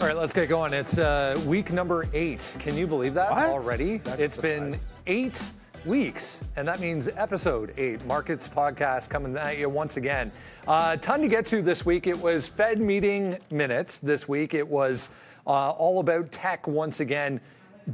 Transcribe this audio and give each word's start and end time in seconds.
All 0.00 0.06
right, 0.06 0.16
let's 0.16 0.32
get 0.34 0.48
going. 0.50 0.74
It's 0.74 0.98
uh, 0.98 1.40
week 1.46 1.72
number 1.72 2.06
eight. 2.12 2.52
Can 2.58 2.76
you 2.76 2.86
believe 2.86 3.14
that 3.14 3.30
What? 3.30 3.46
already? 3.46 3.98
That's 3.98 4.20
It's 4.20 4.36
been 4.36 4.76
eight 5.06 5.42
weeks, 5.86 6.42
and 6.56 6.68
that 6.68 6.80
means 6.80 7.08
episode 7.16 7.72
eight, 7.78 8.04
Markets 8.04 8.46
Podcast, 8.46 9.08
coming 9.08 9.34
at 9.38 9.56
you 9.56 9.70
once 9.70 9.96
again. 9.96 10.30
Uh, 10.68 10.96
ton 10.96 11.22
to 11.22 11.28
get 11.28 11.46
to 11.46 11.62
this 11.62 11.86
week. 11.86 12.06
It 12.06 12.18
was 12.18 12.46
Fed 12.46 12.78
meeting 12.78 13.38
minutes 13.50 13.96
this 13.96 14.28
week. 14.28 14.52
It 14.52 14.66
was 14.68 15.08
uh, 15.46 15.70
all 15.70 16.00
about 16.00 16.30
tech 16.30 16.66
once 16.66 17.00
again. 17.00 17.40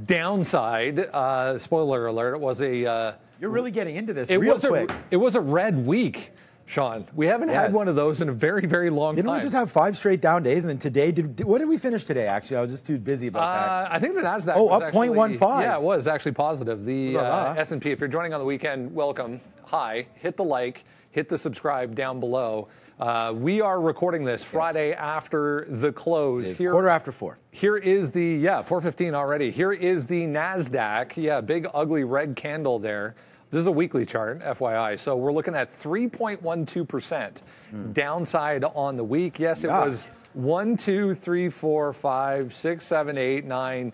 Downside, 0.06 0.98
uh, 1.12 1.56
spoiler 1.56 2.06
alert, 2.06 2.34
it 2.34 2.40
was 2.40 2.62
a. 2.62 2.84
Uh, 2.84 3.12
You're 3.40 3.50
really 3.50 3.70
getting 3.70 3.94
into 3.94 4.12
this 4.12 4.28
it 4.28 4.36
real 4.38 4.54
was 4.54 4.64
quick. 4.64 4.90
a 4.90 4.96
it 5.12 5.16
was 5.18 5.36
a 5.36 5.40
red 5.40 5.86
week, 5.86 6.32
Sean. 6.66 7.06
We 7.14 7.26
haven't 7.26 7.48
had 7.50 7.72
one 7.72 7.88
of 7.88 7.96
those 7.96 8.20
in 8.22 8.28
a 8.28 8.32
very 8.32 8.66
very 8.66 8.88
long 8.90 9.14
time. 9.14 9.24
Didn't 9.24 9.34
we 9.36 9.40
just 9.42 9.54
have 9.54 9.70
five 9.70 9.96
straight 9.96 10.20
down 10.20 10.42
days, 10.42 10.64
and 10.64 10.70
then 10.70 10.78
today, 10.78 11.12
did, 11.12 11.36
did- 11.36 11.46
what 11.46 11.58
did 11.58 11.68
we 11.68 11.76
finish 11.78 12.04
today? 12.04 12.26
Actually, 12.26 12.58
I 12.58 12.60
was 12.62 12.70
just 12.70 12.86
too 12.86 12.98
busy 12.98 13.26
about 13.26 13.42
Uh, 13.42 13.88
I 13.90 13.98
think 13.98 14.14
the 14.14 14.22
Nasdaq. 14.22 14.52
Oh, 14.56 14.68
up 14.68 14.82
actually- 14.84 15.08
0.15. 15.08 15.62
Yeah, 15.62 15.76
it 15.76 15.82
was 15.82 16.06
actually 16.06 16.32
positive. 16.32 16.84
The 16.84 17.14
Ooh 17.14 17.18
la 17.18 17.22
la. 17.28 17.50
uh, 17.50 17.54
S&P. 17.58 17.90
If 17.90 18.00
you're 18.00 18.08
joining 18.08 18.32
on 18.32 18.38
the 18.40 18.46
weekend, 18.46 18.94
welcome. 18.94 19.40
Hi. 19.64 20.06
Hit 20.14 20.36
the 20.36 20.44
like. 20.44 20.84
Hit 21.10 21.28
the 21.28 21.36
subscribe 21.36 21.94
down 21.94 22.20
below. 22.20 22.68
Uh, 22.98 23.32
we 23.36 23.60
are 23.60 23.80
recording 23.80 24.24
this 24.24 24.44
Friday 24.44 24.92
after 24.94 25.66
the 25.68 25.92
close. 25.92 26.44
that. 26.44 26.50
It's 26.62 26.70
quarter 26.70 26.88
after 26.88 27.10
four. 27.12 27.36
Here 27.50 27.76
is 27.76 28.10
the 28.10 28.24
yeah 28.24 28.62
415 28.62 29.14
already. 29.14 29.50
Here 29.50 29.72
is 29.72 30.06
the 30.06 30.22
Nasdaq. 30.24 31.12
Yeah, 31.16 31.40
big 31.40 31.66
ugly 31.74 32.04
red 32.04 32.36
candle 32.36 32.78
there. 32.78 33.14
This 33.52 33.60
is 33.60 33.66
a 33.66 33.72
weekly 33.72 34.06
chart, 34.06 34.40
FYI. 34.40 34.98
So 34.98 35.14
we're 35.14 35.30
looking 35.30 35.54
at 35.54 35.70
3.12 35.70 36.88
percent 36.88 37.42
hmm. 37.68 37.92
downside 37.92 38.64
on 38.64 38.96
the 38.96 39.04
week. 39.04 39.38
Yes, 39.38 39.62
it 39.62 39.68
Yuck. 39.68 39.88
was 39.88 40.06
one, 40.32 40.74
two, 40.74 41.12
three, 41.12 41.50
four, 41.50 41.92
five, 41.92 42.54
six, 42.54 42.86
seven, 42.86 43.18
eight, 43.18 43.44
nine, 43.44 43.92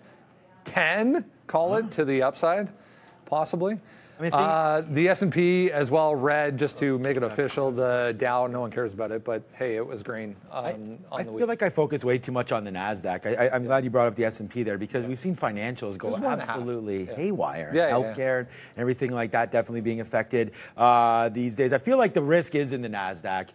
ten. 0.63 1.25
Call 1.47 1.75
it 1.75 1.91
to 1.91 2.05
the 2.05 2.23
upside, 2.23 2.69
possibly. 3.25 3.77
I 4.19 4.21
mean, 4.21 4.33
uh, 4.33 4.83
the 4.89 5.07
S&P 5.07 5.71
as 5.71 5.89
well 5.89 6.13
red 6.13 6.59
just 6.59 6.77
to 6.79 6.99
make 6.99 7.15
it 7.15 7.23
official. 7.23 7.71
The 7.71 8.13
Dow, 8.17 8.47
no 8.47 8.59
one 8.59 8.69
cares 8.69 8.91
about 8.91 9.11
it, 9.11 9.23
but 9.23 9.43
hey, 9.53 9.77
it 9.77 9.85
was 9.85 10.03
green 10.03 10.35
um, 10.51 10.97
I, 11.09 11.19
I 11.19 11.23
feel 11.23 11.33
week. 11.33 11.47
like 11.47 11.61
I 11.61 11.69
focus 11.69 12.03
way 12.03 12.17
too 12.17 12.33
much 12.33 12.51
on 12.51 12.65
the 12.65 12.71
Nasdaq. 12.71 13.25
I, 13.25 13.45
I, 13.47 13.55
I'm 13.55 13.63
glad 13.63 13.85
you 13.85 13.89
brought 13.89 14.07
up 14.07 14.15
the 14.15 14.25
S&P 14.25 14.63
there 14.63 14.77
because 14.77 15.05
we've 15.05 15.19
seen 15.19 15.37
financials 15.37 15.97
go 15.97 16.09
was 16.09 16.19
one 16.19 16.25
and 16.25 16.41
a 16.41 16.45
half. 16.45 16.57
absolutely 16.57 17.05
Yeah. 17.05 17.15
haywire. 17.15 17.71
Yeah, 17.73 17.87
yeah, 17.87 17.87
yeah. 17.87 18.13
Healthcare 18.13 18.39
and 18.39 18.47
everything 18.77 19.11
like 19.11 19.31
that 19.31 19.53
definitely 19.53 19.81
being 19.81 20.01
affected 20.01 20.51
uh, 20.75 21.29
these 21.29 21.55
days. 21.55 21.71
I 21.71 21.77
feel 21.77 21.97
like 21.97 22.13
the 22.13 22.21
risk 22.21 22.55
is 22.55 22.73
in 22.73 22.81
the 22.81 22.89
Nasdaq. 22.89 23.47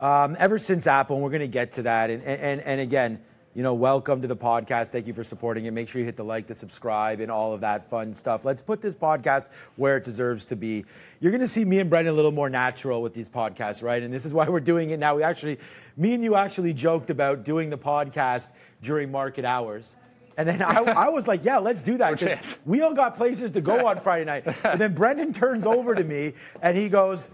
Um, 0.00 0.36
ever 0.40 0.58
since 0.58 0.86
Apple, 0.88 1.16
and 1.16 1.22
we're 1.24 1.30
going 1.30 1.40
to 1.40 1.46
get 1.46 1.70
to 1.72 1.82
that. 1.82 2.10
And, 2.10 2.22
and, 2.24 2.60
and 2.62 2.80
again, 2.80 3.20
you 3.54 3.62
know, 3.62 3.74
welcome 3.74 4.22
to 4.22 4.28
the 4.28 4.36
podcast. 4.36 4.88
Thank 4.88 5.06
you 5.06 5.12
for 5.12 5.22
supporting 5.22 5.66
it. 5.66 5.72
Make 5.72 5.86
sure 5.86 5.98
you 5.98 6.06
hit 6.06 6.16
the 6.16 6.24
like, 6.24 6.46
the 6.46 6.54
subscribe, 6.54 7.20
and 7.20 7.30
all 7.30 7.52
of 7.52 7.60
that 7.60 7.88
fun 7.90 8.14
stuff. 8.14 8.46
Let's 8.46 8.62
put 8.62 8.80
this 8.80 8.96
podcast 8.96 9.50
where 9.76 9.98
it 9.98 10.04
deserves 10.04 10.46
to 10.46 10.56
be. 10.56 10.86
You're 11.20 11.32
going 11.32 11.42
to 11.42 11.48
see 11.48 11.64
me 11.64 11.78
and 11.78 11.90
Brendan 11.90 12.14
a 12.14 12.16
little 12.16 12.32
more 12.32 12.48
natural 12.48 13.02
with 13.02 13.12
these 13.12 13.28
podcasts, 13.28 13.82
right? 13.82 14.02
And 14.02 14.12
this 14.12 14.24
is 14.24 14.32
why 14.32 14.48
we're 14.48 14.60
doing 14.60 14.90
it 14.90 14.98
now. 14.98 15.16
We 15.16 15.22
actually, 15.22 15.58
me 15.98 16.14
and 16.14 16.24
you 16.24 16.34
actually 16.34 16.72
joked 16.72 17.10
about 17.10 17.44
doing 17.44 17.68
the 17.68 17.76
podcast 17.76 18.52
during 18.82 19.10
market 19.10 19.44
hours. 19.44 19.96
And 20.38 20.48
then 20.48 20.62
I, 20.62 20.78
I 20.78 21.08
was 21.10 21.28
like, 21.28 21.44
yeah, 21.44 21.58
let's 21.58 21.82
do 21.82 21.98
that. 21.98 22.58
We 22.64 22.80
all 22.80 22.94
got 22.94 23.18
places 23.18 23.50
to 23.50 23.60
go 23.60 23.86
on 23.86 24.00
Friday 24.00 24.24
night. 24.24 24.46
And 24.64 24.80
then 24.80 24.94
Brendan 24.94 25.34
turns 25.34 25.66
over 25.66 25.94
to 25.94 26.04
me 26.04 26.32
and 26.62 26.74
he 26.74 26.88
goes, 26.88 27.28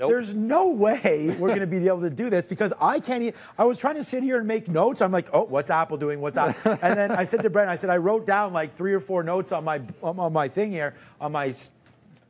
Nope. 0.00 0.08
there's 0.08 0.32
no 0.32 0.68
way 0.68 1.36
we're 1.38 1.48
going 1.48 1.60
to 1.60 1.66
be 1.66 1.86
able 1.86 2.00
to 2.00 2.08
do 2.08 2.30
this 2.30 2.46
because 2.46 2.72
I 2.80 3.00
can't. 3.00 3.22
e- 3.22 3.32
I 3.58 3.64
was 3.64 3.76
trying 3.76 3.96
to 3.96 4.02
sit 4.02 4.22
here 4.22 4.38
and 4.38 4.48
make 4.48 4.66
notes. 4.66 5.02
I'm 5.02 5.12
like, 5.12 5.28
oh, 5.34 5.44
what's 5.44 5.68
Apple 5.68 5.98
doing? 5.98 6.22
What's 6.22 6.38
Apple? 6.38 6.78
and 6.82 6.98
then 6.98 7.10
I 7.10 7.24
said 7.24 7.42
to 7.42 7.50
Brent, 7.50 7.68
I 7.68 7.76
said 7.76 7.90
I 7.90 7.98
wrote 7.98 8.26
down 8.26 8.54
like 8.54 8.74
three 8.74 8.94
or 8.94 9.00
four 9.00 9.22
notes 9.22 9.52
on 9.52 9.62
my 9.62 9.82
on 10.02 10.18
on 10.18 10.32
my 10.32 10.48
thing 10.48 10.72
here 10.72 10.94
on 11.20 11.32
my. 11.32 11.52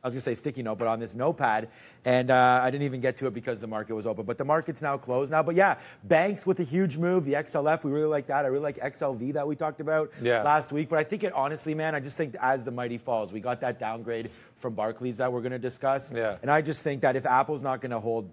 I 0.03 0.07
was 0.07 0.15
going 0.15 0.21
to 0.21 0.25
say 0.25 0.35
sticky 0.35 0.63
note, 0.63 0.79
but 0.79 0.89
on 0.89 0.99
this 0.99 1.15
notepad, 1.15 1.69
and 2.07 2.31
uh, 2.31 2.61
I 2.63 2.71
didn't 2.71 2.85
even 2.85 3.03
get 3.03 3.19
to 3.19 3.27
it 3.27 3.35
because 3.35 3.61
the 3.61 3.67
market 3.67 3.95
was 3.95 4.07
open. 4.07 4.25
But 4.25 4.39
the 4.39 4.45
market's 4.47 4.81
now 4.81 4.97
closed 4.97 5.31
now. 5.31 5.43
But 5.43 5.57
yeah, 5.57 5.77
banks 6.05 6.47
with 6.47 6.59
a 6.61 6.65
huge 6.65 6.97
move. 6.97 7.27
The 7.27 7.35
XLF, 7.35 7.85
we 7.85 7.91
really 7.93 8.07
like 8.07 8.27
that. 8.29 8.47
I 8.47 8.49
really 8.49 8.63
like 8.63 8.79
XLV 8.79 9.35
that 9.35 9.47
we 9.47 9.55
talked 9.57 9.81
about 9.81 10.11
Yeah. 10.23 10.43
last 10.43 10.73
week. 10.73 10.89
But 10.89 10.99
I 11.01 11.05
think 11.05 11.23
it 11.23 11.35
honestly, 11.35 11.75
man, 11.75 11.95
I 11.95 12.01
just 12.01 12.17
think 12.17 12.35
as 12.41 12.65
the 12.65 12.71
mighty 12.71 12.97
falls, 12.97 13.31
we 13.31 13.41
got 13.41 13.61
that 13.61 13.79
downgrade 13.79 14.31
from 14.57 14.75
Barclays 14.75 15.19
that 15.19 15.31
we're 15.31 15.43
going 15.43 15.53
to 15.53 15.59
discuss. 15.59 16.11
Yeah. 16.11 16.37
And 16.41 16.51
I 16.51 16.63
just 16.63 16.83
think 16.83 17.03
that 17.03 17.15
if 17.15 17.27
Apple's 17.27 17.61
not 17.63 17.83
going 17.83 17.91
to 17.91 18.01
hold 18.01 18.31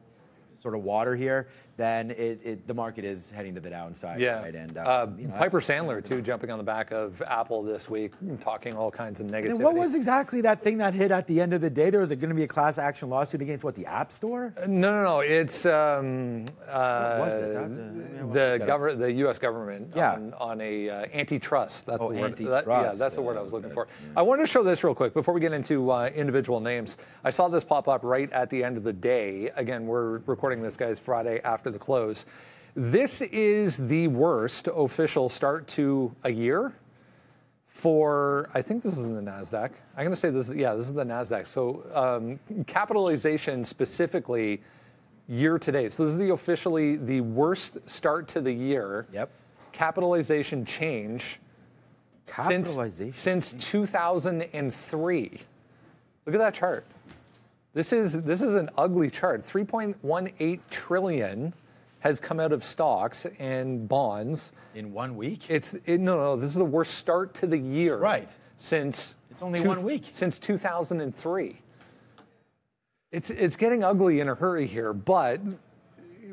sort 0.59 0.73
of 0.73 0.84
water 0.84 1.17
here, 1.17 1.47
then 1.77 2.09
it, 2.11 2.41
it, 2.43 2.67
the 2.67 2.73
market 2.73 3.05
is 3.05 3.29
heading 3.29 3.53
to 3.53 3.61
the 3.61 3.69
downside. 3.69 4.19
Yeah. 4.19 4.41
Right? 4.41 4.55
And, 4.55 4.77
uh, 4.77 5.07
you 5.17 5.27
know, 5.27 5.35
Piper 5.38 5.61
Sandler, 5.61 6.03
too, 6.03 6.21
jumping 6.21 6.49
on 6.49 6.57
the 6.57 6.63
back 6.63 6.91
of 6.91 7.21
Apple 7.27 7.61
this 7.61 7.88
week, 7.88 8.13
talking 8.41 8.75
all 8.75 8.89
kinds 8.89 9.19
of 9.21 9.27
negativity. 9.27 9.49
And 9.51 9.59
what 9.63 9.75
was 9.75 9.93
exactly 9.93 10.41
that 10.41 10.63
thing 10.63 10.79
that 10.79 10.95
hit 10.95 11.11
at 11.11 11.27
the 11.27 11.39
end 11.39 11.53
of 11.53 11.61
the 11.61 11.69
day? 11.69 11.91
There 11.91 11.99
was 11.99 12.09
going 12.09 12.29
to 12.29 12.33
be 12.35 12.43
a 12.43 12.47
class 12.47 12.79
action 12.79 13.09
lawsuit 13.09 13.43
against 13.43 13.63
what 13.63 13.75
the 13.75 13.85
App 13.85 14.11
Store? 14.11 14.53
No, 14.67 14.91
no, 14.91 15.03
no. 15.03 15.19
It's 15.19 15.67
um, 15.67 16.45
uh, 16.67 17.17
was 17.19 17.33
it? 17.33 17.55
Uh, 17.55 18.33
the 18.33 18.63
government, 18.66 18.99
the 18.99 19.11
U.S. 19.13 19.37
government 19.37 19.91
Yeah. 19.95 20.13
on, 20.13 20.33
on 20.39 20.61
a 20.61 20.89
uh, 20.89 21.05
antitrust. 21.13 21.85
That's 21.85 22.01
Oh, 22.01 22.11
the 22.11 22.19
word. 22.19 22.37
That- 22.37 22.66
yeah, 22.67 22.93
that's 22.95 23.16
the 23.16 23.21
word 23.21 23.37
I 23.37 23.41
was 23.41 23.53
looking 23.53 23.67
okay. 23.71 23.75
for. 23.75 23.87
I 24.16 24.23
wanted 24.23 24.41
to 24.41 24.47
show 24.47 24.63
this 24.63 24.83
real 24.83 24.95
quick 24.95 25.13
before 25.13 25.33
we 25.33 25.39
get 25.41 25.53
into 25.53 25.91
uh, 25.91 26.09
individual 26.16 26.59
names. 26.59 26.97
I 27.23 27.29
saw 27.29 27.47
this 27.47 27.63
pop 27.63 27.87
up 27.87 28.03
right 28.03 28.31
at 28.33 28.49
the 28.49 28.63
end 28.63 28.77
of 28.77 28.83
the 28.83 28.93
day. 28.93 29.51
Again, 29.55 29.85
we're 29.85 30.19
recording 30.25 30.61
this, 30.63 30.75
guys, 30.75 30.99
Friday 30.99 31.39
after 31.43 31.66
the 31.69 31.79
close. 31.79 32.25
This 32.75 33.22
is 33.22 33.78
the 33.78 34.07
worst 34.07 34.69
official 34.73 35.29
start 35.29 35.67
to 35.69 36.13
a 36.23 36.29
year 36.29 36.73
for 37.78 38.50
I 38.55 38.61
think 38.61 38.81
this 38.81 38.94
is 38.94 39.00
in 39.00 39.13
the 39.13 39.22
Nasdaq. 39.22 39.72
I'm 39.95 40.03
going 40.03 40.09
to 40.09 40.16
say 40.16 40.31
this. 40.31 40.51
Yeah, 40.51 40.73
this 40.73 40.88
is 40.88 40.94
the 40.94 41.03
Nasdaq. 41.03 41.45
So 41.45 41.83
um, 41.94 42.39
capitalization 42.66 43.63
specifically 43.63 44.61
year 45.28 45.59
to 45.59 45.72
date. 45.72 45.94
So 45.94 46.05
this 46.05 46.13
is 46.13 46.19
the 46.19 46.31
officially 46.31 46.95
the 46.97 47.22
worst 47.22 47.78
start 47.85 48.28
to 48.29 48.41
the 48.41 48.51
year. 48.51 49.05
Yep. 49.13 49.29
Capitalization 49.73 50.66
change 50.66 51.39
since 52.25 52.69
Capitalization. 52.69 53.13
since 53.13 53.53
2003. 53.59 55.39
Look 56.25 56.35
at 56.35 56.39
that 56.39 56.53
chart. 56.53 56.85
This 57.77 57.93
is 57.93 58.23
this 58.23 58.41
is 58.41 58.55
an 58.55 58.71
ugly 58.75 59.07
chart. 59.07 59.43
3.18 59.43 60.59
trillion 60.71 61.53
has 61.99 62.19
come 62.19 62.39
out 62.39 62.51
of 62.51 62.63
stocks 62.63 63.27
and 63.38 63.88
bonds. 63.88 64.51
in 64.73 64.91
one 64.91 65.15
week? 65.15 65.43
It's 65.47 65.75
it, 65.85 65.99
no, 65.99 66.17
no. 66.17 66.35
This 66.35 66.49
is 66.49 66.57
the 66.57 66.66
worst 66.66 66.95
start 66.95 67.35
to 67.35 67.45
the 67.45 67.59
year, 67.59 67.97
Right. 67.97 68.27
Since 68.57 69.13
It's 69.29 69.43
only 69.43 69.61
one 69.61 69.83
week. 69.83 70.05
Since 70.09 70.39
2003. 70.39 71.61
It's 73.11 73.29
it's 73.29 73.55
getting 73.55 73.83
ugly 73.83 74.21
in 74.21 74.29
a 74.29 74.33
hurry 74.33 74.66
here, 74.66 74.91
but 74.91 75.39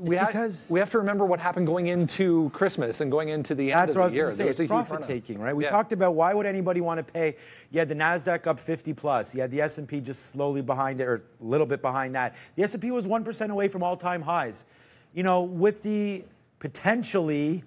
we 0.00 0.16
have 0.16 0.28
because- 0.28 0.69
we 0.71 0.78
have 0.81 0.91
to 0.91 0.99
remember 0.99 1.25
what 1.25 1.41
happened 1.41 1.66
going 1.66 1.87
into 1.88 2.50
Christmas 2.50 3.00
and 3.00 3.10
going 3.10 3.28
into 3.28 3.55
the 3.55 3.72
end 3.72 3.91
of 3.91 3.94
the 3.97 4.16
year. 4.16 4.31
say. 4.31 4.44
It's 4.49 4.59
was 4.59 4.60
a 4.60 4.62
huge 4.65 4.69
profit 4.69 5.06
taking, 5.06 5.41
right? 5.41 5.55
We 5.55 5.65
Yeah. 5.65 5.71
talked 5.71 5.93
about 5.93 6.15
why 6.15 6.34
would 6.34 6.47
anybody 6.47 6.81
want 6.81 6.99
to 6.99 7.05
pay? 7.12 7.37
You 7.71 7.78
had 7.78 7.88
the 7.88 7.94
Nasdaq 7.94 8.47
up 8.47 8.59
50 8.59 8.93
plus. 8.93 9.34
You 9.34 9.41
had 9.41 9.50
the 9.50 9.60
S&P 9.60 10.00
just 10.00 10.27
slowly 10.31 10.62
behind 10.62 11.00
it, 11.00 11.04
or 11.04 11.16
a 11.16 11.44
little 11.44 11.66
bit 11.66 11.83
behind 11.83 12.15
that. 12.15 12.34
The 12.56 12.62
S&P 12.65 12.91
was 12.91 13.06
one 13.06 13.25
percent 13.25 13.53
away 13.53 13.69
from 13.69 13.83
all-time 13.83 14.22
highs. 14.22 14.65
You 15.12 15.22
know, 15.22 15.43
with 15.43 15.83
the 15.83 16.25
potentially, 16.59 17.62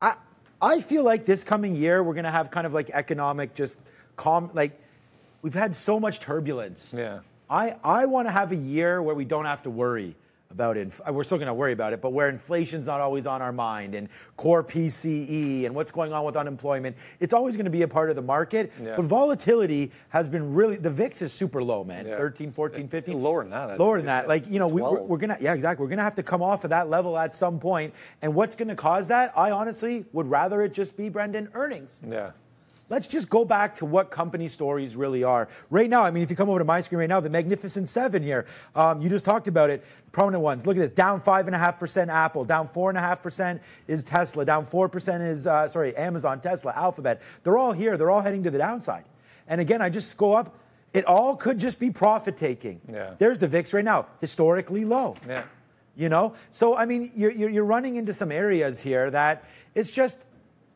I 0.00 0.14
I 0.62 0.80
feel 0.80 1.04
like 1.04 1.26
this 1.26 1.44
coming 1.44 1.76
year 1.76 2.02
we're 2.02 2.14
going 2.14 2.24
to 2.24 2.30
have 2.30 2.50
kind 2.50 2.66
of 2.66 2.72
like 2.72 2.90
economic 2.90 3.54
just 3.54 3.78
calm. 4.16 4.50
Like 4.54 4.72
we've 5.42 5.54
had 5.54 5.74
so 5.74 6.00
much 6.00 6.20
turbulence. 6.20 6.94
Yeah. 6.96 7.20
I, 7.48 7.76
I 7.84 8.06
want 8.06 8.26
to 8.26 8.32
have 8.32 8.50
a 8.52 8.56
year 8.56 9.00
where 9.02 9.14
we 9.14 9.24
don't 9.24 9.44
have 9.44 9.62
to 9.64 9.70
worry 9.70 10.16
about 10.56 10.78
it. 10.78 10.90
Uh, 11.06 11.12
we're 11.12 11.22
still 11.22 11.36
going 11.36 11.48
to 11.48 11.54
worry 11.54 11.74
about 11.74 11.92
it, 11.92 12.00
but 12.00 12.14
where 12.14 12.30
inflation's 12.30 12.86
not 12.86 12.98
always 12.98 13.26
on 13.26 13.42
our 13.42 13.52
mind 13.52 13.94
and 13.94 14.08
core 14.38 14.64
PCE 14.64 15.66
and 15.66 15.74
what's 15.74 15.90
going 15.90 16.14
on 16.14 16.24
with 16.24 16.34
unemployment, 16.34 16.96
it's 17.20 17.34
always 17.34 17.56
going 17.56 17.66
to 17.66 17.70
be 17.70 17.82
a 17.82 17.88
part 17.88 18.08
of 18.08 18.16
the 18.16 18.22
market. 18.22 18.72
Yeah. 18.82 18.96
But 18.96 19.04
volatility 19.04 19.92
has 20.08 20.30
been 20.30 20.54
really, 20.54 20.76
the 20.76 20.88
VIX 20.88 21.20
is 21.20 21.32
super 21.32 21.62
low, 21.62 21.84
man. 21.84 22.06
Yeah. 22.06 22.16
13, 22.16 22.50
14, 22.50 22.88
15. 22.88 23.22
Lower 23.22 23.42
than 23.42 23.50
that, 23.50 23.70
I 23.70 23.76
Lower 23.76 23.98
than 23.98 24.06
that. 24.06 24.28
Like, 24.28 24.48
you 24.48 24.58
know, 24.58 24.66
we, 24.66 24.80
we're, 24.80 25.02
we're 25.02 25.18
going 25.18 25.36
to, 25.36 25.42
yeah, 25.42 25.52
exactly. 25.52 25.84
We're 25.84 25.90
going 25.90 25.98
to 25.98 26.04
have 26.04 26.14
to 26.14 26.22
come 26.22 26.42
off 26.42 26.64
of 26.64 26.70
that 26.70 26.88
level 26.88 27.18
at 27.18 27.34
some 27.34 27.60
point. 27.60 27.92
And 28.22 28.34
what's 28.34 28.54
going 28.54 28.68
to 28.68 28.74
cause 28.74 29.08
that? 29.08 29.36
I 29.36 29.50
honestly 29.50 30.06
would 30.14 30.26
rather 30.26 30.62
it 30.62 30.72
just 30.72 30.96
be, 30.96 31.10
Brendan, 31.10 31.50
earnings. 31.52 31.92
Yeah. 32.08 32.30
Let's 32.88 33.08
just 33.08 33.28
go 33.28 33.44
back 33.44 33.74
to 33.76 33.84
what 33.84 34.12
company 34.12 34.48
stories 34.48 34.94
really 34.94 35.24
are. 35.24 35.48
Right 35.70 35.90
now, 35.90 36.02
I 36.02 36.12
mean, 36.12 36.22
if 36.22 36.30
you 36.30 36.36
come 36.36 36.48
over 36.48 36.60
to 36.60 36.64
my 36.64 36.80
screen 36.80 37.00
right 37.00 37.08
now, 37.08 37.18
the 37.18 37.28
Magnificent 37.28 37.88
Seven 37.88 38.22
here, 38.22 38.46
um, 38.76 39.00
you 39.00 39.08
just 39.08 39.24
talked 39.24 39.48
about 39.48 39.70
it. 39.70 39.84
Prominent 40.12 40.42
ones. 40.42 40.66
Look 40.66 40.76
at 40.76 40.80
this: 40.80 40.90
down 40.90 41.20
five 41.20 41.46
and 41.46 41.56
a 41.56 41.58
half 41.58 41.80
percent 41.80 42.10
Apple, 42.10 42.44
down 42.44 42.68
four 42.68 42.88
and 42.88 42.96
a 42.96 43.00
half 43.00 43.22
percent 43.22 43.60
is 43.88 44.04
Tesla, 44.04 44.44
down 44.44 44.64
four 44.64 44.88
percent 44.88 45.22
is 45.22 45.48
uh, 45.48 45.66
sorry 45.66 45.96
Amazon, 45.96 46.40
Tesla, 46.40 46.72
Alphabet. 46.76 47.20
They're 47.42 47.58
all 47.58 47.72
here. 47.72 47.96
They're 47.96 48.10
all 48.10 48.20
heading 48.20 48.44
to 48.44 48.50
the 48.50 48.58
downside. 48.58 49.04
And 49.48 49.60
again, 49.60 49.82
I 49.82 49.90
just 49.90 50.16
go 50.16 50.32
up. 50.32 50.56
It 50.94 51.04
all 51.06 51.34
could 51.36 51.58
just 51.58 51.78
be 51.80 51.90
profit 51.90 52.36
taking. 52.36 52.80
Yeah. 52.90 53.14
There's 53.18 53.38
the 53.38 53.48
VIX 53.48 53.72
right 53.74 53.84
now, 53.84 54.06
historically 54.20 54.84
low. 54.84 55.16
Yeah. 55.28 55.42
You 55.96 56.08
know, 56.08 56.34
so 56.52 56.76
I 56.76 56.86
mean, 56.86 57.10
you're, 57.16 57.32
you're 57.32 57.50
you're 57.50 57.64
running 57.64 57.96
into 57.96 58.12
some 58.12 58.30
areas 58.30 58.80
here 58.80 59.10
that 59.10 59.44
it's 59.74 59.90
just. 59.90 60.24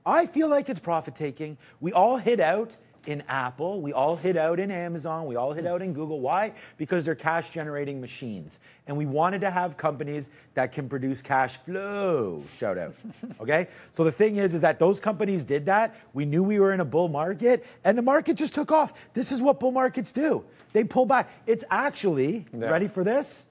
I 0.04 0.26
feel 0.26 0.48
like 0.48 0.68
it's 0.68 0.80
profit 0.80 1.14
taking. 1.14 1.56
We 1.80 1.92
all 1.92 2.16
hit 2.16 2.40
out 2.40 2.76
in 3.06 3.22
Apple, 3.28 3.80
we 3.80 3.94
all 3.94 4.14
hit 4.14 4.36
out 4.36 4.60
in 4.60 4.70
Amazon, 4.70 5.24
we 5.26 5.34
all 5.36 5.52
hit 5.54 5.66
out 5.66 5.80
in 5.80 5.94
Google. 5.94 6.20
Why? 6.20 6.52
Because 6.76 7.04
they're 7.04 7.14
cash 7.14 7.48
generating 7.50 7.98
machines. 7.98 8.60
And 8.86 8.96
we 8.96 9.06
wanted 9.06 9.40
to 9.40 9.50
have 9.50 9.78
companies 9.78 10.28
that 10.52 10.70
can 10.70 10.86
produce 10.86 11.22
cash 11.22 11.56
flow. 11.58 12.42
Shout 12.58 12.76
out. 12.76 12.94
Okay? 13.40 13.68
So 13.94 14.04
the 14.04 14.12
thing 14.12 14.36
is, 14.36 14.52
is 14.52 14.60
that 14.60 14.78
those 14.78 15.00
companies 15.00 15.44
did 15.44 15.64
that. 15.66 15.96
We 16.12 16.26
knew 16.26 16.42
we 16.42 16.60
were 16.60 16.72
in 16.74 16.80
a 16.80 16.84
bull 16.84 17.08
market, 17.08 17.64
and 17.84 17.96
the 17.96 18.02
market 18.02 18.36
just 18.36 18.54
took 18.54 18.70
off. 18.70 18.92
This 19.14 19.32
is 19.32 19.40
what 19.40 19.58
bull 19.60 19.72
markets 19.72 20.12
do. 20.12 20.44
They 20.74 20.84
pull 20.84 21.06
back. 21.06 21.30
It's 21.46 21.64
actually, 21.70 22.44
Yeah. 22.52 22.68
ready 22.68 22.86
for 22.86 23.02
this? 23.02 23.46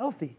Healthy. 0.00 0.36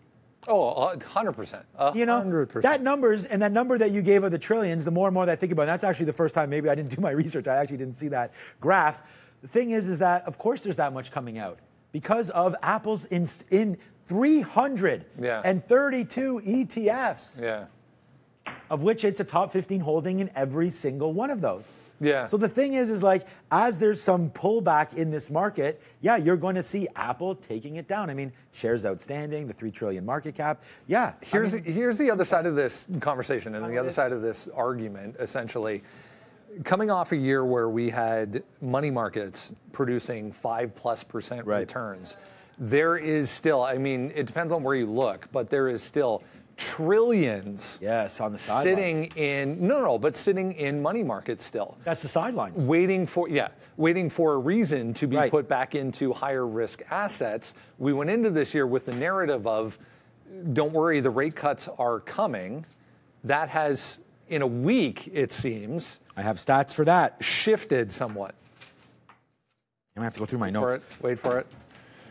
Oh, 0.47 0.69
a 0.69 0.97
100%. 0.97 1.95
You 1.95 2.05
know, 2.05 2.21
100%. 2.21 2.61
that 2.61 2.81
numbers 2.81 3.25
and 3.25 3.41
that 3.41 3.51
number 3.51 3.77
that 3.77 3.91
you 3.91 4.01
gave 4.01 4.23
of 4.23 4.31
the 4.31 4.39
trillions, 4.39 4.85
the 4.85 4.91
more 4.91 5.07
and 5.07 5.13
more 5.13 5.25
that 5.25 5.31
I 5.31 5.35
think 5.35 5.51
about 5.51 5.63
it, 5.63 5.65
that's 5.67 5.83
actually 5.83 6.05
the 6.05 6.13
first 6.13 6.35
time 6.35 6.49
maybe 6.49 6.69
I 6.69 6.75
didn't 6.75 6.95
do 6.95 7.01
my 7.01 7.11
research. 7.11 7.47
I 7.47 7.55
actually 7.55 7.77
didn't 7.77 7.95
see 7.95 8.07
that 8.09 8.33
graph. 8.59 9.01
The 9.41 9.47
thing 9.47 9.71
is, 9.71 9.87
is 9.87 9.97
that 9.99 10.23
of 10.25 10.37
course 10.37 10.61
there's 10.61 10.77
that 10.77 10.93
much 10.93 11.11
coming 11.11 11.37
out 11.37 11.59
because 11.91 12.29
of 12.31 12.55
Apple's 12.61 13.05
in, 13.05 13.27
in 13.51 13.77
332 14.07 16.41
ETFs, 16.45 17.41
yeah. 17.41 17.65
of 18.69 18.81
which 18.81 19.03
it's 19.03 19.19
a 19.19 19.23
top 19.23 19.51
15 19.51 19.79
holding 19.79 20.19
in 20.19 20.29
every 20.35 20.69
single 20.69 21.13
one 21.13 21.31
of 21.31 21.41
those. 21.41 21.63
Yeah. 22.01 22.27
So 22.27 22.37
the 22.37 22.49
thing 22.49 22.73
is, 22.73 22.89
is 22.89 23.01
like 23.03 23.25
as 23.51 23.77
there's 23.77 24.01
some 24.01 24.29
pullback 24.31 24.93
in 24.95 25.09
this 25.09 25.29
market, 25.29 25.81
yeah, 26.01 26.17
you're 26.17 26.37
going 26.37 26.55
to 26.55 26.63
see 26.63 26.87
Apple 26.95 27.35
taking 27.35 27.77
it 27.77 27.87
down. 27.87 28.09
I 28.09 28.13
mean, 28.13 28.31
shares 28.51 28.85
outstanding, 28.85 29.47
the 29.47 29.53
three 29.53 29.71
trillion 29.71 30.05
market 30.05 30.35
cap. 30.35 30.63
Yeah. 30.87 31.13
I 31.21 31.25
Here's 31.25 31.53
mean, 31.53 31.63
here's 31.63 31.97
the 31.97 32.11
other 32.11 32.25
side 32.25 32.45
of 32.45 32.55
this 32.55 32.87
conversation 32.99 33.55
and 33.55 33.73
the 33.73 33.77
other 33.77 33.91
side 33.91 34.11
of 34.11 34.21
this 34.21 34.47
argument 34.53 35.15
essentially 35.19 35.83
coming 36.63 36.89
off 36.89 37.11
a 37.11 37.17
year 37.17 37.43
where 37.43 37.69
we 37.69 37.89
had 37.89 38.43
money 38.61 38.89
markets 38.89 39.53
producing 39.73 40.31
5 40.31 40.73
plus 40.75 41.03
percent 41.03 41.45
Right. 41.45 41.59
returns 41.59 42.15
there 42.57 42.95
is 42.95 43.29
still 43.29 43.63
i 43.63 43.77
mean 43.77 44.11
it 44.15 44.25
depends 44.25 44.53
on 44.53 44.63
where 44.63 44.75
you 44.75 44.85
look 44.85 45.27
but 45.33 45.49
there 45.49 45.67
is 45.67 45.83
still 45.83 46.23
trillions 46.57 47.79
yes, 47.81 48.19
on 48.21 48.31
the 48.31 48.37
sidelines. 48.37 48.63
sitting 48.77 49.05
in 49.17 49.67
no 49.67 49.81
no 49.81 49.97
but 49.97 50.15
sitting 50.15 50.53
in 50.53 50.81
money 50.81 51.03
markets 51.03 51.43
still 51.45 51.77
That's 51.83 52.01
the 52.01 52.07
sidelines. 52.07 52.55
waiting 52.61 53.05
for 53.05 53.27
yeah 53.29 53.49
waiting 53.77 54.09
for 54.09 54.33
a 54.33 54.37
reason 54.37 54.93
to 54.95 55.07
be 55.07 55.15
Right. 55.17 55.31
put 55.31 55.47
back 55.47 55.75
into 55.75 56.13
higher 56.13 56.47
risk 56.47 56.81
assets 56.91 57.53
we 57.77 57.93
went 57.93 58.09
into 58.09 58.29
this 58.29 58.53
year 58.53 58.67
with 58.67 58.85
the 58.85 58.93
narrative 58.93 59.45
of 59.47 59.77
don't 60.53 60.71
worry 60.73 60.99
the 60.99 61.09
rate 61.09 61.35
cuts 61.35 61.67
are 61.77 61.99
coming 61.99 62.65
that 63.23 63.49
has 63.49 63.99
in 64.29 64.41
a 64.41 64.47
week 64.47 65.09
it 65.13 65.33
seems 65.33 65.99
I 66.17 66.21
have 66.21 66.37
stats 66.37 66.73
for 66.73 66.85
that. 66.85 67.17
shifted 67.21 67.91
somewhat 67.91 68.33
I'm 69.09 70.01
gonna 70.01 70.05
have 70.05 70.13
to 70.13 70.19
go 70.19 70.25
through 70.25 70.39
my 70.39 70.47
for 70.49 70.53
notes. 70.53 70.73
it 70.75 70.83
wait 71.03 71.19
for 71.19 71.39
it 71.39 71.47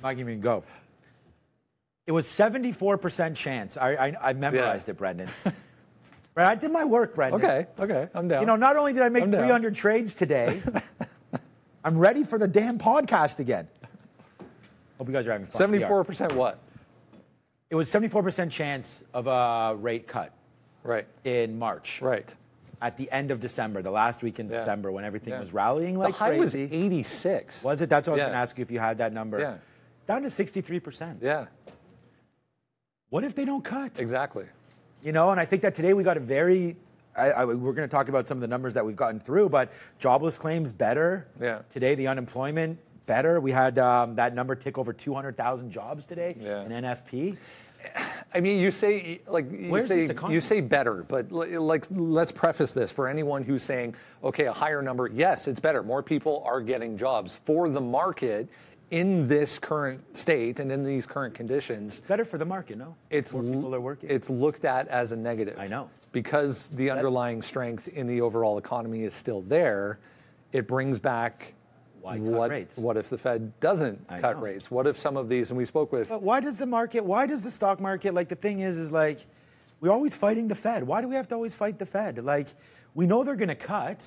I'm 0.02 0.16
not 0.16 0.20
even 0.20 0.38
go. 0.40 0.62
It 2.06 2.12
was 2.12 2.26
74% 2.26 3.34
chance. 3.34 3.76
I, 3.76 3.94
I, 4.08 4.30
I 4.30 4.32
memorized 4.34 4.88
it, 4.88 4.96
Brendan. 4.98 5.28
right, 6.34 6.46
I 6.46 6.54
did 6.54 6.70
my 6.70 6.84
work, 6.84 7.14
Brendan. 7.14 7.40
okay 7.40 7.66
okay 7.78 8.08
i'm 8.14 8.28
down 8.28 8.40
You 8.42 8.46
know, 8.46 8.56
not 8.56 8.76
only 8.76 8.92
did 8.92 9.02
I 9.02 9.08
make 9.08 9.24
300 9.24 9.74
trades 9.74 10.12
today, 10.14 10.60
I'm 11.84 11.96
ready 11.98 12.24
for 12.24 12.38
the 12.38 12.48
damn 12.48 12.78
podcast 12.78 13.38
again. 13.38 13.68
Hope 14.98 15.08
you 15.08 15.12
guys 15.14 15.26
are 15.26 15.32
having 15.32 15.46
fun. 15.46 15.70
74% 15.70 16.32
what 16.34 16.58
It 17.70 17.74
was 17.74 17.88
74% 17.92 18.50
chance 18.50 19.02
of 19.14 19.26
a 19.26 19.74
rate 19.76 20.06
cut 20.06 20.32
right 20.82 21.06
in 21.24 21.58
March. 21.58 22.00
right 22.02 22.34
At 22.82 22.98
the 22.98 23.10
end 23.10 23.30
of 23.30 23.40
December, 23.40 23.80
the 23.80 23.90
last 23.90 24.22
week 24.22 24.38
in 24.40 24.50
Yeah. 24.50 24.58
December, 24.58 24.92
when 24.92 25.04
everything 25.04 25.32
Yeah. 25.32 25.40
was 25.40 25.54
rallying 25.54 25.96
like 25.98 26.12
the 26.12 26.18
high 26.18 26.38
was 26.38 26.52
crazy. 26.52 26.68
86 26.70 27.64
Was 27.64 27.80
it? 27.80 27.88
That's 27.88 28.06
what 28.06 28.12
I 28.12 28.14
was 28.16 28.18
Yeah. 28.20 28.24
going 28.26 28.32
to 28.34 28.38
ask 28.38 28.58
you 28.58 28.62
if 28.62 28.70
you 28.70 28.78
had 28.78 28.98
that 28.98 29.14
number. 29.14 29.40
Yeah. 29.40 29.54
It's 29.54 30.06
down 30.06 30.20
to 30.22 30.28
63%. 30.28 31.16
yeah 31.22 31.46
What 33.14 33.22
if 33.22 33.36
they 33.36 33.44
don't 33.44 33.62
cut? 33.62 33.92
exactly 34.00 34.44
You 35.04 35.12
know, 35.12 35.30
and 35.30 35.38
I 35.38 35.44
think 35.44 35.62
that 35.62 35.72
today 35.72 35.94
we 35.94 36.02
got 36.02 36.16
a 36.16 36.20
very. 36.20 36.74
I, 37.16 37.30
I, 37.30 37.44
we're 37.44 37.72
going 37.72 37.88
to 37.88 37.92
talk 37.96 38.08
about 38.08 38.26
some 38.26 38.36
of 38.36 38.40
the 38.40 38.48
numbers 38.48 38.74
that 38.74 38.84
we've 38.84 38.96
gotten 38.96 39.20
through, 39.20 39.50
but 39.50 39.72
jobless 40.00 40.36
claims 40.36 40.72
better. 40.72 41.28
Yeah. 41.40 41.60
Today, 41.70 41.94
the 41.94 42.08
unemployment 42.08 42.76
better. 43.06 43.38
We 43.38 43.52
had 43.52 43.78
um, 43.78 44.16
that 44.16 44.34
number 44.34 44.56
tick 44.56 44.78
over 44.78 44.92
200,000 44.92 45.70
jobs 45.70 46.06
today 46.06 46.34
Yeah. 46.40 46.64
in 46.64 46.72
NFP. 46.72 47.36
I 48.34 48.40
mean, 48.40 48.58
you 48.58 48.72
say 48.72 49.20
like 49.28 49.48
you 49.48 49.68
Where's 49.70 49.86
say 49.86 50.10
you 50.28 50.40
say 50.40 50.60
better, 50.60 51.04
but 51.06 51.30
like 51.30 51.86
let's 51.90 52.32
preface 52.32 52.72
this 52.72 52.90
for 52.90 53.06
anyone 53.06 53.44
who's 53.44 53.62
saying, 53.62 53.94
okay, 54.24 54.46
a 54.46 54.52
higher 54.52 54.82
number. 54.82 55.06
Yes, 55.06 55.46
it's 55.46 55.60
better. 55.60 55.84
More 55.84 56.02
people 56.02 56.42
are 56.44 56.60
getting 56.60 56.98
jobs 56.98 57.36
for 57.44 57.68
the 57.68 57.80
market 57.80 58.48
in 58.94 59.26
this 59.26 59.58
current 59.58 60.00
state 60.16 60.60
and 60.60 60.70
in 60.70 60.84
these 60.84 61.04
current 61.04 61.34
conditions. 61.34 62.00
Better 62.06 62.24
for 62.24 62.38
the 62.38 62.44
market, 62.44 62.78
no? 62.78 62.94
It's 63.10 63.34
More 63.34 63.42
people 63.42 63.74
are 63.74 63.80
working. 63.80 64.08
It's 64.08 64.30
looked 64.30 64.64
at 64.64 64.86
as 64.86 65.10
a 65.10 65.16
negative. 65.16 65.58
I 65.58 65.66
know. 65.66 65.90
because 66.12 66.68
the 66.68 66.90
underlying 66.90 67.42
strength 67.42 67.88
in 67.88 68.06
the 68.06 68.20
overall 68.20 68.56
economy 68.56 69.02
is 69.02 69.12
still 69.12 69.42
there. 69.42 69.98
It 70.52 70.68
brings 70.68 71.00
back. 71.00 71.54
Why 72.02 72.18
cut 72.18 72.26
what, 72.26 72.50
rates? 72.50 72.78
what 72.78 72.96
if 72.96 73.08
the 73.08 73.18
Fed 73.18 73.58
doesn't 73.58 73.98
I 74.08 74.20
cut 74.20 74.36
know. 74.36 74.42
rates? 74.42 74.70
What 74.70 74.86
if 74.86 74.96
some 74.96 75.16
of 75.16 75.28
these, 75.28 75.50
and 75.50 75.58
we 75.58 75.64
spoke 75.64 75.90
with 75.90 76.08
But 76.08 76.22
why 76.22 76.38
does 76.38 76.56
the 76.58 76.66
market, 76.66 77.04
why 77.04 77.26
does 77.26 77.42
the 77.42 77.50
stock 77.50 77.80
market, 77.80 78.14
like 78.14 78.28
the 78.28 78.36
thing 78.36 78.60
is, 78.60 78.76
is 78.78 78.92
like, 78.92 79.26
we're 79.80 79.90
always 79.90 80.14
fighting 80.14 80.46
the 80.46 80.54
Fed. 80.54 80.84
Why 80.84 81.00
do 81.00 81.08
we 81.08 81.16
have 81.16 81.26
to 81.28 81.34
always 81.34 81.54
fight 81.54 81.80
the 81.80 81.86
Fed? 81.86 82.24
Like, 82.24 82.48
we 82.94 83.06
know 83.06 83.24
they're 83.24 83.34
going 83.34 83.48
to 83.48 83.56
cut. 83.56 84.00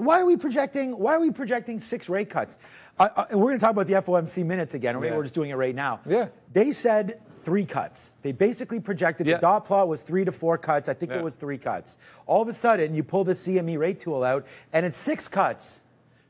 Why 0.00 0.18
are 0.18 0.24
we 0.24 0.36
projecting, 0.36 0.98
why 0.98 1.14
are 1.14 1.20
we 1.20 1.30
projecting 1.30 1.78
six 1.78 2.08
rate 2.08 2.30
cuts? 2.30 2.56
Uh, 2.98 3.08
uh, 3.16 3.26
we're 3.32 3.48
going 3.48 3.58
to 3.58 3.62
talk 3.62 3.72
about 3.72 3.86
the 3.86 3.92
FOMC 3.94 4.44
minutes 4.46 4.72
again, 4.72 4.96
or 4.96 5.00
maybe 5.00 5.10
Yeah. 5.10 5.16
we're 5.18 5.24
just 5.24 5.34
doing 5.34 5.50
it 5.50 5.56
right 5.56 5.74
now. 5.74 6.00
Yeah. 6.06 6.28
They 6.54 6.72
said 6.72 7.20
three 7.42 7.66
cuts. 7.66 8.12
They 8.22 8.32
basically 8.32 8.80
projected 8.80 9.26
Yeah. 9.26 9.34
the 9.36 9.40
dot 9.42 9.66
plot 9.66 9.88
was 9.88 10.02
three 10.02 10.24
to 10.24 10.32
four 10.32 10.56
cuts. 10.56 10.88
I 10.88 10.94
think 10.94 11.12
Yeah. 11.12 11.18
it 11.18 11.22
was 11.24 11.36
three 11.36 11.58
cuts. 11.58 11.98
All 12.26 12.40
of 12.40 12.48
a 12.48 12.52
sudden, 12.52 12.94
you 12.94 13.02
pull 13.02 13.24
the 13.24 13.34
CME 13.34 13.76
rate 13.76 14.00
tool 14.00 14.24
out, 14.24 14.46
and 14.72 14.86
it's 14.86 14.96
six 14.96 15.28
cuts. 15.28 15.82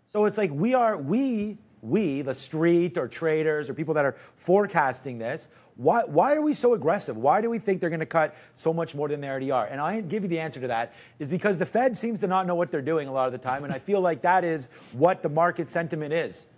So 0.08 0.24
it's 0.24 0.36
like 0.36 0.50
we 0.50 0.74
are, 0.74 0.96
we, 0.98 1.56
we, 1.80 2.22
the 2.22 2.34
street 2.34 2.98
or 2.98 3.06
traders 3.06 3.70
or 3.70 3.74
people 3.74 3.94
that 3.94 4.04
are 4.04 4.16
forecasting 4.34 5.16
this, 5.16 5.48
why, 5.80 6.04
why 6.04 6.34
are 6.34 6.42
we 6.42 6.52
so 6.52 6.74
aggressive? 6.74 7.16
Why 7.16 7.40
do 7.40 7.48
we 7.48 7.58
think 7.58 7.80
they're 7.80 7.88
going 7.88 8.00
to 8.00 8.06
cut 8.06 8.36
so 8.54 8.70
much 8.70 8.94
more 8.94 9.08
than 9.08 9.22
they 9.22 9.28
already 9.28 9.50
are? 9.50 9.64
And 9.64 9.80
I 9.80 10.02
give 10.02 10.22
you 10.22 10.28
the 10.28 10.38
answer 10.38 10.60
to 10.60 10.66
that 10.66 10.92
is 11.18 11.26
because 11.26 11.56
the 11.56 11.64
Fed 11.64 11.96
seems 11.96 12.20
to 12.20 12.26
not 12.26 12.46
know 12.46 12.54
what 12.54 12.70
they're 12.70 12.82
doing 12.82 13.08
a 13.08 13.12
lot 13.12 13.24
of 13.24 13.32
the 13.32 13.38
time. 13.38 13.64
And 13.64 13.72
I 13.72 13.78
feel 13.78 14.02
like 14.02 14.20
that 14.20 14.44
is 14.44 14.68
what 14.92 15.22
the 15.22 15.30
market 15.30 15.70
sentiment 15.70 16.12
is. 16.12 16.48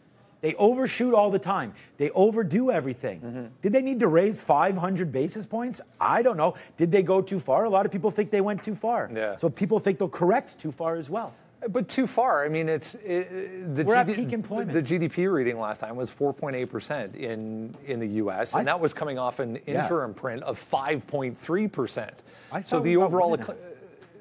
They 0.41 0.57
overshoot 0.57 1.15
all 1.15 1.31
the 1.31 1.39
time. 1.39 1.73
They 1.99 2.11
overdo 2.11 2.73
everything. 2.73 3.21
Mm-hmm. 3.21 3.47
Did 3.63 3.73
they 3.73 3.81
need 3.81 4.01
to 4.01 4.09
raise 4.09 4.41
500 4.41 5.13
basis 5.13 5.47
points? 5.47 5.81
I 6.01 6.23
don't 6.23 6.37
know. 6.37 6.57
Did 6.77 6.91
they 6.91 7.05
go 7.05 7.23
too 7.23 7.39
far? 7.39 7.65
A 7.65 7.71
lot 7.71 7.87
of 7.87 7.93
people 7.93 8.11
think 8.11 8.33
they 8.33 8.41
went 8.41 8.65
too 8.65 8.75
far. 8.75 9.09
Yeah. 9.15 9.37
So 9.37 9.49
people 9.49 9.79
think 9.79 10.01
they'll 10.01 10.09
correct 10.09 10.59
too 10.59 10.73
far 10.73 10.97
as 10.97 11.09
well. 11.09 11.33
But 11.69 11.89
too 11.89 12.07
far. 12.07 12.45
I 12.45 12.49
mean, 12.49 12.69
it's 12.69 12.95
it, 12.97 13.75
the 13.77 13.85
We're 13.85 13.95
at 13.95 14.07
peak 14.09 14.33
employment. 14.33 14.73
The 14.73 14.83
GDP 14.83 15.33
reading 15.33 15.59
last 15.59 15.79
time 15.79 15.95
was 15.97 16.11
4.8 16.11 16.69
percent 16.69 17.15
in 17.15 17.75
in 17.87 18.01
the 18.01 18.07
U.S. 18.09 18.53
and 18.55 18.63
I- 18.63 18.65
that 18.73 18.81
was 18.81 18.93
coming 18.93 19.19
off 19.19 19.39
an 19.39 19.59
Yeah. 19.67 19.83
interim 19.85 20.13
print 20.15 20.43
of 20.43 20.59
5.3 20.59 21.71
percent. 21.71 22.15
I 22.51 22.63
So 22.63 22.81
the 22.81 22.97
overall, 22.97 23.31
one 23.31 23.41
and 23.41 23.49
a 23.49 23.53
eco- 23.53 23.63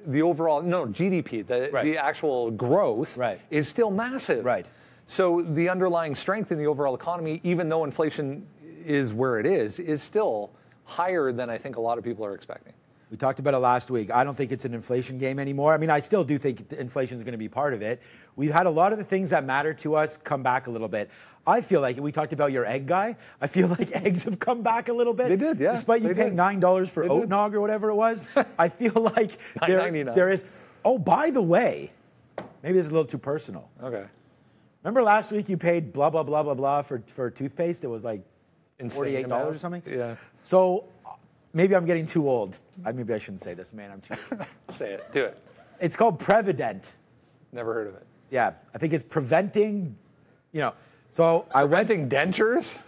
the 0.07 0.21
overall 0.21 0.61
no 0.61 0.85
GDP, 0.85 1.41
the 1.45 1.69
Right. 1.71 1.83
the 1.83 1.97
actual 1.97 2.51
growth 2.51 3.17
Right. 3.17 3.39
is 3.49 3.67
still 3.67 3.91
massive. 3.91 4.45
Right. 4.45 4.65
So 5.07 5.41
the 5.41 5.67
underlying 5.67 6.15
strength 6.15 6.51
in 6.51 6.57
the 6.57 6.67
overall 6.67 6.95
economy, 6.95 7.41
even 7.43 7.69
though 7.69 7.83
inflation 7.85 8.45
is 8.85 9.13
where 9.13 9.39
it 9.39 9.45
is, 9.45 9.79
is 9.79 10.01
still 10.01 10.51
higher 10.85 11.31
than 11.31 11.49
I 11.49 11.57
think 11.57 11.75
a 11.77 11.81
lot 11.81 11.97
of 11.97 12.03
people 12.03 12.25
are 12.25 12.33
expecting. 12.35 12.73
We 13.11 13.17
talked 13.17 13.39
about 13.39 13.53
it 13.53 13.57
last 13.57 13.91
week. 13.91 14.09
I 14.09 14.23
don't 14.23 14.35
think 14.35 14.53
it's 14.53 14.63
an 14.63 14.73
inflation 14.73 15.17
game 15.17 15.37
anymore. 15.37 15.73
I 15.73 15.77
mean, 15.77 15.89
I 15.89 15.99
still 15.99 16.23
do 16.23 16.37
think 16.37 16.71
inflation 16.71 17.17
is 17.17 17.23
going 17.25 17.33
to 17.33 17.37
be 17.37 17.49
part 17.49 17.73
of 17.73 17.81
it. 17.81 18.01
We've 18.37 18.53
had 18.53 18.67
a 18.67 18.69
lot 18.69 18.93
of 18.93 18.97
the 18.99 19.03
things 19.03 19.31
that 19.31 19.43
matter 19.43 19.73
to 19.75 19.95
us 19.95 20.15
come 20.15 20.41
back 20.41 20.67
a 20.67 20.71
little 20.71 20.87
bit. 20.87 21.09
I 21.45 21.59
feel 21.59 21.81
like 21.81 21.97
we 21.97 22.13
talked 22.13 22.31
about 22.31 22.53
your 22.53 22.65
egg 22.65 22.87
guy. 22.87 23.17
I 23.41 23.47
feel 23.47 23.67
like 23.67 23.91
eggs 24.05 24.23
have 24.23 24.39
come 24.39 24.61
back 24.61 24.87
a 24.87 24.93
little 24.93 25.13
bit. 25.13 25.27
They 25.27 25.35
did, 25.35 25.59
yeah, 25.59 25.73
Despite 25.73 26.01
you 26.01 26.07
they 26.07 26.13
paying 26.13 26.29
did. 26.29 26.35
nine 26.37 26.61
dollars 26.61 26.89
for 26.89 27.03
They 27.03 27.09
oat 27.09 27.21
did. 27.21 27.29
nog 27.29 27.53
or 27.53 27.59
whatever 27.59 27.89
it 27.89 27.95
was, 27.95 28.23
I 28.57 28.69
feel 28.69 28.93
like 28.93 29.37
there, 29.67 29.91
there 29.91 30.29
is. 30.29 30.45
Oh, 30.85 30.97
by 30.97 31.31
the 31.31 31.41
way, 31.41 31.91
maybe 32.63 32.75
this 32.77 32.85
is 32.85 32.91
a 32.91 32.93
little 32.93 33.05
too 33.07 33.17
personal. 33.17 33.69
Okay. 33.83 34.05
Remember 34.83 35.03
last 35.03 35.31
week 35.31 35.49
you 35.49 35.57
paid 35.57 35.91
blah 35.91 36.09
blah 36.09 36.23
blah 36.23 36.43
blah 36.43 36.53
blah 36.53 36.81
for 36.81 37.03
for 37.07 37.29
toothpaste? 37.29 37.83
It 37.83 37.87
was 37.87 38.05
like 38.05 38.21
forty-eight 38.89 39.27
dollars 39.27 39.57
or 39.57 39.59
something. 39.59 39.83
Yeah. 39.85 40.15
So 40.45 40.85
uh, 41.05 41.13
maybe 41.53 41.75
I'm 41.75 41.85
getting 41.85 42.05
too 42.05 42.29
old. 42.29 42.57
I, 42.85 42.91
maybe 42.91 43.13
I 43.13 43.17
shouldn't 43.17 43.41
say 43.41 43.53
this, 43.53 43.73
man. 43.73 43.91
I'm 43.91 44.01
too. 44.01 44.15
Say 44.71 44.93
it. 44.93 45.11
Do 45.11 45.25
it. 45.25 45.37
it's 45.79 45.95
called 45.95 46.19
Prevident. 46.19 46.91
Never 47.51 47.73
heard 47.73 47.87
of 47.87 47.95
it. 47.95 48.05
Yeah, 48.29 48.53
I 48.73 48.77
think 48.77 48.93
it's 48.93 49.03
preventing. 49.03 49.95
You 50.53 50.61
know, 50.61 50.73
so 51.11 51.45
I 51.53 51.63
went. 51.63 51.89
Renting 51.89 52.09
dentures? 52.09 52.79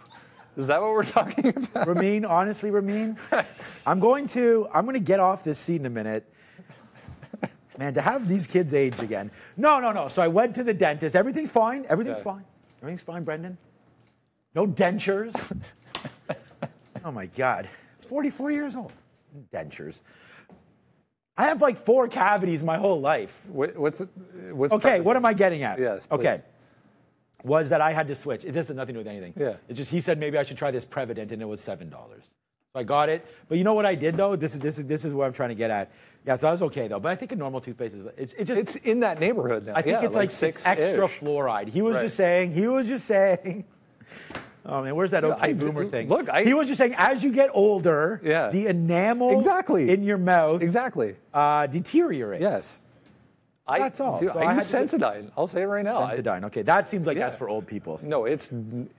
Is 0.56 0.68
that 0.68 0.80
what 0.82 0.92
we're 0.92 1.04
talking 1.04 1.48
about? 1.50 1.88
Ramin, 1.88 2.26
honestly, 2.26 2.70
Ramin, 2.70 3.18
I'm 3.88 4.00
going 4.00 4.28
to 4.28 4.68
I'm 4.74 4.86
going 4.86 4.94
to 4.94 5.00
get 5.00 5.20
off 5.20 5.44
this 5.44 5.58
seat 5.58 5.78
in 5.78 5.86
a 5.86 5.90
minute. 5.90 6.30
Man, 7.80 7.92
to 7.96 8.02
have 8.02 8.28
these 8.28 8.46
kids 8.46 8.76
age 8.76 9.00
again. 9.00 9.32
No, 9.58 9.80
no, 9.80 9.92
no. 9.92 10.08
So 10.08 10.22
I 10.22 10.28
went 10.28 10.54
to 10.56 10.64
the 10.64 10.76
dentist. 10.76 11.16
Everything's 11.16 11.50
fine. 11.50 11.88
Everything's 11.90 12.20
Yeah. 12.20 12.24
fine. 12.24 12.44
Everything's 12.84 13.02
fine, 13.02 13.24
Brendan. 13.24 13.58
No 14.54 14.68
dentures. 14.68 15.34
oh 17.06 17.12
my 17.12 17.26
God. 17.26 17.68
44 18.08 18.52
years 18.52 18.76
old. 18.76 18.94
Dentures. 19.54 20.04
I 21.38 21.46
have 21.46 21.62
like 21.62 21.84
four 21.84 22.08
cavities 22.08 22.64
my 22.64 22.78
whole 22.78 23.02
life. 23.02 23.42
What- 23.48 23.76
What's 23.76 24.02
what's 24.52 24.74
Okay, 24.74 25.00
what 25.00 25.16
am 25.16 25.26
I 25.26 25.34
getting 25.34 25.64
at? 25.64 25.80
Yes, 25.80 26.08
Okay. 26.12 26.36
please. 26.38 26.50
Was 27.44 27.70
that 27.70 27.82
I 27.82 27.92
had 27.92 28.08
to 28.08 28.16
switch. 28.16 28.44
This 28.44 28.68
has 28.68 28.70
nothing 28.70 28.94
to 28.96 29.04
do 29.04 29.06
with 29.06 29.08
anything. 29.08 29.34
Yeah. 29.36 29.56
It's 29.68 29.78
just 29.78 29.92
he 29.92 30.00
said 30.00 30.18
maybe 30.18 30.38
I 30.38 30.44
should 30.44 30.58
try 30.58 30.72
this 30.72 30.86
Prevident 30.86 31.32
and 31.32 31.42
it 31.42 31.46
was 31.46 31.60
seven 31.60 31.90
dollars. 31.90 32.24
So 32.74 32.80
I 32.80 32.84
got 32.84 33.10
it. 33.10 33.26
But 33.50 33.58
you 33.58 33.64
know 33.66 33.74
what 33.74 33.86
I 33.86 33.96
did 33.96 34.16
though? 34.16 34.36
This 34.36 34.54
is 34.54 34.62
this 34.62 34.78
is 34.78 34.86
this 34.86 35.04
is 35.04 35.14
what 35.14 35.26
I'm 35.26 35.34
trying 35.34 35.50
to 35.50 35.56
get 35.56 35.70
at. 35.70 35.92
Yeah, 36.26 36.38
so 36.38 36.48
I 36.48 36.52
was 36.52 36.62
okay 36.62 36.88
though. 36.88 37.00
But 37.02 37.12
I 37.12 37.16
think 37.18 37.32
a 37.34 37.36
normal 37.36 37.60
toothpaste 37.60 37.96
is 37.96 38.06
it's, 38.18 38.34
it's 38.34 38.48
just 38.48 38.62
It's 38.62 38.76
in 38.78 39.02
that 39.02 39.20
neighborhood 39.20 39.66
now. 39.66 39.74
I 39.76 39.82
think 39.82 40.00
yeah, 40.00 40.06
it's 40.06 40.16
like, 40.16 40.32
six 40.32 40.58
it's 40.58 40.68
extra 40.68 41.08
fluoride. 41.10 41.68
He 41.68 41.82
was 41.82 41.96
Right. 41.96 42.04
just 42.04 42.16
saying, 42.16 42.52
he 42.54 42.68
was 42.68 42.88
just 42.88 43.06
saying. 43.08 43.66
Oh 44.66 44.82
man, 44.82 44.96
where's 44.96 45.12
that 45.12 45.24
okay 45.26 45.54
boomer 45.54 45.86
thing? 45.86 46.08
look, 46.08 46.30
I- 46.30 46.44
he 46.44 46.54
was 46.54 46.68
just 46.68 46.78
saying 46.78 46.96
as 46.98 47.24
you 47.24 47.32
get 47.32 47.50
older, 47.54 48.22
Yeah. 48.24 48.50
the 48.50 48.68
enamel 48.68 49.38
Exactly. 49.38 49.90
in 49.90 50.04
your 50.04 50.18
mouth 50.18 50.62
Exactly. 50.62 51.16
uh, 51.34 51.68
deteriorates. 51.68 52.42
Yes. 52.42 52.80
I, 53.66 53.80
That's 53.80 54.02
all. 54.02 54.20
Dude, 54.20 54.34
So 54.34 54.40
I, 54.40 54.52
I 54.52 54.56
use 54.56 54.70
Sensodyne. 54.70 55.32
I'll 55.38 55.48
say 55.48 55.62
it 55.62 55.66
right 55.68 55.86
now. 55.86 56.02
Sensodyne. 56.02 56.44
Okay, 56.46 56.64
that 56.64 56.86
seems 56.86 57.08
like 57.08 57.16
Yeah. 57.16 57.26
that's 57.28 57.38
for 57.38 57.48
old 57.48 57.66
people. 57.66 57.98
no, 58.04 58.26
it's 58.26 58.52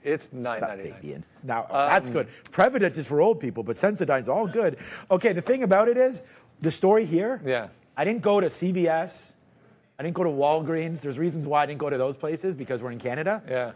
it's 0.03 0.33
nine 0.33 0.61
ninety 0.63 0.95
nine. 1.03 1.25
Now 1.43 1.67
that's 1.71 2.09
good. 2.09 2.29
Prevident 2.51 2.97
is 2.97 3.07
for 3.07 3.21
old 3.21 3.41
people, 3.41 3.63
but 3.63 3.77
Sensodyne's 3.77 4.29
all 4.29 4.47
good. 4.47 4.79
Okay, 5.11 5.33
the 5.35 5.43
thing 5.43 5.65
about 5.65 5.89
it 5.89 5.97
is, 5.99 6.23
the 6.63 6.71
story 6.71 7.05
here. 7.05 7.43
Yeah. 7.45 7.69
I 7.97 8.05
didn't 8.05 8.23
go 8.23 8.41
to 8.41 8.47
CVS. 8.49 9.33
I 9.99 10.03
didn't 10.03 10.15
go 10.17 10.25
to 10.25 10.31
Walgreens. 10.31 11.01
There's 11.03 11.19
reasons 11.19 11.47
why 11.47 11.63
I 11.63 11.67
didn't 11.67 11.79
go 11.81 11.89
to 11.91 11.99
those 11.99 12.17
places 12.17 12.55
because 12.55 12.83
we're 12.83 12.91
in 12.91 12.99
Canada. 12.99 13.43
Yeah. 13.49 13.73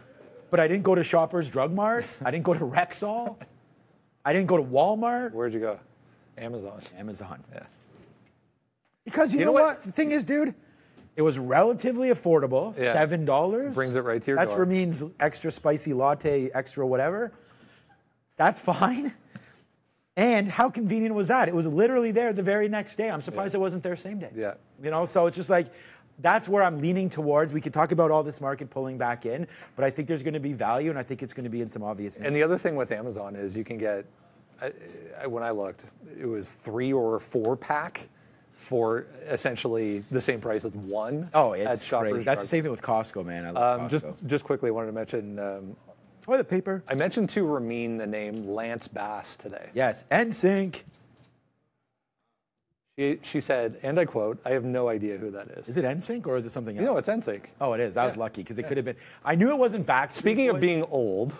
But 0.49 0.59
I 0.59 0.67
didn't 0.67 0.83
go 0.83 0.95
to 0.95 1.03
Shoppers 1.03 1.49
Drug 1.49 1.73
Mart. 1.73 2.05
I 2.25 2.31
didn't 2.31 2.45
go 2.45 2.53
to 2.53 2.65
Rexall. 2.65 3.37
I 4.25 4.33
didn't 4.33 4.47
go 4.47 4.57
to 4.57 4.63
Walmart. 4.63 5.33
Where'd 5.33 5.53
you 5.53 5.59
go? 5.59 5.79
Amazon. 6.37 6.81
Amazon. 6.97 7.43
Yeah. 7.53 7.63
Because 9.05 9.33
you, 9.33 9.39
You 9.39 9.45
know, 9.45 9.51
know 9.51 9.61
what? 9.61 9.77
what? 9.77 9.83
The 9.85 9.91
thing 9.91 10.11
is, 10.11 10.23
dude, 10.23 10.53
it 11.15 11.21
was 11.21 11.39
relatively 11.39 12.09
affordable. 12.09 12.77
Yeah. 12.77 12.93
Seven 12.93 13.25
dollars 13.25 13.75
Brings 13.75 13.95
it 13.95 14.01
right 14.01 14.21
to 14.21 14.31
your 14.31 14.37
That's 14.37 14.51
door. 14.51 14.65
Ramin's 14.65 15.03
extra 15.19 15.51
spicy 15.51 15.93
latte, 15.93 16.49
extra 16.53 16.85
whatever. 16.85 17.31
That's 18.37 18.59
fine. 18.59 19.13
And 20.15 20.47
how 20.49 20.69
convenient 20.69 21.15
was 21.15 21.29
that? 21.29 21.47
It 21.47 21.55
was 21.55 21.65
literally 21.65 22.11
there 22.11 22.33
the 22.33 22.43
very 22.43 22.67
next 22.67 22.97
day. 22.97 23.09
I'm 23.09 23.21
surprised 23.21 23.55
it 23.55 23.59
wasn't 23.59 23.83
there 23.83 23.95
same 23.95 24.19
day. 24.19 24.29
Yeah. 24.35 24.55
You 24.83 24.91
know, 24.91 25.05
so 25.05 25.27
it's 25.27 25.35
just 25.37 25.49
like 25.49 25.67
that's 26.21 26.47
where 26.47 26.63
I'm 26.63 26.79
leaning 26.79 27.09
towards. 27.09 27.53
We 27.53 27.61
could 27.61 27.73
talk 27.73 27.91
about 27.91 28.11
all 28.11 28.23
this 28.23 28.41
market 28.41 28.69
pulling 28.69 28.97
back 28.97 29.25
in, 29.25 29.47
but 29.75 29.85
I 29.85 29.89
think 29.89 30.07
there's 30.07 30.23
going 30.23 30.33
to 30.33 30.39
be 30.39 30.53
value, 30.53 30.89
and 30.89 30.99
I 30.99 31.03
think 31.03 31.23
it's 31.23 31.33
going 31.33 31.45
to 31.45 31.49
be 31.49 31.61
in 31.61 31.69
some 31.69 31.83
obvious. 31.83 32.17
And 32.17 32.35
the 32.35 32.43
other 32.43 32.57
thing 32.57 32.75
with 32.75 32.91
Amazon 32.91 33.35
is 33.35 33.55
you 33.55 33.63
can 33.63 33.77
get, 33.77 34.05
I, 34.61 34.71
I, 35.21 35.27
when 35.27 35.43
I 35.43 35.51
looked, 35.51 35.85
it 36.19 36.25
was 36.25 36.53
three 36.53 36.91
or 36.93 37.19
four 37.19 37.55
pack 37.55 38.07
for 38.53 39.05
essentially 39.29 39.99
the 40.11 40.19
same 40.19 40.41
price 40.41 40.65
as 40.65 40.73
one. 40.73 41.29
oh, 41.33 41.53
at 41.53 41.59
it's 41.71 41.87
crazy. 41.89 42.23
That's 42.23 42.41
the 42.41 42.47
same 42.47 42.63
thing 42.63 42.71
with 42.71 42.81
Costco, 42.81 43.25
man. 43.25 43.45
I 43.45 43.51
love 43.51 43.79
Um, 43.79 43.87
Costco. 43.87 43.89
just 43.91 44.05
just 44.25 44.43
quickly, 44.43 44.67
I 44.67 44.71
wanted 44.71 44.87
to 44.87 44.93
mention. 44.93 45.39
Um, 45.39 45.75
toilet 46.21 46.49
paper. 46.49 46.83
I 46.87 46.93
mentioned 46.95 47.29
to 47.29 47.43
Ramin 47.43 47.97
the 47.97 48.05
name 48.05 48.47
Lance 48.49 48.87
Bass 48.89 49.37
today. 49.37 49.69
Yes, 49.73 50.03
NSYNC. 50.11 50.83
She, 52.99 53.17
she 53.21 53.39
said, 53.39 53.79
and 53.81 53.97
I 53.97 54.03
quote, 54.03 54.39
"I 54.43 54.49
have 54.49 54.65
no 54.65 54.89
idea 54.89 55.17
who 55.17 55.31
that 55.31 55.47
is." 55.51 55.69
Is 55.69 55.77
it 55.77 55.85
NSYNC 55.85 56.27
or 56.27 56.35
is 56.35 56.45
it 56.45 56.51
something 56.51 56.77
else? 56.77 56.85
No, 56.85 56.97
it's 56.97 57.07
NSYNC. 57.07 57.43
Oh, 57.61 57.71
it 57.71 57.79
is. 57.79 57.95
I 57.95 58.03
was 58.03 58.15
Yeah. 58.15 58.19
lucky 58.19 58.41
because 58.41 58.59
it 58.59 58.63
could 58.63 58.75
have 58.75 58.85
been. 58.85 58.97
I 59.23 59.35
knew 59.35 59.51
it 59.51 59.57
wasn't 59.57 59.85
back. 59.85 60.13
Speaking 60.13 60.49
of 60.49 60.59
being 60.59 60.83
old, 60.83 61.33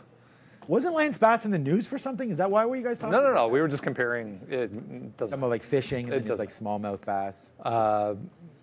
wasn't 0.70 0.96
Lance 0.96 1.18
Bass 1.18 1.44
in 1.44 1.52
the 1.52 1.60
news 1.60 1.86
for 1.86 1.98
something? 1.98 2.30
Is 2.30 2.38
that 2.38 2.50
why 2.50 2.64
were 2.64 2.78
you 2.78 2.84
guys 2.84 2.98
talking? 2.98 3.12
no, 3.12 3.22
no, 3.22 3.34
no. 3.34 3.44
that? 3.44 3.52
We 3.52 3.60
were 3.60 3.68
just 3.68 3.84
comparing. 3.84 4.40
It 4.50 5.18
doesn't. 5.18 5.34
about 5.34 5.50
like 5.50 5.62
fishing 5.62 6.06
and 6.06 6.26
It 6.26 6.30
his 6.30 6.40
like 6.40 6.48
smallmouth 6.48 7.02
bass. 7.02 7.52
Uh, 7.62 8.16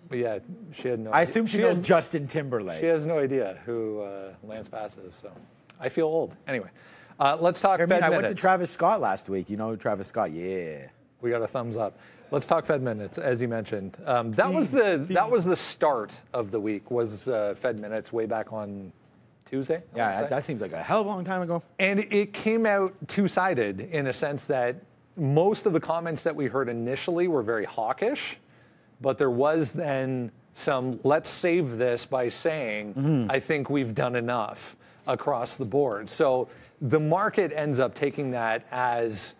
but 0.09 0.17
yeah, 0.17 0.39
she 0.71 0.87
had 0.87 0.99
no. 0.99 1.11
I 1.11 1.21
assume 1.21 1.45
she, 1.45 1.59
knows 1.59 1.77
has, 1.77 1.85
Justin 1.85 2.27
Timberlake. 2.27 2.79
She 2.79 2.87
has 2.87 3.05
no 3.05 3.19
idea 3.19 3.59
who 3.63 4.01
uh, 4.01 4.33
Lance 4.43 4.69
Bass 4.69 4.97
is. 4.97 5.13
So 5.13 5.31
I 5.79 5.89
feel 5.89 6.07
old. 6.07 6.33
Anyway, 6.47 6.69
uh, 7.19 7.37
let's 7.39 7.61
talk 7.61 7.79
I 7.79 7.83
mean, 7.83 7.89
Fed 7.89 8.03
I 8.03 8.09
went 8.09 8.23
to. 8.23 8.33
Travis 8.33 8.71
Scott 8.71 9.01
last 9.01 9.29
week. 9.29 9.51
You 9.51 9.57
know 9.57 9.75
Travis 9.75 10.07
Scott? 10.07 10.31
Yeah. 10.31 10.87
we 11.21 11.29
got 11.29 11.43
a 11.43 11.47
thumbs 11.47 11.77
up. 11.77 11.99
Let's 12.29 12.45
talk 12.45 12.65
Fed 12.65 12.81
minutes, 12.81 13.17
as 13.17 13.41
you 13.41 13.47
mentioned. 13.47 13.97
Um, 14.05 14.31
that 14.33 14.51
was 14.51 14.69
the 14.69 15.05
that 15.11 15.29
was 15.29 15.45
the 15.45 15.55
start 15.55 16.13
of 16.33 16.51
the 16.51 16.59
week. 16.59 16.91
Was 16.91 17.27
uh, 17.27 17.55
Fed 17.57 17.79
minutes 17.79 18.11
way 18.11 18.25
back 18.25 18.51
on 18.51 18.91
Tuesday? 19.45 19.81
I 19.93 19.97
Yeah, 19.97 20.27
that 20.27 20.43
seems 20.43 20.61
like 20.61 20.73
a 20.73 20.83
hell 20.83 21.01
of 21.01 21.05
a 21.05 21.09
long 21.09 21.23
time 21.23 21.41
ago. 21.41 21.63
And 21.79 21.99
it 21.99 22.33
came 22.33 22.65
out 22.65 22.93
two 23.07 23.27
sided 23.27 23.79
in 23.79 24.07
a 24.07 24.13
sense 24.13 24.43
that 24.45 24.81
most 25.15 25.65
of 25.65 25.73
the 25.73 25.79
comments 25.79 26.23
that 26.23 26.35
we 26.35 26.47
heard 26.47 26.69
initially 26.69 27.27
were 27.27 27.41
very 27.43 27.65
hawkish, 27.65 28.37
but 29.01 29.17
there 29.17 29.31
was 29.31 29.71
then 29.71 30.31
some 30.53 30.99
let's 31.03 31.29
save 31.29 31.77
this 31.77 32.05
by 32.05 32.27
saying, 32.29 33.27
I 33.29 33.39
think 33.39 33.69
we've 33.69 33.95
done 33.95 34.15
enough 34.15 34.75
across 35.07 35.55
the 35.55 35.65
board. 35.65 36.09
So 36.09 36.49
the 36.81 36.99
market 36.99 37.53
ends 37.55 37.79
up 37.79 37.95
taking 37.95 38.31
that 38.31 38.65
as 38.71 39.33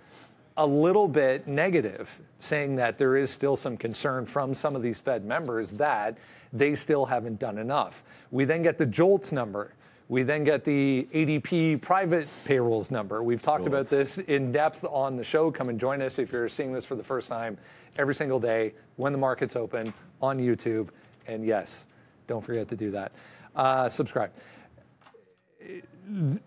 a 0.58 0.66
little 0.66 1.08
bit 1.08 1.48
negative, 1.48 2.20
saying 2.40 2.76
that 2.76 2.98
there 2.98 3.16
is 3.18 3.32
still 3.32 3.56
some 3.56 3.78
concern 3.78 4.26
from 4.26 4.54
some 4.54 4.76
of 4.76 4.82
these 4.82 5.00
Fed 5.00 5.26
members 5.26 5.72
that 5.74 6.18
they 6.54 6.76
still 6.76 7.06
haven't 7.06 7.40
done 7.40 7.58
enough. 7.58 8.04
We 8.32 8.46
then 8.46 8.64
get 8.64 8.78
the 8.78 8.86
JOLTS 8.86 9.32
number. 9.32 9.74
We 10.10 10.24
then 10.24 10.44
get 10.44 10.64
the 10.64 11.08
ADP 11.14 11.82
private 11.82 12.30
payrolls 12.46 12.92
number. 12.92 13.24
We've 13.24 13.42
talked 13.42 13.68
about 13.68 13.88
this 13.88 14.20
in 14.20 14.52
depth 14.52 14.86
on 14.86 15.18
the 15.18 15.24
show. 15.24 15.52
Come 15.52 15.70
and 15.70 15.80
join 15.80 16.02
us 16.02 16.18
if 16.18 16.32
you're 16.32 16.48
seeing 16.48 16.72
this 16.72 16.86
for 16.86 16.96
the 16.96 17.04
first 17.04 17.28
time 17.28 17.58
every 17.98 18.16
single 18.16 18.40
day 18.40 18.74
when 18.96 19.12
the 19.12 19.18
market's 19.18 19.56
open 19.56 19.94
on 20.22 20.38
YouTube. 20.38 20.90
And 21.28 21.46
yes, 21.46 21.86
don't 22.26 22.44
forget 22.44 22.70
to 22.70 22.76
do 22.78 22.90
that. 22.92 23.12
Uh, 23.56 23.90
subscribe 23.90 24.32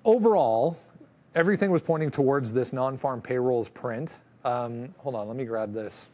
overall, 0.05 0.79
everything 1.35 1.71
was 1.71 1.83
pointing 1.83 2.11
towards 2.11 2.53
this 2.53 2.73
non-farm 2.73 3.21
payrolls 3.21 3.69
print. 3.69 4.21
Um, 4.45 4.95
hold 4.99 5.15
on, 5.15 5.29
let 5.29 5.37
me 5.37 5.45
grab 5.45 5.73
this 5.73 6.09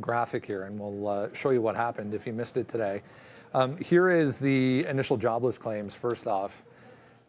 graphic 0.00 0.44
here, 0.44 0.64
and 0.64 0.78
we'll 0.78 1.08
uh, 1.08 1.28
show 1.32 1.50
you 1.50 1.62
what 1.62 1.76
happened 1.76 2.14
if 2.14 2.26
you 2.26 2.32
missed 2.32 2.56
it 2.56 2.68
today. 2.68 3.02
Um, 3.54 3.76
here 3.78 4.10
is 4.10 4.38
the 4.38 4.84
initial 4.86 5.16
jobless 5.16 5.56
claims. 5.56 5.94
First 5.94 6.26
off, 6.26 6.62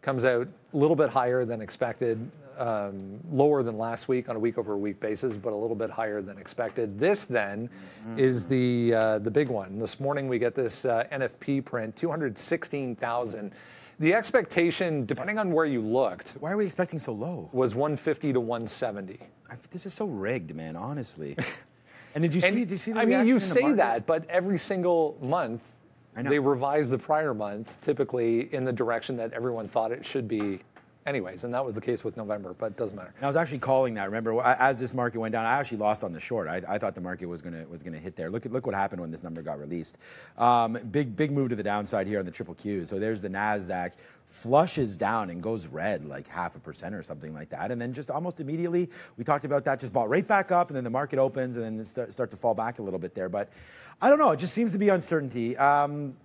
comes 0.01 0.25
out 0.25 0.47
a 0.73 0.77
little 0.77 0.95
bit 0.95 1.09
higher 1.09 1.45
than 1.45 1.61
expected, 1.61 2.29
um, 2.57 3.19
lower 3.31 3.63
than 3.63 3.77
last 3.77 4.09
week 4.09 4.27
on 4.27 4.35
a 4.35 4.39
week-over-week 4.39 4.99
basis, 4.99 5.33
but 5.33 5.53
a 5.53 5.55
little 5.55 5.75
bit 5.75 5.89
higher 5.89 6.21
than 6.21 6.37
expected. 6.37 6.99
This 6.99 7.23
then 7.23 7.69
is 8.17 8.45
the 8.45 8.93
uh, 8.93 9.19
the 9.19 9.31
big 9.31 9.47
one. 9.47 9.79
This 9.79 9.99
morning 9.99 10.27
we 10.27 10.39
get 10.39 10.55
this 10.55 10.83
uh, 10.83 11.05
NFP 11.11 11.63
print, 11.63 11.95
216,000. 11.95 13.53
The 13.99 14.13
expectation, 14.13 15.05
depending 15.05 15.37
on 15.37 15.51
where 15.51 15.65
you 15.65 15.81
looked, 15.81 16.33
Why 16.39 16.51
are 16.51 16.57
we 16.57 16.65
expecting 16.65 16.99
so 16.99 17.11
low? 17.11 17.49
was 17.51 17.75
150 17.75 18.31
to 18.33 18.39
170. 18.39 19.19
I, 19.49 19.55
this 19.71 19.85
is 19.85 19.93
so 19.93 20.05
rigged, 20.05 20.55
man. 20.55 20.75
Honestly. 20.77 21.35
and 22.15 22.21
did 22.21 22.33
you 22.33 22.39
see? 22.39 22.51
Did 22.51 22.71
you 22.71 22.77
see 22.77 22.93
the 22.93 22.99
I 22.99 23.03
mean, 23.03 23.09
reaction 23.09 23.27
you 23.27 23.33
in 23.35 23.39
the 23.41 23.45
say 23.45 23.61
market? 23.61 23.77
that, 23.77 24.05
but 24.05 24.29
every 24.29 24.57
single 24.57 25.17
month, 25.21 25.61
I 26.15 26.21
know. 26.21 26.29
they 26.29 26.39
revise 26.39 26.89
the 26.89 26.97
prior 26.97 27.33
month, 27.33 27.79
typically 27.81 28.53
in 28.53 28.63
the 28.63 28.71
direction 28.73 29.17
that 29.17 29.33
everyone 29.33 29.67
thought 29.67 29.91
it 29.91 30.05
should 30.05 30.27
be, 30.29 30.61
anyways. 31.09 31.43
And 31.43 31.53
that 31.53 31.65
was 31.65 31.75
the 31.75 31.81
case 31.81 32.03
with 32.03 32.15
November, 32.15 32.55
but 32.57 32.67
it 32.67 32.77
doesn't 32.77 32.95
matter. 32.95 33.13
And 33.17 33.25
I 33.25 33.27
was 33.27 33.35
actually 33.35 33.59
calling 33.59 33.95
that. 33.95 34.05
Remember, 34.05 34.41
as 34.41 34.79
this 34.79 34.93
market 34.93 35.19
went 35.19 35.33
down, 35.33 35.45
I 35.45 35.59
actually 35.59 35.79
lost 35.79 36.03
on 36.03 36.13
the 36.13 36.19
short. 36.19 36.47
I, 36.47 36.61
I 36.67 36.77
thought 36.77 36.95
the 36.95 37.01
market 37.01 37.25
was 37.25 37.41
gonna 37.41 37.65
was 37.67 37.83
gonna 37.83 37.97
hit 37.97 38.15
there. 38.15 38.29
Look 38.29 38.45
at 38.45 38.53
look 38.53 38.65
what 38.65 38.75
happened 38.75 39.01
when 39.01 39.11
this 39.11 39.23
number 39.23 39.41
got 39.41 39.59
released. 39.59 39.97
Um, 40.37 40.73
big 40.91 41.15
big 41.15 41.31
move 41.31 41.49
to 41.49 41.55
the 41.55 41.63
downside 41.63 42.07
here 42.07 42.19
on 42.19 42.25
the 42.25 42.31
triple 42.31 42.53
Q. 42.53 42.85
So 42.85 42.99
there's 42.99 43.21
the 43.21 43.29
Nasdaq 43.29 43.93
flushes 44.27 44.95
down 44.95 45.31
and 45.31 45.41
goes 45.41 45.65
red 45.65 46.05
like 46.05 46.27
half 46.27 46.55
a 46.55 46.59
percent 46.59 46.93
or 46.93 47.01
something 47.01 47.33
like 47.33 47.49
that, 47.49 47.71
and 47.71 47.81
then 47.81 47.93
just 47.93 48.11
almost 48.11 48.39
immediately 48.39 48.87
we 49.17 49.23
talked 49.23 49.43
about 49.43 49.65
that 49.65 49.79
just 49.79 49.91
bought 49.91 50.07
right 50.09 50.27
back 50.27 50.51
up, 50.51 50.69
and 50.69 50.77
then 50.77 50.83
the 50.83 50.89
market 50.89 51.17
opens 51.19 51.57
and 51.57 51.79
then 51.79 51.85
start, 51.85 52.13
start 52.13 52.29
to 52.29 52.37
fall 52.37 52.53
back 52.53 52.79
a 52.79 52.81
little 52.81 52.99
bit 52.99 53.15
there. 53.15 53.27
But 53.27 53.49
I 54.01 54.09
don't 54.09 54.19
know. 54.19 54.29
It 54.31 54.37
just 54.37 54.53
seems 54.53 54.71
to 54.73 54.77
be 54.77 54.89
uncertainty. 54.89 55.57
Um, 55.57 56.15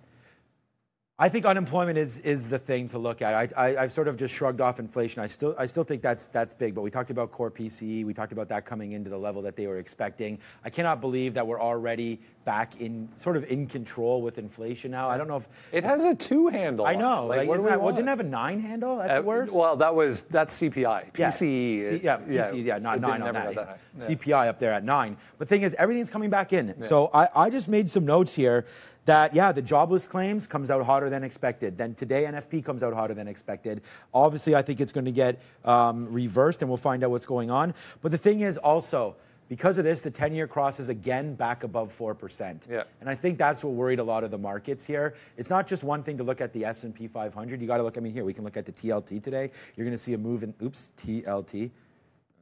I 1.17 1.29
think 1.29 1.45
unemployment 1.45 1.97
is 1.97 2.19
is 2.19 2.49
the 2.49 2.59
thing 2.59 2.89
to 2.89 2.97
look 2.97 3.21
at. 3.21 3.33
I, 3.57 3.77
I 3.77 3.81
have 3.83 3.93
sort 3.93 4.09
of 4.09 4.17
just 4.17 4.33
shrugged 4.33 4.59
off 4.59 4.79
inflation. 4.79 5.21
I 5.21 5.27
still 5.27 5.55
I 5.57 5.65
still 5.65 5.85
think 5.85 6.01
that's 6.01 6.27
that's 6.27 6.53
big. 6.53 6.75
But 6.75 6.81
we 6.81 6.91
talked 6.91 7.09
about 7.09 7.31
core 7.31 7.49
PCE. 7.49 8.03
We 8.03 8.13
talked 8.13 8.33
about 8.33 8.49
that 8.49 8.65
coming 8.65 8.91
into 8.91 9.09
the 9.09 9.17
level 9.17 9.41
that 9.43 9.55
they 9.55 9.65
were 9.67 9.77
expecting. 9.77 10.37
I 10.65 10.69
cannot 10.69 10.99
believe 10.99 11.33
that 11.35 11.47
we're 11.47 11.61
already 11.61 12.19
back 12.43 12.81
in 12.81 13.07
sort 13.15 13.37
of 13.37 13.45
in 13.45 13.65
control 13.65 14.21
with 14.21 14.37
inflation 14.37 14.91
now. 14.91 15.09
I 15.09 15.17
don't 15.17 15.29
know 15.29 15.37
if 15.37 15.47
it 15.71 15.85
has 15.85 16.03
a 16.03 16.13
two 16.13 16.47
handle. 16.47 16.85
I 16.85 16.95
know. 16.95 17.27
Like, 17.27 17.47
like 17.47 17.61
that, 17.61 17.81
well, 17.81 17.95
didn't 17.95 18.09
have 18.09 18.19
a 18.19 18.23
nine 18.23 18.59
handle 18.59 19.01
at 19.01 19.09
uh. 19.09 19.23
Well, 19.23 19.77
that 19.77 19.95
was 19.95 20.23
that's 20.23 20.59
CPI. 20.59 21.13
PCE. 21.13 22.03
Yeah, 22.03 22.19
yeah, 22.29 22.51
PCE, 22.51 22.57
yeah, 22.57 22.75
yeah 22.75 22.77
not 22.77 22.99
nine 22.99 23.21
on 23.21 23.33
that. 23.33 23.55
that 23.55 23.79
yeah. 23.97 24.05
CPI 24.05 24.49
up 24.49 24.59
there 24.59 24.73
at 24.73 24.83
nine. 24.83 25.15
But 25.37 25.47
the 25.47 25.55
thing 25.55 25.61
is, 25.61 25.73
everything's 25.75 26.09
coming 26.09 26.29
back 26.29 26.51
in. 26.51 26.75
Yeah. 26.77 26.85
So 26.85 27.09
I, 27.13 27.29
I 27.33 27.49
just 27.49 27.69
made 27.69 27.89
some 27.89 28.05
notes 28.05 28.35
here 28.35 28.65
that 29.05 29.33
yeah 29.33 29.51
the 29.51 29.61
jobless 29.61 30.07
claims 30.07 30.47
comes 30.47 30.69
out 30.69 30.85
hotter 30.85 31.09
than 31.09 31.23
expected. 31.23 31.77
Then 31.77 31.93
today 31.95 32.23
nfp 32.25 32.63
comes 32.63 32.83
out 32.83 32.93
hotter 32.93 33.13
than 33.13 33.27
expected. 33.27 33.81
Obviously 34.13 34.55
i 34.55 34.61
think 34.61 34.81
it's 34.81 34.91
going 34.91 35.05
to 35.05 35.11
get 35.11 35.39
um, 35.63 36.11
reversed 36.11 36.61
and 36.61 36.69
we'll 36.69 36.77
find 36.77 37.03
out 37.03 37.11
what's 37.11 37.25
going 37.25 37.49
on. 37.49 37.73
But 38.01 38.11
the 38.11 38.17
thing 38.17 38.41
is 38.41 38.57
also 38.57 39.15
because 39.47 39.77
of 39.77 39.83
this 39.83 40.01
the 40.01 40.09
10 40.09 40.33
year 40.33 40.47
crosses 40.47 40.89
again 40.89 41.35
back 41.35 41.63
above 41.63 41.95
4% 41.95 42.59
yeah. 42.67 42.83
and 42.99 43.09
i 43.09 43.13
think 43.13 43.37
that's 43.37 43.63
what 43.63 43.73
worried 43.73 43.99
a 43.99 44.03
lot 44.03 44.23
of 44.23 44.31
the 44.31 44.37
markets 44.37 44.83
here. 44.83 45.15
It's 45.37 45.49
not 45.49 45.67
just 45.67 45.83
one 45.83 46.01
thing 46.01 46.17
to 46.17 46.23
look 46.23 46.41
at 46.41 46.51
the 46.53 46.65
s&p 46.65 47.07
500 47.07 47.61
you 47.61 47.67
got 47.67 47.77
to 47.77 47.83
look 47.83 47.97
i 47.97 48.01
mean 48.01 48.13
here 48.13 48.25
we 48.25 48.33
can 48.33 48.43
look 48.43 48.57
at 48.57 48.65
the 48.65 48.71
tlt 48.71 49.21
today. 49.23 49.51
You're 49.75 49.85
going 49.85 49.97
to 49.97 50.03
see 50.03 50.13
a 50.13 50.17
move 50.17 50.43
in 50.43 50.53
oops 50.61 50.91
tlt 50.97 51.69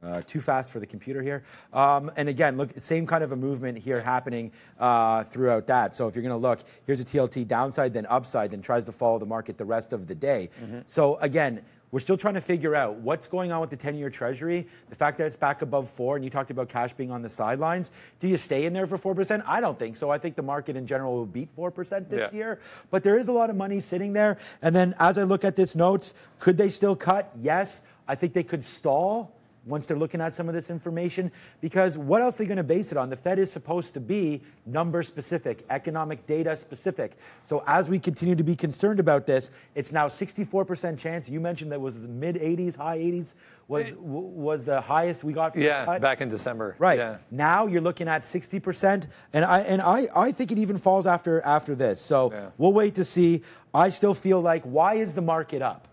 uh, 0.04 0.22
too 0.26 0.40
fast 0.40 0.70
for 0.70 0.80
the 0.80 0.86
computer 0.86 1.22
here. 1.22 1.44
Um, 1.72 2.10
and 2.16 2.28
again, 2.28 2.56
look, 2.56 2.70
same 2.78 3.06
kind 3.06 3.24
of 3.24 3.32
a 3.32 3.36
movement 3.36 3.78
here 3.78 4.00
happening 4.00 4.52
uh, 4.78 5.24
throughout 5.24 5.66
that. 5.68 5.94
So 5.94 6.08
if 6.08 6.14
you're 6.14 6.22
going 6.22 6.30
to 6.30 6.36
look, 6.36 6.60
here's 6.86 7.00
a 7.00 7.04
TLT 7.04 7.46
downside, 7.46 7.92
then 7.92 8.06
upside, 8.06 8.50
then 8.50 8.62
tries 8.62 8.84
to 8.84 8.92
follow 8.92 9.18
the 9.18 9.26
market 9.26 9.58
the 9.58 9.64
rest 9.64 9.92
of 9.92 10.06
the 10.06 10.14
day. 10.14 10.50
Mm-hmm. 10.62 10.80
So 10.86 11.16
again, 11.16 11.62
we're 11.94 12.00
still 12.00 12.16
trying 12.16 12.34
to 12.34 12.40
figure 12.40 12.74
out 12.74 12.96
what's 12.96 13.28
going 13.28 13.52
on 13.52 13.60
with 13.60 13.70
the 13.70 13.76
10 13.76 13.94
year 13.94 14.10
treasury. 14.10 14.66
The 14.90 14.96
fact 14.96 15.16
that 15.18 15.28
it's 15.28 15.36
back 15.36 15.62
above 15.62 15.88
four, 15.88 16.16
and 16.16 16.24
you 16.24 16.30
talked 16.30 16.50
about 16.50 16.68
cash 16.68 16.92
being 16.92 17.12
on 17.12 17.22
the 17.22 17.28
sidelines. 17.28 17.92
Do 18.18 18.26
you 18.26 18.36
stay 18.36 18.66
in 18.66 18.72
there 18.72 18.88
for 18.88 18.98
4%? 18.98 19.44
I 19.46 19.60
don't 19.60 19.78
think 19.78 19.96
so. 19.96 20.10
I 20.10 20.18
think 20.18 20.34
the 20.34 20.42
market 20.42 20.74
in 20.74 20.88
general 20.88 21.14
will 21.14 21.24
beat 21.24 21.54
4% 21.56 22.08
this 22.08 22.32
yeah. 22.32 22.36
year. 22.36 22.60
But 22.90 23.04
there 23.04 23.16
is 23.16 23.28
a 23.28 23.32
lot 23.32 23.48
of 23.48 23.54
money 23.54 23.78
sitting 23.78 24.12
there. 24.12 24.38
And 24.62 24.74
then 24.74 24.96
as 24.98 25.18
I 25.18 25.22
look 25.22 25.44
at 25.44 25.54
this 25.54 25.76
notes, 25.76 26.14
could 26.40 26.56
they 26.56 26.68
still 26.68 26.96
cut? 26.96 27.30
Yes. 27.40 27.82
I 28.08 28.16
think 28.16 28.32
they 28.32 28.42
could 28.42 28.64
stall 28.64 29.32
once 29.66 29.86
they're 29.86 29.96
looking 29.96 30.20
at 30.20 30.34
some 30.34 30.48
of 30.48 30.54
this 30.54 30.70
information 30.70 31.30
because 31.60 31.96
what 31.96 32.20
else 32.20 32.36
are 32.36 32.44
they 32.44 32.46
going 32.46 32.56
to 32.56 32.62
base 32.62 32.92
it 32.92 32.98
on? 32.98 33.08
The 33.08 33.16
Fed 33.16 33.38
is 33.38 33.50
supposed 33.50 33.94
to 33.94 34.00
be 34.00 34.42
number 34.66 35.02
specific, 35.02 35.64
economic 35.70 36.26
data 36.26 36.56
specific. 36.56 37.16
So 37.44 37.62
as 37.66 37.88
we 37.88 37.98
continue 37.98 38.34
to 38.34 38.42
be 38.42 38.56
concerned 38.56 39.00
about 39.00 39.26
this, 39.26 39.50
it's 39.74 39.92
now 39.92 40.08
64% 40.08 40.98
chance. 40.98 41.28
You 41.28 41.40
mentioned 41.40 41.72
that 41.72 41.80
was 41.80 41.98
the 42.00 42.08
mid 42.08 42.36
80s, 42.36 42.76
high 42.76 42.98
80s 42.98 43.34
was 43.68 43.94
was 43.96 44.64
the 44.64 44.80
highest 44.80 45.24
we 45.24 45.32
got. 45.32 45.56
yeah, 45.56 45.98
back 45.98 46.20
in 46.20 46.28
December. 46.28 46.76
Right 46.78 46.98
yeah. 46.98 47.16
now, 47.30 47.66
you're 47.66 47.80
looking 47.80 48.08
at 48.08 48.22
60%, 48.22 49.08
and 49.32 49.44
I 49.44 49.60
and 49.60 49.80
I 49.80 50.08
I 50.14 50.32
think 50.32 50.52
it 50.52 50.58
even 50.58 50.76
falls 50.76 51.06
after 51.06 51.40
after 51.42 51.74
this. 51.74 52.00
So 52.00 52.30
yeah. 52.32 52.50
we'll 52.58 52.72
wait 52.72 52.94
to 52.96 53.04
see. 53.04 53.42
I 53.72 53.88
still 53.88 54.14
feel 54.14 54.40
like 54.40 54.62
why 54.64 54.94
is 54.94 55.14
the 55.14 55.22
market 55.22 55.62
up? 55.62 55.88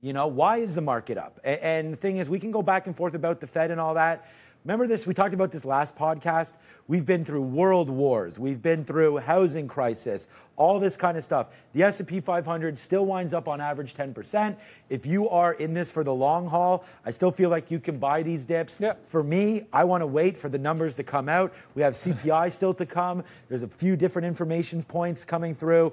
You 0.00 0.12
know, 0.12 0.28
why 0.28 0.58
is 0.58 0.76
the 0.76 0.80
market 0.80 1.18
up? 1.18 1.40
And 1.42 1.92
the 1.92 1.96
thing 1.96 2.18
is, 2.18 2.28
we 2.28 2.38
can 2.38 2.52
go 2.52 2.62
back 2.62 2.86
and 2.86 2.96
forth 2.96 3.14
about 3.14 3.40
the 3.40 3.48
Fed 3.48 3.72
and 3.72 3.80
all 3.80 3.94
that. 3.94 4.28
Remember 4.64 4.86
this? 4.86 5.06
We 5.06 5.14
talked 5.14 5.34
about 5.34 5.50
this 5.50 5.64
last 5.64 5.96
podcast. 5.96 6.56
We've 6.86 7.06
been 7.06 7.24
through 7.24 7.42
world 7.42 7.90
wars. 7.90 8.38
We've 8.38 8.62
been 8.62 8.84
through 8.84 9.16
housing 9.18 9.66
crisis, 9.66 10.28
all 10.56 10.78
this 10.78 10.96
kind 10.96 11.16
of 11.16 11.24
stuff. 11.24 11.48
The 11.72 11.82
S&P 11.82 12.20
500 12.20 12.78
still 12.78 13.06
winds 13.06 13.34
up 13.34 13.48
on 13.48 13.60
average 13.60 13.94
10%. 13.94 14.56
If 14.88 15.04
you 15.04 15.28
are 15.30 15.54
in 15.54 15.74
this 15.74 15.90
for 15.90 16.04
the 16.04 16.14
long 16.14 16.46
haul, 16.46 16.84
I 17.04 17.10
still 17.10 17.32
feel 17.32 17.50
like 17.50 17.70
you 17.70 17.80
can 17.80 17.98
buy 17.98 18.22
these 18.22 18.44
dips. 18.44 18.76
Yeah. 18.78 18.94
For 19.06 19.24
me, 19.24 19.66
I 19.72 19.82
want 19.82 20.02
to 20.02 20.06
wait 20.06 20.36
for 20.36 20.48
the 20.48 20.58
numbers 20.58 20.94
to 20.96 21.02
come 21.02 21.28
out. 21.28 21.52
We 21.74 21.82
have 21.82 21.94
CPI 21.94 22.52
still 22.52 22.72
to 22.74 22.86
come. 22.86 23.24
There's 23.48 23.62
a 23.64 23.68
few 23.68 23.96
different 23.96 24.26
information 24.26 24.82
points 24.82 25.24
coming 25.24 25.56
through. 25.56 25.92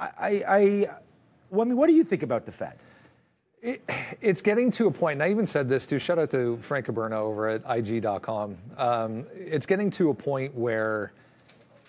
I, 0.00 0.08
I, 0.18 0.44
I, 0.48 0.86
well, 1.50 1.62
I 1.62 1.64
mean, 1.64 1.76
what 1.76 1.86
do 1.88 1.92
you 1.92 2.04
think 2.04 2.24
about 2.24 2.46
the 2.46 2.52
Fed? 2.52 2.78
It, 3.62 3.88
it's 4.20 4.42
getting 4.42 4.72
to 4.72 4.88
a 4.88 4.90
point, 4.90 5.14
and 5.14 5.22
I 5.22 5.30
even 5.30 5.46
said 5.46 5.68
this 5.68 5.86
too. 5.86 6.00
Shout 6.00 6.18
out 6.18 6.32
to 6.32 6.58
Frank 6.58 6.86
Caberna 6.86 7.12
over 7.12 7.48
at 7.48 7.62
IG.com. 7.68 8.58
Um, 8.76 9.24
it's 9.36 9.66
getting 9.66 9.88
to 9.92 10.10
a 10.10 10.14
point 10.14 10.52
where 10.52 11.12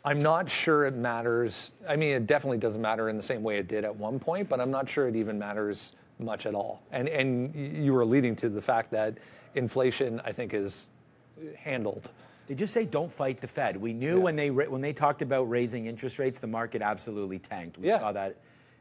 I'm 0.05 0.21
not 0.21 0.47
sure 0.47 0.85
it 0.85 0.93
matters. 0.93 1.71
I 1.89 1.95
mean, 1.95 2.13
it 2.13 2.27
definitely 2.27 2.59
doesn't 2.59 2.81
matter 2.81 3.09
in 3.09 3.17
the 3.17 3.23
same 3.23 3.41
way 3.41 3.57
it 3.57 3.67
did 3.67 3.85
at 3.85 3.95
one 3.95 4.19
point, 4.19 4.49
but 4.49 4.61
I'm 4.61 4.69
not 4.69 4.87
sure 4.87 5.07
it 5.07 5.15
even 5.15 5.39
matters 5.39 5.93
much 6.19 6.45
at 6.45 6.53
all. 6.53 6.83
And 6.91 7.09
and 7.09 7.55
you 7.83 7.93
were 7.93 8.05
leading 8.05 8.35
to 8.37 8.49
the 8.49 8.61
fact 8.61 8.91
that 8.91 9.17
inflation, 9.55 10.21
I 10.23 10.31
think, 10.31 10.53
is 10.53 10.89
handled. 11.55 12.11
They 12.47 12.53
just 12.53 12.73
say 12.73 12.85
don't 12.85 13.11
fight 13.11 13.41
the 13.41 13.47
Fed. 13.47 13.77
We 13.77 13.93
knew 13.93 14.17
yeah. 14.17 14.23
when 14.23 14.35
they 14.35 14.51
when 14.51 14.81
they 14.81 14.93
talked 14.93 15.23
about 15.23 15.49
raising 15.49 15.87
interest 15.87 16.19
rates, 16.19 16.39
the 16.39 16.45
market 16.47 16.83
absolutely 16.83 17.39
tanked. 17.39 17.79
We 17.79 17.87
yeah. 17.87 17.97
saw 17.97 18.11
that 18.11 18.37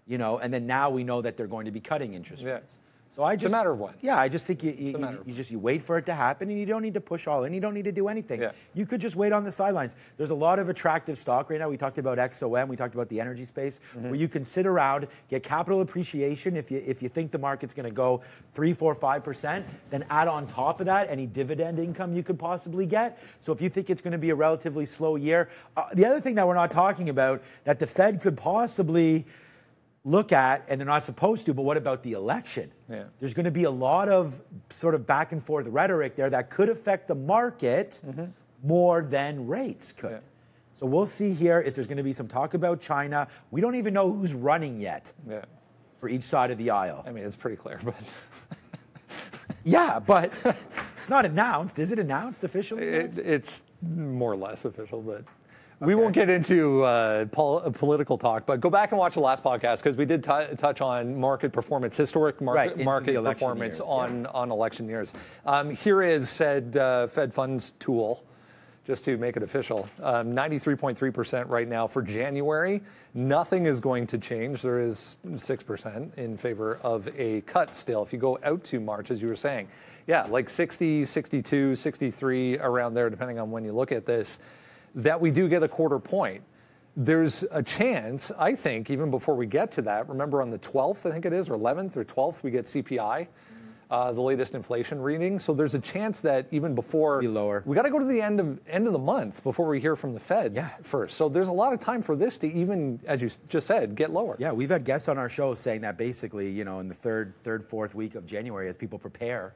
you 0.07 0.19
know, 0.19 0.39
and 0.39 0.53
then 0.53 0.67
now 0.67 0.91
we 0.91 1.05
know 1.05 1.23
that 1.23 1.37
they're 1.37 1.47
going 1.47 1.65
to 1.65 1.71
be 1.71 1.81
cutting 1.81 2.15
interest 2.15 2.43
yeah. 2.43 2.55
rates. 2.55 2.79
So 3.15 3.25
I 3.25 3.35
just 3.37 3.45
it's 3.45 3.53
a 3.53 3.57
matter 3.57 3.73
of 3.73 3.79
when. 3.79 3.93
Yeah, 4.01 4.17
I 4.17 4.27
just 4.27 4.47
think 4.47 4.63
you, 4.63 4.71
you, 4.71 4.99
you, 4.99 5.23
you, 5.27 5.35
just 5.35 5.51
you 5.51 5.59
wait 5.59 5.83
for 5.83 5.99
it 5.99 6.07
to 6.07 6.15
happen, 6.15 6.49
and 6.49 6.59
you 6.59 6.65
don't 6.65 6.81
need 6.81 6.95
to 6.95 7.01
push 7.01 7.27
all 7.27 7.45
in. 7.45 7.53
You 7.53 7.61
don't 7.61 7.75
need 7.75 7.85
to 7.85 7.93
do 7.93 8.09
anything. 8.09 8.41
Yeah. 8.41 8.53
You 8.73 8.87
could 8.87 9.03
just 9.03 9.17
wait 9.17 9.35
on 9.35 9.45
the 9.45 9.53
sidelines. 9.53 9.97
There's 10.17 10.31
a 10.31 10.35
lot 10.35 10.59
of 10.59 10.71
attractive 10.71 11.19
stock 11.19 11.51
right 11.51 11.61
now. 11.61 11.69
We 11.69 11.77
talked 11.77 11.99
about 11.99 12.17
XOM. 12.17 12.69
We 12.69 12.77
talked 12.77 12.95
about 12.95 13.11
the 13.11 13.21
energy 13.21 13.45
space, 13.45 13.81
mm-hmm. 13.95 14.09
where 14.09 14.15
you 14.15 14.29
can 14.29 14.47
sit 14.47 14.67
around, 14.67 15.09
get 15.29 15.43
capital 15.43 15.83
appreciation. 15.83 16.57
If 16.57 16.71
you 16.71 16.83
if 16.87 17.03
you 17.03 17.11
think 17.11 17.33
the 17.33 17.39
market's 17.39 17.75
going 17.75 17.85
to 17.85 17.95
go 17.95 18.23
three, 18.55 18.73
four, 18.73 18.95
five 18.95 19.23
percent, 19.23 19.67
then 19.91 20.07
add 20.09 20.27
on 20.27 20.47
top 20.47 20.81
of 20.81 20.87
that 20.87 21.11
any 21.11 21.27
dividend 21.27 21.79
income 21.79 22.15
you 22.15 22.23
could 22.23 22.39
possibly 22.39 22.87
get. 22.87 23.19
So 23.41 23.53
if 23.53 23.61
you 23.61 23.69
think 23.69 23.91
it's 23.91 24.01
going 24.01 24.13
to 24.13 24.19
be 24.19 24.31
a 24.31 24.35
relatively 24.35 24.87
slow 24.87 25.17
year, 25.17 25.51
uh, 25.77 25.85
the 25.93 26.07
other 26.07 26.21
thing 26.21 26.35
that 26.37 26.49
we're 26.49 26.55
not 26.55 26.71
talking 26.71 27.11
about 27.11 27.43
that 27.65 27.79
the 27.79 27.87
Fed 27.87 28.23
could 28.23 28.39
possibly 28.39 29.27
look 30.05 30.33
at, 30.33 30.65
and 30.69 30.81
they're 30.81 30.87
not 30.87 31.05
supposed 31.05 31.47
to, 31.47 31.55
but 31.55 31.63
what 31.63 31.77
about 31.77 32.03
the 32.03 32.13
election? 32.13 32.71
Yeah. 32.91 33.05
There's 33.21 33.35
going 33.35 33.45
to 33.45 33.53
be 33.53 33.65
a 33.65 33.71
lot 33.71 34.09
of 34.09 34.41
sort 34.71 34.95
of 34.95 35.07
back 35.07 35.33
and 35.33 35.45
forth 35.45 35.67
rhetoric 35.69 36.17
there 36.17 36.31
that 36.31 36.51
could 36.51 36.69
affect 36.69 37.09
the 37.09 37.15
market 37.15 38.03
mm-hmm. 38.05 38.25
more 38.65 39.03
than 39.03 39.47
rates 39.47 39.93
could. 39.93 40.11
Yeah. 40.11 40.19
So 40.79 40.87
we'll 40.87 41.07
see 41.07 41.33
here 41.33 41.61
if 41.61 41.77
there's 41.77 41.87
going 41.87 41.99
to 41.99 42.03
be 42.03 42.13
some 42.13 42.27
talk 42.27 42.55
about 42.55 42.81
China. 42.81 43.29
We 43.53 43.61
don't 43.61 43.77
even 43.77 43.95
know 43.95 44.13
who's 44.13 44.35
running 44.35 44.81
yet 44.81 45.13
yeah. 45.29 45.45
for 46.01 46.09
each 46.09 46.25
side 46.25 46.51
of 46.51 46.59
the 46.59 46.71
aisle. 46.71 47.05
I 47.07 47.13
mean, 47.13 47.25
it's 47.25 47.37
pretty 47.37 47.57
clear, 47.57 47.79
but. 47.85 47.95
yeah, 49.65 50.01
but 50.01 50.33
it's 50.99 51.11
not 51.11 51.25
announced. 51.25 51.79
Is 51.79 51.93
it 51.93 52.01
announced 52.01 52.43
officially? 52.43 52.83
It, 52.83 53.19
it's 53.19 53.63
more 53.81 54.33
or 54.33 54.37
less 54.37 54.65
official, 54.65 55.01
but 55.01 55.25
we 55.83 55.97
won't 55.97 56.15
get 56.15 56.31
into 56.31 56.83
uh, 56.85 57.25
pol- 57.27 57.61
political 57.73 58.17
talk, 58.17 58.47
but 58.47 58.61
go 58.61 58.71
back 58.71 58.93
and 58.93 58.99
watch 58.99 59.15
the 59.15 59.21
last 59.21 59.43
podcast 59.43 59.79
because 59.79 59.97
we 59.97 60.05
did 60.05 60.23
t- 60.23 60.55
touch 60.57 60.81
on 60.81 61.19
market 61.19 61.53
performance, 61.53 61.97
historic 61.97 62.41
market, 62.41 62.77
right, 62.77 62.85
market 62.85 63.13
years, 63.13 63.25
performance 63.25 63.81
on, 63.81 64.23
yeah. 64.23 64.29
on 64.29 64.53
election 64.53 64.89
years. 64.89 65.13
Um, 65.45 65.71
here 65.75 66.03
is 66.03 66.31
said 66.31 66.77
uh, 66.77 67.09
Fed 67.09 67.35
funds 67.35 67.73
tool, 67.81 68.25
just 68.87 69.05
to 69.05 69.17
make 69.17 69.37
it 69.37 69.43
official. 69.43 69.89
Um, 70.03 70.33
93.3% 70.33 71.49
right 71.49 71.69
now 71.69 71.89
for 71.89 72.01
January. 72.01 72.81
Nothing 73.15 73.67
is 73.67 73.81
going 73.81 74.07
to 74.09 74.19
change. 74.19 74.63
There 74.63 74.81
is 74.81 75.19
6% 75.27 76.15
in 76.17 76.37
favor 76.37 76.79
of 76.83 77.09
a 77.19 77.41
cut 77.43 77.75
still. 77.75 78.03
If 78.03 78.13
you 78.13 78.21
go 78.21 78.39
out 78.45 78.63
to 78.65 78.79
March, 78.79 79.11
as 79.11 79.21
you 79.21 79.29
were 79.29 79.37
saying, 79.37 79.69
yeah, 80.07 80.25
like 80.25 80.49
60, 80.51 81.05
62, 81.05 81.75
63, 81.75 82.59
around 82.59 82.95
there, 82.95 83.11
depending 83.11 83.39
on 83.39 83.51
when 83.51 83.65
you 83.65 83.73
look 83.73 83.93
at 83.93 84.05
this 84.05 84.39
that 84.95 85.21
we 85.21 85.31
do 85.31 85.49
get 85.49 85.63
a 85.63 85.69
quarter 85.69 85.99
point. 85.99 86.43
There's 86.97 87.45
a 87.51 87.63
chance, 87.63 88.31
I 88.39 88.55
think, 88.55 88.91
even 88.91 89.11
before 89.11 89.35
we 89.35 89.47
get 89.47 89.73
to 89.73 89.83
that, 89.83 90.09
remember 90.09 90.43
on 90.43 90.51
the 90.51 90.59
12th, 90.59 91.07
I 91.07 91.13
think 91.13 91.25
it 91.25 91.33
is, 91.33 91.49
or 91.49 91.57
11th 91.57 91.97
or 91.97 92.05
12th, 92.05 92.43
we 92.43 92.51
get 92.51 92.67
CPI. 92.67 93.29
Uh, 93.91 94.11
the 94.11 94.23
latest 94.23 94.55
inflation 94.55 94.99
reading. 94.99 95.39
So 95.39 95.53
there's 95.53 95.75
a 95.75 95.79
chance 95.79 96.21
that 96.21 96.47
even 96.51 96.75
before 96.75 97.21
Be 97.21 97.29
lower, 97.29 97.63
we 97.67 97.77
got 97.77 97.83
to 97.83 97.91
go 97.91 97.99
to 97.99 98.07
the 98.07 98.23
end 98.23 98.41
of 98.41 98.59
end 98.67 98.87
of 98.87 98.95
the 98.95 98.99
month 98.99 99.45
before 99.45 99.69
we 99.69 99.81
hear 99.81 99.97
from 99.97 100.15
the 100.15 100.21
Fed 100.21 100.55
yeah. 100.55 100.71
first. 100.81 101.15
So 101.15 101.29
there's 101.29 101.49
a 101.49 101.53
lot 101.53 101.75
of 101.75 101.81
time 101.81 102.01
for 102.01 102.17
this 102.17 102.39
to 102.39 102.51
even, 102.51 102.99
as 103.07 103.21
you 103.21 103.29
just 103.51 103.67
said, 103.67 103.95
get 103.95 104.11
lower. 104.11 104.37
Yeah, 104.39 104.51
we've 104.51 104.71
had 104.71 104.85
guests 104.85 105.09
on 105.09 105.19
our 105.19 105.29
show 105.29 105.53
saying 105.53 105.83
that 105.83 105.99
basically, 105.99 106.49
you 106.49 106.65
know, 106.65 106.81
in 106.81 106.89
the 106.89 106.95
third, 106.95 107.35
third, 107.45 107.67
fourth 107.67 107.95
week 107.95 108.15
of 108.15 108.27
January, 108.27 108.67
as 108.71 108.79
people 108.79 108.99
prepare 108.99 109.53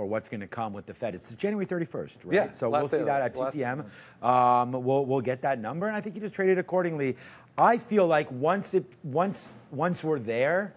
or 0.00 0.06
what's 0.06 0.30
going 0.30 0.40
to 0.40 0.46
come 0.46 0.72
with 0.72 0.86
the 0.86 0.94
Fed. 0.94 1.14
It's 1.14 1.28
January 1.32 1.66
31st, 1.66 2.16
right? 2.24 2.32
Yeah, 2.32 2.52
so 2.52 2.70
we'll 2.70 2.88
see 2.88 3.02
that 3.02 3.20
at 3.20 3.34
2 3.34 3.58
p.m. 3.58 3.84
Um, 4.22 4.72
we'll 4.72 5.04
we'll 5.04 5.20
get 5.20 5.42
that 5.42 5.60
number, 5.60 5.88
and 5.88 5.94
I 5.94 6.00
think 6.00 6.14
you 6.14 6.22
just 6.22 6.34
trade 6.34 6.48
it 6.48 6.56
accordingly. 6.56 7.18
I 7.58 7.76
feel 7.76 8.06
like 8.06 8.30
once 8.32 8.72
it 8.72 8.84
once 9.04 9.52
once 9.70 10.02
we're 10.02 10.18
there, 10.18 10.74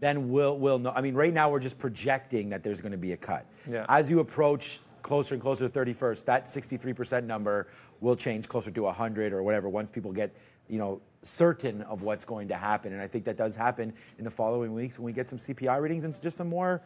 then 0.00 0.30
we'll 0.30 0.56
we'll 0.56 0.78
know. 0.78 0.92
I 0.96 1.02
mean, 1.02 1.14
right 1.14 1.34
now 1.34 1.50
we're 1.50 1.60
just 1.60 1.78
projecting 1.78 2.48
that 2.48 2.62
there's 2.62 2.80
going 2.80 2.92
to 2.92 2.98
be 2.98 3.12
a 3.12 3.18
cut. 3.18 3.44
Yeah. 3.70 3.84
As 3.90 4.08
you 4.08 4.20
approach 4.20 4.80
closer 5.02 5.34
and 5.34 5.42
closer 5.42 5.68
to 5.68 5.78
31st, 5.78 6.24
that 6.24 6.46
63% 6.46 7.24
number 7.24 7.68
will 8.00 8.16
change 8.16 8.48
closer 8.48 8.70
to 8.70 8.82
100 8.84 9.34
or 9.34 9.42
whatever 9.42 9.68
once 9.68 9.90
people 9.90 10.10
get 10.10 10.34
you 10.68 10.78
know 10.78 11.02
certain 11.22 11.82
of 11.82 12.00
what's 12.00 12.24
going 12.24 12.48
to 12.48 12.56
happen. 12.56 12.94
And 12.94 13.02
I 13.02 13.08
think 13.08 13.26
that 13.26 13.36
does 13.36 13.54
happen 13.54 13.92
in 14.18 14.24
the 14.24 14.30
following 14.30 14.72
weeks 14.72 14.98
when 14.98 15.04
we 15.04 15.12
get 15.12 15.28
some 15.28 15.38
CPI 15.38 15.82
readings 15.82 16.04
and 16.04 16.18
just 16.22 16.38
some 16.38 16.48
more 16.48 16.80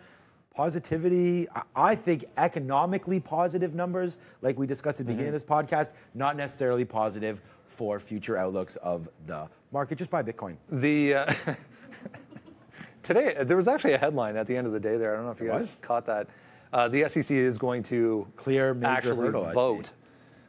positivity. 0.59 1.47
I- 1.77 1.94
think 1.94 2.25
economically 2.37 3.21
positive 3.21 3.77
numbers, 3.77 4.18
like 4.42 4.59
we 4.59 4.66
discussed 4.66 4.99
at 4.99 5.07
the 5.07 5.12
beginning 5.12 5.29
of 5.29 5.33
this 5.33 5.44
podcast, 5.44 5.92
not 6.14 6.37
necessarily 6.37 6.85
positive 6.85 7.40
for 7.68 8.01
future 8.01 8.37
outlooks 8.37 8.75
of 8.77 9.09
the 9.27 9.49
market. 9.71 9.99
Just 9.99 10.11
buy 10.11 10.21
Bitcoin. 10.21 10.57
The 10.73 11.14
uh, 11.14 11.35
today 13.05 13.37
there 13.44 13.57
was 13.57 13.68
actually 13.68 13.92
a 13.92 13.99
headline 13.99 14.37
at 14.37 14.49
the 14.49 14.57
end 14.57 14.66
of 14.66 14.73
the 14.73 14.81
day 14.81 14.97
there. 14.97 15.12
I 15.12 15.16
don't 15.16 15.27
know 15.27 15.31
if 15.31 15.40
you 15.40 15.47
guys 15.47 15.77
caught 15.81 16.05
that. 16.07 16.27
Uh, 16.73 16.88
the 16.88 17.09
SEC 17.09 17.31
is 17.31 17.57
going 17.57 17.85
to 17.85 18.27
Clear 18.35 18.75
major 18.75 18.88
actually 18.88 19.16
hurdle, 19.27 19.53
vote 19.53 19.92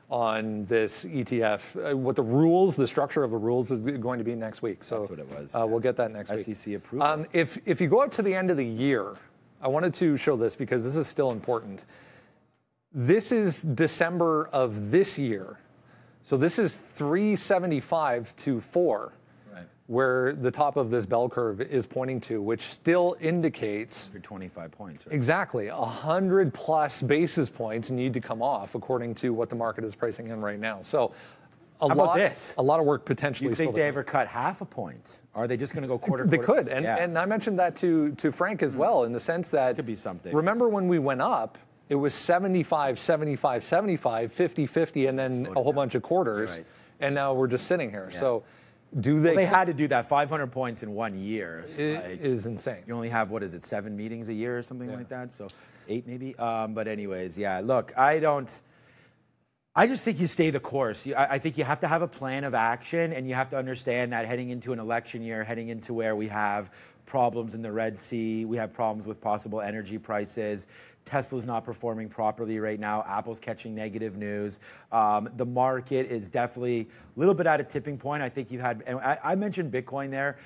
on 0.09 0.65
this 0.65 1.05
ETF. 1.05 1.91
Uh, 1.91 1.95
what 1.95 2.15
the 2.15 2.23
rules, 2.23 2.75
the 2.75 2.87
structure 2.87 3.23
of 3.23 3.29
the 3.29 3.37
rules 3.37 3.69
is 3.69 3.79
going 3.99 4.17
to 4.17 4.25
be 4.25 4.33
next 4.33 4.63
week. 4.63 4.83
So 4.83 4.99
That's 5.01 5.11
what 5.11 5.19
it 5.19 5.29
was, 5.39 5.53
Uh, 5.53 5.59
yeah. 5.59 5.63
We'll 5.65 5.79
get 5.79 5.95
that 5.97 6.11
next 6.11 6.31
week. 6.31 6.55
SEC 6.55 6.73
approval. 6.73 7.05
Um, 7.05 7.25
if 7.31 7.59
if 7.67 7.79
you 7.79 7.87
go 7.87 7.99
up 7.99 8.11
to 8.13 8.23
the 8.23 8.33
end 8.33 8.49
of 8.49 8.57
the 8.57 8.65
year, 8.65 9.13
I 9.61 9.67
wanted 9.67 9.93
to 9.95 10.17
show 10.17 10.35
this 10.35 10.55
because 10.55 10.83
this 10.83 10.95
is 10.95 11.07
still 11.07 11.31
important. 11.31 11.85
This 12.93 13.31
is 13.31 13.61
December 13.63 14.49
of 14.51 14.89
this 14.91 15.17
year. 15.17 15.59
So 16.23 16.37
this 16.37 16.59
is 16.59 16.75
375 16.75 18.35
to 18.37 18.59
4 18.61 19.13
Right. 19.53 19.63
where 19.87 20.33
the 20.33 20.51
top 20.51 20.75
of 20.77 20.89
this 20.91 21.05
bell 21.05 21.27
curve 21.29 21.59
is 21.61 21.85
pointing 21.87 22.21
to, 22.21 22.41
which 22.41 22.71
still 22.71 23.15
indicates 23.19 24.11
25 24.21 24.71
points, 24.71 25.07
right? 25.07 25.15
exactly 25.15 25.69
100 25.69 26.53
plus 26.53 27.01
basis 27.01 27.49
points 27.49 27.89
need 27.89 28.13
to 28.13 28.21
come 28.21 28.41
off 28.41 28.75
according 28.75 29.15
to 29.15 29.33
what 29.33 29.49
the 29.49 29.55
market 29.55 29.83
is 29.83 29.95
pricing 29.95 30.27
in 30.27 30.39
right 30.41 30.59
now. 30.59 30.79
So 30.81 31.13
a 31.81 31.87
How 31.87 31.93
about 31.93 32.07
lot, 32.07 32.15
this? 32.17 32.53
a 32.57 32.63
lot 32.63 32.79
of 32.79 32.85
work 32.85 33.05
Do 33.05 33.13
potentially 33.13 33.49
you 33.49 33.55
think 33.55 33.69
still 33.69 33.77
they 33.77 33.87
ever 33.87 34.03
cut 34.03 34.27
half 34.27 34.61
a 34.61 34.65
point? 34.65 35.21
Are 35.35 35.47
they 35.47 35.55
just 35.55 35.73
going 35.73 35.81
to 35.83 35.87
go 35.87 35.97
quarter? 35.97 36.25
they 36.25 36.37
quarter? 36.37 36.63
could, 36.63 36.67
and, 36.71 36.83
Yeah. 36.83 36.97
and 36.97 37.17
I 37.17 37.25
mentioned 37.25 37.57
that 37.59 37.75
to 37.77 38.11
to 38.13 38.31
Frank 38.31 38.61
as 38.63 38.75
well, 38.75 39.03
in 39.05 39.13
the 39.13 39.19
sense 39.19 39.49
that 39.51 39.75
Could 39.77 39.85
be 39.85 39.95
something. 39.95 40.35
Remember 40.35 40.67
when 40.67 40.87
we 40.89 40.99
went 40.99 41.21
up, 41.21 41.57
it 41.87 41.95
was 41.95 42.13
75, 42.13 42.99
75, 42.99 43.63
75, 43.63 44.31
50, 44.31 44.65
50, 44.65 45.05
and 45.07 45.17
then 45.17 45.37
Slowed 45.45 45.49
a 45.49 45.53
whole 45.53 45.63
down. 45.71 45.75
bunch 45.75 45.95
of 45.95 46.03
quarters, 46.03 46.57
Right. 46.57 46.65
and 46.99 47.15
now 47.15 47.33
we're 47.33 47.47
just 47.47 47.65
sitting 47.67 47.89
here. 47.89 48.11
So, 48.11 48.43
do 48.99 49.19
they? 49.19 49.29
Well, 49.29 49.35
they 49.37 49.45
had 49.45 49.65
to 49.67 49.73
do 49.73 49.87
that 49.87 50.07
500 50.09 50.47
points 50.51 50.83
in 50.83 50.93
one 50.93 51.17
year. 51.17 51.65
It 51.77 52.03
like- 52.03 52.19
is 52.21 52.45
insane. 52.45 52.83
you 52.87 52.93
only 52.93 53.09
have 53.09 53.31
what 53.31 53.41
is 53.41 53.53
it 53.53 53.63
seven 53.63 53.95
meetings 53.95 54.27
a 54.29 54.33
year 54.33 54.57
or 54.57 54.63
something 54.63 54.89
Yeah. 54.89 54.97
like 54.97 55.09
that 55.09 55.31
so 55.31 55.47
eight 55.87 56.05
maybe 56.07 56.35
um, 56.37 56.73
but 56.73 56.87
anyways 56.87 57.35
yeah 57.37 57.59
look 57.63 57.97
i 57.97 58.19
don't 58.19 58.61
i 59.75 59.87
just 59.87 60.03
think 60.03 60.19
you 60.19 60.27
stay 60.27 60.49
the 60.49 60.59
course. 60.59 61.07
I, 61.15 61.37
think 61.37 61.57
you 61.57 61.63
have 61.63 61.79
to 61.81 61.87
have 61.87 62.01
a 62.01 62.07
plan 62.07 62.43
of 62.43 62.53
action 62.53 63.13
and 63.13 63.27
you 63.27 63.35
have 63.35 63.49
to 63.49 63.57
understand 63.57 64.11
that 64.13 64.25
heading 64.25 64.49
into 64.49 64.73
an 64.73 64.79
election 64.79 65.21
year 65.21 65.43
heading 65.43 65.69
into 65.69 65.93
where 65.93 66.15
we 66.15 66.27
have 66.27 66.71
problems 67.05 67.55
in 67.55 67.61
the 67.61 67.71
red 67.71 67.97
sea 67.97 68.45
we 68.45 68.57
have 68.57 68.73
problems 68.73 69.07
with 69.07 69.19
possible 69.21 69.61
energy 69.61 69.97
prices 69.97 70.67
tesla's 71.09 71.45
not 71.45 71.65
performing 71.65 72.07
properly 72.07 72.59
right 72.59 72.79
now 72.79 73.03
apple's 73.07 73.39
catching 73.39 73.73
negative 73.73 74.15
news. 74.15 74.59
Um, 74.91 75.29
the 75.37 75.45
market 75.45 76.05
is 76.05 76.27
definitely 76.27 76.87
a 77.15 77.19
little 77.19 77.33
bit 77.33 77.47
at 77.47 77.59
a 77.59 77.63
tipping 77.63 77.97
point. 77.97 78.21
I 78.21 78.29
think 78.29 78.51
you've 78.51 78.61
had 78.61 78.83
I, 78.87 79.17
I 79.23 79.35
mentioned 79.35 79.71
bitcoin 79.71 80.11
there 80.11 80.37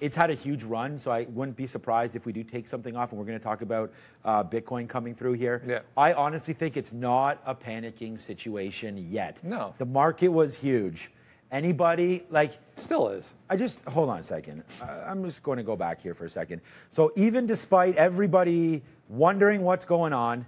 it's 0.00 0.14
had 0.16 0.30
a 0.30 0.34
huge 0.34 0.62
run, 0.64 0.98
so 0.98 1.10
I 1.10 1.24
wouldn't 1.30 1.56
be 1.56 1.66
surprised 1.66 2.14
if 2.16 2.26
we 2.26 2.32
do 2.32 2.42
take 2.44 2.68
something 2.68 2.96
off. 2.96 3.10
And 3.12 3.18
we're 3.18 3.26
going 3.26 3.38
to 3.38 3.44
talk 3.44 3.62
about 3.62 3.92
uh, 4.24 4.44
Bitcoin 4.44 4.88
coming 4.88 5.14
through 5.14 5.34
here. 5.34 5.62
Yeah. 5.66 5.80
I 5.96 6.12
honestly 6.12 6.54
think 6.54 6.76
it's 6.76 6.92
not 6.92 7.42
a 7.46 7.54
panicking 7.54 8.18
situation 8.18 9.08
yet. 9.10 9.42
No. 9.42 9.74
The 9.78 9.86
market 9.86 10.28
was 10.28 10.54
huge. 10.54 11.10
Anybody 11.50 12.24
like 12.30 12.58
Still 12.76 13.08
is. 13.08 13.32
I 13.48 13.56
just 13.56 13.82
hold 13.86 14.10
on 14.10 14.18
a 14.18 14.22
second. 14.22 14.62
I'm 14.82 15.24
just 15.24 15.42
going 15.42 15.56
to 15.56 15.64
go 15.64 15.76
back 15.76 16.00
here 16.00 16.12
for 16.14 16.26
a 16.26 16.30
second. 16.30 16.60
So 16.90 17.10
even 17.16 17.46
despite 17.46 17.96
everybody 17.96 18.82
wondering 19.08 19.62
what's 19.62 19.84
going 19.86 20.12
on, 20.12 20.46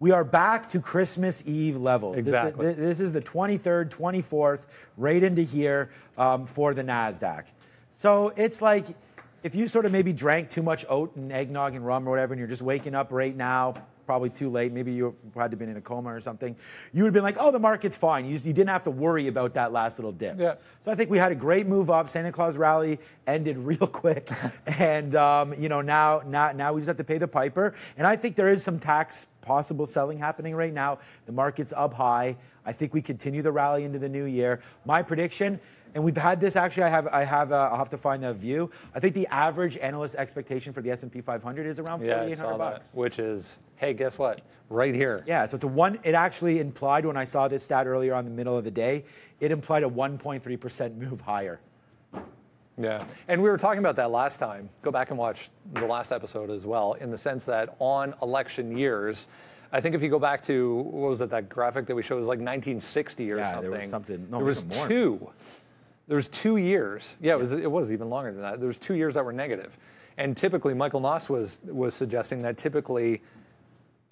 we 0.00 0.10
are 0.10 0.24
back 0.24 0.68
to 0.70 0.80
Christmas 0.80 1.42
Eve 1.46 1.76
levels. 1.78 2.16
This 2.16 2.22
is- 2.26 2.28
Exactly. 2.28 2.66
This, 2.66 2.76
this 2.76 3.00
is 3.00 3.12
the 3.12 3.22
23rd, 3.22 3.88
24th, 3.88 4.60
right 4.98 5.22
into 5.22 5.42
here 5.42 5.90
um, 6.18 6.44
for 6.46 6.74
the 6.74 6.82
Nasdaq. 6.82 7.44
So 7.92 8.32
it's 8.36 8.60
like 8.60 8.86
if 9.42 9.54
you 9.54 9.68
sort 9.68 9.86
of 9.86 9.92
maybe 9.92 10.12
drank 10.12 10.50
too 10.50 10.62
much 10.62 10.84
oat 10.88 11.14
and 11.16 11.32
eggnog 11.32 11.74
and 11.74 11.84
rum 11.84 12.06
or 12.06 12.10
whatever, 12.10 12.32
and 12.32 12.38
you're 12.38 12.48
just 12.48 12.62
waking 12.62 12.94
up 12.94 13.12
right 13.12 13.36
now, 13.36 13.74
probably 14.06 14.30
too 14.30 14.48
late. 14.48 14.72
Maybe 14.72 14.92
you 14.92 15.14
had 15.36 15.50
to 15.50 15.56
been 15.56 15.68
in 15.68 15.76
a 15.76 15.80
coma 15.80 16.12
or 16.12 16.20
something. 16.20 16.56
You 16.92 17.02
would 17.02 17.08
have 17.08 17.14
been 17.14 17.22
like, 17.22 17.36
"Oh, 17.38 17.50
the 17.50 17.58
market's 17.58 17.96
fine." 17.96 18.24
You, 18.24 18.32
you 18.32 18.52
didn't 18.52 18.68
have 18.68 18.84
to 18.84 18.90
worry 18.90 19.28
about 19.28 19.54
that 19.54 19.72
last 19.72 19.98
little 19.98 20.12
dip. 20.12 20.38
Yeah. 20.38 20.54
So 20.80 20.90
I 20.90 20.94
think 20.94 21.10
we 21.10 21.18
had 21.18 21.32
a 21.32 21.34
great 21.34 21.66
move 21.66 21.90
up. 21.90 22.08
Santa 22.10 22.32
Claus 22.32 22.56
rally 22.56 22.98
ended 23.26 23.58
real 23.70 23.86
quick, 23.86 24.30
and 24.66 25.14
um, 25.14 25.54
you 25.58 25.68
know 25.68 25.80
now 25.80 26.22
now 26.26 26.52
now 26.52 26.72
we 26.72 26.80
just 26.80 26.88
have 26.88 26.96
to 26.96 27.04
pay 27.04 27.18
the 27.18 27.28
piper. 27.28 27.74
And 27.96 28.06
I 28.06 28.16
think 28.16 28.36
there 28.36 28.48
is 28.48 28.62
some 28.62 28.78
tax 28.78 29.26
possible 29.40 29.86
selling 29.86 30.18
happening 30.18 30.54
right 30.54 30.72
now. 30.72 30.98
The 31.26 31.32
market's 31.32 31.72
up 31.76 31.92
high. 31.92 32.36
I 32.64 32.72
think 32.72 32.94
we 32.94 33.02
continue 33.02 33.42
the 33.42 33.50
rally 33.50 33.84
into 33.84 33.98
the 33.98 34.08
new 34.08 34.24
year. 34.24 34.62
My 34.84 35.02
prediction. 35.02 35.60
And 35.94 36.02
we've 36.02 36.16
had 36.16 36.40
this 36.40 36.56
actually. 36.56 36.84
I 36.84 36.88
have. 36.88 37.06
I 37.08 37.22
have. 37.24 37.52
Uh, 37.52 37.68
I'll 37.70 37.76
have 37.76 37.90
to 37.90 37.98
find 37.98 38.22
the 38.22 38.32
view. 38.32 38.70
I 38.94 39.00
think 39.00 39.14
the 39.14 39.26
average 39.26 39.76
analyst 39.76 40.14
expectation 40.14 40.72
for 40.72 40.80
the 40.80 40.90
S 40.90 41.02
and 41.02 41.12
P 41.12 41.20
500 41.20 41.66
is 41.66 41.78
around 41.78 42.00
Yeah, 42.02 42.22
I 42.22 42.34
4,800 42.34 42.38
saw 42.38 42.56
bucks. 42.58 42.94
Which 42.94 43.18
is, 43.18 43.60
hey, 43.76 43.92
guess 43.92 44.16
what? 44.16 44.40
Right 44.70 44.94
here. 44.94 45.22
Yeah, 45.26 45.44
so 45.44 45.56
it's 45.56 45.64
a 45.64 45.68
one. 45.68 45.98
It 46.02 46.14
actually 46.14 46.60
implied 46.60 47.04
when 47.04 47.16
I 47.18 47.24
saw 47.24 47.46
this 47.46 47.62
stat 47.62 47.86
earlier 47.86 48.14
on 48.14 48.24
the 48.24 48.30
middle 48.30 48.56
of 48.56 48.64
the 48.64 48.70
day, 48.70 49.04
it 49.40 49.50
implied 49.50 49.82
a 49.82 49.88
1.3% 49.88 50.96
move 50.96 51.20
higher. 51.20 51.60
Yeah. 52.78 53.04
And 53.28 53.42
we 53.42 53.50
were 53.50 53.58
talking 53.58 53.80
about 53.80 53.96
that 53.96 54.10
last 54.10 54.38
time. 54.38 54.70
Go 54.80 54.90
back 54.90 55.10
and 55.10 55.18
watch 55.18 55.50
the 55.74 55.84
last 55.86 56.10
episode 56.10 56.48
as 56.50 56.64
well, 56.64 56.94
in 56.94 57.10
the 57.10 57.18
sense 57.18 57.44
that 57.44 57.76
on 57.78 58.14
election 58.22 58.76
years, 58.76 59.28
I 59.72 59.80
think 59.80 59.94
if 59.94 60.02
you 60.02 60.08
go 60.08 60.18
back 60.18 60.42
to, 60.44 60.76
what 60.78 61.10
was 61.10 61.20
it, 61.20 61.28
that 61.30 61.50
graphic 61.50 61.86
that 61.86 61.94
we 61.94 62.02
showed 62.02 62.18
was 62.18 62.28
like 62.28 62.38
1960 62.38 63.30
or 63.30 63.36
Yeah, 63.36 63.52
something. 63.52 63.70
there 63.70 63.80
was 63.80 63.90
something- 63.90 64.26
no, 64.30 64.38
there 64.38 64.46
was 64.46 64.64
more. 64.64 64.88
two. 64.88 65.30
There 66.08 66.16
was 66.16 66.28
two 66.28 66.56
years. 66.56 67.16
Yeah, 67.20 67.34
it 67.34 67.38
was, 67.38 67.52
it 67.52 67.70
was 67.70 67.92
even 67.92 68.10
longer 68.10 68.32
than 68.32 68.42
that. 68.42 68.58
There 68.58 68.66
was 68.66 68.78
two 68.78 68.94
years 68.94 69.14
that 69.14 69.24
were 69.24 69.32
negative. 69.32 69.76
And 70.18 70.36
typically, 70.36 70.74
Michael 70.74 71.00
Noss 71.00 71.28
was, 71.28 71.58
was 71.64 71.94
suggesting 71.94 72.42
that 72.42 72.56
typically 72.56 73.22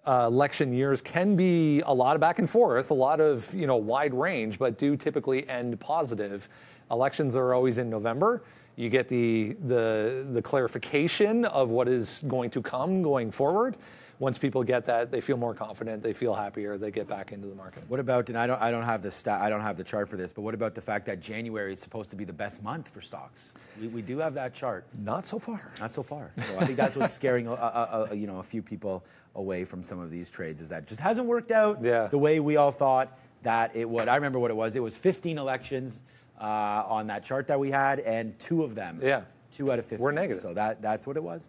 uh, 0.06 0.24
election 0.26 0.72
years 0.72 1.00
can 1.00 1.36
be 1.36 1.80
a 1.82 1.92
lot 1.92 2.14
of 2.14 2.20
back 2.20 2.38
and 2.38 2.48
forth, 2.48 2.90
a 2.90 2.94
lot 2.94 3.20
of 3.20 3.52
you 3.54 3.66
know 3.66 3.76
wide 3.76 4.14
range, 4.14 4.58
but 4.58 4.78
do 4.78 4.96
typically 4.96 5.48
end 5.48 5.78
positive. 5.78 6.48
Elections 6.90 7.36
are 7.36 7.54
always 7.54 7.78
in 7.78 7.90
November. 7.90 8.42
You 8.76 8.88
get 8.88 9.08
the 9.08 9.56
the 9.66 10.26
the 10.32 10.40
clarification 10.40 11.44
of 11.46 11.68
what 11.68 11.88
is 11.88 12.24
going 12.28 12.50
to 12.50 12.62
come 12.62 13.02
going 13.02 13.30
forward. 13.30 13.76
Once 14.20 14.36
people 14.36 14.62
get 14.62 14.84
that, 14.84 15.10
they 15.10 15.20
feel 15.20 15.38
more 15.38 15.54
confident, 15.54 16.02
they 16.02 16.12
feel 16.12 16.34
happier, 16.34 16.76
they 16.76 16.90
get 16.90 17.08
back 17.08 17.32
into 17.32 17.48
the 17.48 17.54
market. 17.54 17.82
What 17.88 17.98
about? 17.98 18.28
And 18.28 18.36
I 18.36 18.46
don't. 18.46 18.60
I 18.60 18.70
don't 18.70 18.84
have 18.84 19.02
the 19.02 19.10
stat. 19.10 19.40
I 19.40 19.48
don't 19.48 19.62
have 19.62 19.78
the 19.78 19.82
chart 19.82 20.10
for 20.10 20.18
this. 20.18 20.30
But 20.30 20.42
what 20.42 20.52
about 20.52 20.74
the 20.74 20.80
fact 20.82 21.06
that 21.06 21.20
January 21.20 21.72
is 21.72 21.80
supposed 21.80 22.10
to 22.10 22.16
be 22.16 22.24
the 22.24 22.32
best 22.32 22.62
month 22.62 22.86
for 22.88 23.00
stocks? 23.00 23.54
We, 23.80 23.88
we 23.88 24.02
do 24.02 24.18
have 24.18 24.34
that 24.34 24.52
chart. 24.52 24.84
Not 25.02 25.26
so 25.26 25.38
far. 25.38 25.72
Not 25.80 25.94
so 25.94 26.02
far. 26.02 26.32
So 26.36 26.58
I 26.58 26.66
think 26.66 26.76
that's 26.76 26.96
what's 26.96 27.14
scaring 27.14 27.46
a, 27.46 27.52
a, 27.52 28.08
a, 28.10 28.14
you 28.14 28.26
know 28.26 28.40
a 28.40 28.42
few 28.42 28.60
people 28.62 29.02
away 29.36 29.64
from 29.64 29.82
some 29.82 29.98
of 29.98 30.10
these 30.10 30.28
trades 30.28 30.60
is 30.60 30.68
that 30.68 30.82
it 30.82 30.88
just 30.88 31.00
hasn't 31.00 31.26
worked 31.26 31.50
out 31.50 31.78
Yeah. 31.82 32.06
the 32.08 32.18
way 32.18 32.40
we 32.40 32.56
all 32.56 32.72
thought 32.72 33.18
that 33.42 33.74
it 33.74 33.88
would. 33.88 34.06
I 34.06 34.16
remember 34.16 34.38
what 34.38 34.50
it 34.50 34.54
was. 34.56 34.76
It 34.76 34.82
was 34.82 34.94
15 34.94 35.38
elections 35.38 36.02
uh, 36.38 36.44
on 36.44 37.06
that 37.06 37.24
chart 37.24 37.46
that 37.46 37.58
we 37.58 37.70
had, 37.70 38.00
and 38.00 38.38
two 38.38 38.64
of 38.64 38.74
them, 38.74 39.00
Yeah. 39.02 39.22
two 39.56 39.72
out 39.72 39.78
of 39.78 39.86
15 39.86 39.98
Were 40.04 40.12
negative. 40.12 40.42
So 40.42 40.52
that 40.52 40.82
that's 40.82 41.06
what 41.06 41.16
it 41.16 41.22
was. 41.22 41.48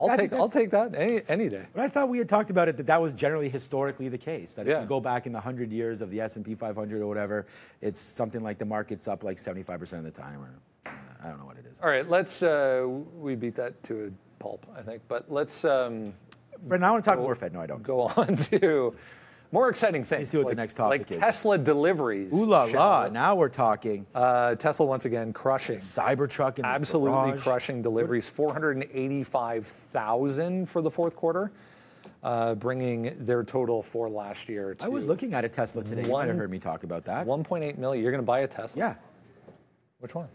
I'll 0.00 0.10
I 0.10 0.16
take 0.16 0.32
I'll 0.34 0.48
take 0.48 0.70
that 0.70 0.94
any 0.94 1.22
any 1.28 1.48
day. 1.48 1.64
But 1.74 1.84
I 1.84 1.88
thought 1.88 2.08
we 2.10 2.18
had 2.18 2.28
talked 2.28 2.50
about 2.50 2.68
it 2.68 2.76
that 2.76 2.86
that 2.86 3.00
was 3.00 3.12
generally 3.14 3.48
historically 3.48 4.08
the 4.08 4.18
case. 4.18 4.52
That 4.54 4.62
if 4.66 4.68
Yeah. 4.72 4.80
you 4.82 4.86
go 4.86 5.00
back 5.00 5.26
in 5.26 5.32
the 5.32 5.40
hundred 5.40 5.72
years 5.72 6.02
of 6.02 6.10
the 6.10 6.20
S 6.20 6.36
and 6.36 6.44
P 6.44 6.54
500 6.54 7.00
or 7.00 7.06
whatever, 7.06 7.46
it's 7.80 7.98
something 7.98 8.42
like 8.42 8.58
the 8.58 8.64
market's 8.66 9.08
up 9.08 9.24
like 9.24 9.38
75% 9.38 9.92
of 9.94 10.04
the 10.04 10.10
time, 10.10 10.40
or 10.42 10.50
I 10.86 11.28
don't 11.28 11.38
know 11.38 11.46
what 11.46 11.56
it 11.56 11.64
is. 11.66 11.78
All 11.82 11.88
right, 11.88 12.06
let's 12.08 12.42
uh, 12.42 12.86
we 13.16 13.34
beat 13.36 13.54
that 13.54 13.82
to 13.84 14.06
a 14.06 14.42
pulp, 14.42 14.66
I 14.76 14.82
think. 14.82 15.00
But 15.08 15.30
let's 15.32 15.64
um, 15.64 16.12
Brendan, 16.64 16.86
I 16.88 16.90
want 16.90 17.04
to 17.04 17.10
talk 17.10 17.18
more 17.18 17.34
Fed. 17.34 17.54
No, 17.54 17.60
I 17.62 17.66
don't. 17.66 17.82
go 17.82 18.00
on 18.16 18.36
to 18.36 18.94
more 19.52 19.68
exciting 19.68 20.04
things. 20.04 20.30
see 20.30 20.38
what 20.38 20.44
the 20.44 20.48
like, 20.48 20.56
next 20.56 20.74
topic 20.74 21.00
like 21.02 21.10
is. 21.10 21.16
Tesla 21.18 21.58
deliveries. 21.58 22.32
Ooh 22.32 22.46
la 22.46 22.64
la! 22.64 23.08
Now 23.08 23.34
we're 23.34 23.48
talking. 23.48 24.06
Uh, 24.14 24.54
Tesla 24.56 24.86
once 24.86 25.04
again 25.04 25.32
crushing, 25.32 25.76
Cybertruck 25.78 26.56
the 26.56 26.66
absolutely 26.66 27.30
garage. 27.32 27.42
crushing 27.42 27.82
deliveries. 27.82 28.28
485,000 28.28 30.66
for 30.68 30.82
the 30.82 30.90
fourth 30.90 31.14
quarter, 31.16 31.50
uh, 32.22 32.54
bringing 32.56 33.14
their 33.24 33.42
total 33.44 33.82
for 33.82 34.08
last 34.08 34.48
year 34.48 34.74
to 34.74 34.84
I 34.84 34.88
was 34.88 35.06
looking 35.06 35.34
at 35.34 35.44
a 35.44 35.48
Tesla 35.48 35.82
today. 35.84 36.02
You 36.02 36.08
might 36.12 36.22
have 36.26 36.30
One- 36.30 36.38
heard 36.38 36.50
me 36.50 36.58
talk 36.58 36.82
about 36.84 37.04
that. 37.04 37.26
1.8 37.26 37.78
million. 37.78 38.02
You're 38.02 38.12
going 38.12 38.22
to 38.22 38.26
buy 38.26 38.40
a 38.40 38.48
Tesla? 38.48 38.78
Yeah, 38.80 38.94
Which 40.00 40.14
one? 40.14 40.28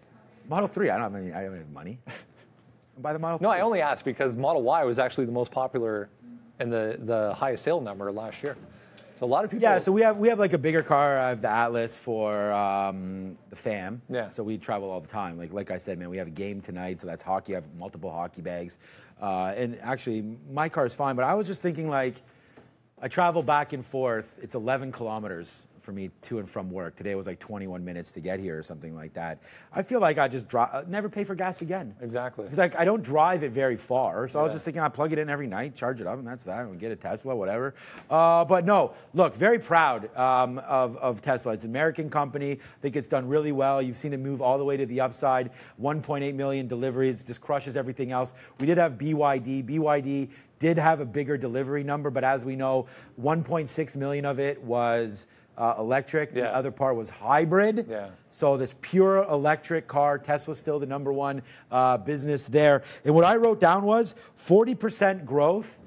Model 0.49 0.67
Three. 0.67 0.89
I 0.89 0.97
don't 0.97 1.13
have 1.13 1.21
any. 1.21 1.31
I 1.33 1.43
don't 1.43 1.57
have 1.57 1.69
money. 1.69 1.99
Buy 2.97 3.13
the 3.13 3.19
Model. 3.19 3.39
No, 3.41 3.49
3. 3.49 3.59
I 3.59 3.61
only 3.61 3.81
asked 3.81 4.03
because 4.05 4.35
Model 4.35 4.61
Y 4.63 4.83
was 4.83 4.99
actually 4.99 5.25
the 5.25 5.31
most 5.31 5.51
popular 5.51 6.09
and 6.59 6.71
the, 6.71 6.97
the 6.99 7.33
highest 7.33 7.63
sale 7.63 7.81
number 7.81 8.11
last 8.11 8.43
year. 8.43 8.55
So 9.21 9.25
a 9.25 9.27
lot 9.27 9.45
of 9.45 9.51
people. 9.51 9.61
Yeah, 9.61 9.77
so 9.77 9.91
we 9.91 10.01
have 10.01 10.17
we 10.17 10.27
have 10.29 10.39
like 10.39 10.53
a 10.53 10.57
bigger 10.57 10.81
car. 10.81 11.19
I 11.19 11.29
have 11.29 11.43
the 11.43 11.47
Atlas 11.47 11.95
for 11.95 12.51
um, 12.53 13.37
the 13.51 13.55
fam. 13.55 14.01
Yeah. 14.09 14.27
So 14.29 14.41
we 14.41 14.57
travel 14.57 14.89
all 14.89 14.99
the 14.99 15.07
time. 15.07 15.37
Like 15.37 15.53
like 15.53 15.69
I 15.69 15.77
said, 15.77 15.99
man, 15.99 16.09
we 16.09 16.17
have 16.17 16.25
a 16.25 16.31
game 16.31 16.59
tonight, 16.59 16.99
so 16.99 17.05
that's 17.05 17.21
hockey. 17.21 17.53
I 17.53 17.57
have 17.57 17.65
multiple 17.77 18.09
hockey 18.09 18.41
bags, 18.41 18.79
uh, 19.21 19.53
and 19.55 19.77
actually 19.83 20.23
my 20.51 20.67
car 20.67 20.87
is 20.87 20.95
fine. 20.95 21.15
But 21.15 21.25
I 21.25 21.35
was 21.35 21.45
just 21.45 21.61
thinking 21.61 21.87
like, 21.87 22.15
I 22.99 23.07
travel 23.07 23.43
back 23.43 23.73
and 23.73 23.85
forth. 23.85 24.25
It's 24.41 24.55
11 24.55 24.91
kilometers 24.91 25.67
for 25.81 25.91
me 25.91 26.11
to 26.23 26.39
and 26.39 26.49
from 26.49 26.69
work. 26.69 26.95
Today 26.95 27.15
was 27.15 27.27
like 27.27 27.39
21 27.39 27.83
minutes 27.83 28.11
to 28.11 28.19
get 28.19 28.39
here 28.39 28.57
or 28.57 28.63
something 28.63 28.95
like 28.95 29.13
that. 29.13 29.39
I 29.73 29.81
feel 29.81 29.99
like 29.99 30.17
I 30.17 30.27
just 30.27 30.47
dri- 30.47 30.61
uh, 30.61 30.83
never 30.87 31.09
pay 31.09 31.23
for 31.23 31.35
gas 31.35 31.61
again. 31.61 31.95
Exactly. 32.01 32.43
Because 32.45 32.57
like 32.57 32.77
I 32.77 32.85
don't 32.85 33.03
drive 33.03 33.43
it 33.43 33.51
very 33.51 33.77
far, 33.77 34.27
so 34.27 34.39
I 34.39 34.43
was 34.43 34.53
just 34.53 34.65
thinking 34.65 34.81
I 34.81 34.89
plug 34.89 35.11
it 35.11 35.19
in 35.19 35.29
every 35.29 35.47
night, 35.47 35.75
charge 35.75 35.99
it 36.01 36.07
up, 36.07 36.19
and 36.19 36.27
that's 36.27 36.43
that. 36.43 36.65
And 36.65 36.79
get 36.79 36.91
a 36.91 36.95
Tesla, 36.95 37.35
whatever. 37.35 37.73
Uh, 38.09 38.45
but 38.45 38.65
no, 38.65 38.93
look, 39.13 39.35
very 39.35 39.59
proud 39.59 40.15
um, 40.15 40.59
of, 40.59 40.97
of 40.97 41.21
Tesla. 41.21 41.53
It's 41.53 41.63
an 41.63 41.71
American 41.71 42.09
company. 42.09 42.51
I 42.51 42.81
think 42.81 42.95
it's 42.95 43.07
done 43.07 43.27
really 43.27 43.51
well. 43.51 43.81
You've 43.81 43.97
seen 43.97 44.13
it 44.13 44.19
move 44.19 44.41
all 44.41 44.57
the 44.57 44.65
way 44.65 44.77
to 44.77 44.85
the 44.85 45.01
upside. 45.01 45.51
1.8 45.81 46.33
million 46.35 46.67
deliveries, 46.67 47.23
just 47.23 47.41
crushes 47.41 47.75
everything 47.75 48.11
else. 48.11 48.33
We 48.59 48.67
did 48.67 48.77
have 48.77 48.93
BYD. 48.93 49.65
BYD 49.65 50.29
did 50.59 50.77
have 50.77 50.99
a 51.01 51.05
bigger 51.05 51.37
delivery 51.37 51.83
number, 51.83 52.11
but 52.11 52.23
as 52.23 52.45
we 52.45 52.55
know, 52.55 52.85
1.6 53.19 53.95
million 53.95 54.25
of 54.25 54.39
it 54.39 54.61
was. 54.61 55.27
Uh, 55.61 55.75
electric. 55.77 56.33
The 56.33 56.51
other 56.55 56.71
part 56.71 56.95
was 56.95 57.07
hybrid. 57.07 57.85
Yeah. 57.87 58.09
So 58.31 58.57
this 58.57 58.73
pure 58.81 59.23
electric 59.29 59.87
car, 59.87 60.17
Tesla's 60.17 60.57
still 60.57 60.79
the 60.79 60.87
number 60.87 61.13
one 61.13 61.43
uh, 61.69 61.97
business 61.97 62.45
there. 62.45 62.81
And 63.05 63.13
what 63.13 63.25
I 63.25 63.35
wrote 63.35 63.59
down 63.59 63.83
was 63.83 64.15
40% 64.43 65.23
growth 65.23 65.77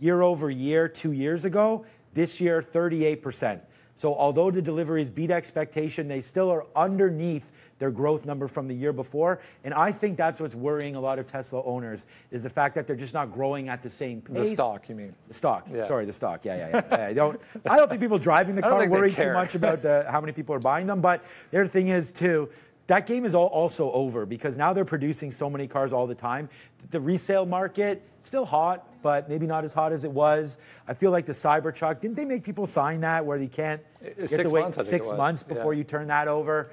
year 0.00 0.20
over 0.20 0.50
year 0.50 0.86
two 0.86 1.12
years 1.12 1.46
ago. 1.46 1.86
This 2.12 2.42
year, 2.42 2.60
38%. 2.60 3.58
So 3.96 4.14
although 4.14 4.50
the 4.50 4.60
deliveries 4.60 5.08
beat 5.08 5.30
expectation, 5.30 6.08
they 6.08 6.20
still 6.20 6.50
are 6.50 6.66
underneath 6.76 7.50
their 7.78 7.90
growth 7.90 8.24
number 8.26 8.46
from 8.48 8.68
the 8.68 8.74
year 8.74 8.92
before. 8.92 9.40
And 9.64 9.74
I 9.74 9.90
think 9.92 10.16
that's 10.16 10.40
what's 10.40 10.54
worrying 10.54 10.96
a 10.96 11.00
lot 11.00 11.18
of 11.18 11.26
Tesla 11.26 11.62
owners 11.64 12.06
is 12.30 12.42
the 12.42 12.50
fact 12.50 12.74
that 12.74 12.86
they're 12.86 12.96
just 12.96 13.14
not 13.14 13.32
growing 13.32 13.68
at 13.68 13.82
the 13.82 13.90
same 13.90 14.20
pace. 14.20 14.50
the 14.50 14.54
stock, 14.54 14.88
you 14.88 14.94
mean? 14.94 15.14
The 15.28 15.34
stock. 15.34 15.66
Yeah. 15.72 15.86
Sorry, 15.88 16.04
the 16.04 16.12
stock. 16.12 16.44
Yeah, 16.44 16.56
yeah, 16.56 16.68
yeah. 16.68 16.82
yeah. 16.98 17.06
I 17.06 17.12
don't. 17.12 17.40
I 17.68 17.76
don't 17.76 17.88
think 17.88 18.00
people 18.00 18.18
driving 18.18 18.54
the 18.54 18.62
car 18.70 18.86
worry 18.88 19.12
too 19.12 19.32
much 19.32 19.54
about 19.54 19.82
the, 19.82 20.06
how 20.10 20.20
many 20.20 20.32
people 20.32 20.54
are 20.54 20.60
buying 20.60 20.86
them. 20.86 21.00
But 21.00 21.24
the 21.50 21.60
other 21.60 21.68
thing 21.68 21.88
is 21.88 22.12
too, 22.12 22.48
that 22.86 23.06
game 23.06 23.24
is 23.24 23.34
all, 23.34 23.46
also 23.46 23.90
over 23.92 24.26
because 24.26 24.56
now 24.56 24.72
they're 24.72 24.84
producing 24.84 25.32
so 25.32 25.48
many 25.48 25.66
cars 25.66 25.92
all 25.92 26.06
the 26.06 26.14
time. 26.14 26.48
The 26.90 27.00
resale 27.00 27.46
market 27.46 28.02
still 28.20 28.44
hot, 28.44 28.86
but 29.02 29.28
maybe 29.28 29.46
not 29.46 29.64
as 29.64 29.72
hot 29.72 29.92
as 29.92 30.04
it 30.04 30.10
was. 30.10 30.56
I 30.86 30.94
feel 30.94 31.10
like 31.10 31.26
the 31.26 31.32
Cybertruck. 31.32 32.00
Didn't 32.00 32.16
they 32.16 32.24
make 32.24 32.44
people 32.44 32.66
sign 32.66 33.00
that 33.00 33.24
where 33.24 33.38
you 33.38 33.48
can't 33.48 33.80
Uh, 34.00 34.08
get 34.18 34.30
six 34.30 34.42
to 34.42 34.50
wait 34.50 34.62
months, 34.62 34.88
six 34.88 35.08
months 35.12 35.42
before 35.42 35.74
Yeah. 35.74 35.78
you 35.78 35.84
turn 35.84 36.06
that 36.08 36.28
over? 36.28 36.70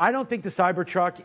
I 0.00 0.10
don't 0.10 0.28
think 0.28 0.42
the 0.42 0.48
Cybertruck. 0.48 1.20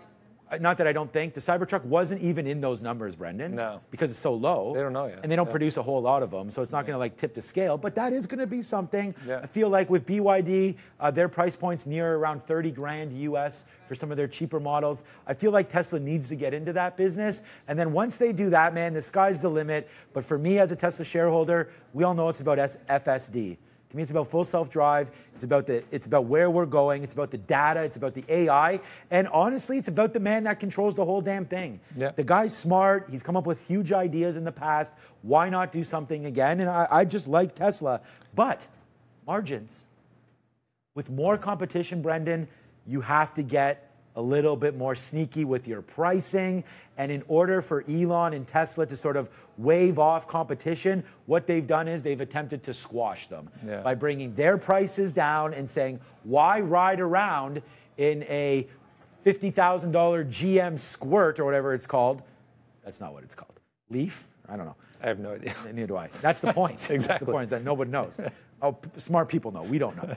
uh, 0.52 0.58
Not 0.60 0.78
that 0.78 0.86
I 0.86 0.92
don't 0.94 1.12
think 1.12 1.34
the 1.34 1.40
Cybertruck 1.40 1.84
wasn't 1.86 2.22
even 2.22 2.46
in 2.46 2.60
those 2.62 2.82
numbers, 2.82 3.16
Brendan. 3.16 3.56
No. 3.56 3.80
because 3.90 4.12
it's 4.12 4.20
so 4.20 4.34
low. 4.34 4.74
They 4.76 4.82
don't 4.82 4.92
know 4.94 5.06
yet. 5.08 5.20
and 5.24 5.32
they 5.32 5.36
don't 5.38 5.48
Yeah. 5.48 5.52
produce 5.52 5.78
a 5.78 5.82
whole 5.82 6.02
lot 6.02 6.22
of 6.22 6.30
them, 6.30 6.52
so 6.52 6.62
it's 6.62 6.74
not 6.74 6.86
going 6.86 6.94
to 6.94 7.00
like 7.00 7.16
tip 7.18 7.34
the 7.34 7.42
scale. 7.42 7.78
But 7.78 7.96
that 7.96 8.12
is 8.14 8.28
going 8.28 8.40
to 8.42 8.46
be 8.48 8.62
something. 8.62 9.16
Yeah. 9.26 9.40
I 9.42 9.48
feel 9.48 9.70
like 9.70 9.90
with 9.90 10.06
BYD, 10.06 10.76
uh, 11.00 11.10
their 11.10 11.30
price 11.30 11.56
points 11.56 11.86
near 11.86 12.16
around 12.18 12.46
30 12.46 12.70
grand 12.70 13.12
US 13.14 13.64
for 13.88 13.96
some 13.96 14.12
of 14.12 14.18
their 14.18 14.28
cheaper 14.28 14.60
models. 14.60 15.04
I 15.26 15.34
feel 15.34 15.52
like 15.52 15.70
Tesla 15.70 16.00
needs 16.00 16.28
to 16.30 16.36
get 16.36 16.54
into 16.54 16.74
that 16.74 16.98
business, 16.98 17.42
and 17.70 17.80
then 17.80 17.94
once 17.94 18.18
they 18.18 18.34
do 18.34 18.50
that, 18.50 18.74
man, 18.74 18.94
the 18.94 19.02
sky's 19.02 19.42
the 19.42 19.50
limit. 19.50 19.88
But 20.14 20.26
for 20.26 20.38
me 20.38 20.60
as 20.60 20.72
a 20.72 20.76
Tesla 20.76 21.06
shareholder, 21.06 21.70
we 21.94 22.04
all 22.04 22.14
know 22.14 22.28
it's 22.30 22.42
about 22.42 22.60
S- 22.60 22.78
FSD. 22.90 23.58
To 23.96 23.98
me, 23.98 24.04
it's 24.04 24.12
about 24.12 24.30
full 24.30 24.44
self-drive. 24.44 25.10
It's 25.34 25.46
about 25.46 25.68
the. 25.68 25.82
It's 25.90 26.06
about 26.06 26.26
where 26.26 26.50
we're 26.50 26.66
going. 26.66 27.02
It's 27.02 27.14
about 27.14 27.32
the 27.32 27.38
data. 27.38 27.82
It's 27.82 27.96
about 27.96 28.14
the 28.14 28.26
AI. 28.28 28.82
And 29.10 29.26
honestly, 29.30 29.78
it's 29.78 29.88
about 29.88 30.12
the 30.12 30.20
man 30.20 30.44
that 30.44 30.60
controls 30.60 30.96
the 30.96 31.06
whole 31.06 31.22
damn 31.22 31.46
thing. 31.46 31.80
Yeah. 31.96 32.12
The 32.12 32.26
guy's 32.26 32.54
smart. 32.54 33.08
He's 33.10 33.24
come 33.24 33.38
up 33.38 33.46
with 33.46 33.66
huge 33.66 33.94
ideas 33.94 34.36
in 34.36 34.44
the 34.44 34.52
past. 34.52 34.96
Why 35.22 35.48
not 35.50 35.72
do 35.72 35.82
something 35.86 36.26
again? 36.26 36.60
And 36.60 36.70
I, 36.70 36.88
I 36.92 37.06
just 37.06 37.30
like 37.30 37.56
Tesla. 37.56 38.02
But 38.36 38.68
margins. 39.26 39.86
With 40.96 41.10
more 41.10 41.38
competition, 41.38 42.02
Brendan, 42.02 42.50
you 42.86 43.00
have 43.00 43.34
to 43.36 43.44
get 43.44 43.85
a 44.16 44.22
little 44.22 44.56
bit 44.56 44.78
more 44.78 44.96
sneaky 44.96 45.46
with 45.46 45.68
your 45.68 45.82
pricing. 45.82 46.64
And 46.98 47.12
in 47.12 47.24
order 47.28 47.62
for 47.62 47.84
Elon 47.90 48.34
and 48.34 48.48
Tesla 48.48 48.86
to 48.86 48.96
sort 48.96 49.18
of 49.18 49.30
wave 49.58 50.00
off 50.00 50.28
competition, 50.28 51.04
what 51.26 51.48
they've 51.48 51.66
done 51.68 51.88
is 51.88 52.02
they've 52.04 52.22
attempted 52.22 52.64
to 52.64 52.74
squash 52.74 53.28
them 53.28 53.50
Yeah. 53.66 53.82
by 53.82 53.96
bringing 53.96 54.34
their 54.36 54.58
prices 54.58 55.12
down 55.14 55.54
and 55.54 55.70
saying, 55.70 56.00
why 56.24 56.62
ride 56.62 57.00
around 57.02 57.62
in 57.98 58.24
a 58.24 58.68
$50,000 59.26 59.92
GM 60.30 60.80
Squirt 60.80 61.40
or 61.40 61.46
whatever 61.46 61.74
it's 61.74 61.88
called? 61.88 62.22
That's 62.84 63.00
not 63.02 63.14
what 63.14 63.24
it's 63.24 63.36
called. 63.36 63.60
Leaf? 63.90 64.28
I 64.48 64.56
don't 64.56 64.66
know. 64.66 64.76
I 65.04 65.08
have 65.08 65.20
no 65.20 65.34
idea. 65.34 65.54
Neither 65.66 65.88
do 65.88 65.98
I. 65.98 66.10
That's 66.22 66.40
the 66.40 66.54
point. 66.54 66.80
That's 66.88 67.20
the 67.20 67.26
point 67.26 67.46
is 67.46 67.50
that 67.50 67.64
nobody 67.64 67.92
knows. 67.92 68.18
Oh, 68.62 68.72
p- 68.72 68.90
smart 69.00 69.28
people 69.28 69.52
know. 69.52 69.64
We 69.64 69.78
don't 69.78 69.96
know. 69.98 70.16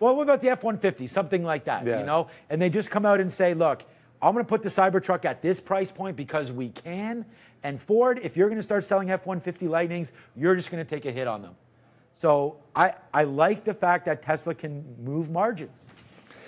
Well, 0.00 0.14
what 0.16 0.22
about 0.22 0.40
the 0.40 0.50
F-150? 0.50 1.08
Something 1.08 1.42
like 1.42 1.64
that, 1.64 1.86
Yeah. 1.86 2.00
you 2.00 2.06
know? 2.06 2.28
And 2.50 2.60
they 2.60 2.70
just 2.70 2.90
come 2.90 3.04
out 3.04 3.20
and 3.20 3.30
say, 3.32 3.54
look, 3.54 3.84
I'm 4.22 4.32
going 4.32 4.44
to 4.44 4.48
put 4.48 4.62
the 4.62 4.68
Cybertruck 4.68 5.24
at 5.24 5.42
this 5.42 5.60
price 5.60 5.90
point 5.90 6.16
because 6.16 6.52
we 6.52 6.70
can. 6.70 7.24
And 7.62 7.80
Ford, 7.80 8.20
if 8.22 8.36
you're 8.36 8.48
going 8.48 8.58
to 8.58 8.62
start 8.62 8.84
selling 8.84 9.10
F-150 9.10 9.68
Lightnings, 9.68 10.12
you're 10.36 10.54
just 10.54 10.70
going 10.70 10.84
to 10.84 10.88
take 10.88 11.04
a 11.04 11.12
hit 11.12 11.26
on 11.26 11.42
them. 11.42 11.54
So 12.14 12.56
I, 12.74 12.94
I 13.14 13.24
like 13.24 13.64
the 13.64 13.74
fact 13.74 14.04
that 14.06 14.22
Tesla 14.22 14.54
can 14.54 14.84
move 15.04 15.30
margins. 15.30 15.86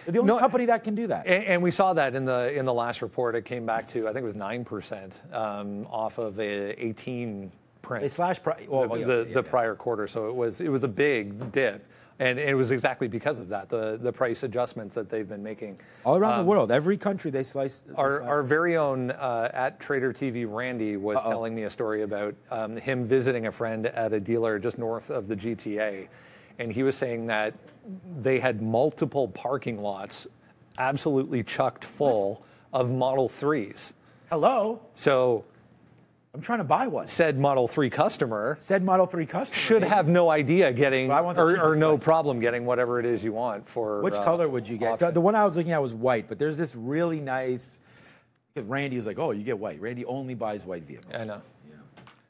They're 0.05 0.13
the 0.13 0.19
only 0.21 0.33
No, 0.33 0.39
company 0.39 0.65
that 0.67 0.83
can 0.83 0.95
do 0.95 1.07
that. 1.09 1.27
And, 1.27 1.45
and 1.45 1.63
we 1.63 1.71
saw 1.71 1.93
that 1.93 2.15
in 2.15 2.25
the 2.25 2.53
in 2.53 2.65
the 2.65 2.73
last 2.73 3.03
report. 3.03 3.37
It 3.37 3.45
came 3.45 3.67
back 3.67 3.87
to 3.89 4.09
I 4.09 4.13
think 4.13 4.23
it 4.23 4.27
was 4.27 4.35
nine 4.35 4.65
percent 4.65 5.21
um, 5.33 5.87
off 5.91 6.19
of 6.19 6.41
a 6.41 6.85
18 6.85 7.53
print. 7.83 8.03
They 8.03 8.09
slash 8.09 8.43
price. 8.43 8.67
Well, 8.67 8.89
the, 8.89 8.99
yeah, 8.99 9.07
the, 9.07 9.27
yeah, 9.29 9.35
the 9.35 9.43
yeah. 9.45 9.51
prior 9.51 9.75
quarter. 9.75 10.09
So 10.09 10.29
it 10.29 10.35
was 10.35 10.61
it 10.61 10.69
was 10.71 10.85
a 10.85 10.89
big 10.89 11.53
dip, 11.53 11.87
and 12.21 12.39
it 12.39 12.55
was 12.55 12.71
exactly 12.71 13.09
because 13.09 13.39
of 13.39 13.49
that 13.49 13.69
the 13.69 13.99
the 14.01 14.13
price 14.13 14.43
adjustments 14.43 14.95
that 14.95 15.09
they've 15.09 15.29
been 15.29 15.43
making. 15.43 15.81
All 16.05 16.17
around 16.17 16.39
the 16.39 16.45
world, 16.45 16.71
every 16.71 16.97
country 16.97 17.31
they 17.31 17.43
slice. 17.43 17.81
they 17.81 17.95
Our, 17.95 18.23
our 18.23 18.43
very 18.43 18.77
own 18.77 19.11
uh, 19.13 19.51
at 19.53 19.81
Trader 19.81 20.13
TV 20.13 20.47
Randy 20.49 20.97
was 20.97 21.19
telling 21.23 21.55
me 21.55 21.65
a 21.65 21.71
story 21.71 22.03
about 22.03 22.35
um, 22.51 22.77
him 22.77 23.09
visiting 23.09 23.47
a 23.47 23.53
friend 23.53 23.87
at 23.87 24.13
a 24.13 24.21
dealer 24.21 24.59
just 24.59 24.79
north 24.79 25.11
of 25.11 25.29
the 25.29 25.35
GTA, 25.35 26.07
and 26.59 26.71
he 26.71 26.83
was 26.83 26.95
saying 26.95 27.27
that 27.27 27.55
they 28.21 28.39
had 28.39 28.61
multiple 28.61 29.29
parking 29.29 29.81
lots 29.81 30.27
absolutely 30.79 31.43
chucked 31.43 31.85
full 31.85 32.45
of 32.73 32.91
Model 32.91 33.29
3s. 33.29 33.93
Hello, 34.31 34.81
So 34.95 35.45
I'm 36.33 36.41
trying 36.41 36.59
to 36.59 36.65
buy 36.65 36.87
one. 36.87 37.09
said 37.09 37.39
Model 37.39 37.67
3 37.67 37.91
customer 37.91 38.57
Said 38.61 38.85
Model 38.85 39.07
3 39.07 39.27
customer. 39.27 39.59
should 39.59 39.83
have 39.83 40.07
no 40.07 40.31
idea 40.31 40.73
getting 40.73 41.09
Well, 41.09 41.19
I 41.19 41.21
want 41.21 41.37
the 41.37 41.43
or, 41.43 41.73
or 41.73 41.77
no 41.77 41.99
problem 41.99 42.39
getting 42.39 42.65
whatever 42.65 43.01
it 43.01 43.07
is 43.07 43.25
you 43.25 43.33
want 43.33 43.69
for 43.69 44.01
Which 44.01 44.15
uh, 44.15 44.23
color 44.23 44.49
would 44.49 44.69
you 44.69 44.77
get? 44.79 44.99
So 45.01 45.11
the 45.11 45.21
one 45.21 45.35
I 45.35 45.45
was 45.45 45.57
looking 45.57 45.73
at 45.73 45.83
was 45.83 45.93
white, 45.93 46.29
but 46.29 46.39
there's 46.39 46.57
this 46.57 46.77
really 46.77 47.21
nice. 47.21 47.81
Because 48.55 48.69
Randy 48.69 48.97
was 48.97 49.07
like, 49.07 49.19
"Oh, 49.19 49.31
you 49.31 49.45
get 49.45 49.57
white." 49.59 49.81
Randy 49.81 50.05
only 50.07 50.35
buys 50.35 50.65
white 50.65 50.83
vehicles. 50.85 51.15
I 51.17 51.25
know. 51.25 51.41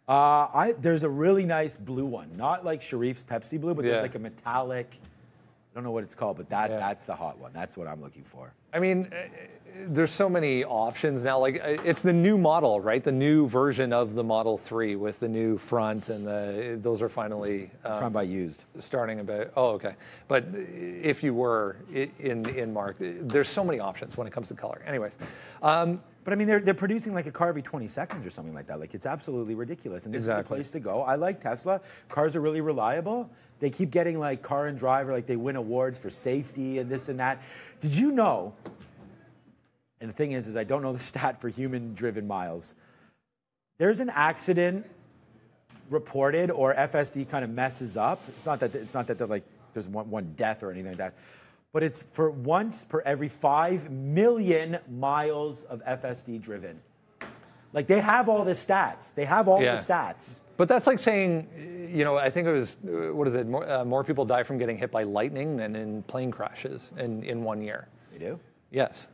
Uh, 0.08 0.48
I 0.52 0.74
there's 0.80 1.04
a 1.04 1.08
really 1.08 1.44
nice 1.46 1.76
blue 1.76 2.04
one, 2.04 2.30
not 2.36 2.64
like 2.64 2.82
Sharif's 2.82 3.22
Pepsi 3.22 3.60
blue, 3.60 3.74
but 3.74 3.84
Yeah. 3.84 3.92
there's 3.92 4.02
like 4.02 4.14
a 4.16 4.18
metallic. 4.18 4.98
I 5.72 5.76
don't 5.76 5.84
know 5.84 5.92
what 5.92 6.02
it's 6.02 6.16
called, 6.16 6.36
but 6.36 6.48
that 6.50 6.70
Yeah. 6.70 6.78
that's 6.78 7.04
the 7.04 7.14
hot 7.14 7.38
one. 7.38 7.52
That's 7.52 7.76
what 7.76 7.86
I'm 7.86 8.00
looking 8.02 8.24
for. 8.24 8.52
I 8.72 8.80
mean, 8.80 9.08
uh, 9.12 9.28
there's 9.86 10.10
so 10.10 10.28
many 10.28 10.64
options 10.64 11.22
now. 11.22 11.38
Like, 11.38 11.60
uh, 11.62 11.76
it's 11.84 12.02
the 12.02 12.12
new 12.12 12.36
model, 12.36 12.80
right? 12.80 13.04
The 13.04 13.12
new 13.12 13.46
version 13.46 13.92
of 13.92 14.14
the 14.14 14.24
Model 14.24 14.58
3 14.58 14.96
with 14.96 15.20
the 15.20 15.28
new 15.28 15.58
front, 15.58 16.08
and 16.08 16.26
the 16.26 16.76
those 16.82 17.00
are 17.02 17.08
finally 17.08 17.70
um, 17.84 18.12
buy 18.12 18.22
used. 18.22 18.64
starting 18.80 19.20
about. 19.20 19.52
Oh, 19.56 19.68
okay. 19.70 19.94
But 20.26 20.44
if 20.54 21.22
you 21.22 21.34
were 21.34 21.76
in 21.92 22.48
in 22.48 22.72
Mark, 22.72 22.96
there's 22.98 23.48
so 23.48 23.62
many 23.62 23.78
options 23.78 24.16
when 24.16 24.26
it 24.26 24.32
comes 24.32 24.48
to 24.48 24.54
color. 24.54 24.82
Anyways, 24.86 25.18
um, 25.62 26.00
But 26.24 26.34
I 26.34 26.36
mean, 26.36 26.48
they're, 26.48 26.60
they're 26.60 26.74
producing 26.74 27.14
like 27.14 27.26
a 27.26 27.30
car 27.30 27.48
every 27.48 27.62
20 27.62 27.88
seconds 27.88 28.26
or 28.26 28.30
something 28.30 28.52
like 28.52 28.66
that. 28.66 28.78
Like 28.78 28.92
it's 28.94 29.06
absolutely 29.06 29.54
ridiculous. 29.54 30.04
And 30.04 30.12
this 30.14 30.24
is 30.24 30.26
the 30.26 30.42
place 30.42 30.70
to 30.72 30.80
go. 30.80 31.00
I 31.02 31.14
like 31.14 31.40
Tesla. 31.40 31.80
Cars 32.10 32.36
are 32.36 32.40
really 32.42 32.60
reliable. 32.60 33.30
They 33.60 33.70
keep 33.70 33.90
getting 33.90 34.18
like 34.18 34.42
car 34.42 34.66
and 34.66 34.78
driver, 34.78 35.12
like 35.12 35.26
they 35.26 35.36
win 35.36 35.56
awards 35.56 35.98
for 35.98 36.10
safety 36.10 36.78
and 36.78 36.90
this 36.90 37.08
and 37.08 37.20
that. 37.20 37.42
Did 37.80 37.94
you 37.94 38.10
know? 38.10 38.54
And 40.00 40.08
the 40.08 40.14
thing 40.14 40.32
is, 40.32 40.48
is 40.48 40.56
I 40.56 40.64
don't 40.64 40.82
know 40.82 40.92
the 40.94 40.98
stat 41.12 41.40
for 41.40 41.48
human-driven 41.48 42.26
miles. 42.26 42.74
There's 43.78 44.00
an 44.00 44.10
accident 44.10 44.86
reported 45.90 46.50
or 46.50 46.74
FSD 46.74 47.28
kind 47.28 47.44
of 47.44 47.50
messes 47.50 47.96
up. 47.96 48.22
It's 48.28 48.46
not 48.46 48.60
that 48.60 48.74
it's 48.74 48.94
not 48.94 49.06
that 49.08 49.18
they're 49.18 49.26
like 49.26 49.44
there's 49.74 49.88
one, 49.88 50.10
one 50.10 50.32
death 50.36 50.62
or 50.62 50.70
anything 50.70 50.90
like 50.92 50.98
that, 50.98 51.14
but 51.72 51.82
it's 51.82 52.02
for 52.12 52.30
once 52.30 52.84
per 52.84 53.00
every 53.02 53.28
five 53.28 53.90
million 53.90 54.78
miles 54.90 55.64
of 55.64 55.82
FSD 55.84 56.40
driven. 56.40 56.80
Like 57.72 57.86
they 57.86 58.00
have 58.00 58.28
all 58.28 58.44
the 58.44 58.52
stats. 58.52 59.14
They 59.14 59.24
have 59.24 59.48
all 59.48 59.62
Yeah. 59.62 59.76
the 59.76 59.82
stats. 59.82 60.34
But 60.60 60.68
that's 60.68 60.86
like 60.86 60.98
saying 60.98 61.48
you 61.90 62.04
know, 62.04 62.18
I 62.18 62.28
think 62.28 62.46
it 62.46 62.52
was 62.52 62.76
what 62.82 63.26
is 63.26 63.32
it? 63.34 63.46
More, 63.46 63.68
uh, 63.68 63.82
more 63.82 64.04
people 64.04 64.26
die 64.26 64.42
from 64.42 64.58
getting 64.58 64.76
hit 64.76 64.90
by 64.92 65.02
lightning 65.04 65.56
than 65.56 65.74
in 65.74 66.02
plane 66.02 66.30
crashes 66.30 66.92
in 66.98 67.24
in 67.24 67.42
one 67.42 67.62
year. 67.62 67.88
They 68.12 68.18
do. 68.18 68.38
Yes. 68.70 69.08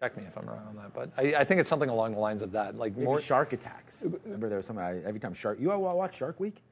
Check 0.00 0.16
me 0.16 0.24
if 0.26 0.38
I'm 0.38 0.46
wrong 0.48 0.64
on 0.66 0.76
that, 0.76 0.94
but 0.94 1.10
I, 1.18 1.40
I 1.40 1.44
think 1.44 1.60
it's 1.60 1.68
something 1.68 1.90
along 1.90 2.14
the 2.14 2.20
lines 2.20 2.40
of 2.40 2.52
that. 2.52 2.74
Like 2.74 2.94
Maybe 2.94 3.04
more. 3.04 3.20
shark 3.20 3.52
attacks. 3.52 4.06
Remember 4.24 4.48
there 4.48 4.56
was 4.56 4.64
some 4.64 4.78
I, 4.78 4.96
every 5.10 5.20
time 5.20 5.34
shark. 5.34 5.60
You 5.60 5.72
all 5.72 5.82
watch 5.82 6.16
Shark 6.16 6.40
Week? 6.40 6.62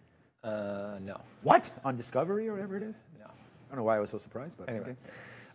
Uh, 0.43 0.97
no, 1.03 1.21
What 1.43 1.71
on 1.85 1.95
Discovery 1.99 2.49
or 2.49 2.53
whatever 2.55 2.77
it 2.79 2.83
is? 2.83 2.97
no. 3.21 3.27
I 3.27 3.69
don't 3.69 3.77
know 3.81 3.85
why 3.85 3.97
I 3.97 4.01
was 4.01 4.09
so 4.09 4.17
surprised, 4.17 4.57
but 4.57 4.71
Anyway, 4.71 4.93
okay. 4.93 4.97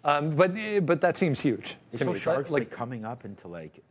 um, 0.04 0.36
but 0.36 0.52
but 0.86 1.02
that 1.02 1.18
seems 1.18 1.40
huge 1.40 1.78
to 1.96 2.06
me. 2.06 2.20
sharks 2.20 2.52
like, 2.52 2.64
like 2.64 2.70
coming 2.70 3.06
up 3.06 3.26
into 3.26 3.48
like 3.48 3.82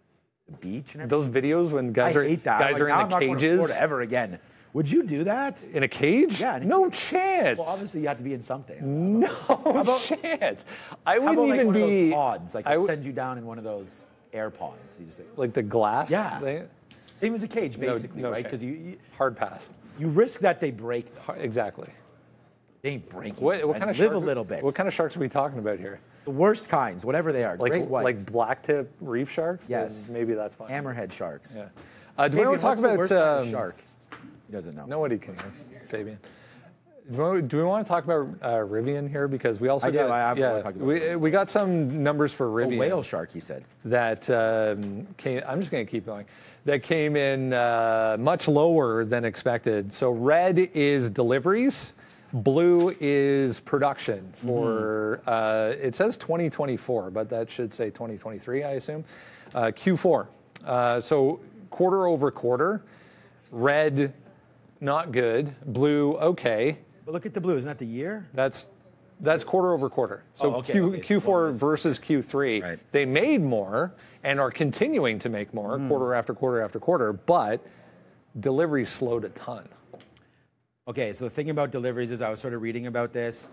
beach 0.61 0.95
and 0.95 1.03
everything. 1.03 1.09
those 1.09 1.29
videos 1.29 1.71
when 1.71 1.93
guys 1.93 2.17
I 2.17 2.21
are 2.21 2.25
hate 2.25 2.45
that. 2.45 2.61
guys 2.61 2.75
like, 2.75 2.83
are 2.83 2.91
I'm 2.91 3.05
in 3.05 3.11
not 3.11 3.21
the 3.21 3.27
going 3.27 3.39
to 3.39 3.45
cages 3.45 3.57
Florida 3.59 3.81
ever 3.81 4.01
again. 4.03 4.39
Would 4.75 4.91
you 4.91 5.03
do 5.03 5.23
that? 5.25 5.63
in 5.75 5.83
a 5.83 5.89
cage. 5.89 6.41
Yeah, 6.41 6.59
no 6.63 6.89
chance. 6.89 7.59
Well, 7.59 7.69
obviously 7.69 8.01
you 8.01 8.09
have 8.09 8.17
to 8.17 8.23
be 8.23 8.33
in 8.33 8.43
something. 8.43 9.21
no 9.21 9.37
about- 9.67 10.01
chance. 10.23 10.65
I 11.05 11.19
wouldn't 11.19 11.39
about 11.39 11.49
like 11.49 11.61
even 11.61 11.73
be 11.73 12.13
pods? 12.13 12.55
Like 12.55 12.67
I 12.67 12.85
send 12.87 13.05
you 13.05 13.13
down 13.13 13.37
in 13.39 13.45
one 13.45 13.59
of 13.59 13.65
those 13.65 14.01
air 14.33 14.51
pods. 14.51 14.99
You 14.99 15.07
just 15.07 15.19
like, 15.19 15.29
like 15.37 15.53
the 15.53 15.63
glass. 15.63 16.11
Yeah. 16.11 16.41
thing? 16.41 16.69
same 17.17 17.35
as 17.35 17.43
a 17.43 17.49
cage, 17.49 17.79
basically, 17.79 18.23
no 18.23 18.31
right? 18.31 18.43
Because 18.43 18.63
you, 18.63 18.73
you 18.73 18.99
hard 19.17 19.37
pass. 19.37 19.69
you 19.99 20.09
risk 20.09 20.41
that 20.41 20.61
they 20.61 20.71
break. 20.71 21.07
Exactly. 21.37 21.89
They 22.81 22.91
ain't 22.91 23.09
breaking. 23.09 23.45
What, 23.45 23.65
what 23.69 23.79
kind 23.79 23.91
of 23.91 23.99
live 23.99 24.11
sharks, 24.11 24.23
a 24.23 24.27
little 24.27 24.43
bit? 24.45 24.65
What 24.65 24.75
kind 24.75 24.89
of 24.89 24.95
sharks 24.95 25.17
are 25.17 25.21
we 25.21 25.29
talking 25.29 25.59
about 25.61 25.79
here? 25.79 26.01
The 26.25 26.31
worst 26.31 26.69
kinds, 26.69 27.05
whatever 27.05 27.33
they 27.33 27.45
are. 27.45 27.57
Like 27.57 27.73
Great 27.73 27.87
whites, 27.87 28.05
like 28.05 28.25
blacktip 28.25 28.87
reef 29.01 29.31
sharks? 29.31 29.67
Then 29.67 29.83
Yes. 29.83 30.09
maybe 30.09 30.35
that's 30.35 30.55
fine. 30.55 30.69
hammerhead 30.69 31.13
sharks. 31.13 31.55
Yeah. 31.57 31.69
Uh, 32.19 32.29
do 32.29 32.39
we 32.39 32.47
want 32.47 32.59
to 32.59 32.63
talk 32.63 32.79
about 32.79 32.97
worst 32.99 33.11
kind 33.11 33.23
of 33.23 33.43
um, 33.45 33.51
shark? 33.51 33.77
He 34.47 34.53
doesn't 34.53 34.77
know. 34.77 34.85
Nobody 34.87 35.19
can 35.19 35.35
hear 35.35 35.83
Fabian. 35.87 36.19
Do 37.11 37.19
we, 37.19 37.25
want, 37.25 37.49
do 37.49 37.57
we 37.57 37.65
want 37.65 37.85
to 37.85 37.89
talk 37.89 38.05
about 38.05 38.29
uh, 38.43 38.49
Rivian 38.59 39.11
here 39.11 39.27
because 39.27 39.59
we 39.61 39.69
also 39.69 39.89
I 39.89 39.91
do, 39.91 39.99
got 39.99 40.11
I 40.13 40.19
have 40.21 40.39
yeah 40.39 40.51
wanna 40.53 40.63
talk 40.63 40.75
about 40.77 40.87
we, 40.87 41.01
Rivian. 41.01 41.21
we 41.21 41.31
got 41.33 41.51
some 41.51 42.03
numbers 42.03 42.33
for 42.33 42.47
Rivian. 42.49 42.77
A 42.77 42.79
whale 42.79 43.03
shark, 43.03 43.33
he 43.33 43.41
said. 43.41 43.65
that 43.85 44.31
um, 44.31 45.07
came. 45.17 45.43
I'm 45.47 45.59
just 45.61 45.73
going 45.73 45.85
to 45.85 45.91
keep 45.91 46.07
going. 46.07 46.27
That 46.65 46.85
came 46.85 47.17
in 47.17 47.53
uh, 47.55 48.17
much 48.21 48.47
lower 48.47 49.05
than 49.05 49.25
expected. 49.25 49.93
So 49.93 50.13
red 50.13 50.59
is 50.75 51.11
deliveries, 51.11 51.93
blue 52.33 52.95
is 53.01 53.61
production 53.61 54.33
for. 54.35 55.21
Uh, 55.27 55.75
it 55.81 55.95
says 55.97 56.16
2024, 56.16 57.11
but 57.11 57.29
that 57.29 57.51
should 57.51 57.73
say 57.73 57.87
2023, 57.90 58.64
I 58.64 58.71
assume. 58.73 59.05
Uh, 59.55 59.64
Q4. 59.66 60.27
Uh, 60.64 61.01
so 61.01 61.40
quarter 61.71 62.07
over 62.07 62.31
quarter, 62.31 62.83
red, 63.51 64.12
not 64.81 65.12
good. 65.12 65.55
Blue, 65.66 66.16
okay. 66.18 66.79
But 67.05 67.12
look 67.12 67.27
at 67.27 67.35
the 67.35 67.40
blue. 67.40 67.57
Isn't 67.57 67.68
that 67.68 67.79
the 67.79 67.87
year? 67.87 68.27
That's 68.35 68.68
that's 69.21 69.45
quarter 69.45 69.73
over 69.73 69.88
quarter. 69.88 70.25
So 70.35 70.55
Oh, 70.55 70.59
okay, 70.59 70.73
Q, 70.73 70.95
okay. 70.95 71.01
Q4 71.01 71.27
Well, 71.27 71.53
versus 71.53 71.97
Q3, 71.97 72.61
Right. 72.62 72.79
they 72.90 73.05
made 73.05 73.40
more 73.40 73.92
and 74.25 74.40
are 74.40 74.51
continuing 74.51 75.21
to 75.21 75.29
make 75.29 75.55
more 75.55 75.79
Hmm. 75.79 75.87
quarter 75.88 76.12
after 76.14 76.35
quarter 76.35 76.61
after 76.61 76.81
quarter, 76.81 77.12
but 77.12 77.61
delivery 78.40 78.85
slowed 78.85 79.25
a 79.25 79.29
ton. 79.31 79.68
Okay, 80.88 81.12
so 81.12 81.27
the 81.27 81.31
thing 81.31 81.49
about 81.49 81.71
deliveries 81.71 82.11
is 82.11 82.23
I 82.23 82.29
was 82.29 82.40
sort 82.40 82.55
of 82.55 82.61
reading 82.61 82.88
about 82.88 83.12
this. 83.12 83.47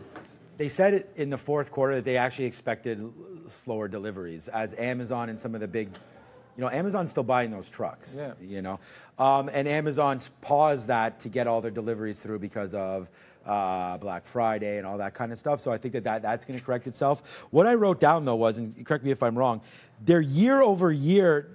They 0.57 0.67
said 0.67 0.95
it 0.95 1.11
in 1.15 1.29
the 1.29 1.37
fourth 1.37 1.71
quarter 1.71 1.93
that 1.93 2.03
they 2.03 2.17
actually 2.17 2.45
expected 2.45 3.07
slower 3.47 3.87
deliveries 3.87 4.47
as 4.47 4.73
Amazon 4.79 5.29
and 5.29 5.39
some 5.39 5.53
of 5.53 5.61
the 5.61 5.67
big, 5.67 5.89
you 6.57 6.63
know, 6.63 6.71
Amazon's 6.71 7.11
still 7.11 7.21
buying 7.21 7.51
those 7.51 7.69
trucks. 7.69 8.15
Yeah. 8.17 8.33
You 8.41 8.63
know, 8.63 8.79
um, 9.19 9.47
and 9.53 9.67
Amazon's 9.67 10.31
paused 10.41 10.87
that 10.87 11.19
to 11.19 11.29
get 11.29 11.45
all 11.45 11.61
their 11.61 11.69
deliveries 11.69 12.19
through 12.19 12.39
because 12.39 12.73
of 12.73 13.11
uh, 13.45 13.99
Black 13.99 14.25
Friday 14.25 14.79
and 14.79 14.87
all 14.87 14.97
that 14.97 15.13
kind 15.13 15.31
of 15.31 15.37
stuff. 15.37 15.61
So 15.61 15.71
I 15.71 15.77
think 15.77 15.93
that, 15.93 16.05
that 16.05 16.23
that's 16.23 16.45
going 16.45 16.57
to 16.57 16.65
correct 16.65 16.87
itself. 16.87 17.21
What 17.51 17.67
I 17.67 17.75
wrote 17.75 17.99
down 17.99 18.25
though 18.25 18.37
was, 18.37 18.57
and 18.57 18.83
correct 18.87 19.03
me 19.03 19.11
if 19.11 19.21
I'm 19.21 19.37
wrong, 19.37 19.61
their 20.03 20.21
year 20.21 20.63
over 20.63 20.91
year, 20.91 21.51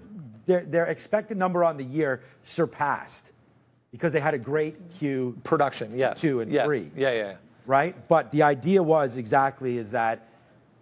their 0.47 0.65
their 0.67 0.87
expected 0.87 1.37
number 1.37 1.65
on 1.65 1.77
the 1.79 1.85
year 1.85 2.23
surpassed 2.45 3.33
because 3.95 4.13
they 4.13 4.19
had 4.19 4.35
a 4.35 4.39
great 4.39 4.75
mm-hmm. 4.75 4.99
Q 4.99 5.39
Production, 5.45 5.97
yes. 5.97 6.21
Two 6.21 6.41
and 6.41 6.51
yes. 6.51 6.67
three. 6.67 6.91
Yeah, 6.97 7.13
yeah, 7.13 7.17
yeah. 7.17 7.35
right? 7.65 8.09
But 8.09 8.29
the 8.33 8.43
idea 8.43 8.83
was 8.83 9.17
exactly 9.17 9.79
is 9.79 9.93
that 9.93 10.27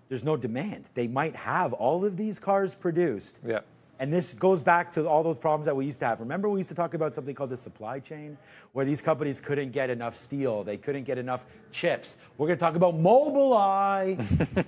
there's 0.08 0.24
no 0.24 0.34
demand. 0.34 0.86
They 0.94 1.08
might 1.08 1.36
have 1.36 1.74
all 1.74 2.06
of 2.06 2.16
these 2.16 2.38
cars 2.38 2.74
produced. 2.74 3.38
Yeah. 3.46 3.60
And 3.98 4.10
this 4.10 4.32
goes 4.32 4.62
back 4.62 4.90
to 4.92 5.06
all 5.06 5.22
those 5.22 5.36
problems 5.36 5.66
that 5.66 5.76
we 5.76 5.84
used 5.84 6.00
to 6.00 6.06
have. 6.06 6.20
Remember, 6.20 6.48
we 6.48 6.60
used 6.60 6.70
to 6.70 6.74
talk 6.74 6.94
about 6.94 7.14
something 7.14 7.34
called 7.34 7.50
the 7.50 7.56
supply 7.56 7.98
chain, 7.98 8.38
where 8.72 8.86
these 8.86 9.02
companies 9.02 9.40
couldn't 9.40 9.72
get 9.72 9.90
enough 9.90 10.16
steel, 10.16 10.64
they 10.64 10.78
couldn't 10.78 11.04
get 11.04 11.18
enough 11.18 11.44
chips. 11.70 12.16
We're 12.38 12.46
going 12.46 12.58
to 12.58 12.64
talk 12.64 12.76
about 12.76 12.94
Mobileye. 12.94 14.64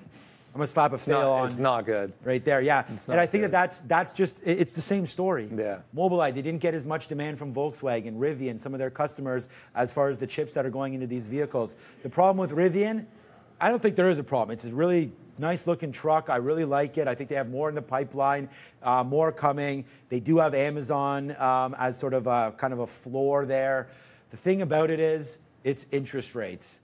I'm 0.54 0.60
to 0.60 0.66
slap 0.68 0.92
a 0.92 0.98
fail 0.98 1.30
on 1.32 1.48
it's 1.48 1.58
not 1.58 1.84
good. 1.84 2.12
right 2.22 2.44
there. 2.44 2.60
Yeah, 2.60 2.84
and 3.08 3.20
I 3.20 3.26
think 3.26 3.42
that 3.42 3.50
that's 3.50 3.78
that's 3.88 4.12
just 4.12 4.38
it- 4.44 4.60
it's 4.60 4.72
the 4.72 4.80
same 4.80 5.04
story. 5.04 5.50
Yeah. 5.54 5.78
Mobileye 5.96 6.32
they 6.32 6.42
didn't 6.42 6.60
get 6.60 6.74
as 6.74 6.86
much 6.86 7.08
demand 7.08 7.38
from 7.38 7.52
Volkswagen, 7.52 8.16
Rivian, 8.16 8.60
some 8.60 8.72
of 8.72 8.78
their 8.78 8.90
customers 8.90 9.48
as 9.74 9.90
far 9.90 10.08
as 10.08 10.18
the 10.18 10.26
chips 10.28 10.54
that 10.54 10.64
are 10.64 10.70
going 10.70 10.94
into 10.94 11.08
these 11.08 11.26
vehicles. 11.26 11.74
The 12.04 12.08
problem 12.08 12.36
with 12.36 12.52
Rivian, 12.56 13.04
I 13.60 13.68
don't 13.68 13.82
think 13.82 13.96
there 13.96 14.10
is 14.10 14.20
a 14.20 14.24
problem. 14.24 14.54
It's 14.54 14.64
a 14.64 14.72
really 14.72 15.10
nice 15.38 15.66
looking 15.66 15.90
truck. 15.90 16.30
I 16.30 16.36
really 16.36 16.64
like 16.64 16.98
it. 16.98 17.08
I 17.08 17.16
think 17.16 17.28
they 17.28 17.34
have 17.34 17.50
more 17.50 17.68
in 17.68 17.74
the 17.74 17.82
pipeline, 17.82 18.48
uh, 18.84 19.02
more 19.02 19.32
coming. 19.32 19.84
They 20.08 20.20
do 20.20 20.38
have 20.38 20.54
Amazon 20.54 21.34
um, 21.40 21.74
as 21.80 21.98
sort 21.98 22.14
of 22.14 22.28
a 22.28 22.54
kind 22.56 22.72
of 22.72 22.78
a 22.78 22.86
floor 22.86 23.44
there. 23.44 23.88
The 24.30 24.36
thing 24.36 24.62
about 24.62 24.90
it 24.90 25.00
is 25.00 25.38
it's 25.64 25.86
interest 25.90 26.36
rates 26.36 26.78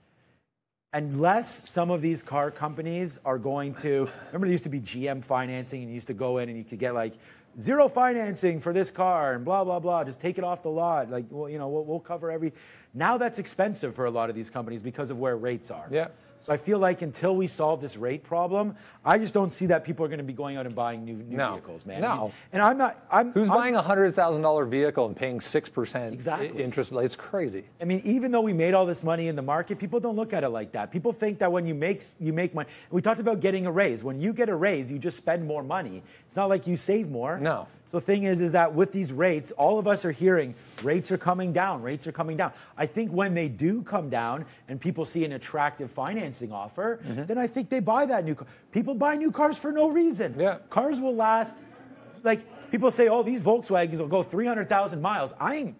unless 0.93 1.69
some 1.69 1.89
of 1.89 2.01
these 2.01 2.21
car 2.21 2.51
companies 2.51 3.19
are 3.23 3.37
going 3.37 3.73
to 3.75 4.09
remember 4.27 4.47
there 4.47 4.51
used 4.51 4.63
to 4.63 4.69
be 4.69 4.81
GM 4.81 5.23
financing 5.23 5.81
and 5.81 5.89
you 5.89 5.95
used 5.95 6.07
to 6.07 6.13
go 6.13 6.39
in 6.39 6.49
and 6.49 6.57
you 6.57 6.65
could 6.65 6.79
get 6.79 6.93
like 6.93 7.13
zero 7.59 7.87
financing 7.87 8.59
for 8.59 8.73
this 8.73 8.91
car 8.91 9.33
and 9.33 9.45
blah 9.45 9.63
blah 9.63 9.79
blah. 9.79 10.03
Just 10.03 10.19
take 10.19 10.37
it 10.37 10.43
off 10.43 10.61
the 10.63 10.69
lot. 10.69 11.09
Like 11.09 11.25
well 11.29 11.49
you 11.49 11.57
know 11.57 11.69
we'll, 11.69 11.85
we'll 11.85 11.99
cover 11.99 12.29
every 12.29 12.51
now 12.93 13.17
that's 13.17 13.39
expensive 13.39 13.95
for 13.95 14.05
a 14.05 14.11
lot 14.11 14.29
of 14.29 14.35
these 14.35 14.49
companies 14.49 14.81
because 14.81 15.09
of 15.09 15.17
where 15.17 15.37
rates 15.37 15.71
are. 15.71 15.87
Yeah. 15.89 16.09
So 16.43 16.51
I 16.51 16.57
feel 16.57 16.79
like 16.79 17.01
until 17.01 17.35
we 17.35 17.47
solve 17.47 17.81
this 17.81 17.97
rate 17.97 18.23
problem, 18.23 18.75
I 19.05 19.17
just 19.19 19.33
don't 19.33 19.51
see 19.53 19.65
that 19.67 19.83
people 19.83 20.03
are 20.05 20.07
going 20.07 20.17
to 20.19 20.23
be 20.23 20.33
going 20.33 20.57
out 20.57 20.65
and 20.65 20.73
buying 20.75 21.03
new, 21.05 21.15
new 21.15 21.37
No. 21.37 21.51
vehicles, 21.53 21.85
man. 21.85 22.01
No. 22.01 22.31
and 22.51 22.61
I'm 22.61 22.77
not. 22.77 23.05
I'm 23.11 23.31
Who's 23.31 23.47
I'm- 23.49 23.57
buying 23.57 23.75
a 23.75 23.81
hundred 23.81 24.13
thousand 24.15 24.41
dollar 24.41 24.65
vehicle 24.65 25.05
and 25.05 25.15
paying 25.15 25.39
six 25.39 25.69
percent 25.69 26.13
Exactly. 26.13 26.61
interest? 26.61 26.91
It's 26.91 27.15
crazy. 27.15 27.63
I 27.79 27.85
mean, 27.85 28.01
even 28.03 28.31
though 28.31 28.41
we 28.41 28.53
made 28.53 28.73
all 28.73 28.85
this 28.85 29.03
money 29.03 29.27
in 29.27 29.35
the 29.35 29.41
market, 29.41 29.77
people 29.79 29.99
don't 29.99 30.15
look 30.15 30.33
at 30.33 30.43
it 30.43 30.49
like 30.49 30.71
that. 30.71 30.91
People 30.91 31.13
think 31.13 31.39
that 31.39 31.51
when 31.51 31.65
you 31.65 31.75
make 31.75 32.03
you 32.19 32.33
make 32.33 32.53
money, 32.55 32.69
we 32.89 33.01
talked 33.01 33.19
about 33.19 33.39
getting 33.39 33.65
a 33.67 33.71
raise. 33.71 34.03
When 34.03 34.19
you 34.19 34.33
get 34.33 34.49
a 34.49 34.55
raise, 34.55 34.89
you 34.89 34.97
just 34.99 35.17
spend 35.17 35.45
more 35.45 35.63
money. 35.63 36.01
It's 36.25 36.35
not 36.35 36.49
like 36.49 36.65
you 36.67 36.77
save 36.77 37.09
more. 37.09 37.37
No. 37.39 37.67
So 37.87 37.99
the 37.99 38.05
thing 38.05 38.23
is, 38.23 38.39
is 38.39 38.53
that 38.53 38.73
with 38.73 38.93
these 38.93 39.11
rates, 39.11 39.51
all 39.51 39.77
of 39.77 39.85
us 39.85 40.05
are 40.05 40.11
hearing 40.13 40.55
rates 40.81 41.11
are 41.11 41.17
coming 41.17 41.51
down. 41.51 41.81
Rates 41.81 42.07
are 42.07 42.13
coming 42.13 42.37
down. 42.37 42.53
I 42.77 42.85
think 42.85 43.11
when 43.11 43.33
they 43.33 43.49
do 43.49 43.81
come 43.83 44.09
down 44.09 44.45
and 44.69 44.79
people 44.79 45.03
see 45.03 45.25
an 45.25 45.33
attractive 45.33 45.91
financing 46.31 46.51
offer, 46.51 46.99
Mm-hmm. 47.01 47.25
then 47.25 47.37
I 47.37 47.47
think 47.47 47.69
they 47.69 47.79
buy 47.79 48.05
that 48.05 48.23
new 48.25 48.35
car. 48.35 48.47
People 48.71 48.93
buy 48.95 49.15
new 49.15 49.31
cars 49.31 49.57
for 49.57 49.71
no 49.71 49.89
reason. 49.89 50.35
Yeah. 50.37 50.57
Cars 50.69 50.99
will 50.99 51.15
last. 51.15 51.57
Like 52.23 52.41
people 52.71 52.91
say, 52.91 53.07
oh, 53.07 53.23
these 53.23 53.41
Volkswagens 53.41 53.99
will 53.99 54.07
go 54.07 54.23
300,000 54.23 55.01
miles. 55.01 55.33
I 55.39 55.55
ain't. 55.55 55.75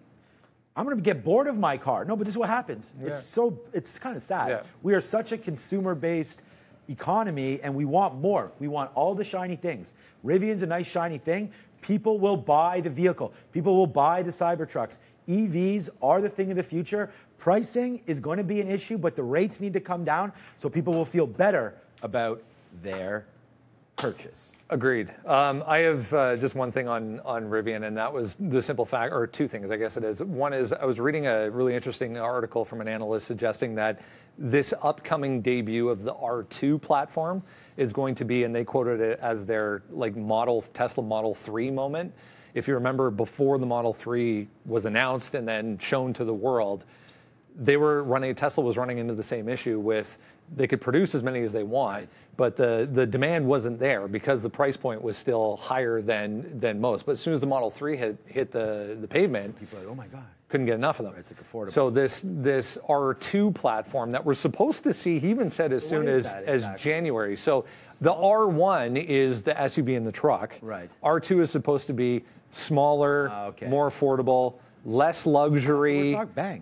I'm 0.74 0.86
gonna 0.88 1.00
get 1.02 1.22
bored 1.22 1.48
of 1.48 1.58
my 1.58 1.76
car. 1.76 2.04
No, 2.04 2.16
but 2.16 2.24
this 2.24 2.34
is 2.34 2.38
what 2.38 2.48
happens. 2.48 2.94
Yeah. 3.00 3.08
It's 3.10 3.24
so 3.26 3.58
it's 3.72 3.98
kind 3.98 4.16
of 4.16 4.22
sad. 4.22 4.48
Yeah. 4.48 4.62
We 4.82 4.94
are 4.94 5.00
such 5.02 5.32
a 5.32 5.38
consumer-based 5.38 6.42
economy, 6.88 7.60
and 7.62 7.74
we 7.74 7.84
want 7.84 8.14
more. 8.20 8.52
We 8.58 8.68
want 8.68 8.90
all 8.94 9.14
the 9.14 9.24
shiny 9.24 9.56
things. 9.56 9.94
Rivian's 10.24 10.62
a 10.62 10.66
nice 10.66 10.86
shiny 10.86 11.18
thing. 11.18 11.50
People 11.82 12.18
will 12.18 12.36
buy 12.38 12.80
the 12.80 12.90
vehicle. 12.90 13.32
People 13.52 13.74
will 13.76 13.86
buy 13.86 14.22
the 14.22 14.30
Cybertrucks. 14.30 14.98
EVs 15.28 15.88
are 16.02 16.20
the 16.20 16.28
thing 16.28 16.50
of 16.50 16.56
the 16.56 16.62
future. 16.62 17.10
Pricing 17.38 18.02
is 18.06 18.20
going 18.20 18.38
to 18.38 18.44
be 18.44 18.60
an 18.60 18.68
issue, 18.68 18.98
but 18.98 19.16
the 19.16 19.22
rates 19.22 19.60
need 19.60 19.72
to 19.72 19.80
come 19.80 20.04
down 20.04 20.32
so 20.58 20.68
people 20.68 20.92
will 20.92 21.04
feel 21.04 21.26
better 21.26 21.74
about 22.02 22.42
their 22.82 23.26
purchase. 23.96 24.52
Agreed. 24.70 25.12
Um, 25.26 25.62
I 25.66 25.80
have 25.80 26.14
uh, 26.14 26.36
just 26.36 26.54
one 26.54 26.72
thing 26.72 26.88
on 26.88 27.20
on 27.26 27.44
Rivian, 27.44 27.86
and 27.86 27.94
that 27.96 28.10
was 28.10 28.36
the 28.40 28.62
simple 28.62 28.86
fact, 28.86 29.12
or 29.12 29.26
two 29.26 29.46
things, 29.46 29.70
I 29.70 29.76
guess 29.76 29.98
it 29.98 30.04
is. 30.04 30.22
One 30.22 30.54
is 30.54 30.72
I 30.72 30.86
was 30.86 30.98
reading 30.98 31.26
a 31.26 31.50
really 31.50 31.74
interesting 31.74 32.16
article 32.16 32.64
from 32.64 32.80
an 32.80 32.88
analyst 32.88 33.26
suggesting 33.26 33.74
that 33.74 34.00
this 34.38 34.72
upcoming 34.80 35.42
debut 35.42 35.90
of 35.90 36.04
the 36.04 36.14
R2 36.14 36.80
platform 36.80 37.42
is 37.76 37.92
going 37.92 38.14
to 38.14 38.24
be, 38.24 38.44
and 38.44 38.54
they 38.54 38.64
quoted 38.64 39.00
it 39.00 39.18
as 39.20 39.44
their 39.44 39.82
like 39.90 40.16
model 40.16 40.62
Tesla 40.62 41.04
Model 41.04 41.34
3 41.34 41.70
moment. 41.70 42.14
If 42.54 42.68
you 42.68 42.74
remember, 42.74 43.10
before 43.10 43.58
the 43.58 43.66
Model 43.66 43.92
3 43.92 44.46
was 44.66 44.84
announced 44.86 45.34
and 45.34 45.46
then 45.46 45.78
shown 45.78 46.12
to 46.14 46.24
the 46.24 46.34
world, 46.34 46.84
they 47.56 47.76
were 47.76 48.02
running 48.02 48.34
Tesla 48.34 48.64
was 48.64 48.76
running 48.76 48.98
into 48.98 49.14
the 49.14 49.22
same 49.24 49.48
issue 49.48 49.78
with 49.78 50.18
they 50.56 50.66
could 50.66 50.80
produce 50.80 51.14
as 51.14 51.22
many 51.22 51.40
as 51.42 51.52
they 51.52 51.62
want, 51.62 52.08
but 52.36 52.56
the 52.56 52.88
the 52.92 53.06
demand 53.06 53.46
wasn't 53.46 53.78
there 53.78 54.08
because 54.08 54.42
the 54.42 54.50
price 54.50 54.76
point 54.76 55.00
was 55.02 55.16
still 55.16 55.56
higher 55.56 56.02
than 56.02 56.58
than 56.60 56.80
most. 56.80 57.06
But 57.06 57.12
as 57.12 57.20
soon 57.20 57.34
as 57.34 57.40
the 57.40 57.46
Model 57.46 57.70
3 57.70 57.96
hit 57.96 58.16
hit 58.26 58.50
the 58.52 58.96
the 59.00 59.08
pavement, 59.08 59.58
People 59.58 59.78
are 59.78 59.82
like, 59.82 59.90
oh 59.90 59.94
my 59.94 60.06
God. 60.06 60.24
couldn't 60.48 60.66
get 60.66 60.74
enough 60.74 60.98
of 60.98 61.06
them. 61.06 61.14
It's 61.18 61.30
like 61.30 61.42
affordable. 61.42 61.72
So 61.72 61.90
this 61.90 62.22
this 62.24 62.78
R2 62.88 63.54
platform 63.54 64.12
that 64.12 64.24
we're 64.24 64.34
supposed 64.34 64.82
to 64.84 64.92
see, 64.94 65.18
he 65.18 65.30
even 65.30 65.50
said 65.50 65.72
as 65.72 65.82
So 65.82 65.90
soon 65.90 66.08
as 66.08 66.32
that 66.32 66.44
as? 66.44 66.68
January. 66.78 67.36
So 67.36 67.64
the 68.00 68.12
R1 68.12 69.04
is 69.06 69.42
the 69.42 69.54
SUV 69.54 69.94
in 69.94 70.04
the 70.04 70.12
truck. 70.12 70.58
Right. 70.60 70.90
R2 71.04 71.40
is 71.40 71.50
supposed 71.50 71.86
to 71.86 71.92
be 71.92 72.24
smaller, 72.52 73.28
Ah, 73.32 73.46
okay. 73.46 73.66
more 73.66 73.90
affordable, 73.90 74.54
less 74.84 75.26
luxury, 75.26 76.16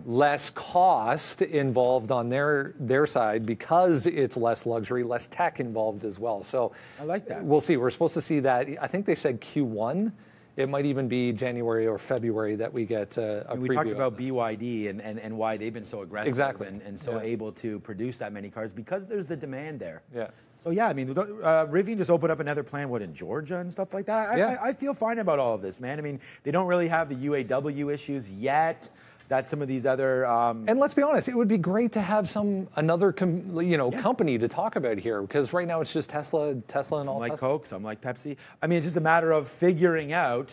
less 0.05 0.49
cost 0.51 1.41
involved 1.41 2.11
on 2.11 2.29
their 2.29 2.73
their 2.79 3.05
side 3.05 3.45
because 3.45 4.05
it's 4.05 4.37
less 4.37 4.65
luxury, 4.65 5.03
less 5.03 5.27
tech 5.27 5.59
involved 5.59 6.05
as 6.05 6.19
well. 6.19 6.43
So 6.43 6.71
I 6.99 7.03
like 7.03 7.27
that. 7.27 7.43
We'll 7.43 7.61
see. 7.61 7.77
We're 7.77 7.89
supposed 7.89 8.13
to 8.15 8.21
see 8.21 8.39
that. 8.41 8.67
I 8.81 8.87
think 8.87 9.05
they 9.05 9.15
said 9.15 9.41
Q1. 9.41 10.11
It 10.57 10.67
might 10.69 10.85
even 10.85 11.07
be 11.07 11.31
January 11.31 11.87
or 11.87 11.97
February 11.97 12.55
that 12.57 12.71
we 12.71 12.85
get 12.85 13.17
uh, 13.17 13.43
a 13.47 13.53
And 13.53 13.61
we 13.61 13.69
preview 13.69 13.75
talked 13.75 13.89
about. 13.91 14.17
BYD 14.17 14.89
and, 14.89 15.01
and, 15.01 15.19
and 15.19 15.37
why 15.37 15.55
they've 15.57 15.73
been 15.73 15.85
so 15.85 16.01
aggressive 16.01 16.27
Exactly. 16.27 16.67
and, 16.67 16.81
and 16.81 16.99
so 16.99 17.13
Yeah. 17.17 17.21
able 17.29 17.51
to 17.53 17.79
produce 17.79 18.17
that 18.17 18.33
many 18.33 18.49
cars 18.49 18.71
because 18.73 19.05
there's 19.05 19.25
the 19.27 19.35
demand 19.37 19.79
there. 19.79 20.01
Yeah. 20.13 20.27
So 20.59 20.69
yeah, 20.69 20.87
I 20.87 20.93
mean, 20.93 21.09
uh, 21.17 21.23
Rivian 21.65 21.97
just 21.97 22.11
opened 22.11 22.31
up 22.31 22.39
another 22.39 22.61
plant, 22.63 22.89
what 22.91 23.01
in 23.01 23.15
Georgia 23.15 23.57
and 23.59 23.71
stuff 23.71 23.93
like 23.93 24.05
that. 24.05 24.29
I, 24.29 24.37
Yeah. 24.37 24.57
I, 24.61 24.67
I 24.67 24.73
feel 24.73 24.93
fine 24.93 25.19
about 25.19 25.39
all 25.39 25.55
of 25.55 25.61
this, 25.61 25.79
man. 25.79 25.97
I 25.97 26.01
mean, 26.01 26.19
they 26.43 26.51
don't 26.51 26.67
really 26.67 26.87
have 26.87 27.09
the 27.09 27.15
UAW 27.15 27.91
issues 27.91 28.29
yet. 28.29 28.87
That 29.31 29.47
some 29.47 29.61
of 29.61 29.69
these 29.69 29.85
other 29.85 30.25
um, 30.25 30.65
And 30.67 30.77
let's 30.77 30.93
be 30.93 31.03
honest, 31.03 31.29
it 31.29 31.37
would 31.37 31.47
be 31.47 31.57
great 31.57 31.93
to 31.93 32.01
have 32.01 32.27
some 32.27 32.67
another 32.75 33.13
com, 33.13 33.61
you 33.61 33.77
know 33.77 33.89
company 33.89 34.37
to 34.37 34.49
talk 34.49 34.75
about 34.75 34.97
here 34.97 35.21
because 35.21 35.53
right 35.53 35.65
now 35.65 35.79
it's 35.79 35.93
just 35.93 36.09
Tesla, 36.09 36.53
Tesla, 36.67 36.99
and 36.99 37.07
all 37.07 37.15
some 37.15 37.21
like 37.21 37.31
Tesla. 37.31 37.47
Coke, 37.47 37.65
some 37.65 37.81
like 37.81 38.01
Pepsi. 38.01 38.35
I 38.61 38.67
mean, 38.67 38.79
it's 38.79 38.85
just 38.85 38.97
a 38.97 39.01
matter 39.01 39.31
of 39.31 39.47
figuring 39.47 40.11
out. 40.11 40.49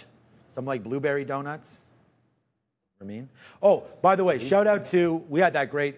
Some 0.52 0.64
like 0.64 0.84
blueberry 0.84 1.24
donuts. 1.24 1.86
I 3.00 3.04
mean, 3.04 3.28
oh, 3.64 3.82
by 4.00 4.14
the 4.14 4.22
way, 4.22 4.38
shout 4.38 4.68
out 4.68 4.84
to 4.86 5.24
we 5.28 5.40
had 5.40 5.54
that 5.54 5.72
great 5.72 5.96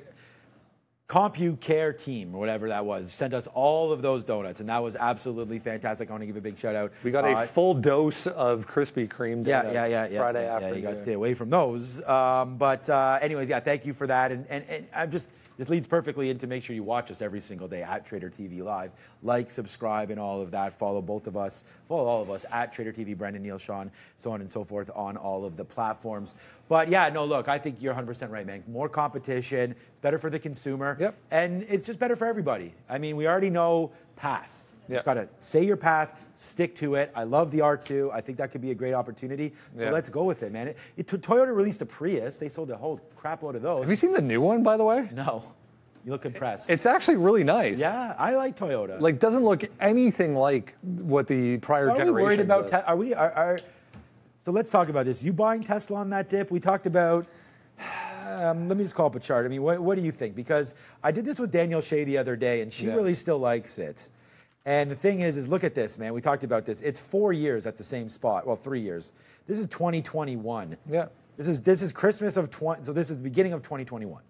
CompuCare 1.10 2.00
team 2.02 2.32
or 2.34 2.38
whatever 2.38 2.68
that 2.68 2.84
was. 2.86 3.12
Sent 3.12 3.34
us 3.34 3.48
all 3.48 3.90
of 3.90 4.00
those 4.00 4.22
donuts, 4.22 4.60
and 4.60 4.68
that 4.68 4.78
was 4.80 4.94
absolutely 4.94 5.58
fantastic. 5.58 6.08
I 6.08 6.12
want 6.12 6.22
to 6.22 6.26
give 6.26 6.36
a 6.36 6.40
big 6.40 6.56
shout 6.56 6.76
out. 6.76 6.92
We 7.02 7.10
got 7.10 7.24
a 7.24 7.30
Uh, 7.32 7.46
full 7.46 7.74
dose 7.74 8.28
of 8.28 8.68
Krispy 8.68 9.08
Kreme. 9.08 9.44
yeah, 9.44 9.62
donuts 9.62 9.74
yeah, 9.74 9.86
yeah, 9.86 10.06
yeah. 10.08 10.18
Friday 10.18 10.44
yeah, 10.44 10.54
afternoon. 10.54 10.74
Yeah, 10.76 10.80
you 10.80 10.86
got 10.86 10.94
to 10.94 11.02
stay 11.02 11.12
away 11.14 11.34
from 11.34 11.50
those. 11.50 12.00
Um, 12.06 12.56
but 12.56 12.88
uh, 12.88 13.18
anyways, 13.20 13.48
yeah, 13.48 13.58
thank 13.58 13.84
you 13.84 13.92
for 13.92 14.06
that. 14.06 14.30
And, 14.30 14.46
and, 14.48 14.64
and 14.68 14.86
I'm 14.94 15.10
just 15.10 15.28
this 15.60 15.68
leads 15.68 15.86
perfectly 15.86 16.30
into 16.30 16.46
make 16.46 16.64
sure 16.64 16.74
you 16.74 16.82
watch 16.82 17.10
us 17.10 17.20
every 17.20 17.42
single 17.42 17.68
day 17.68 17.82
at 17.82 18.06
Trader 18.06 18.30
TV 18.30 18.62
Live. 18.62 18.92
Like, 19.22 19.50
subscribe, 19.50 20.10
and 20.10 20.18
all 20.18 20.40
of 20.40 20.50
that. 20.52 20.72
Follow 20.72 21.02
both 21.02 21.26
of 21.26 21.36
us. 21.36 21.64
Follow 21.86 22.06
all 22.06 22.22
of 22.22 22.30
us 22.30 22.46
at 22.50 22.72
Trader 22.72 22.94
TV. 22.94 23.14
Brendan, 23.14 23.42
Neil, 23.42 23.58
Sean, 23.58 23.90
so 24.16 24.32
on 24.32 24.40
and 24.40 24.48
so 24.48 24.64
forth 24.64 24.90
on 24.94 25.18
all 25.18 25.44
of 25.44 25.58
the 25.58 25.64
platforms. 25.66 26.34
But 26.70 26.88
yeah, 26.88 27.10
no, 27.10 27.26
look, 27.26 27.46
I 27.46 27.58
think 27.58 27.76
you're 27.78 27.92
100% 27.92 28.30
right, 28.30 28.46
man. 28.46 28.64
More 28.68 28.88
competition, 28.88 29.72
it's 29.72 30.00
better 30.00 30.18
for 30.18 30.30
the 30.30 30.38
consumer. 30.38 30.96
Yep. 30.98 31.14
And 31.30 31.66
it's 31.68 31.84
just 31.84 31.98
better 31.98 32.16
for 32.16 32.26
everybody. 32.26 32.72
I 32.88 32.96
mean, 32.96 33.16
we 33.16 33.28
already 33.28 33.50
know 33.50 33.92
path. 34.16 34.48
You 34.88 34.94
just 34.94 35.04
got 35.04 35.14
to 35.14 35.28
say 35.40 35.62
your 35.62 35.76
path, 35.76 36.18
stick 36.40 36.74
to 36.76 36.94
it. 36.94 37.12
I 37.14 37.24
love 37.24 37.50
the 37.50 37.58
R2. 37.58 38.10
I 38.12 38.20
think 38.20 38.38
that 38.38 38.50
could 38.50 38.62
be 38.62 38.70
a 38.70 38.74
great 38.74 38.94
opportunity. 38.94 39.52
So 39.76 39.84
Yeah. 39.84 39.90
let's 39.90 40.08
go 40.08 40.24
with 40.24 40.42
it, 40.42 40.52
man. 40.52 40.68
It, 40.68 40.78
it, 40.96 41.06
Toyota 41.06 41.54
released 41.54 41.82
a 41.82 41.86
Prius. 41.86 42.38
They 42.38 42.48
sold 42.48 42.70
a 42.70 42.76
whole 42.76 42.98
crap 43.16 43.42
load 43.42 43.56
of 43.56 43.62
those. 43.62 43.82
Have 43.82 43.90
you 43.90 43.96
seen 43.96 44.12
the 44.12 44.22
new 44.22 44.40
one, 44.40 44.62
by 44.62 44.76
the 44.76 44.84
way? 44.84 45.08
no. 45.12 45.44
You 46.02 46.12
look 46.12 46.24
impressed. 46.24 46.70
It's 46.70 46.86
actually 46.86 47.18
really 47.18 47.44
nice. 47.44 47.76
yeah, 47.76 48.14
I 48.18 48.34
like 48.34 48.56
Toyota. 48.56 48.98
Like 48.98 49.18
doesn't 49.18 49.44
look 49.44 49.64
anything 49.80 50.34
like 50.34 50.74
what 50.82 51.26
the 51.26 51.58
prior 51.58 51.84
so 51.84 51.88
are 51.90 51.92
we 51.92 51.98
generation. 51.98 52.22
worried 52.24 52.40
about? 52.40 52.70
Te- 52.70 52.76
are 52.86 52.96
we? 52.96 53.12
Are, 53.12 53.30
are, 53.32 53.58
so 54.42 54.50
let's 54.50 54.70
talk 54.70 54.88
about 54.88 55.04
this. 55.04 55.22
You 55.22 55.34
buying 55.34 55.62
Tesla 55.62 55.98
on 55.98 56.08
that 56.08 56.30
dip? 56.30 56.50
We 56.50 56.58
talked 56.58 56.86
about. 56.86 57.26
Um, 58.26 58.66
let 58.66 58.78
me 58.78 58.84
just 58.84 58.94
call 58.94 59.06
up 59.08 59.14
a 59.14 59.20
chart. 59.20 59.44
I 59.44 59.48
mean, 59.50 59.60
what, 59.62 59.78
what 59.80 59.98
do 59.98 60.02
you 60.02 60.10
think? 60.10 60.34
Because 60.34 60.74
I 61.02 61.12
did 61.12 61.26
this 61.26 61.38
with 61.38 61.52
Danielle 61.52 61.82
Shay 61.82 62.04
the 62.04 62.16
other 62.16 62.34
day, 62.34 62.62
and 62.62 62.72
she 62.72 62.86
Yeah. 62.86 62.94
really 62.94 63.14
still 63.14 63.38
likes 63.38 63.76
it. 63.78 64.08
And 64.66 64.90
the 64.90 64.96
thing 64.96 65.20
is, 65.20 65.36
is 65.36 65.48
look 65.48 65.64
at 65.64 65.74
this, 65.74 65.98
man. 65.98 66.12
We 66.12 66.20
talked 66.20 66.44
about 66.44 66.64
this. 66.66 66.80
It's 66.82 67.00
four 67.00 67.32
years 67.32 67.66
at 67.66 67.76
the 67.76 67.84
same 67.84 68.08
spot. 68.10 68.46
Well, 68.46 68.56
three 68.56 68.80
years. 68.80 69.12
This 69.46 69.58
is 69.58 69.66
2021. 69.68 70.76
Yeah. 70.88 71.06
This 71.36 71.48
is 71.48 71.62
this 71.62 71.80
is 71.80 71.92
Christmas 71.92 72.36
of 72.36 72.50
20. 72.50 72.84
So 72.84 72.92
this 72.92 73.08
is 73.10 73.16
the 73.16 73.22
beginning 73.22 73.54
of 73.54 73.62
2021. 73.62 74.22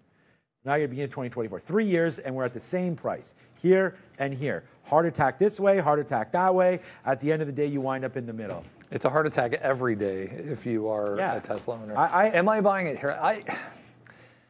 Now 0.63 0.75
you're 0.75 0.87
beginning 0.87 1.05
of 1.05 1.09
2024. 1.11 1.59
Three 1.59 1.85
years, 1.85 2.19
and 2.19 2.33
we're 2.33 2.45
at 2.45 2.53
the 2.53 2.59
same 2.59 2.95
price 2.95 3.33
here 3.55 3.95
and 4.19 4.33
here. 4.33 4.63
Heart 4.83 5.07
attack 5.07 5.37
this 5.39 5.59
way, 5.59 5.79
heart 5.79 5.99
attack 5.99 6.31
that 6.31 6.53
way. 6.53 6.79
At 7.05 7.19
the 7.19 7.31
end 7.31 7.41
of 7.41 7.47
the 7.47 7.51
day, 7.53 7.65
you 7.65 7.81
wind 7.81 8.05
up 8.05 8.15
in 8.15 8.25
the 8.25 8.33
middle. 8.33 8.63
It's 8.91 9.05
a 9.05 9.09
heart 9.09 9.25
attack 9.27 9.53
every 9.53 9.95
day 9.95 10.23
if 10.25 10.65
you 10.65 10.87
are 10.87 11.17
Yeah. 11.17 11.35
a 11.35 11.41
Tesla 11.41 11.75
owner. 11.81 11.97
I- 11.97 12.07
I- 12.07 12.27
Am 12.29 12.47
I 12.47 12.61
buying 12.61 12.87
it 12.87 12.99
here? 12.99 13.17
I 13.21 13.43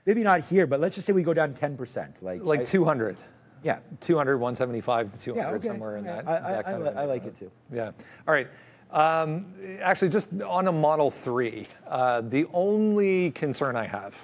Maybe 0.06 0.24
not 0.24 0.42
here, 0.42 0.66
but 0.68 0.80
let's 0.80 0.96
just 0.96 1.06
say 1.08 1.14
we 1.14 1.22
go 1.24 1.34
down 1.34 1.54
10%. 1.54 2.22
Like, 2.24 2.42
like 2.44 2.62
I- 2.62 2.64
200. 2.66 3.16
Yeah. 3.64 3.80
200, 4.02 4.38
175 4.38 5.12
to 5.12 5.20
200, 5.20 5.42
Yeah, 5.42 5.56
okay. 5.56 5.68
somewhere 5.68 5.98
in 5.98 6.06
Yeah, 6.06 6.22
that. 6.22 6.28
I, 6.28 6.38
I, 6.38 6.52
that 6.54 6.66
kind 6.66 6.84
I, 6.84 6.88
of 6.88 6.98
I 6.98 7.06
like 7.06 7.26
it 7.26 7.36
too. 7.38 7.52
Yeah. 7.72 7.92
All 8.28 8.34
right. 8.34 8.48
Um, 8.92 9.46
actually, 9.82 10.10
just 10.10 10.30
on 10.44 10.68
a 10.68 10.72
Model 10.72 11.10
3, 11.12 11.66
uh, 11.88 12.22
the 12.22 12.46
only 12.54 13.32
concern 13.32 13.76
I 13.76 13.86
have 13.88 14.16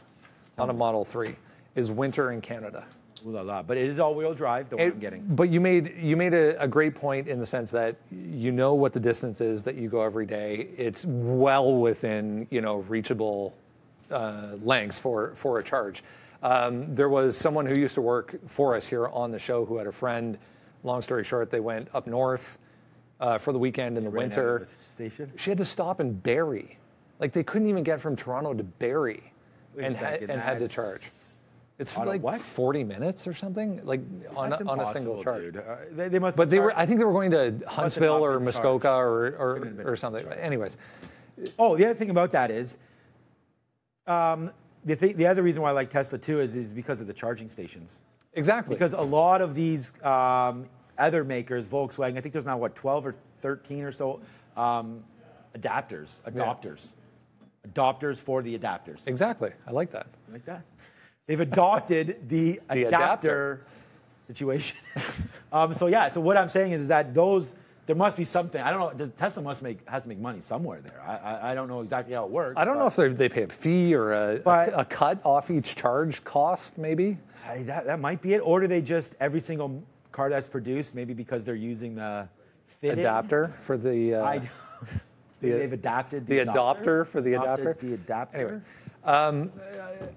on 0.57 0.69
a 0.69 0.73
Model 0.73 1.05
3 1.05 1.35
is 1.75 1.89
winter 1.91 2.31
in 2.31 2.41
Canada. 2.41 2.85
Ooh 3.25 3.31
la 3.31 3.41
la. 3.41 3.63
But 3.63 3.77
it 3.77 3.85
is 3.85 3.97
all-wheel 3.99 4.33
drive, 4.33 4.69
the 4.69 4.77
one 4.77 4.87
It- 4.87 4.93
I'm 4.93 4.99
getting. 4.99 5.23
But 5.29 5.49
you 5.49 5.59
made 5.61 5.95
you 5.97 6.15
made 6.17 6.33
a, 6.33 6.61
a 6.61 6.67
great 6.67 6.93
point 6.95 7.27
in 7.27 7.39
the 7.39 7.45
sense 7.45 7.71
that 7.71 7.95
you 8.11 8.51
know 8.51 8.73
what 8.75 8.93
the 8.93 8.99
distance 8.99 9.41
is 9.41 9.63
that 9.63 9.75
you 9.75 9.89
go 9.89 10.01
every 10.01 10.25
day. 10.25 10.67
It's 10.77 11.05
well 11.05 11.75
within 11.75 12.47
you 12.51 12.61
know 12.61 12.77
reachable 12.87 13.53
uh, 14.11 14.49
lengths 14.63 14.99
for 14.99 15.33
for 15.35 15.59
a 15.59 15.63
charge. 15.63 16.03
Um, 16.43 16.93
there 16.93 17.09
was 17.09 17.35
someone 17.37 17.65
who 17.65 17.79
used 17.79 17.95
to 17.95 18.01
work 18.01 18.37
for 18.47 18.75
us 18.75 18.87
here 18.87 19.07
on 19.07 19.31
the 19.31 19.39
show 19.39 19.65
who 19.65 19.77
had 19.77 19.87
a 19.87 19.91
friend. 19.91 20.37
Long 20.83 21.01
story 21.01 21.23
short, 21.23 21.49
they 21.49 21.59
went 21.59 21.89
up 21.93 22.07
north 22.07 22.59
uh, 23.19 23.37
for 23.37 23.51
the 23.51 23.59
weekend 23.59 23.97
in 23.97 24.03
the 24.03 24.09
winter. 24.09 24.67
Station. 24.91 25.31
She 25.35 25.49
had 25.49 25.57
to 25.57 25.65
stop 25.65 25.99
in 25.99 26.13
Barrie. 26.13 26.77
Like 27.19 27.33
they 27.33 27.43
couldn't 27.43 27.67
even 27.67 27.83
get 27.83 27.99
from 27.99 28.15
Toronto 28.15 28.53
to 28.53 28.63
Barrie, 28.63 29.33
Wait 29.75 29.85
and 29.85 29.95
had, 29.95 30.21
and 30.23 30.39
had 30.39 30.59
to 30.59 30.67
charge. 30.67 31.09
It's 31.79 31.95
On 31.95 32.07
like 32.07 32.23
what? 32.23 32.41
40 32.41 32.83
minutes 32.83 33.27
or 33.27 33.35
something, 33.35 33.81
like 33.83 34.01
on 34.35 34.51
a, 34.51 34.63
on 34.65 34.79
a 34.79 34.93
single 34.93 35.23
charge. 35.23 35.55
Uh, 35.57 35.75
they, 35.91 36.09
they 36.09 36.17
must 36.19 36.35
But 36.35 36.49
they 36.49 36.59
were, 36.59 36.75
I 36.77 36.87
think 36.87 36.97
they 36.97 37.05
were 37.05 37.13
going 37.13 37.29
to 37.31 37.55
Huntsville 37.67 38.25
or 38.25 38.39
Muskoka 38.39 38.87
charged. 38.87 39.35
or, 39.39 39.83
or, 39.85 39.91
or 39.91 39.95
something. 39.95 40.23
charged. 40.23 40.39
Anyways, 40.39 40.77
Oh, 41.59 41.77
the 41.77 41.85
other 41.85 41.93
thing 41.93 42.09
about 42.09 42.31
that 42.31 42.49
is, 42.49 42.77
um, 44.07 44.49
the, 44.87 44.95
th- 44.95 45.15
the 45.17 45.27
other 45.27 45.43
reason 45.43 45.61
why 45.61 45.69
I 45.69 45.73
like 45.73 45.89
Tesla 45.89 46.17
too 46.17 46.39
is, 46.41 46.55
is 46.55 46.71
because 46.71 47.01
of 47.01 47.07
the 47.07 47.13
charging 47.13 47.49
stations. 47.49 47.99
exactly. 48.33 48.73
Because 48.73 48.93
a 48.93 49.01
lot 49.01 49.41
of 49.41 49.53
these 49.53 49.93
um, 50.03 50.65
other 50.97 51.23
makers, 51.23 51.65
Volkswagen, 51.65 52.17
I 52.17 52.21
think 52.21 52.31
there's 52.33 52.45
now 52.45 52.57
what 52.57 52.73
12 52.75 53.05
or 53.07 53.15
13 53.41 53.83
or 53.83 53.91
so 53.91 54.21
um, 54.55 55.03
adapters, 55.55 56.21
adopters, 56.27 56.87
adopters 57.73 58.17
for 58.17 58.41
the 58.41 58.57
adapters. 58.57 58.99
exactly. 59.05 59.51
I 59.67 59.71
like 59.71 59.91
that. 59.91 60.07
I 60.29 60.33
like 60.33 60.45
that. 60.45 60.63
They've 61.27 61.39
adopted 61.41 62.17
the, 62.29 62.61
The 62.71 62.85
adapter, 62.85 62.87
adapter. 62.87 63.65
situation. 64.25 64.77
um, 65.51 65.73
so 65.73 65.87
yeah, 65.87 66.09
so 66.09 66.21
what 66.21 66.37
I'm 66.37 66.49
saying 66.49 66.71
is, 66.71 66.81
is 66.81 66.87
that 66.87 67.13
those 67.13 67.55
there 67.87 67.95
must 67.95 68.17
be 68.17 68.25
something. 68.25 68.61
I 68.61 68.69
don't 68.69 68.79
know. 68.79 69.05
Does, 69.05 69.13
Tesla 69.17 69.41
must 69.41 69.63
make 69.63 69.79
has 69.89 70.03
to 70.03 70.09
make 70.09 70.19
money 70.19 70.41
somewhere 70.41 70.81
there. 70.81 71.01
I, 71.01 71.15
I, 71.15 71.51
I 71.51 71.55
don't 71.55 71.69
know 71.69 71.79
exactly 71.81 72.13
how 72.13 72.25
it 72.25 72.29
works. 72.29 72.55
I 72.57 72.65
don't 72.65 72.77
know 72.77 72.85
if 72.85 72.95
they 72.97 73.07
they 73.07 73.29
pay 73.29 73.43
a 73.43 73.47
fee 73.47 73.95
or 73.95 74.13
a, 74.13 74.39
But- 74.39 74.69
a, 74.69 74.81
a 74.81 74.85
cut 74.85 75.19
off 75.25 75.49
each 75.49 75.75
charge 75.75 76.23
cost, 76.23 76.77
maybe. 76.77 77.17
I, 77.47 77.63
that, 77.63 77.85
that 77.85 77.99
might 78.01 78.21
be 78.21 78.33
it. 78.33 78.39
Or 78.39 78.59
do 78.59 78.67
they 78.67 78.81
just 78.81 79.15
every 79.21 79.39
single 79.39 79.81
car 80.11 80.29
that's 80.29 80.49
produced, 80.49 80.93
maybe 80.95 81.13
because 81.13 81.45
they're 81.45 81.55
using 81.55 81.95
the 81.95 82.27
fitted 82.81 82.99
Adapter 82.99 83.53
for 83.61 83.77
the. 83.77 84.15
Uh, 84.15 84.23
I, 84.25 84.37
the- 85.41 85.51
they've 85.51 85.73
adapted 85.73 86.27
the 86.27 86.39
adapter? 86.39 87.05
adopter 87.05 87.07
for 87.07 87.21
the 87.21 87.33
adapter? 87.35 87.77
The 87.79 87.93
adapter. 87.93 88.37
Anyway, 88.37 88.61
um, 89.05 89.49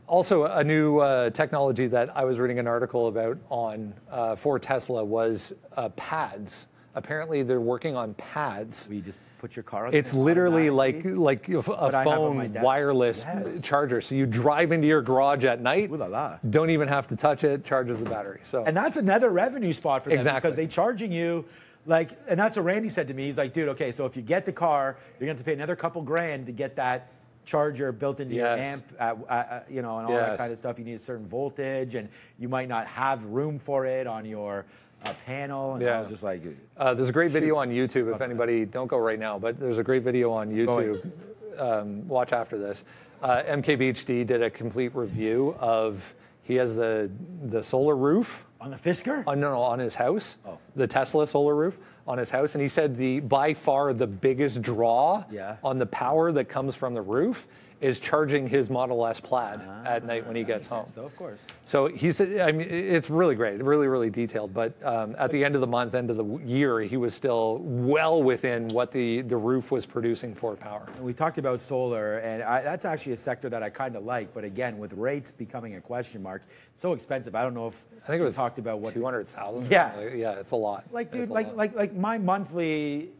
also 0.08 0.44
a 0.46 0.64
new 0.64 0.98
uh, 0.98 1.30
technology 1.30 1.86
that 1.86 2.16
I 2.16 2.24
was 2.24 2.40
reading 2.40 2.58
an 2.58 2.66
article 2.66 3.06
about 3.06 3.38
on 3.48 3.94
uh, 4.10 4.34
for 4.34 4.58
Tesla 4.58 5.04
was 5.04 5.52
uh, 5.76 5.88
pads. 5.90 6.66
Apparently, 6.94 7.42
they're 7.42 7.60
working 7.60 7.94
on 7.96 8.14
pads. 8.14 8.88
We 8.90 9.00
just 9.00 9.18
put 9.38 9.54
your 9.54 9.62
car. 9.62 9.86
on 9.86 9.94
It's 9.94 10.12
literally 10.12 10.70
like 10.70 11.02
like 11.04 11.48
a 11.48 11.60
What 11.62 11.94
I 11.94 12.00
have 12.04 12.08
on 12.08 12.36
my 12.36 12.48
phone 12.48 12.62
wireless 12.62 13.24
Yes. 13.26 13.62
charger. 13.62 14.00
So 14.00 14.14
you 14.14 14.26
drive 14.26 14.72
into 14.72 14.86
your 14.88 15.00
garage 15.00 15.44
at 15.44 15.60
night, 15.60 15.90
Ooh 15.90 15.96
la 15.96 16.06
la. 16.06 16.38
don't 16.50 16.70
even 16.70 16.88
have 16.88 17.06
to 17.08 17.16
touch 17.16 17.44
it, 17.44 17.64
charges 17.64 18.00
the 18.00 18.06
battery. 18.10 18.40
So 18.42 18.64
And 18.64 18.76
that's 18.76 18.96
another 18.96 19.30
revenue 19.30 19.72
spot 19.72 20.02
for 20.04 20.10
them 20.10 20.18
Exactly. 20.18 20.40
because 20.50 20.56
they're 20.56 20.66
charging 20.66 21.12
you 21.12 21.44
like, 21.86 22.10
and 22.28 22.38
that's 22.38 22.56
what 22.56 22.64
Randy 22.66 22.90
said 22.90 23.08
to 23.08 23.14
me. 23.14 23.24
He's 23.26 23.38
like, 23.38 23.54
dude, 23.54 23.68
okay, 23.70 23.90
so 23.92 24.04
if 24.04 24.14
you 24.14 24.20
get 24.22 24.44
the 24.44 24.52
car, 24.52 24.96
you're 25.18 25.26
gonna 25.26 25.30
have 25.30 25.38
to 25.38 25.44
pay 25.44 25.54
another 25.54 25.76
couple 25.76 26.02
grand 26.02 26.44
to 26.46 26.52
get 26.52 26.76
that 26.76 27.08
charger 27.46 27.90
built 27.90 28.20
into 28.20 28.34
your 28.34 28.46
amp, 28.48 28.84
uh, 29.00 29.60
you 29.70 29.80
know, 29.80 29.98
and 29.98 30.06
all 30.06 30.12
that 30.12 30.36
kind 30.38 30.52
of 30.52 30.58
stuff. 30.58 30.78
You 30.78 30.84
need 30.84 30.94
a 30.94 30.98
certain 30.98 31.26
voltage, 31.26 31.94
and 31.94 32.08
you 32.38 32.48
might 32.48 32.68
not 32.68 32.86
have 32.86 33.24
room 33.24 33.58
for 33.58 33.86
it 33.86 34.06
on 34.06 34.24
your 34.26 34.66
uh, 35.04 35.12
panel. 35.26 35.74
And 35.74 35.82
I 35.82 35.86
Yeah. 35.86 36.00
was 36.00 36.10
just 36.10 36.22
like, 36.22 36.42
Uh, 36.76 36.94
there's 36.94 37.08
a 37.08 37.12
great 37.12 37.30
video 37.30 37.56
on 37.56 37.70
YouTube. 37.70 38.14
If 38.14 38.20
anybody 38.20 38.64
don't 38.64 38.86
go 38.86 38.98
right 38.98 39.18
now, 39.18 39.38
but 39.38 39.58
there's 39.58 39.78
a 39.78 39.84
great 39.84 40.02
video 40.02 40.30
on 40.32 40.50
YouTube. 40.50 41.10
Um, 41.58 42.06
watch 42.08 42.32
after 42.32 42.56
this 42.58 42.84
Uh, 43.22 43.42
MKBHD 43.46 44.24
did 44.26 44.42
a 44.42 44.48
complete 44.50 44.94
review 44.94 45.54
of. 45.60 46.14
He 46.42 46.54
has 46.56 46.74
the 46.74 47.10
the 47.44 47.62
solar 47.62 47.94
roof 47.94 48.46
On 48.62 48.70
the 48.70 48.76
Fisker? 48.76 49.22
Oh, 49.26 49.34
no, 49.34 49.50
no, 49.52 49.60
on 49.60 49.78
his 49.78 49.94
house. 49.94 50.36
Oh. 50.46 50.58
The 50.76 50.86
Tesla 50.86 51.26
solar 51.26 51.54
roof 51.54 51.78
on 52.08 52.18
his 52.18 52.28
house. 52.28 52.54
And 52.54 52.60
he 52.62 52.68
said 52.68 52.96
the 52.96 53.20
by 53.20 53.54
far 53.54 53.92
the 53.92 54.06
biggest 54.06 54.60
draw 54.62 55.22
Yeah. 55.30 55.56
on 55.62 55.78
the 55.78 55.86
power 55.86 56.32
that 56.32 56.46
comes 56.48 56.74
from 56.74 56.92
the 56.94 57.00
roof 57.02 57.46
is 57.80 57.98
charging 57.98 58.46
his 58.46 58.68
Model 58.68 59.06
S 59.06 59.20
Plaid 59.20 59.60
at 59.86 60.04
night 60.04 60.26
when 60.26 60.36
he 60.36 60.44
gets 60.44 60.66
home. 60.66 60.86
So, 60.94 61.04
of 61.04 61.16
course. 61.16 61.38
So 61.64 61.86
he 61.86 62.12
said, 62.12 62.40
I 62.40 62.52
mean, 62.52 62.68
it's 62.68 63.08
really 63.08 63.34
great, 63.34 63.62
really, 63.62 63.88
really 63.88 64.10
detailed. 64.10 64.52
But 64.52 64.74
um, 64.84 65.16
at 65.18 65.30
the 65.30 65.42
end 65.42 65.54
of 65.54 65.62
the 65.62 65.66
month, 65.66 65.94
end 65.94 66.10
of 66.10 66.16
the 66.18 66.38
year, 66.44 66.80
he 66.80 66.98
was 66.98 67.14
still 67.14 67.58
well 67.62 68.22
within 68.22 68.68
what 68.68 68.92
the, 68.92 69.22
the 69.22 69.36
roof 69.36 69.70
was 69.70 69.86
producing 69.86 70.34
for 70.34 70.56
power. 70.56 70.86
And 70.94 71.04
we 71.04 71.14
talked 71.14 71.38
about 71.38 71.60
solar, 71.60 72.18
and 72.18 72.42
I, 72.42 72.60
that's 72.62 72.84
actually 72.84 73.12
a 73.12 73.16
sector 73.16 73.48
that 73.48 73.62
I 73.62 73.70
kind 73.70 73.96
of 73.96 74.04
like. 74.04 74.34
But 74.34 74.44
again, 74.44 74.78
with 74.78 74.92
rates 74.92 75.30
becoming 75.30 75.76
a 75.76 75.80
question 75.80 76.22
mark, 76.22 76.42
it's 76.72 76.82
so 76.82 76.92
expensive. 76.92 77.34
I 77.34 77.42
don't 77.42 77.54
know 77.54 77.68
if 77.68 77.84
I 78.04 78.06
think 78.08 78.20
it 78.20 78.24
was 78.24 78.36
talked 78.36 78.58
about 78.58 78.80
what 78.80 78.94
two 78.94 79.04
hundred 79.04 79.28
thousand. 79.28 79.70
Yeah. 79.70 80.00
yeah, 80.00 80.32
it's 80.32 80.50
a 80.50 80.56
lot. 80.56 80.84
Like, 80.92 81.12
dude, 81.12 81.28
like, 81.28 81.46
lot. 81.46 81.56
like, 81.56 81.74
like 81.74 81.94
my 81.94 82.18
monthly 82.18 83.10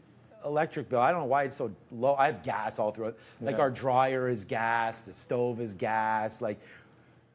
electric 0.45 0.89
bill. 0.89 0.99
I 0.99 1.11
don't 1.11 1.21
know 1.21 1.25
why 1.27 1.43
it's 1.43 1.57
so 1.57 1.71
low. 1.91 2.15
I 2.15 2.27
have 2.27 2.43
gas 2.43 2.79
all 2.79 2.91
through 2.91 3.07
it. 3.07 3.19
Like 3.41 3.55
Yeah. 3.55 3.61
our 3.61 3.69
dryer 3.71 4.27
is 4.29 4.45
gas, 4.45 5.01
the 5.01 5.13
stove 5.13 5.59
is 5.61 5.73
gas. 5.73 6.41
Like, 6.41 6.59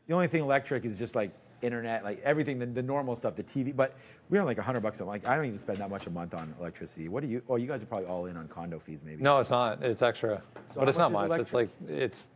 the 0.07 0.15
only 0.15 0.29
thing 0.29 0.43
electric 0.43 0.85
is 0.85 0.99
just 0.99 1.15
like 1.15 1.31
internet, 1.63 2.05
like 2.05 2.21
everything, 2.23 2.59
the, 2.59 2.67
the 2.67 2.83
normal 2.83 3.17
stuff, 3.17 3.35
the 3.35 3.43
TV. 3.43 3.75
But 3.75 3.95
we're 4.31 4.41
on 4.41 4.47
like 4.47 4.59
hundred 4.59 4.81
bucks 4.81 5.01
a 5.01 5.05
month. 5.05 5.25
Like, 5.25 5.31
I 5.31 5.37
don't 5.37 5.47
even 5.47 5.59
spend 5.59 5.79
that 5.79 5.91
much 5.91 6.07
a 6.07 6.11
month 6.11 6.35
on 6.35 6.55
electricity. 6.61 7.09
What 7.09 7.23
do 7.23 7.29
you? 7.29 7.43
Oh, 7.49 7.57
you 7.57 7.67
guys 7.67 7.83
are 7.83 7.87
probably 7.87 8.07
all 8.07 8.27
in 8.27 8.37
on 8.37 8.47
condo 8.49 8.79
fees, 8.79 9.03
maybe. 9.05 9.23
No, 9.23 9.39
it's 9.41 9.51
not. 9.51 9.83
It's 9.83 10.03
extra, 10.03 10.43
So 10.73 10.81
but 10.81 10.89
it's 10.89 10.99
not 10.99 11.13
much 11.13 11.29
much. 11.29 11.41
It's 11.41 11.55
like 11.55 11.69
it's 11.89 12.29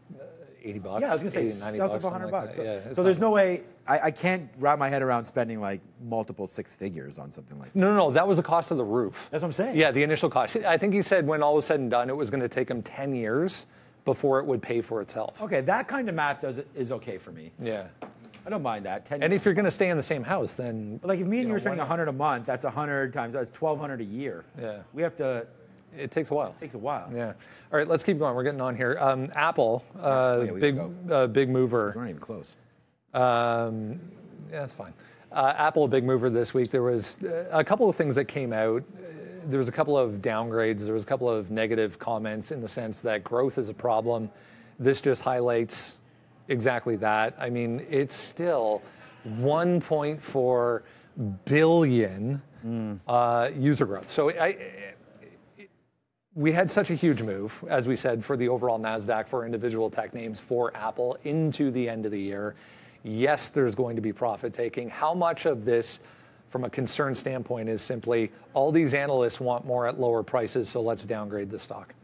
uh, 0.64 0.68
eighty 0.68 0.78
bucks. 0.78 1.00
Yeah, 1.02 1.10
I 1.10 1.12
was 1.12 1.20
gonna 1.22 1.30
say 1.30 1.42
80, 1.42 1.58
90 1.60 1.78
south 1.78 1.90
of 1.92 2.02
bucks, 2.02 2.04
100 2.04 2.24
something 2.24 2.32
like 2.32 2.44
bucks. 2.44 2.56
that. 2.56 2.64
So, 2.82 2.88
Yeah, 2.88 2.92
so 2.94 3.02
there's 3.02 3.18
no 3.18 3.30
way 3.30 3.62
I, 3.86 4.00
I 4.06 4.10
can't 4.10 4.48
wrap 4.58 4.78
my 4.78 4.88
head 4.88 5.02
around 5.02 5.24
spending 5.24 5.60
like 5.60 5.80
multiple 6.08 6.46
six 6.46 6.74
figures 6.74 7.18
on 7.18 7.32
something 7.32 7.58
like 7.58 7.72
that. 7.72 7.78
No, 7.78 7.90
no, 7.90 7.96
no. 7.96 8.10
That 8.10 8.26
was 8.26 8.36
the 8.36 8.42
cost 8.42 8.70
of 8.70 8.76
the 8.76 8.84
roof. 8.84 9.28
That's 9.30 9.42
what 9.42 9.48
I'm 9.48 9.52
saying. 9.52 9.76
Yeah, 9.76 9.90
the 9.90 10.02
initial 10.02 10.30
cost. 10.30 10.56
I 10.56 10.76
think 10.76 10.94
he 10.94 11.02
said 11.02 11.26
when 11.26 11.42
all 11.42 11.54
was 11.56 11.64
said 11.66 11.80
and 11.80 11.90
done, 11.90 12.08
it 12.08 12.16
was 12.16 12.30
going 12.30 12.40
to 12.42 12.48
take 12.48 12.70
him 12.70 12.82
ten 12.82 13.14
years 13.14 13.66
before 14.04 14.38
it 14.40 14.46
would 14.46 14.62
pay 14.62 14.80
for 14.80 15.00
itself. 15.02 15.40
Okay, 15.42 15.60
that 15.62 15.88
kind 15.88 16.08
of 16.08 16.14
math 16.14 16.40
does 16.40 16.60
is 16.74 16.90
okay 16.92 17.18
for 17.18 17.32
me. 17.32 17.52
Yeah. 17.60 17.86
I 18.46 18.48
don't 18.48 18.62
mind 18.62 18.86
that. 18.86 19.04
10 19.04 19.22
And 19.22 19.34
if 19.34 19.44
you're 19.44 19.52
going 19.52 19.66
to 19.66 19.70
stay 19.70 19.90
in 19.90 19.98
the 19.98 20.02
same 20.02 20.22
house, 20.24 20.56
then 20.56 20.96
But 20.96 21.08
like 21.08 21.20
if 21.20 21.26
me 21.26 21.38
and 21.38 21.42
you, 21.42 21.48
know, 21.48 21.52
were 21.54 21.58
spending 21.58 21.76
not? 21.78 21.88
100 21.90 22.08
a 22.08 22.12
month, 22.12 22.46
that's 22.46 22.64
100 22.64 23.12
times 23.12 23.34
that's 23.34 23.50
1200 23.52 24.00
a 24.00 24.04
year. 24.04 24.44
Yeah. 24.58 24.78
We 24.94 25.02
have 25.02 25.14
to 25.18 25.46
it 25.96 26.10
takes 26.10 26.30
a 26.30 26.34
while. 26.34 26.54
It 26.58 26.60
takes 26.60 26.74
a 26.74 26.78
while. 26.78 27.10
Yeah. 27.14 27.32
All 27.72 27.78
right, 27.78 27.88
let's 27.88 28.04
keep 28.04 28.18
going. 28.18 28.34
We're 28.34 28.42
getting 28.42 28.60
on 28.60 28.76
here. 28.76 28.96
Um, 29.00 29.30
Apple, 29.34 29.84
uh, 30.00 30.44
yeah, 30.46 30.52
big, 30.52 30.80
uh, 31.10 31.26
big 31.26 31.48
mover. 31.48 31.92
We're 31.94 32.02
not 32.02 32.10
even 32.10 32.20
close. 32.20 32.56
Um, 33.14 34.00
yeah, 34.50 34.60
that's 34.60 34.72
fine. 34.72 34.92
Uh, 35.32 35.54
Apple, 35.56 35.84
a 35.84 35.88
big 35.88 36.04
mover 36.04 36.30
this 36.30 36.54
week. 36.54 36.70
There 36.70 36.82
was 36.82 37.16
uh, 37.22 37.48
a 37.50 37.64
couple 37.64 37.88
of 37.88 37.96
things 37.96 38.14
that 38.16 38.26
came 38.26 38.52
out. 38.52 38.82
There 39.46 39.58
was 39.58 39.68
a 39.68 39.72
couple 39.72 39.96
of 39.96 40.14
downgrades. 40.14 40.84
There 40.84 40.94
was 40.94 41.02
a 41.02 41.06
couple 41.06 41.28
of 41.28 41.50
negative 41.50 41.98
comments 41.98 42.50
in 42.50 42.60
the 42.60 42.68
sense 42.68 43.00
that 43.00 43.24
growth 43.24 43.58
is 43.58 43.68
a 43.68 43.74
problem. 43.74 44.30
This 44.78 45.00
just 45.00 45.22
highlights 45.22 45.94
exactly 46.48 46.96
that. 46.96 47.36
I 47.38 47.48
mean, 47.48 47.86
it's 47.88 48.14
still 48.14 48.82
1.4 49.28 50.82
billion 51.44 52.42
uh, 53.08 53.50
user 53.56 53.86
growth. 53.86 54.10
So 54.10 54.30
I, 54.30 54.56
we 56.40 56.50
had 56.50 56.70
such 56.70 56.90
a 56.90 56.94
huge 56.94 57.20
move, 57.20 57.62
as 57.68 57.86
we 57.86 57.94
said, 57.94 58.24
for 58.24 58.34
the 58.34 58.48
overall 58.48 58.80
NASDAQ 58.80 59.28
for 59.28 59.44
individual 59.44 59.90
tech 59.90 60.14
names 60.14 60.40
for 60.40 60.74
Apple 60.74 61.18
into 61.24 61.70
the 61.70 61.86
end 61.86 62.06
of 62.06 62.12
the 62.12 62.18
year. 62.18 62.54
Yes, 63.02 63.50
there's 63.50 63.74
going 63.74 63.94
to 63.94 64.00
be 64.00 64.10
profit 64.10 64.54
taking. 64.54 64.88
How 64.88 65.12
much 65.12 65.44
of 65.44 65.66
this, 65.66 66.00
from 66.48 66.64
a 66.64 66.70
concern 66.70 67.14
standpoint, 67.14 67.68
is 67.68 67.82
simply 67.82 68.32
all 68.54 68.72
these 68.72 68.94
analysts 68.94 69.38
want 69.38 69.66
more 69.66 69.86
at 69.86 70.00
lower 70.00 70.22
prices, 70.22 70.66
so 70.70 70.80
let's 70.80 71.04
downgrade 71.04 71.50
the 71.50 71.58
stock? 71.58 71.94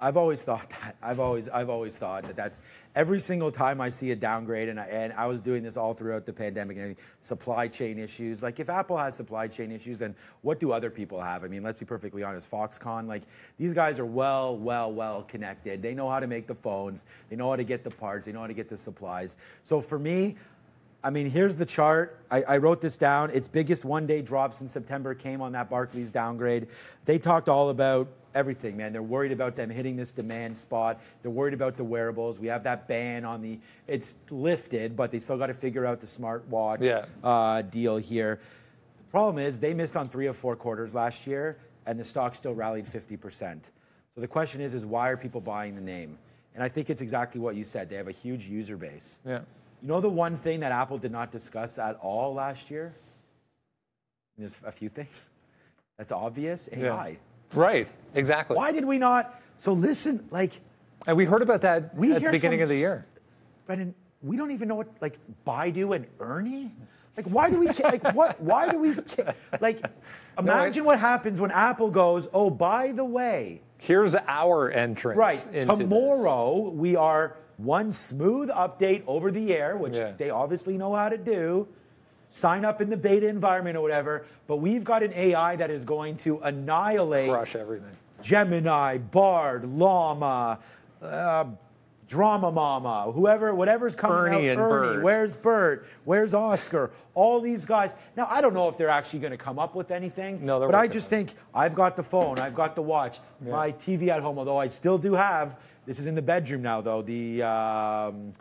I've 0.00 0.16
always 0.16 0.42
thought 0.42 0.70
that. 0.82 0.96
I've 1.02 1.20
always 1.20 1.48
I've 1.48 1.70
always 1.70 1.96
thought 1.96 2.22
that 2.24 2.36
that's 2.36 2.60
every 2.94 3.20
single 3.20 3.50
time 3.50 3.80
I 3.80 3.88
see 3.88 4.10
a 4.12 4.16
downgrade, 4.16 4.68
and 4.68 4.78
I, 4.78 4.84
and 4.86 5.12
I 5.12 5.26
was 5.26 5.40
doing 5.40 5.62
this 5.62 5.76
all 5.76 5.94
throughout 5.94 6.26
the 6.26 6.32
pandemic 6.32 6.76
and. 6.76 6.96
Supply 7.20 7.66
chain 7.68 7.98
issues. 7.98 8.42
Like 8.42 8.60
if 8.60 8.70
Apple 8.70 8.96
has 8.96 9.14
supply 9.14 9.48
chain 9.48 9.72
issues, 9.72 9.98
then 9.98 10.14
what 10.42 10.60
do 10.60 10.72
other 10.72 10.88
people 10.88 11.20
have? 11.20 11.44
I 11.44 11.48
mean, 11.48 11.62
let's 11.62 11.78
be 11.78 11.84
perfectly 11.84 12.22
honest. 12.22 12.50
Foxconn, 12.50 13.06
like 13.06 13.22
these 13.58 13.74
guys 13.74 13.98
are 13.98 14.06
well, 14.06 14.56
well, 14.56 14.92
well 14.92 15.24
connected. 15.24 15.82
They 15.82 15.94
know 15.94 16.08
how 16.08 16.20
to 16.20 16.26
make 16.26 16.46
the 16.46 16.54
phones. 16.54 17.04
They 17.28 17.36
know 17.36 17.50
how 17.50 17.56
to 17.56 17.64
get 17.64 17.84
the 17.84 17.90
parts. 17.90 18.26
They 18.26 18.32
know 18.32 18.40
how 18.40 18.46
to 18.46 18.54
get 18.54 18.68
the 18.68 18.76
supplies. 18.76 19.36
So 19.64 19.80
for 19.80 19.98
me, 19.98 20.36
I 21.02 21.10
mean, 21.10 21.30
here's 21.30 21.56
the 21.56 21.66
chart. 21.66 22.18
I, 22.30 22.42
I 22.42 22.56
wrote 22.58 22.80
this 22.80 22.96
down. 22.96 23.30
Its 23.30 23.48
biggest 23.48 23.84
one 23.84 24.06
day 24.06 24.22
drops 24.22 24.60
in 24.60 24.68
September 24.68 25.14
came 25.14 25.40
on 25.40 25.52
that 25.52 25.68
Barclays 25.68 26.10
downgrade. 26.10 26.68
They 27.04 27.18
talked 27.18 27.48
all 27.48 27.70
about 27.70 28.08
everything, 28.34 28.76
man. 28.76 28.92
They're 28.92 29.02
worried 29.02 29.32
about 29.32 29.56
them 29.56 29.70
hitting 29.70 29.96
this 29.96 30.10
demand 30.10 30.56
spot. 30.56 31.00
They're 31.22 31.30
worried 31.30 31.54
about 31.54 31.76
the 31.76 31.84
wearables. 31.84 32.38
We 32.38 32.46
have 32.48 32.62
that 32.64 32.86
ban 32.88 33.24
on 33.24 33.40
the, 33.42 33.58
it's 33.86 34.16
lifted, 34.30 34.96
but 34.96 35.10
they 35.10 35.18
still 35.20 35.38
got 35.38 35.46
to 35.48 35.54
figure 35.54 35.86
out 35.86 36.00
the 36.00 36.06
smartwatch 36.06 36.82
Yeah. 36.82 37.04
uh, 37.24 37.62
deal 37.62 37.96
here. 37.96 38.40
The 38.98 39.10
problem 39.10 39.38
is 39.44 39.58
they 39.58 39.74
missed 39.74 39.96
on 39.96 40.08
three 40.08 40.26
of 40.26 40.36
four 40.36 40.56
quarters 40.56 40.94
last 40.94 41.26
year, 41.26 41.56
and 41.86 41.98
the 41.98 42.04
stock 42.04 42.34
still 42.34 42.54
rallied 42.54 42.86
50%. 42.86 43.58
So 44.14 44.20
the 44.20 44.28
question 44.28 44.60
is, 44.60 44.74
is 44.74 44.84
why 44.84 45.08
are 45.08 45.16
people 45.16 45.40
buying 45.40 45.74
the 45.74 45.80
name? 45.80 46.18
And 46.54 46.62
I 46.62 46.68
think 46.68 46.90
it's 46.90 47.00
exactly 47.02 47.40
what 47.40 47.54
you 47.56 47.64
said. 47.64 47.88
They 47.88 47.96
have 47.96 48.08
a 48.08 48.12
huge 48.12 48.46
user 48.46 48.76
base. 48.76 49.18
Yeah. 49.24 49.40
You 49.80 49.88
know 49.88 50.00
the 50.00 50.08
one 50.08 50.36
thing 50.38 50.58
that 50.60 50.72
Apple 50.72 50.98
did 50.98 51.12
not 51.12 51.30
discuss 51.30 51.78
at 51.78 51.96
all 52.00 52.34
last 52.34 52.68
year? 52.70 52.92
There's 54.36 54.56
a 54.64 54.72
few 54.72 54.88
things. 54.88 55.28
That's 55.98 56.12
obvious. 56.12 56.68
AI. 56.72 57.16
Right, 57.54 57.88
exactly. 58.14 58.56
Why 58.56 58.72
did 58.72 58.84
we 58.84 58.98
not? 58.98 59.40
So 59.58 59.72
listen, 59.72 60.26
like, 60.30 60.60
And 61.06 61.16
we 61.16 61.24
heard 61.24 61.42
about 61.42 61.60
that 61.62 61.94
We 61.94 62.12
at 62.12 62.22
the 62.22 62.30
beginning 62.30 62.58
some 62.60 62.64
of 62.64 62.68
the 62.68 62.76
year. 62.76 63.06
Brendan, 63.66 63.94
we 64.22 64.36
don't 64.36 64.50
even 64.50 64.68
know 64.68 64.74
what 64.76 64.88
like 65.00 65.18
Baidu 65.46 65.94
and 65.96 66.06
Ernie. 66.20 66.72
Like, 67.16 67.26
why 67.26 67.50
do 67.50 67.58
we 67.58 67.66
like 67.66 68.14
what? 68.14 68.40
Why 68.40 68.68
do 68.70 68.78
we 68.78 68.94
like? 69.60 69.80
Imagine 70.38 70.84
what 70.84 71.00
happens 71.00 71.40
when 71.40 71.50
Apple 71.50 71.90
goes. 71.90 72.28
Oh, 72.32 72.48
by 72.50 72.92
the 72.92 73.04
way, 73.04 73.60
Here's 73.78 74.14
our 74.28 74.70
entrance. 74.70 75.18
right 75.18 75.44
into 75.52 75.66
this. 75.66 75.78
tomorrow 75.78 76.70
we 76.70 76.94
are 76.94 77.36
one 77.56 77.90
smooth 77.90 78.48
update 78.50 79.02
over 79.08 79.32
the 79.32 79.52
air, 79.52 79.76
which 79.76 79.94
Yeah. 79.94 80.12
they 80.16 80.30
obviously 80.30 80.78
know 80.78 80.94
how 80.94 81.08
to 81.08 81.18
do. 81.18 81.66
Sign 82.30 82.64
up 82.64 82.80
in 82.80 82.90
the 82.90 82.96
beta 82.96 83.26
environment 83.28 83.76
or 83.76 83.80
whatever. 83.80 84.26
But 84.46 84.56
we've 84.56 84.84
got 84.84 85.02
an 85.02 85.12
AI 85.14 85.56
that 85.56 85.70
is 85.70 85.84
going 85.84 86.16
to 86.18 86.38
annihilate 86.38 87.30
Crush 87.30 87.56
everything. 87.56 87.96
Gemini, 88.22 88.98
Bard, 88.98 89.64
Llama, 89.64 90.58
uh, 91.02 91.44
Drama 92.08 92.50
Mama, 92.50 93.12
whoever, 93.12 93.54
whatever's 93.54 93.94
coming 93.94 94.34
Ernie 94.34 94.48
out. 94.48 94.52
and 94.52 94.60
Ernie, 94.60 94.94
Bert. 94.94 95.02
where's 95.04 95.36
Bert? 95.36 95.86
Where's 96.04 96.32
Oscar? 96.32 96.90
All 97.14 97.38
these 97.40 97.66
guys. 97.66 97.92
Now 98.16 98.26
I 98.30 98.40
don't 98.40 98.54
know 98.54 98.68
if 98.68 98.78
they're 98.78 98.88
actually 98.88 99.18
going 99.18 99.32
to 99.32 99.36
come 99.36 99.58
up 99.58 99.74
with 99.74 99.90
anything. 99.90 100.44
No, 100.44 100.58
they're 100.58 100.68
but 100.68 100.74
I 100.74 100.88
just 100.88 101.10
think 101.10 101.34
I've 101.54 101.74
got 101.74 101.96
the 101.96 102.02
phone, 102.02 102.38
I've 102.38 102.54
got 102.54 102.74
the 102.74 102.82
watch, 102.82 103.20
my 103.42 103.72
TV 103.72 104.08
at 104.08 104.22
home. 104.22 104.38
Although 104.38 104.56
I 104.56 104.68
still 104.68 104.98
do 104.98 105.14
have. 105.14 105.56
This 105.84 105.98
is 105.98 106.06
in 106.06 106.14
the 106.14 106.22
bedroom 106.22 106.60
now, 106.62 106.80
though. 106.82 107.00
The 107.02 107.42
um, 107.42 108.32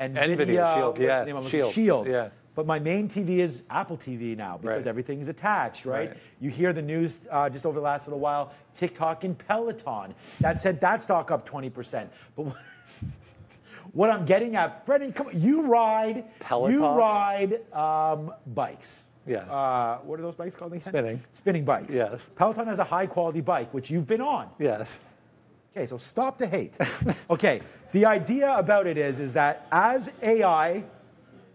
NVIDIA, 0.00 0.36
NVIDIA 0.36 0.74
Shield, 0.74 0.98
yeah, 0.98 1.20
the 1.20 1.26
name 1.26 1.36
of? 1.36 1.48
Shield, 1.48 1.72
Shield. 1.72 2.06
yeah. 2.06 2.28
But 2.54 2.66
my 2.66 2.78
main 2.78 3.08
TV 3.08 3.38
is 3.38 3.64
Apple 3.70 3.96
TV 3.96 4.36
now 4.36 4.58
because 4.58 4.78
Right. 4.84 4.86
everything's 4.86 5.28
attached, 5.28 5.84
right? 5.84 6.10
Right. 6.10 6.16
You 6.40 6.50
hear 6.50 6.72
the 6.72 6.82
news 6.82 7.20
uh, 7.30 7.50
just 7.50 7.66
over 7.66 7.74
the 7.80 7.84
last 7.84 8.06
little 8.06 8.20
while 8.20 8.52
TikTok 8.76 9.24
and 9.24 9.36
Peloton. 9.36 10.14
That 10.40 10.60
said 10.60 10.80
that 10.80 11.02
stock 11.02 11.30
up 11.32 11.48
20%. 11.48 12.06
But 12.36 12.46
what- 13.92 14.10
I'm 14.10 14.24
getting 14.24 14.54
at, 14.56 14.86
Brendan, 14.86 15.12
come 15.12 15.28
on, 15.28 15.40
you 15.40 15.62
ride, 15.62 16.24
Peloton? 16.40 16.74
you 16.74 16.86
ride 16.86 17.72
um, 17.72 18.32
bikes. 18.54 19.02
Yes. 19.26 19.48
Uh, 19.48 19.98
what 20.04 20.20
are 20.20 20.22
those 20.22 20.34
bikes 20.36 20.54
called 20.54 20.72
again? 20.74 20.82
Spinning. 20.82 21.20
Spinning 21.32 21.64
bikes. 21.64 21.92
Yes. 21.94 22.28
Peloton 22.36 22.66
has 22.66 22.78
a 22.78 22.84
high 22.84 23.06
quality 23.06 23.40
bike, 23.40 23.72
which 23.72 23.90
you've 23.90 24.06
been 24.06 24.20
on. 24.20 24.48
Yes. 24.58 25.00
Okay, 25.76 25.86
so 25.86 25.96
stop 25.98 26.38
the 26.38 26.46
hate. 26.46 26.76
okay, 27.30 27.60
the 27.92 28.04
idea 28.06 28.54
about 28.54 28.86
it 28.86 28.96
is, 28.98 29.18
is 29.18 29.32
that 29.32 29.66
as 29.72 30.10
AI, 30.22 30.84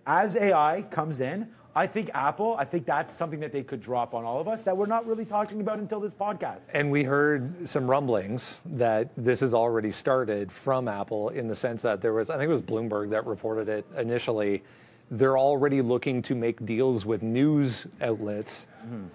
as 0.09 0.35
AI 0.35 0.81
comes 0.89 1.19
in, 1.19 1.47
I 1.75 1.85
think 1.85 2.09
Apple, 2.15 2.55
I 2.57 2.65
think 2.65 2.87
that's 2.87 3.13
something 3.15 3.39
that 3.41 3.51
they 3.51 3.61
could 3.61 3.79
drop 3.79 4.15
on 4.15 4.25
all 4.25 4.41
of 4.41 4.47
us 4.47 4.63
that 4.63 4.75
we're 4.75 4.87
not 4.87 5.05
really 5.05 5.23
talking 5.23 5.61
about 5.61 5.77
until 5.77 5.99
this 5.99 6.15
podcast. 6.15 6.61
And 6.73 6.89
we 6.89 7.03
heard 7.03 7.69
some 7.69 7.87
rumblings 7.87 8.59
that 8.65 9.11
this 9.15 9.39
has 9.41 9.53
already 9.53 9.91
started 9.91 10.51
from 10.51 10.87
Apple 10.87 11.29
in 11.29 11.47
the 11.47 11.55
sense 11.55 11.83
that 11.83 12.01
there 12.01 12.13
was, 12.13 12.31
I 12.31 12.37
think 12.37 12.49
it 12.49 12.53
was 12.53 12.63
Bloomberg 12.63 13.11
that 13.11 13.27
reported 13.27 13.69
it 13.69 13.85
initially. 13.97 14.63
They're 15.11 15.37
already 15.37 15.83
looking 15.83 16.23
to 16.23 16.33
make 16.33 16.65
deals 16.65 17.05
with 17.05 17.21
news 17.21 17.85
outlets 18.01 18.65
mm-hmm. 18.83 19.05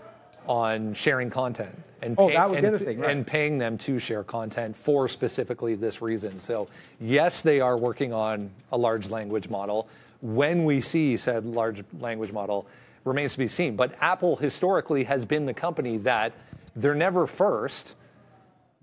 on 0.49 0.95
sharing 0.95 1.28
content 1.28 1.76
and 2.05 2.14
Oh, 2.18 2.28
that 2.30 2.51
was 2.51 2.61
the 2.61 2.68
other 2.68 2.78
thing, 2.78 3.01
right. 3.01 3.11
and 3.11 3.26
paying 3.26 3.59
them 3.59 3.78
to 3.78 3.99
share 3.99 4.22
content 4.22 4.76
for 4.76 5.09
specifically 5.09 5.74
this 5.74 6.03
reason. 6.03 6.38
So 6.38 6.68
yes, 7.01 7.40
they 7.40 7.61
are 7.61 7.76
working 7.76 8.12
on 8.12 8.51
a 8.72 8.78
large 8.78 9.09
language 9.09 9.49
model. 9.49 9.88
When 10.21 10.65
we 10.65 10.81
see 10.81 11.17
said 11.17 11.45
large 11.45 11.83
language 12.01 12.33
model 12.33 12.67
remains 13.05 13.33
to 13.33 13.39
be 13.39 13.49
seen. 13.49 13.77
But 13.77 13.95
Apple 14.01 14.37
historically 14.37 15.05
has 15.05 15.25
been 15.25 15.47
the 15.47 15.55
company 15.55 15.99
that 15.99 16.33
they're 16.77 16.95
never 16.95 17.27
first, 17.27 17.95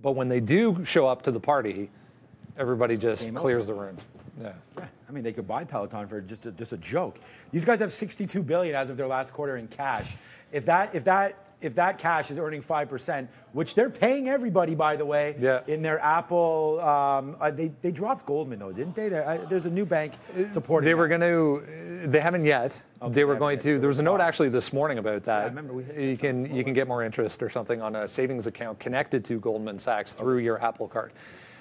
but 0.02 0.12
when 0.12 0.28
they 0.28 0.40
do 0.40 0.84
show 0.86 1.08
up 1.08 1.22
to 1.24 1.32
the 1.32 1.40
party, 1.40 1.90
everybody 2.58 2.98
just 2.98 3.26
Game 3.26 3.36
clears 3.36 3.68
the 3.68 3.74
room. 3.74 3.98
Yeah. 4.42 4.54
Yeah, 4.78 4.86
I 5.08 5.12
mean, 5.12 5.24
they 5.24 5.34
could 5.34 5.48
buy 5.48 5.64
Peloton 5.64 6.08
for 6.08 6.22
just 6.22 6.46
a, 6.46 6.52
just 6.52 6.72
a 6.72 6.78
joke. 6.78 7.20
These 7.52 7.66
guys 7.66 7.80
have 7.80 7.92
62 7.92 8.42
billion 8.44 8.76
as 8.76 8.90
of 8.90 8.98
their 8.98 9.08
last 9.08 9.34
quarter 9.34 9.58
in 9.58 9.68
cash. 9.68 10.08
If 10.52 10.66
that 10.66 10.96
if 10.96 11.04
that 11.06 11.41
if 11.62 11.76
that 11.76 11.97
cash 11.97 12.32
is 12.32 12.38
earning 12.38 12.62
five 12.62 12.89
percent, 12.89 13.30
which 13.53 13.76
they're 13.76 13.89
paying 13.89 14.28
everybody, 14.30 14.76
by 14.76 14.95
the 14.95 15.05
way, 15.05 15.36
Yeah. 15.39 15.62
in 15.68 15.82
their 15.82 15.99
Apple, 15.99 16.80
um, 16.82 17.36
uh, 17.39 17.51
they 17.51 17.72
they 17.82 17.91
dropped 17.91 18.26
Goldman 18.26 18.59
though, 18.59 18.72
didn't 18.72 18.95
they? 18.95 19.09
There, 19.09 19.28
uh, 19.28 19.38
there's 19.49 19.66
a 19.66 19.70
new 19.70 19.86
bank 19.86 20.14
supporting. 20.49 20.86
They 20.86 20.95
were 20.95 21.07
going 21.07 21.22
to. 21.22 22.07
They 22.07 22.20
haven't 22.20 22.45
yet. 22.45 22.80
Okay, 23.01 23.14
they 23.14 23.24
were 23.26 23.36
going 23.36 23.59
to. 23.59 23.80
There 23.80 23.88
was 23.88 23.99
a 23.99 24.03
note 24.03 24.22
actually 24.22 24.49
this 24.49 24.74
morning 24.74 24.97
about 24.97 25.24
that. 25.24 25.41
I 25.43 25.45
remember 25.45 25.74
we 25.74 25.84
had 25.84 26.01
you 26.01 26.18
can 26.18 26.53
you 26.53 26.64
can 26.64 26.74
get 26.74 26.88
more 26.88 27.03
interest 27.03 27.41
or 27.43 27.49
something 27.49 27.82
on 27.82 27.95
a 27.95 28.07
savings 28.07 28.47
account 28.47 28.80
connected 28.80 29.24
to 29.26 29.39
Goldman 29.39 29.80
Sachs 29.80 30.14
through 30.14 30.39
your 30.39 30.62
Apple 30.64 30.88
Card. 30.88 31.12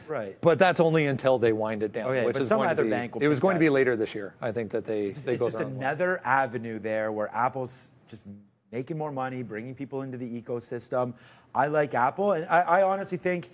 right. 0.08 0.36
But 0.40 0.58
that's 0.58 0.80
only 0.80 1.06
until 1.06 1.38
they 1.38 1.52
wind 1.52 1.82
it 1.82 1.92
down, 1.92 2.08
Okay, 2.08 2.24
which 2.26 2.34
but 2.34 2.42
is 2.42 2.48
some 2.48 2.60
other 2.60 2.84
be. 2.84 2.90
bank 2.90 3.16
it 3.20 3.28
was 3.28 3.38
going 3.40 3.54
to 3.54 3.60
be 3.60 3.68
later 3.70 3.96
this 3.96 4.14
year. 4.14 4.34
I 4.40 4.50
think 4.52 4.70
that 4.72 4.84
they 4.84 5.10
they 5.12 5.32
it's 5.34 5.38
go 5.40 5.50
just 5.50 5.60
another 5.62 6.20
avenue 6.24 6.78
there 6.78 7.12
where 7.12 7.30
Apple's 7.34 7.90
just 8.08 8.24
making 8.72 8.96
more 8.96 9.12
money, 9.12 9.42
bringing 9.42 9.74
people 9.74 10.02
into 10.02 10.16
the 10.16 10.26
ecosystem. 10.40 11.14
I 11.54 11.66
like 11.66 11.94
Apple, 11.94 12.32
and 12.32 12.46
I, 12.46 12.60
I 12.60 12.82
honestly 12.82 13.18
think. 13.18 13.50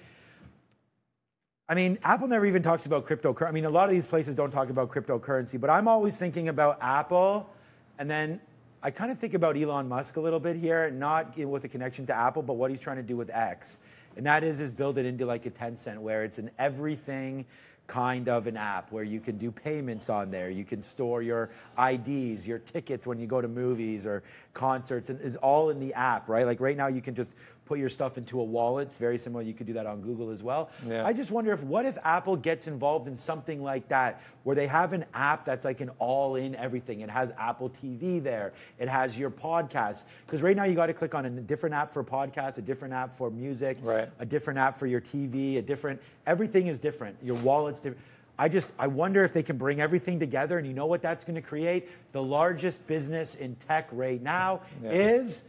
I 1.69 1.75
mean, 1.75 1.99
Apple 2.05 2.29
never 2.29 2.47
even 2.47 2.62
talks 2.62 2.87
about 2.87 3.09
cryptocurrency. 3.09 3.49
I 3.49 3.51
mean, 3.51 3.64
a 3.64 3.71
lot 3.71 3.89
of 3.89 3.91
these 3.91 4.07
places 4.07 4.37
don't 4.37 4.53
talk 4.53 4.71
about 4.71 4.89
cryptocurrency, 4.91 5.61
but 5.61 5.69
I'm 5.69 5.89
always 5.89 6.17
thinking 6.17 6.49
about 6.49 6.79
Apple, 6.81 7.51
and 7.99 8.09
then 8.09 8.41
I 8.85 8.91
kind 8.91 9.11
of 9.11 9.19
think 9.19 9.35
about 9.35 9.57
Elon 9.57 9.89
Musk 9.89 10.17
a 10.17 10.21
little 10.21 10.39
bit 10.39 10.55
here, 10.55 10.91
not 10.91 11.37
with 11.37 11.64
a 11.64 11.69
connection 11.69 12.07
to 12.07 12.14
Apple, 12.14 12.43
but 12.43 12.53
what 12.53 12.71
he's 12.71 12.79
trying 12.79 12.99
to 12.99 13.03
do 13.03 13.17
with 13.17 13.31
X, 13.31 13.81
and 14.17 14.25
that 14.27 14.45
is 14.45 14.61
is 14.61 14.71
build 14.71 14.97
it 14.97 15.07
into 15.07 15.27
like 15.27 15.45
a 15.47 15.51
Tencent, 15.51 15.99
where 15.99 16.23
it's 16.23 16.39
an 16.39 16.51
everything 16.59 17.45
kind 17.87 18.28
of 18.28 18.47
an 18.47 18.57
app 18.57 18.91
where 18.91 19.05
you 19.05 19.20
can 19.20 19.39
do 19.39 19.51
payments 19.51 20.11
on 20.11 20.30
there. 20.30 20.51
You 20.51 20.64
can 20.64 20.82
store 20.82 21.22
your 21.22 21.51
IDs, 21.78 22.47
your 22.47 22.59
tickets 22.59 23.07
when 23.07 23.18
you 23.18 23.26
go 23.26 23.41
to 23.41 23.49
movies 23.49 24.07
or 24.07 24.22
concerts, 24.55 25.11
and 25.11 25.20
is 25.20 25.37
all 25.37 25.70
in 25.70 25.78
the 25.78 25.95
app, 25.95 26.28
right? 26.28 26.47
Like 26.47 26.61
right 26.61 26.76
now, 26.76 26.89
you 26.89 27.01
can 27.01 27.14
just 27.14 27.34
put 27.67 27.79
your 27.79 27.89
stuff 27.89 28.17
into 28.17 28.41
a 28.41 28.45
wallet. 28.45 28.87
It's 28.87 28.97
very 28.97 29.19
similar. 29.19 29.43
You 29.43 29.53
could 29.53 29.67
do 29.67 29.73
that 29.75 29.87
on 29.87 30.01
Google 30.01 30.31
as 30.31 30.43
well. 30.43 30.71
Yeah. 30.87 31.05
I 31.05 31.12
just 31.12 31.31
wonder 31.31 31.53
if 31.53 31.62
what 31.64 31.85
if 31.85 31.99
Apple 32.05 32.37
gets 32.37 32.69
involved 32.69 33.09
in 33.09 33.17
something 33.19 33.62
like 33.62 33.89
that, 33.89 34.23
where 34.45 34.55
they 34.57 34.67
have 34.69 34.93
an 34.93 35.05
app 35.12 35.45
that's 35.45 35.64
like 35.64 35.81
an 35.81 35.91
all-in 35.99 36.55
everything. 36.55 37.01
It 37.01 37.11
has 37.11 37.33
Apple 37.39 37.71
TV 37.71 38.23
there. 38.23 38.53
It 38.79 38.89
has 38.89 39.19
your 39.19 39.31
podcasts. 39.31 40.05
Because 40.25 40.41
right 40.41 40.57
now 40.57 40.64
you 40.64 40.75
got 40.75 40.87
to 40.87 40.95
click 40.95 41.14
on 41.14 41.27
a 41.27 41.31
different 41.31 41.75
app 41.75 41.93
for 41.93 42.05
podcasts, 42.05 42.59
a 42.59 42.62
different 42.62 42.95
app 42.95 43.17
for 43.17 43.31
music, 43.31 43.77
Right. 43.83 44.09
a 44.21 44.25
different 44.25 44.59
app 44.59 44.79
for 44.79 44.87
your 44.87 45.01
TV, 45.01 45.59
a 45.59 45.62
different. 45.62 46.01
Everything 46.27 46.69
is 46.69 46.79
different. 46.79 47.17
Your 47.23 47.37
wallet's 47.37 47.81
different. 47.81 48.01
I 48.39 48.49
just 48.51 48.71
I 48.79 48.87
wonder 48.87 49.25
if 49.25 49.33
they 49.33 49.43
can 49.43 49.57
bring 49.57 49.81
everything 49.81 50.21
together, 50.21 50.59
and 50.59 50.67
you 50.67 50.75
know 50.75 50.85
what 50.87 51.01
that's 51.03 51.25
going 51.25 51.37
to 51.37 51.41
create? 51.43 51.89
The 52.12 52.23
largest 52.23 52.87
business 52.87 53.35
in 53.35 53.57
tech 53.67 53.89
right 53.93 54.23
now 54.23 54.61
Yeah. 54.85 54.91
is 54.91 55.43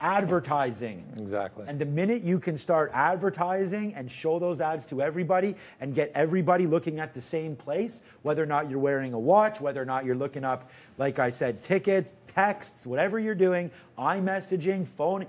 advertising. 0.00 1.04
Exactly. 1.16 1.64
And 1.68 1.78
the 1.78 1.86
minute 1.86 2.22
you 2.22 2.38
can 2.38 2.56
start 2.56 2.90
advertising 2.94 3.94
and 3.94 4.10
show 4.10 4.38
those 4.38 4.60
ads 4.60 4.86
to 4.86 5.02
everybody 5.02 5.54
and 5.80 5.94
get 5.94 6.10
everybody 6.14 6.66
looking 6.66 7.00
at 7.00 7.14
the 7.14 7.20
same 7.20 7.54
place, 7.54 8.02
whether 8.22 8.42
or 8.42 8.46
not 8.46 8.70
you're 8.70 8.78
wearing 8.78 9.12
a 9.12 9.18
watch, 9.18 9.60
whether 9.60 9.80
or 9.80 9.84
not 9.84 10.04
you're 10.04 10.16
looking 10.16 10.44
up, 10.44 10.70
like 10.98 11.18
I 11.18 11.30
said, 11.30 11.62
tickets, 11.62 12.12
texts, 12.34 12.86
whatever 12.86 13.18
you're 13.18 13.34
doing, 13.34 13.70
iMessaging, 13.98 14.86
phone. 14.86 15.26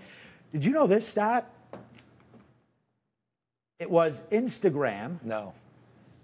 Did 0.52 0.64
you 0.64 0.72
know 0.72 0.88
this 0.88 1.08
stat? 1.08 1.50
It 3.80 3.90
was 3.90 4.22
Instagram. 4.32 5.18
no. 5.24 5.54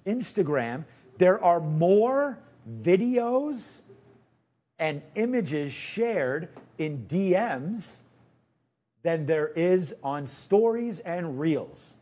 Instagram, 0.05 0.85
there 1.17 1.43
are 1.43 1.59
more 1.59 2.37
videos 2.81 3.81
and 4.79 5.01
images 5.15 5.73
shared 5.73 6.47
in 6.77 7.05
DMs 7.09 7.97
than 9.07 9.25
there 9.25 9.47
is 9.55 9.95
on 10.03 10.27
stories 10.27 10.99
and 10.99 11.39
reels. 11.39 11.93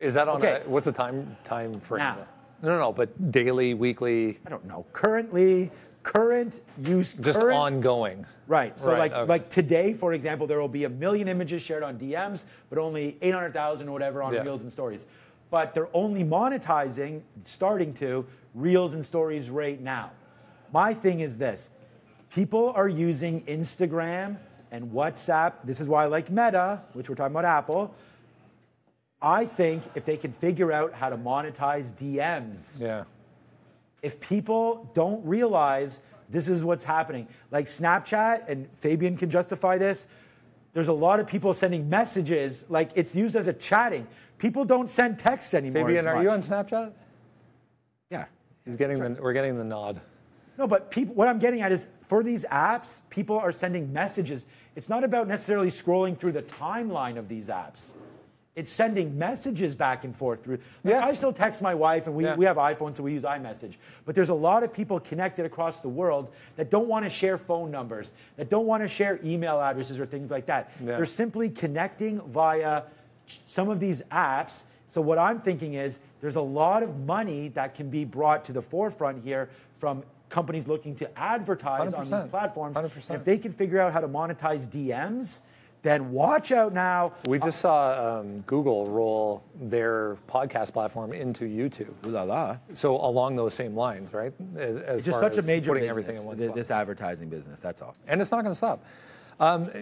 Is 0.00 0.12
that 0.12 0.28
on 0.28 0.36
Okay. 0.36 0.60
a, 0.62 0.68
what's 0.68 0.84
the 0.84 0.92
time 0.92 1.34
time 1.44 1.80
frame? 1.80 2.00
Now. 2.00 2.26
No, 2.62 2.68
no, 2.68 2.78
no, 2.78 2.92
but 2.92 3.08
daily, 3.32 3.72
weekly, 3.72 4.38
I 4.46 4.50
don't 4.50 4.66
know. 4.66 4.84
Currently, 4.92 5.70
current 6.02 6.60
use, 6.82 7.14
just 7.14 7.38
current, 7.40 7.56
ongoing. 7.56 8.26
Right. 8.48 8.78
So 8.78 8.90
Right, 8.90 8.98
like 8.98 9.12
okay. 9.12 9.26
like 9.26 9.48
today, 9.48 9.94
for 9.94 10.12
example, 10.12 10.46
there 10.46 10.60
will 10.60 10.68
be 10.68 10.84
a 10.84 10.90
million 10.90 11.26
images 11.26 11.62
shared 11.62 11.82
on 11.82 11.98
DMs, 11.98 12.42
but 12.68 12.78
only 12.78 13.16
800,000 13.22 13.88
or 13.88 13.92
whatever 13.92 14.22
on 14.22 14.34
Yeah. 14.34 14.42
Reels 14.42 14.62
and 14.62 14.70
Stories. 14.70 15.06
But 15.50 15.72
they're 15.72 15.88
only 15.94 16.22
monetizing, 16.22 17.22
starting 17.44 17.94
to 17.94 18.26
Reels 18.54 18.92
and 18.92 19.04
Stories 19.04 19.48
right 19.48 19.80
now. 19.80 20.10
My 20.70 20.92
thing 20.92 21.20
is 21.20 21.38
this: 21.38 21.70
people 22.28 22.72
are 22.76 22.88
using 22.90 23.40
Instagram 23.46 24.36
and 24.76 24.92
WhatsApp. 24.92 25.54
This 25.64 25.80
is 25.80 25.88
why 25.88 26.04
I 26.04 26.06
like 26.06 26.30
Meta, 26.30 26.82
which 26.92 27.08
we're 27.08 27.14
talking 27.14 27.32
about 27.32 27.46
Apple. 27.46 27.94
I 29.22 29.46
think 29.46 29.82
if 29.94 30.04
they 30.04 30.18
can 30.18 30.32
figure 30.34 30.70
out 30.70 30.92
how 30.92 31.08
to 31.08 31.16
monetize 31.16 31.92
DMs, 31.94 32.78
Yeah. 32.78 33.04
if 34.02 34.20
people 34.20 34.88
don't 34.92 35.24
realize 35.24 36.00
this 36.28 36.46
is 36.46 36.62
what's 36.62 36.84
happening, 36.84 37.26
like 37.50 37.64
Snapchat, 37.64 38.46
and 38.48 38.68
Fabian 38.76 39.16
can 39.16 39.30
justify 39.30 39.78
this, 39.78 40.06
there's 40.74 40.88
a 40.88 40.92
lot 40.92 41.20
of 41.20 41.26
people 41.26 41.54
sending 41.54 41.88
messages, 41.88 42.66
like 42.68 42.90
it's 42.94 43.14
used 43.14 43.34
as 43.34 43.46
a 43.46 43.54
chatting. 43.54 44.06
People 44.36 44.66
don't 44.66 44.90
send 44.90 45.18
texts 45.18 45.54
anymore. 45.54 45.86
Fabian, 45.86 46.06
are 46.06 46.22
you 46.22 46.28
on. 46.28 46.42
Snapchat? 46.42 46.92
Yeah. 48.10 48.26
He's 48.66 48.76
getting 48.76 48.98
the. 48.98 49.22
We're 49.22 49.32
getting 49.32 49.56
the 49.56 49.64
nod. 49.64 50.02
No, 50.58 50.66
but 50.66 50.90
people, 50.90 51.14
what 51.14 51.28
I'm 51.28 51.38
getting 51.38 51.62
at 51.62 51.72
is 51.72 51.86
for 52.08 52.22
these 52.22 52.44
apps, 52.46 53.00
people 53.10 53.38
are 53.38 53.52
sending 53.52 53.92
messages. 53.92 54.46
It's 54.76 54.88
not 54.88 55.04
about 55.04 55.28
necessarily 55.28 55.70
scrolling 55.70 56.16
through 56.16 56.32
the 56.32 56.42
timeline 56.42 57.16
of 57.18 57.28
these 57.28 57.48
apps. 57.48 57.80
It's 58.54 58.72
sending 58.72 59.18
messages 59.18 59.74
back 59.74 60.04
and 60.04 60.16
forth 60.16 60.42
through. 60.42 60.58
Like, 60.82 60.94
Yeah. 60.94 61.06
I 61.06 61.12
still 61.12 61.32
text 61.32 61.60
my 61.60 61.74
wife, 61.74 62.06
and 62.06 62.16
we, 62.16 62.24
Yeah. 62.24 62.36
we 62.36 62.46
have 62.46 62.56
iPhones, 62.56 62.96
so 62.96 63.02
we 63.02 63.12
use 63.12 63.24
iMessage. 63.24 63.74
But 64.06 64.14
there's 64.14 64.30
a 64.30 64.34
lot 64.34 64.62
of 64.62 64.72
people 64.72 64.98
connected 64.98 65.44
across 65.44 65.80
the 65.80 65.90
world 65.90 66.32
that 66.56 66.70
don't 66.70 66.88
want 66.88 67.04
to 67.04 67.10
share 67.10 67.36
phone 67.36 67.70
numbers, 67.70 68.14
that 68.36 68.48
don't 68.48 68.66
want 68.66 68.82
to 68.82 68.88
share 68.88 69.20
email 69.22 69.60
addresses 69.60 70.00
or 70.00 70.06
things 70.06 70.30
like 70.30 70.46
that. 70.46 70.70
Yeah. 70.80 70.96
They're 70.96 71.04
simply 71.04 71.50
connecting 71.50 72.20
via 72.30 72.84
some 73.46 73.68
of 73.68 73.78
these 73.78 74.00
apps. 74.10 74.62
So 74.88 75.02
what 75.02 75.18
I'm 75.18 75.40
thinking 75.40 75.74
is 75.74 75.98
there's 76.22 76.36
a 76.36 76.40
lot 76.40 76.82
of 76.82 77.00
money 77.00 77.48
that 77.48 77.74
can 77.74 77.90
be 77.90 78.06
brought 78.06 78.42
to 78.44 78.52
the 78.54 78.62
forefront 78.62 79.22
here 79.22 79.50
from 79.80 80.02
companies 80.28 80.66
looking 80.68 80.94
to 80.96 81.18
advertise 81.18 81.94
on 81.94 82.06
100%. 82.06 82.22
these 82.22 82.30
platforms. 82.30 82.76
100%. 82.76 83.08
And 83.10 83.18
if 83.18 83.24
they 83.24 83.38
can 83.38 83.52
figure 83.52 83.80
out 83.80 83.92
how 83.92 84.00
to 84.00 84.08
monetize 84.08 84.66
DMs, 84.66 85.38
then 85.82 86.10
watch 86.10 86.50
out 86.50 86.72
now. 86.72 87.12
We 87.26 87.38
just 87.38 87.60
saw 87.60 88.18
um, 88.18 88.40
Google 88.40 88.86
roll 88.90 89.44
their 89.60 90.16
podcast 90.28 90.72
platform 90.72 91.12
into 91.12 91.44
YouTube. 91.44 91.94
Ooh 92.06 92.10
la 92.10 92.22
la. 92.24 92.56
So 92.74 92.96
along 92.96 93.36
those 93.36 93.54
same 93.54 93.76
lines, 93.76 94.12
right? 94.12 94.32
As, 94.58 94.78
as 94.78 94.96
It's 94.96 95.04
just 95.04 95.20
far 95.20 95.28
such 95.30 95.36
a 95.36 95.38
as 95.40 95.46
major 95.46 95.70
putting 95.70 95.82
business, 95.84 95.90
everything 95.90 96.16
in 96.22 96.24
one 96.24 96.38
th- 96.38 96.54
this 96.54 96.70
advertising 96.72 97.28
business. 97.28 97.60
That's 97.60 97.82
all. 97.82 97.94
and 98.08 98.20
it's 98.20 98.32
not 98.32 98.42
going 98.42 98.52
to 98.52 98.56
stop. 98.56 98.84
Um, 99.38 99.70
i- 99.74 99.78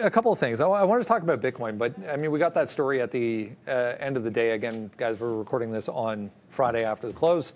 a 0.00 0.10
couple 0.10 0.30
of 0.30 0.38
things. 0.38 0.60
I, 0.60 0.68
I 0.68 0.84
wanted 0.84 1.02
to 1.02 1.08
talk 1.08 1.22
about 1.22 1.40
Bitcoin, 1.40 1.76
but 1.76 1.92
I 2.08 2.14
mean, 2.16 2.30
we 2.30 2.38
got 2.38 2.54
that 2.54 2.70
story 2.70 3.00
at 3.00 3.10
the 3.10 3.50
uh, 3.66 3.94
end 3.98 4.16
of 4.16 4.22
the 4.22 4.30
day. 4.30 4.50
Again, 4.52 4.90
guys, 4.96 5.18
we're 5.18 5.34
recording 5.34 5.72
this 5.72 5.88
on 5.88 6.30
Friday 6.50 6.84
after 6.84 7.08
the 7.08 7.12
close. 7.14 7.52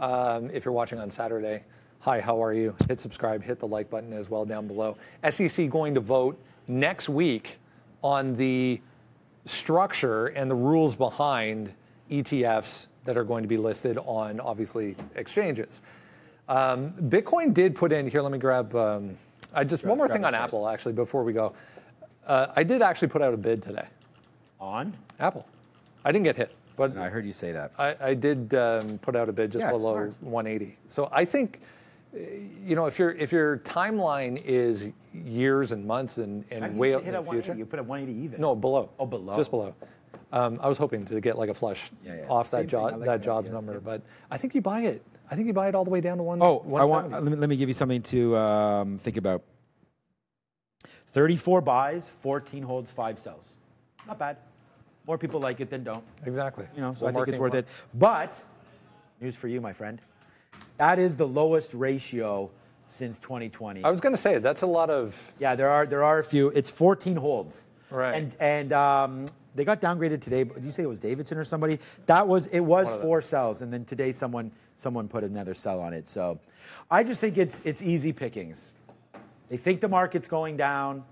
Um, 0.00 0.50
if 0.52 0.64
you're 0.64 0.72
watching 0.74 0.98
on 0.98 1.10
Saturday, 1.10 1.62
hi, 2.06 2.20
how 2.20 2.40
are 2.40 2.52
you? 2.52 2.72
Hit 2.86 3.00
subscribe, 3.00 3.42
hit 3.42 3.58
the 3.58 3.66
like 3.66 3.90
button 3.90 4.12
as 4.12 4.30
well 4.30 4.44
down 4.44 4.68
below. 4.68 4.96
SEC 5.28 5.68
going 5.68 5.92
to 5.92 5.98
vote 5.98 6.40
next 6.68 7.08
week 7.08 7.58
on 8.00 8.36
the 8.36 8.80
structure 9.44 10.28
and 10.28 10.48
the 10.48 10.54
rules 10.54 10.94
behind 10.94 11.72
ETFs 12.08 12.86
that 13.06 13.16
are 13.16 13.24
going 13.24 13.42
to 13.42 13.48
be 13.48 13.56
listed 13.56 13.98
on 13.98 14.38
obviously 14.38 14.94
exchanges. 15.16 15.82
Um, 16.48 16.92
Bitcoin 17.08 17.52
did 17.52 17.74
put 17.74 17.90
in 17.90 18.08
here. 18.08 18.22
Let 18.22 18.30
me 18.30 18.38
grab. 18.38 18.72
Um, 18.76 19.16
I 19.52 19.64
just 19.64 19.82
one 19.84 19.98
more 19.98 20.06
thing 20.06 20.24
on. 20.24 20.32
Apple 20.32 20.68
actually 20.68 20.92
before 20.92 21.24
we 21.24 21.32
go. 21.32 21.54
Uh, 22.24 22.46
I 22.54 22.62
did 22.62 22.82
actually 22.82 23.08
put 23.08 23.20
out 23.20 23.34
a 23.34 23.36
bid 23.36 23.60
today. 23.64 23.86
On? 24.60 24.96
Apple. 25.18 25.44
I 26.04 26.12
didn't 26.12 26.24
get 26.24 26.36
hit, 26.36 26.54
but 26.76 26.92
And 26.92 27.00
I 27.00 27.08
heard 27.08 27.26
you 27.26 27.32
say 27.32 27.50
that. 27.50 27.72
I, 27.76 27.96
I 28.00 28.14
did 28.14 28.54
um, 28.54 28.96
put 28.98 29.16
out 29.16 29.28
a 29.28 29.32
bid 29.32 29.50
just 29.50 29.64
Yeah, 29.64 29.72
below 29.72 29.94
smart. 29.94 30.22
180. 30.22 30.76
So 30.86 31.08
I 31.10 31.24
think 31.24 31.58
you 32.64 32.74
know, 32.76 32.86
if 32.86 32.98
your 32.98 33.10
if 33.12 33.32
your 33.32 33.58
timeline 33.58 34.42
is 34.44 34.88
years 35.12 35.72
and 35.72 35.84
months 35.84 36.18
and, 36.18 36.44
and 36.50 36.76
way 36.78 36.94
out 36.94 37.02
in 37.02 37.12
the 37.12 37.18
at 37.18 37.24
180. 37.24 37.42
future, 37.42 37.58
You 37.58 37.64
put 37.66 37.78
a 37.78 37.82
180 37.82 38.24
even. 38.24 38.40
no, 38.40 38.54
below. 38.54 38.90
Oh, 38.98 39.06
below. 39.06 39.36
Just 39.36 39.50
below. 39.50 39.74
Um, 40.32 40.58
I 40.62 40.68
was 40.68 40.76
hoping 40.78 41.04
to 41.06 41.20
get 41.20 41.38
like 41.38 41.48
a 41.50 41.54
flush 41.54 41.90
Yeah, 42.04 42.16
yeah. 42.16 42.26
off 42.28 42.48
Same 42.48 42.62
that 42.62 42.66
job 42.66 42.82
like 42.92 43.00
that 43.00 43.06
that, 43.06 43.22
jobs 43.22 43.46
yeah, 43.48 43.54
number, 43.54 43.74
yeah. 43.74 43.78
but 43.84 44.02
I 44.30 44.36
think 44.38 44.54
you 44.54 44.60
buy 44.60 44.80
it. 44.82 45.02
I 45.30 45.34
think 45.36 45.46
you 45.46 45.52
buy 45.52 45.68
it 45.68 45.74
all 45.74 45.84
the 45.84 45.90
way 45.90 46.00
down 46.00 46.16
to 46.18 46.22
one. 46.22 46.40
Oh, 46.42 46.58
I 46.76 46.84
want. 46.84 47.10
Let 47.10 47.22
me, 47.24 47.34
let 47.36 47.48
me 47.48 47.56
give 47.56 47.68
you 47.68 47.74
something 47.74 48.02
to 48.02 48.36
um, 48.36 48.96
think 48.96 49.16
about. 49.16 49.42
34 51.08 51.60
buys, 51.62 52.08
14 52.20 52.62
holds, 52.62 52.90
five 52.90 53.18
sells. 53.18 53.54
Not 54.06 54.18
bad. 54.18 54.36
More 55.06 55.16
people 55.18 55.40
like 55.40 55.60
it 55.60 55.70
than 55.70 55.82
don't. 55.84 56.04
exactly. 56.24 56.66
You 56.74 56.80
know, 56.82 56.94
so 56.94 57.06
Well, 57.06 57.14
I 57.14 57.18
think 57.18 57.28
it's 57.28 57.38
worth 57.38 57.52
more. 57.52 57.60
it. 57.60 57.66
But 57.94 58.42
news 59.20 59.34
for 59.36 59.48
you, 59.48 59.60
my 59.60 59.72
friend. 59.72 60.00
That 60.78 60.98
is 60.98 61.16
the 61.16 61.26
lowest 61.26 61.72
ratio 61.74 62.50
since 62.88 63.18
2020. 63.18 63.84
I 63.84 63.90
was 63.90 64.00
going 64.00 64.14
to 64.14 64.20
say 64.20 64.38
that's 64.38 64.62
a 64.62 64.66
lot 64.66 64.90
of. 64.90 65.16
Yeah, 65.38 65.54
there 65.54 65.68
are 65.68 65.86
there 65.86 66.04
are 66.04 66.18
a 66.18 66.24
few. 66.24 66.48
It's 66.50 66.70
14 66.70 67.16
holds. 67.16 67.66
Right. 67.90 68.14
And 68.14 68.36
and 68.40 68.72
um, 68.72 69.26
they 69.54 69.64
got 69.64 69.80
downgraded 69.80 70.20
today. 70.20 70.44
Did 70.44 70.64
you 70.64 70.72
say 70.72 70.82
it 70.82 70.88
was 70.88 70.98
Davidson 70.98 71.38
or 71.38 71.44
somebody? 71.44 71.78
That 72.06 72.26
was 72.26 72.46
it 72.46 72.60
was 72.60 72.86
One 72.86 72.94
of 72.94 73.00
them. 73.00 73.08
four 73.08 73.22
sells, 73.22 73.62
and 73.62 73.72
then 73.72 73.84
today 73.84 74.12
someone 74.12 74.52
someone 74.76 75.08
put 75.08 75.24
another 75.24 75.54
sell 75.54 75.80
on 75.80 75.92
it. 75.92 76.08
So 76.08 76.38
I 76.90 77.02
just 77.02 77.20
think 77.20 77.38
it's 77.38 77.60
it's 77.64 77.82
easy 77.82 78.12
pickings. 78.12 78.72
They 79.48 79.56
think 79.56 79.80
the 79.80 79.88
market's 79.88 80.28
going 80.28 80.56
down. 80.56 81.04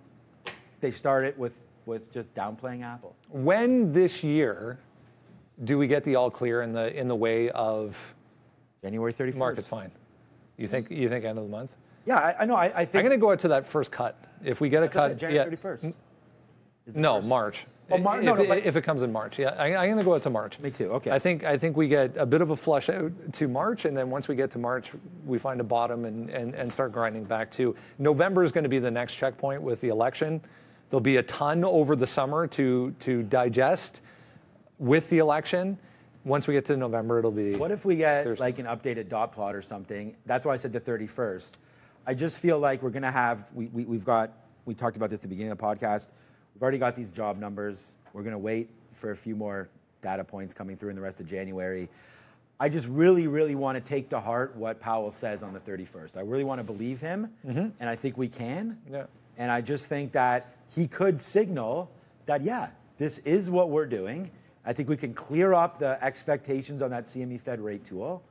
They 0.80 0.90
start 0.90 1.24
it 1.24 1.38
with 1.38 1.52
with 1.86 2.12
just 2.12 2.34
downplaying 2.34 2.82
Apple. 2.82 3.14
When 3.30 3.92
this 3.92 4.22
year 4.22 4.78
do 5.64 5.78
we 5.78 5.86
get 5.86 6.02
the 6.04 6.16
all 6.16 6.30
clear 6.30 6.62
in 6.62 6.72
the 6.72 6.94
in 6.98 7.08
the 7.08 7.16
way 7.16 7.50
of 7.50 8.13
January 8.84 9.14
31st. 9.14 9.34
market's 9.36 9.68
fine? 9.68 9.90
You 10.58 10.68
think 10.68 10.90
you 10.90 11.08
think 11.08 11.24
end 11.24 11.38
of 11.38 11.44
the 11.44 11.50
month? 11.50 11.70
Yeah, 12.04 12.18
I, 12.18 12.42
I 12.42 12.44
know. 12.44 12.54
I, 12.54 12.66
I 12.66 12.84
think 12.84 12.96
I'm 12.96 13.08
going 13.08 13.18
to 13.18 13.24
go 13.24 13.32
out 13.32 13.38
to 13.40 13.48
that 13.48 13.66
first 13.66 13.90
cut. 13.90 14.22
If 14.44 14.60
we 14.60 14.68
get 14.68 14.82
a 14.82 14.86
That's 14.86 14.94
what 14.94 15.04
I 15.04 15.08
cut, 15.08 15.20
said, 15.20 15.32
yeah. 15.32 15.44
January 15.44 15.56
31st. 15.56 15.94
No, 16.94 17.14
first. 17.16 17.26
March. 17.26 17.66
Oh, 17.90 17.98
Mar- 17.98 18.18
if, 18.18 18.24
no, 18.24 18.34
no, 18.34 18.52
if 18.52 18.76
it 18.76 18.82
comes 18.82 19.02
in 19.02 19.10
March, 19.10 19.38
yeah, 19.38 19.50
I, 19.50 19.74
I'm 19.74 19.86
going 19.86 19.98
to 19.98 20.04
go 20.04 20.14
out 20.14 20.22
to 20.22 20.30
March. 20.30 20.58
Me 20.58 20.70
too, 20.70 20.90
okay. 20.92 21.10
I 21.10 21.18
think 21.18 21.44
I 21.44 21.56
think 21.56 21.76
we 21.78 21.88
get 21.88 22.14
a 22.16 22.26
bit 22.26 22.42
of 22.42 22.50
a 22.50 22.56
flush 22.56 22.90
out 22.90 23.10
to 23.32 23.48
March, 23.48 23.86
and 23.86 23.96
then 23.96 24.10
once 24.10 24.28
we 24.28 24.34
get 24.36 24.50
to 24.52 24.58
March, 24.58 24.90
we 25.26 25.38
find 25.38 25.60
a 25.60 25.64
bottom 25.64 26.04
and 26.04 26.28
and, 26.30 26.54
and 26.54 26.70
start 26.70 26.92
grinding 26.92 27.24
back 27.24 27.50
to 27.52 27.74
November 27.98 28.44
is 28.44 28.52
going 28.52 28.64
to 28.64 28.70
be 28.70 28.78
the 28.78 28.90
next 28.90 29.14
checkpoint 29.14 29.62
with 29.62 29.80
the 29.80 29.88
election. 29.88 30.42
There'll 30.90 31.00
be 31.00 31.16
a 31.16 31.22
ton 31.22 31.64
over 31.64 31.96
the 31.96 32.06
summer 32.06 32.46
to 32.48 32.90
to 33.00 33.22
digest 33.24 34.02
with 34.78 35.08
the 35.08 35.18
election. 35.18 35.78
Once 36.24 36.46
we 36.46 36.54
get 36.54 36.64
to 36.64 36.76
November, 36.76 37.18
it'll 37.18 37.30
be. 37.30 37.54
What 37.54 37.70
if 37.70 37.84
we 37.84 37.96
get 37.96 38.24
There's- 38.24 38.40
like 38.40 38.58
an 38.58 38.66
updated 38.66 39.08
dot 39.08 39.32
plot 39.32 39.54
or 39.54 39.62
something? 39.62 40.16
That's 40.26 40.46
why 40.46 40.54
I 40.54 40.56
said 40.56 40.72
the 40.72 40.80
31st. 40.80 41.52
I 42.06 42.14
just 42.14 42.38
feel 42.38 42.58
like 42.58 42.82
we're 42.82 42.90
going 42.90 43.02
to 43.02 43.10
have, 43.10 43.46
we, 43.54 43.66
we, 43.66 43.84
we've 43.84 44.04
got, 44.04 44.32
we 44.64 44.74
talked 44.74 44.96
about 44.96 45.10
this 45.10 45.18
at 45.18 45.22
the 45.22 45.28
beginning 45.28 45.52
of 45.52 45.58
the 45.58 45.64
podcast. 45.64 46.10
We've 46.54 46.62
already 46.62 46.78
got 46.78 46.96
these 46.96 47.10
job 47.10 47.38
numbers. 47.38 47.96
We're 48.12 48.22
going 48.22 48.32
to 48.32 48.38
wait 48.38 48.68
for 48.92 49.10
a 49.10 49.16
few 49.16 49.34
more 49.34 49.68
data 50.02 50.24
points 50.24 50.54
coming 50.54 50.76
through 50.76 50.90
in 50.90 50.96
the 50.96 51.02
rest 51.02 51.20
of 51.20 51.26
January. 51.26 51.88
I 52.60 52.68
just 52.68 52.86
really, 52.86 53.26
really 53.26 53.54
want 53.54 53.76
to 53.76 53.80
take 53.80 54.08
to 54.10 54.20
heart 54.20 54.54
what 54.54 54.80
Powell 54.80 55.10
says 55.10 55.42
on 55.42 55.52
the 55.52 55.60
31st. 55.60 56.16
I 56.16 56.20
really 56.20 56.44
want 56.44 56.60
to 56.60 56.64
believe 56.64 57.00
him, 57.00 57.30
mm-hmm. 57.44 57.68
and 57.80 57.90
I 57.90 57.96
think 57.96 58.16
we 58.16 58.28
can. 58.28 58.78
Yeah. 58.90 59.04
And 59.38 59.50
I 59.50 59.60
just 59.60 59.86
think 59.86 60.12
that 60.12 60.54
he 60.74 60.86
could 60.86 61.20
signal 61.20 61.90
that, 62.26 62.42
yeah, 62.42 62.68
this 62.98 63.18
is 63.18 63.50
what 63.50 63.70
we're 63.70 63.86
doing. 63.86 64.30
I 64.66 64.72
think 64.72 64.88
we 64.88 64.96
can 64.96 65.14
clear 65.14 65.52
up 65.52 65.78
the 65.78 66.02
expectations 66.02 66.82
on 66.82 66.90
that 66.90 67.06
CME 67.06 67.40
Fed 67.40 67.60
rate 67.60 67.84
tool. 67.84 68.22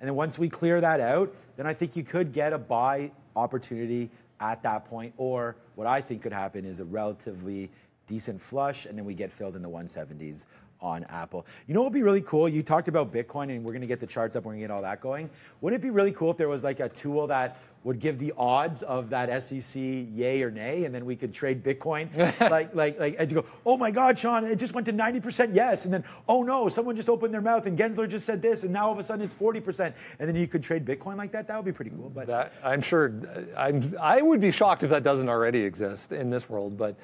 And 0.00 0.08
then 0.08 0.16
once 0.16 0.38
we 0.38 0.48
clear 0.48 0.80
that 0.80 1.00
out, 1.00 1.32
then 1.56 1.66
I 1.66 1.74
think 1.74 1.96
you 1.96 2.02
could 2.02 2.32
get 2.32 2.52
a 2.52 2.58
buy 2.58 3.10
opportunity 3.36 4.10
at 4.40 4.62
that 4.62 4.84
point. 4.86 5.12
Or 5.16 5.56
what 5.76 5.86
I 5.86 6.00
think 6.00 6.22
could 6.22 6.32
happen 6.32 6.64
is 6.64 6.80
a 6.80 6.84
relatively 6.84 7.70
decent 8.06 8.40
flush, 8.40 8.86
and 8.86 8.98
then 8.98 9.04
we 9.04 9.14
get 9.14 9.30
filled 9.30 9.54
in 9.54 9.62
the 9.62 9.68
170s 9.68 10.46
on 10.82 11.04
Apple. 11.04 11.46
You 11.66 11.74
know 11.74 11.80
what 11.80 11.92
would 11.92 11.98
be 11.98 12.02
really 12.02 12.20
cool? 12.20 12.48
You 12.48 12.62
talked 12.62 12.88
about 12.88 13.12
Bitcoin, 13.12 13.44
and 13.50 13.64
we're 13.64 13.72
going 13.72 13.80
to 13.80 13.86
get 13.86 14.00
the 14.00 14.06
charts 14.06 14.36
up. 14.36 14.44
We're 14.44 14.52
going 14.52 14.60
to 14.60 14.66
get 14.68 14.70
all 14.70 14.82
that 14.82 15.00
going. 15.00 15.30
Wouldn't 15.60 15.80
it 15.80 15.82
be 15.82 15.90
really 15.90 16.12
cool 16.12 16.30
if 16.30 16.36
there 16.36 16.48
was 16.48 16.64
like 16.64 16.80
a 16.80 16.88
tool 16.90 17.26
that 17.28 17.58
would 17.84 17.98
give 17.98 18.18
the 18.18 18.32
odds 18.36 18.82
of 18.84 19.10
that 19.10 19.42
SEC 19.42 19.74
yay 19.74 20.42
or 20.42 20.50
nay, 20.50 20.84
and 20.84 20.94
then 20.94 21.04
we 21.04 21.16
could 21.16 21.34
trade 21.34 21.64
Bitcoin, 21.64 22.08
like 22.50 22.74
like 22.74 22.98
like 22.98 23.14
as 23.16 23.30
you 23.30 23.40
go. 23.40 23.46
Oh 23.66 23.76
my 23.76 23.90
God, 23.90 24.18
Sean, 24.18 24.44
it 24.44 24.56
just 24.56 24.72
went 24.72 24.84
to 24.86 24.92
90% 24.92 25.50
yes, 25.52 25.84
and 25.84 25.92
then 25.92 26.04
oh 26.28 26.42
no, 26.42 26.68
someone 26.68 26.94
just 26.94 27.08
opened 27.08 27.34
their 27.34 27.40
mouth 27.40 27.66
and 27.66 27.76
Gensler 27.76 28.08
just 28.08 28.24
said 28.24 28.40
this, 28.40 28.62
and 28.62 28.72
now 28.72 28.86
all 28.86 28.92
of 28.92 28.98
a 28.98 29.04
sudden 29.04 29.24
it's 29.24 29.34
40%, 29.34 29.92
and 30.20 30.28
then 30.28 30.36
you 30.36 30.46
could 30.46 30.62
trade 30.62 30.84
Bitcoin 30.84 31.16
like 31.16 31.32
that. 31.32 31.48
That 31.48 31.56
would 31.56 31.64
be 31.64 31.72
pretty 31.72 31.90
cool. 31.90 32.10
But 32.10 32.26
That 32.28 32.52
I'm 32.62 32.80
sure. 32.80 33.12
I'm. 33.56 33.94
I 34.00 34.22
would 34.22 34.40
be 34.40 34.50
shocked 34.50 34.84
if 34.84 34.90
that 34.90 35.02
doesn't 35.02 35.28
already 35.28 35.60
exist 35.60 36.12
in 36.12 36.30
this 36.30 36.48
world. 36.48 36.76
But, 36.78 36.96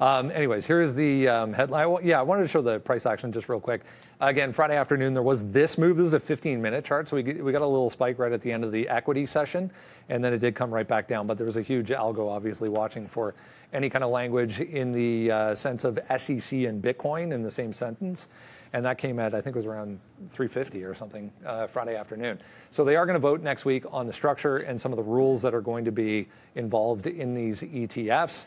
um, 0.00 0.30
anyways, 0.30 0.66
here's 0.66 0.94
the 0.94 1.28
um, 1.28 1.52
headline. 1.52 1.98
Yeah, 2.02 2.20
I 2.20 2.22
wanted 2.22 2.42
to 2.42 2.48
show 2.48 2.62
the 2.62 2.80
price 2.80 3.06
action 3.06 3.32
just 3.32 3.48
real 3.48 3.60
quick. 3.60 3.82
Again, 4.20 4.52
Friday 4.52 4.76
afternoon 4.76 5.14
there 5.14 5.22
was 5.22 5.44
this 5.50 5.76
move. 5.78 5.96
This 5.96 6.06
is 6.06 6.14
a 6.14 6.20
15-minute 6.20 6.84
chart, 6.84 7.08
so 7.08 7.16
we 7.16 7.22
we 7.22 7.52
got 7.52 7.62
a 7.62 7.66
little 7.66 7.90
spike 7.90 8.18
right 8.18 8.32
at 8.32 8.40
the 8.40 8.52
end 8.52 8.64
of 8.64 8.72
the 8.72 8.88
equity 8.88 9.26
session, 9.26 9.70
and 10.08 10.24
then 10.24 10.32
it 10.32 10.38
did 10.38 10.54
come 10.54 10.72
right 10.72 10.88
back 10.88 11.08
down. 11.08 11.26
But 11.26 11.36
there 11.36 11.46
was 11.46 11.56
a 11.56 11.62
huge 11.62 11.88
algo, 11.88 12.30
obviously, 12.30 12.68
watching 12.68 13.06
for 13.06 13.34
any 13.72 13.90
kind 13.90 14.04
of 14.04 14.10
language 14.10 14.60
in 14.60 14.92
the 14.92 15.30
uh, 15.30 15.54
sense 15.54 15.84
of 15.84 15.98
SEC 16.16 16.52
and 16.52 16.82
Bitcoin 16.82 17.32
in 17.32 17.42
the 17.42 17.50
same 17.50 17.72
sentence 17.72 18.28
and 18.74 18.84
that 18.84 18.98
came 18.98 19.18
at 19.20 19.34
I 19.34 19.40
think 19.40 19.54
it 19.56 19.58
was 19.60 19.66
around 19.66 19.98
350 20.30 20.84
or 20.84 20.94
something 20.94 21.32
uh, 21.46 21.66
Friday 21.68 21.96
afternoon. 21.96 22.40
So 22.72 22.84
they 22.84 22.96
are 22.96 23.06
going 23.06 23.14
to 23.14 23.20
vote 23.20 23.40
next 23.40 23.64
week 23.64 23.84
on 23.90 24.06
the 24.06 24.12
structure 24.12 24.58
and 24.58 24.78
some 24.78 24.92
of 24.92 24.96
the 24.96 25.02
rules 25.02 25.40
that 25.42 25.54
are 25.54 25.60
going 25.60 25.84
to 25.84 25.92
be 25.92 26.28
involved 26.56 27.06
in 27.06 27.34
these 27.34 27.62
ETFs, 27.62 28.46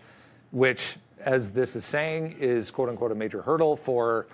which, 0.51 0.97
as 1.19 1.51
this 1.51 1.75
is 1.75 1.85
saying, 1.85 2.35
is 2.39 2.71
quote 2.71 2.89
unquote 2.89 3.11
a 3.11 3.15
major 3.15 3.41
hurdle 3.41 3.75
for 3.75 4.27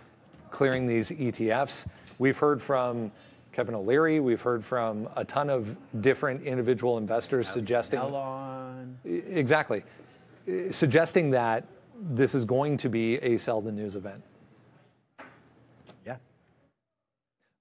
clearing 0.51 0.87
these 0.87 1.09
ETFs. 1.09 1.87
We've 2.19 2.37
heard 2.37 2.61
from 2.61 3.11
Kevin 3.51 3.75
O'Leary, 3.75 4.19
we've 4.19 4.41
heard 4.41 4.63
from 4.63 5.07
a 5.15 5.23
ton 5.23 5.49
of 5.49 5.77
different 6.01 6.43
individual 6.43 6.97
investors 6.97 7.47
suggesting 7.47 7.99
Elon, 7.99 8.97
exactly 9.05 9.83
suggesting 10.71 11.31
that 11.31 11.65
this 12.11 12.35
is 12.35 12.45
going 12.45 12.77
to 12.77 12.89
be 12.89 13.15
a 13.17 13.37
sell 13.37 13.61
the 13.61 13.71
news 13.71 13.95
event. 13.95 14.21
yeah. 16.05 16.17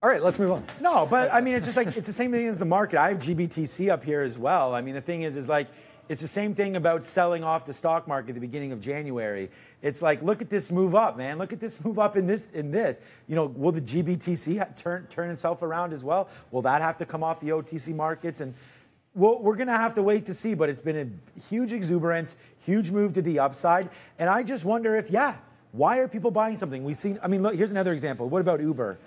All 0.03 0.11
right, 0.11 0.23
let's 0.23 0.39
move 0.39 0.51
on. 0.51 0.65
No, 0.81 1.07
but 1.07 1.33
I 1.33 1.41
mean, 1.41 1.55
it's 1.55 1.67
just 1.67 1.77
like 1.77 1.97
it's 1.97 2.07
the 2.07 2.13
same 2.13 2.33
thing 2.33 2.47
as 2.47 2.59
the 2.59 2.65
market. 2.65 2.99
I 2.99 3.11
have 3.11 3.19
GBTC 3.19 3.91
up 3.91 4.03
here 4.03 4.23
as 4.23 4.39
well. 4.39 4.75
I 4.75 4.81
mean, 4.81 4.95
the 4.95 5.01
thing 5.01 5.23
is, 5.23 5.37
is 5.37 5.49
like 5.49 5.69
it's 6.09 6.21
the 6.21 6.29
same 6.29 6.55
thing 6.55 6.77
about 6.77 7.05
selling 7.05 7.45
off 7.45 7.65
the 7.65 7.73
stock 7.73 8.09
market 8.09 8.31
at 8.31 8.35
the 8.35 8.41
beginning 8.41 8.73
of 8.73 8.81
January. 8.81 9.51
It's 9.83 10.03
like, 10.03 10.23
look 10.23 10.43
at 10.43 10.51
this 10.51 10.71
move 10.71 10.95
up, 10.95 11.17
man. 11.17 11.39
Look 11.39 11.53
at 11.53 11.61
this 11.61 11.83
move 11.85 11.99
up 11.99 12.17
in 12.17 12.27
this 12.27 12.51
in 12.51 12.71
this. 12.71 13.01
You 13.29 13.37
know, 13.37 13.47
will 13.47 13.73
the 13.73 13.81
GBTC 13.81 14.77
turn 14.77 15.07
turn 15.09 15.31
itself 15.31 15.63
around 15.63 15.93
as 15.93 16.05
well? 16.05 16.29
Will 16.51 16.63
that 16.63 16.83
have 16.83 16.97
to 16.99 17.07
come 17.07 17.23
off 17.23 17.41
the 17.41 17.51
OTC 17.51 17.95
markets 17.95 18.41
and 18.41 18.55
well, 19.15 19.39
we're 19.41 19.57
going 19.57 19.69
to 19.69 19.77
have 19.77 19.93
to 19.95 20.03
wait 20.03 20.25
to 20.27 20.35
see, 20.35 20.55
but 20.55 20.71
it's 20.71 20.81
been 20.81 20.97
a 21.37 21.41
huge 21.41 21.75
exuberance, 21.75 22.37
huge 22.59 22.91
move 22.91 23.13
to 23.13 23.23
the 23.23 23.39
upside. 23.39 23.91
And 24.19 24.31
I 24.31 24.43
just 24.43 24.65
wonder 24.65 24.97
if, 24.97 25.11
yeah, 25.11 25.37
why 25.73 25.99
are 25.99 26.09
people 26.09 26.31
buying 26.31 26.57
something? 26.57 26.83
We've 26.83 26.97
seen, 26.97 27.19
I 27.23 27.29
mean, 27.29 27.43
look, 27.43 27.55
here's 27.55 27.71
another 27.71 27.93
example. 27.93 28.29
What 28.29 28.41
about 28.41 28.61
Uber? 28.61 28.99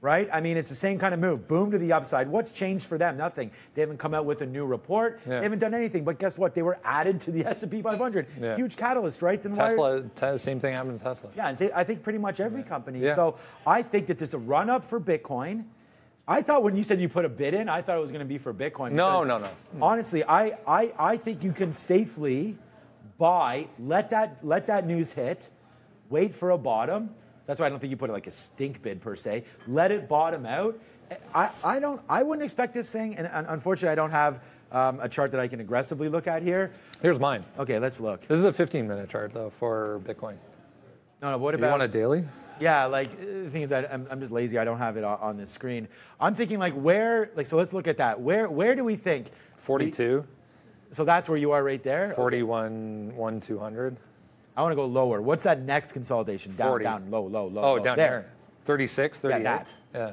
Right? 0.00 0.28
I 0.32 0.40
mean, 0.40 0.56
it's 0.56 0.68
the 0.68 0.76
same 0.76 0.96
kind 0.96 1.12
of 1.12 1.18
move. 1.18 1.48
Boom 1.48 1.72
to 1.72 1.78
the 1.78 1.92
upside. 1.92 2.28
What's 2.28 2.52
changed 2.52 2.86
for 2.86 2.98
them? 2.98 3.16
Nothing. 3.16 3.50
They 3.74 3.80
haven't 3.80 3.98
come 3.98 4.14
out 4.14 4.24
with 4.26 4.42
a 4.42 4.46
new 4.46 4.64
report. 4.64 5.18
Yeah. 5.26 5.38
They 5.38 5.42
haven't 5.42 5.58
done 5.58 5.74
anything. 5.74 6.04
But 6.04 6.20
guess 6.20 6.38
what? 6.38 6.54
They 6.54 6.62
were 6.62 6.78
added 6.84 7.20
to 7.22 7.32
the 7.32 7.44
S&P 7.46 7.82
500. 7.82 8.26
Yeah. 8.40 8.54
Huge 8.54 8.76
catalyst, 8.76 9.22
right? 9.22 9.42
Then 9.42 9.54
Tesla, 9.56 10.02
te- 10.14 10.38
same 10.38 10.60
thing 10.60 10.74
happened 10.76 11.00
to 11.00 11.04
Tesla. 11.04 11.30
yeah, 11.34 11.48
and 11.48 11.58
t- 11.58 11.70
I 11.74 11.82
think 11.82 12.04
pretty 12.04 12.20
much 12.20 12.38
every 12.38 12.62
company. 12.62 13.00
Yeah. 13.00 13.16
So 13.16 13.38
I 13.66 13.82
think 13.82 14.06
that 14.06 14.18
there's 14.18 14.34
a 14.34 14.38
run 14.38 14.70
up 14.70 14.84
for 14.88 15.00
Bitcoin. 15.00 15.64
I 16.28 16.42
thought 16.42 16.62
when 16.62 16.76
you 16.76 16.84
said 16.84 17.00
you 17.00 17.08
put 17.08 17.24
a 17.24 17.28
bid 17.28 17.54
in, 17.54 17.68
I 17.68 17.82
thought 17.82 17.96
it 17.96 18.00
was 18.00 18.12
going 18.12 18.20
to 18.20 18.24
be 18.26 18.38
for 18.38 18.54
Bitcoin. 18.54 18.92
No, 18.92 19.24
no, 19.24 19.38
no. 19.38 19.50
Honestly, 19.82 20.22
I, 20.22 20.58
I, 20.64 20.92
I 20.96 21.16
think 21.16 21.42
you 21.42 21.50
can 21.52 21.72
safely 21.72 22.56
buy, 23.18 23.66
let 23.80 24.10
that, 24.10 24.36
let 24.44 24.66
that 24.68 24.86
news 24.86 25.10
hit, 25.10 25.48
wait 26.08 26.32
for 26.34 26.50
a 26.50 26.58
bottom. 26.58 27.10
That's 27.48 27.58
why 27.58 27.66
I 27.66 27.70
don't 27.70 27.78
think 27.78 27.90
you 27.90 27.96
put 27.96 28.10
it 28.10 28.12
like 28.12 28.26
a 28.26 28.30
stink 28.30 28.82
bid 28.82 29.00
per 29.00 29.16
se. 29.16 29.42
Let 29.66 29.90
it 29.90 30.06
bottom 30.06 30.44
out. 30.44 30.78
I, 31.34 31.48
I 31.64 31.80
don't. 31.80 32.02
I 32.06 32.22
wouldn't 32.22 32.44
expect 32.44 32.74
this 32.74 32.90
thing, 32.90 33.16
and, 33.16 33.26
and 33.26 33.46
unfortunately, 33.48 33.88
I 33.88 33.94
don't 33.94 34.10
have 34.10 34.40
um, 34.70 35.00
a 35.00 35.08
chart 35.08 35.30
that 35.30 35.40
I 35.40 35.48
can 35.48 35.60
aggressively 35.60 36.10
look 36.10 36.26
at 36.26 36.42
here. 36.42 36.70
Here's 37.00 37.18
mine. 37.18 37.42
Okay, 37.58 37.78
let's 37.78 38.00
look. 38.00 38.28
This 38.28 38.38
is 38.38 38.44
a 38.44 38.52
15 38.52 38.86
minute 38.86 39.08
chart 39.08 39.32
though 39.32 39.48
for 39.58 40.02
Bitcoin. 40.04 40.36
No, 41.22 41.30
no. 41.30 41.38
What 41.38 41.54
about? 41.54 41.68
You 41.68 41.70
want 41.70 41.82
a 41.84 41.88
daily? 41.88 42.22
Yeah, 42.60 42.84
like 42.84 43.08
uh, 43.12 43.24
the 43.24 43.50
thing 43.50 43.62
is 43.62 43.70
that 43.70 43.90
I'm, 43.90 44.06
I'm 44.10 44.20
just 44.20 44.30
lazy. 44.30 44.58
I 44.58 44.64
don't 44.64 44.78
have 44.78 44.98
it 44.98 45.04
on, 45.04 45.18
on 45.18 45.36
the 45.38 45.46
screen. 45.46 45.88
I'm 46.20 46.34
thinking 46.34 46.58
like 46.58 46.74
where, 46.74 47.30
like 47.34 47.46
so. 47.46 47.56
Let's 47.56 47.72
look 47.72 47.88
at 47.88 47.96
that. 47.96 48.20
Where 48.20 48.50
where 48.50 48.74
do 48.74 48.84
we 48.84 48.94
think? 48.94 49.28
42, 49.60 50.24
So 50.92 51.04
that's 51.04 51.28
where 51.28 51.36
you 51.38 51.52
are 51.52 51.62
right 51.62 51.82
there. 51.82 52.12
41, 52.14 53.14
1, 53.14 53.40
200. 53.40 53.96
I 54.58 54.62
want 54.62 54.72
to 54.72 54.76
go 54.76 54.86
lower. 54.86 55.22
What's 55.22 55.44
that 55.44 55.62
next 55.62 55.92
consolidation? 55.92 56.54
Down, 56.56 56.70
40. 56.70 56.84
down, 56.84 57.10
low, 57.12 57.24
low, 57.24 57.46
low. 57.46 57.62
Oh, 57.62 57.74
low. 57.74 57.84
down 57.84 57.96
there. 57.96 58.22
here. 58.22 58.30
36, 58.64 59.20
38. 59.20 59.42
that. 59.44 59.68
Yeah. 59.94 60.12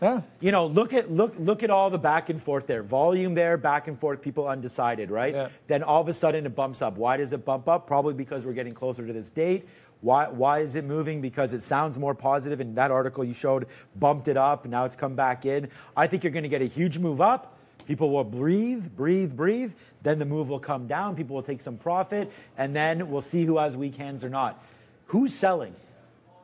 Yeah. 0.00 0.22
You 0.40 0.50
know, 0.50 0.66
look 0.66 0.94
at 0.94 1.10
look 1.10 1.34
look 1.38 1.62
at 1.62 1.70
all 1.70 1.90
the 1.90 1.98
back 1.98 2.30
and 2.30 2.42
forth 2.42 2.66
there. 2.66 2.82
Volume 2.82 3.34
there, 3.34 3.58
back 3.58 3.86
and 3.86 3.98
forth, 3.98 4.22
people 4.22 4.48
undecided, 4.48 5.10
right? 5.10 5.34
Yeah. 5.34 5.48
Then 5.66 5.82
all 5.82 6.00
of 6.00 6.08
a 6.08 6.12
sudden 6.12 6.46
it 6.46 6.54
bumps 6.54 6.80
up. 6.80 6.96
Why 6.96 7.18
does 7.18 7.32
it 7.32 7.44
bump 7.44 7.68
up? 7.68 7.86
Probably 7.86 8.14
because 8.14 8.44
we're 8.44 8.54
getting 8.54 8.72
closer 8.72 9.06
to 9.06 9.12
this 9.12 9.28
date. 9.28 9.68
Why 10.00 10.28
why 10.28 10.60
is 10.60 10.74
it 10.74 10.84
moving? 10.84 11.20
Because 11.20 11.52
it 11.52 11.62
sounds 11.62 11.98
more 11.98 12.14
positive. 12.14 12.30
positive 12.30 12.60
and 12.60 12.76
that 12.76 12.90
article 12.90 13.24
you 13.24 13.34
showed 13.34 13.66
bumped 13.96 14.28
it 14.28 14.38
up 14.38 14.64
and 14.64 14.70
now 14.70 14.86
it's 14.86 14.96
come 14.96 15.14
back 15.14 15.44
in. 15.44 15.68
I 15.96 16.06
think 16.06 16.24
you're 16.24 16.32
going 16.32 16.44
to 16.44 16.48
get 16.48 16.62
a 16.62 16.66
huge 16.66 16.96
move 16.96 17.20
up. 17.20 17.58
People 17.86 18.10
will 18.10 18.24
breathe, 18.24 18.84
breathe, 18.96 19.36
breathe. 19.36 19.72
Then 20.02 20.18
the 20.18 20.24
move 20.24 20.48
will 20.48 20.60
come 20.60 20.86
down. 20.86 21.16
People 21.16 21.36
will 21.36 21.42
take 21.42 21.60
some 21.60 21.76
profit, 21.76 22.30
and 22.58 22.74
then 22.74 23.10
we'll 23.10 23.22
see 23.22 23.44
who 23.44 23.58
has 23.58 23.76
weak 23.76 23.96
hands 23.96 24.24
or 24.24 24.28
not. 24.28 24.62
Who's 25.06 25.34
selling? 25.34 25.74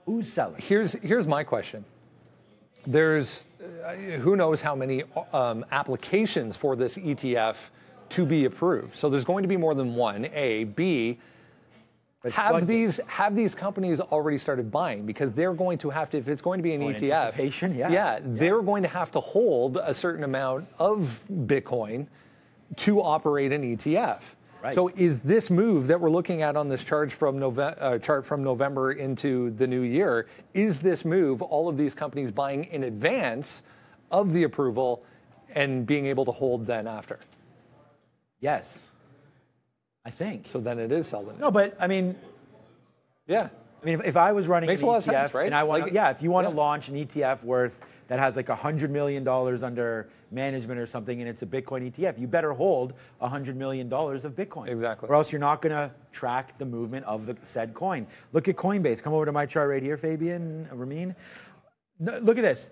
Who's 0.05 0.32
selling? 0.32 0.61
Here's 0.61 0.93
here's 0.95 1.26
my 1.26 1.45
question. 1.45 1.84
There's 2.87 3.45
uh, 3.84 3.95
who 3.95 4.37
knows 4.37 4.61
how 4.61 4.74
many 4.74 5.03
um, 5.32 5.64
applications 5.72 6.57
for 6.57 6.76
this 6.76 6.97
ETF 6.97 7.57
to 8.11 8.24
be 8.24 8.45
approved. 8.45 8.95
So 8.97 9.09
there's 9.09 9.24
going 9.24 9.43
to 9.43 9.49
be 9.49 9.57
more 9.57 9.74
than 9.74 9.95
one. 9.95 10.26
A, 10.32 10.64
B. 10.64 11.18
Have 12.35 12.66
these 12.66 12.99
have 13.07 13.35
these 13.37 13.55
companies 13.55 14.01
already 14.01 14.39
started 14.39 14.70
buying 14.70 15.07
because 15.07 15.33
they're 15.33 15.55
going 15.55 15.79
to 15.79 15.91
have 15.91 16.11
to 16.11 16.18
if 16.18 16.29
it's 16.29 16.43
going 16.43 16.59
to 16.59 16.62
be 16.62 16.72
an 16.74 16.83
Oh, 16.83 16.87
ETF? 16.87 17.01
Yeah. 17.03 17.31
yeah 17.74 17.91
Yeah. 17.91 18.18
they're 18.22 18.62
going 18.62 18.83
to 18.83 18.89
have 18.89 19.11
to 19.12 19.20
hold 19.20 19.77
a 19.77 19.95
certain 19.95 20.24
amount 20.24 20.66
of 20.79 21.22
Bitcoin 21.47 22.07
to 22.77 23.01
operate 23.01 23.53
an 23.53 23.77
ETF. 23.77 24.20
Right. 24.62 24.74
So 24.74 24.89
is 24.97 25.20
this 25.20 25.51
move 25.51 25.87
that 25.87 26.01
we're 26.01 26.11
looking 26.11 26.43
at 26.43 26.57
on 26.57 26.68
this 26.68 26.83
from 27.12 27.39
November, 27.39 27.77
uh, 27.81 27.99
chart 27.99 28.27
from 28.27 28.43
November 28.43 28.93
into 28.93 29.51
the 29.51 29.66
new 29.66 29.83
year? 29.83 30.27
Is 30.55 30.81
this 30.81 31.05
move 31.05 31.43
all 31.43 31.68
of 31.68 31.77
these 31.77 31.95
companies 31.95 32.31
buying 32.33 32.64
in 32.64 32.85
advance 32.85 33.62
of 34.11 34.33
the 34.33 34.45
approval 34.45 35.05
and 35.55 35.87
being 35.87 36.07
able 36.07 36.24
to 36.24 36.33
hold 36.33 36.66
then 36.66 36.87
after? 36.87 37.18
Yes. 38.41 38.89
I 40.07 40.11
think. 40.11 40.47
So 40.49 40.61
then 40.61 40.79
it 40.79 40.93
is 40.93 41.09
selling. 41.09 41.39
No, 41.41 41.51
but 41.51 41.77
I 41.81 41.87
mean, 41.89 42.15
Yeah. 43.27 43.49
I 43.83 43.85
mean, 43.85 44.01
if, 44.01 44.07
if 44.07 44.17
I 44.17 44.33
was 44.33 44.47
running 44.49 44.69
Makes 44.69 44.83
an 44.83 44.89
a 44.89 44.91
lot 44.93 44.97
of 44.99 45.05
ETF 45.05 45.13
sense, 45.23 45.35
right? 45.35 45.47
and 45.47 45.55
I 45.55 45.65
want 45.65 45.83
Like- 45.83 45.93
yeah, 45.93 46.11
if 46.11 46.23
you 46.23 46.31
want 46.31 46.47
to 46.47 46.53
yeah. 46.53 46.57
launch 46.61 46.89
an 46.89 46.95
ETF 46.95 47.43
worth 47.45 47.79
that 48.09 48.19
has 48.21 48.37
like 48.37 48.49
hundred 48.49 48.91
million 48.93 49.25
dollars 49.25 49.63
under 49.65 50.09
management 50.31 50.79
or 50.79 50.87
something, 50.87 51.21
and 51.21 51.29
it's 51.29 51.43
a 51.43 51.47
Bitcoin 51.47 51.93
ETF, 51.93 52.19
you 52.21 52.29
better 52.29 52.53
hold 52.53 52.93
hundred 53.21 53.57
million 53.57 53.89
dollars 53.89 54.25
of 54.25 54.37
Bitcoin. 54.37 54.69
Exactly. 54.69 55.09
Or 55.09 55.15
else 55.17 55.33
you're 55.33 55.41
not 55.41 55.61
going 55.61 55.75
to 55.75 55.91
track 56.13 56.57
the 56.59 56.65
movement 56.65 57.05
of 57.05 57.27
the 57.27 57.37
said 57.43 57.75
coin. 57.75 58.07
Look 58.33 58.47
at 58.49 58.55
Coinbase. 58.57 59.03
Come 59.03 59.13
over 59.13 59.27
to 59.27 59.33
my 59.33 59.45
chart 59.45 59.69
right 59.69 59.83
here, 59.83 59.97
Fabian, 59.97 60.69
Ramin. 60.73 61.15
No, 61.99 62.17
look 62.19 62.39
at 62.39 62.45
this. 62.45 62.71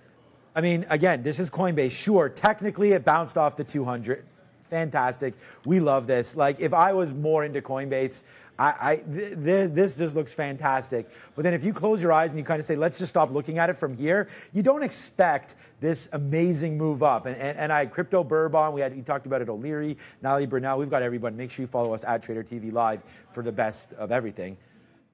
I 0.55 0.61
mean, 0.61 0.87
again, 0.89 1.25
this 1.25 1.41
is 1.41 1.51
Coinbase. 1.51 1.91
Sure, 1.91 2.29
technically 2.29 2.93
it 2.93 3.05
bounced 3.05 3.37
off 3.37 3.57
the 3.57 3.65
200. 3.65 4.25
Fantastic. 4.71 5.35
We 5.65 5.81
love 5.81 6.07
this. 6.07 6.37
Like, 6.37 6.61
if 6.61 6.73
I 6.75 6.93
was 6.93 7.13
more 7.13 7.45
into 7.45 7.61
Coinbase, 7.63 8.23
I, 8.59 8.75
I 8.81 8.97
th- 8.97 9.35
th- 9.45 9.71
this 9.73 9.97
just 9.97 10.15
looks 10.15 10.33
fantastic. 10.33 11.09
But 11.35 11.43
then 11.43 11.55
if 11.55 11.65
you 11.65 11.73
close 11.73 12.01
your 12.03 12.13
eyes 12.13 12.31
and 12.31 12.39
you 12.39 12.45
kind 12.45 12.61
of 12.61 12.65
say, 12.65 12.77
let's 12.77 12.99
just 12.99 13.11
stop 13.11 13.33
looking 13.33 13.59
at 13.59 13.69
it 13.69 13.75
from 13.77 13.97
here, 13.97 14.29
you 14.53 14.63
don't 14.63 14.83
expect 14.85 15.57
this 15.81 16.09
amazing 16.13 16.79
move 16.79 17.03
up. 17.03 17.27
And, 17.27 17.37
and, 17.37 17.59
and 17.59 17.73
I 17.73 17.81
had 17.81 17.91
Crypto 17.93 18.23
Bourbon. 18.23 18.73
We 18.73 18.81
had, 18.81 18.95
you 18.97 19.03
talked 19.03 19.27
about 19.27 19.43
it, 19.43 19.49
O'Leary, 19.49 19.99
Natalie 20.23 20.47
Brunell. 20.47 20.79
We've 20.79 20.89
got 20.91 21.03
everyone. 21.03 21.37
Make 21.37 21.51
sure 21.51 21.63
you 21.65 21.67
follow 21.67 21.93
us 21.95 22.05
at 22.05 22.23
Trader 22.23 22.45
TV 22.45 22.73
Live 22.73 23.03
for 23.33 23.43
the 23.43 23.53
best 23.53 23.93
of 23.95 24.13
everything. 24.13 24.57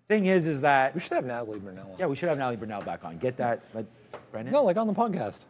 Thing 0.09 0.27
is, 0.27 0.47
is 0.47 0.61
that, 0.61 0.93
We 0.95 1.01
should 1.01 1.13
have 1.13 1.25
Natalie 1.25 1.61
Brunell. 1.61 1.85
on. 1.93 1.99
yeah, 1.99 2.07
we 2.07 2.17
should 2.17 2.29
have 2.29 2.37
Natalie 2.37 2.57
Brunell 2.59 2.85
back 2.85 3.05
on. 3.05 3.17
Get 3.19 3.37
that, 3.39 3.63
let, 3.75 3.87
Brennan? 4.33 4.53
No, 4.53 4.65
like 4.65 4.77
on 4.77 4.87
the 4.87 4.93
podcast. 4.93 5.45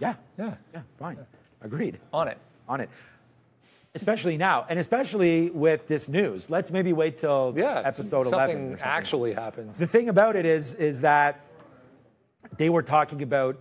Yeah. 0.00 0.14
Yeah. 0.38 0.54
Yeah, 0.74 0.80
fine. 0.98 1.18
Agreed. 1.62 1.98
On 2.12 2.26
it. 2.26 2.38
On 2.68 2.80
it. 2.80 2.88
Especially 3.96 4.36
now, 4.36 4.66
and 4.68 4.78
especially 4.78 5.50
with 5.50 5.86
this 5.88 6.08
news. 6.08 6.48
Let's 6.50 6.70
maybe 6.70 6.92
wait 6.92 7.18
till 7.18 7.54
Yeah. 7.56 7.80
episode 7.84 8.26
11 8.26 8.70
something. 8.72 8.78
actually 8.86 9.32
happens. 9.32 9.78
The 9.78 9.86
thing 9.86 10.10
about 10.10 10.36
it 10.36 10.44
is, 10.44 10.74
is 10.74 11.00
that 11.00 11.40
they 12.58 12.68
were 12.68 12.82
talking 12.82 13.22
about 13.22 13.56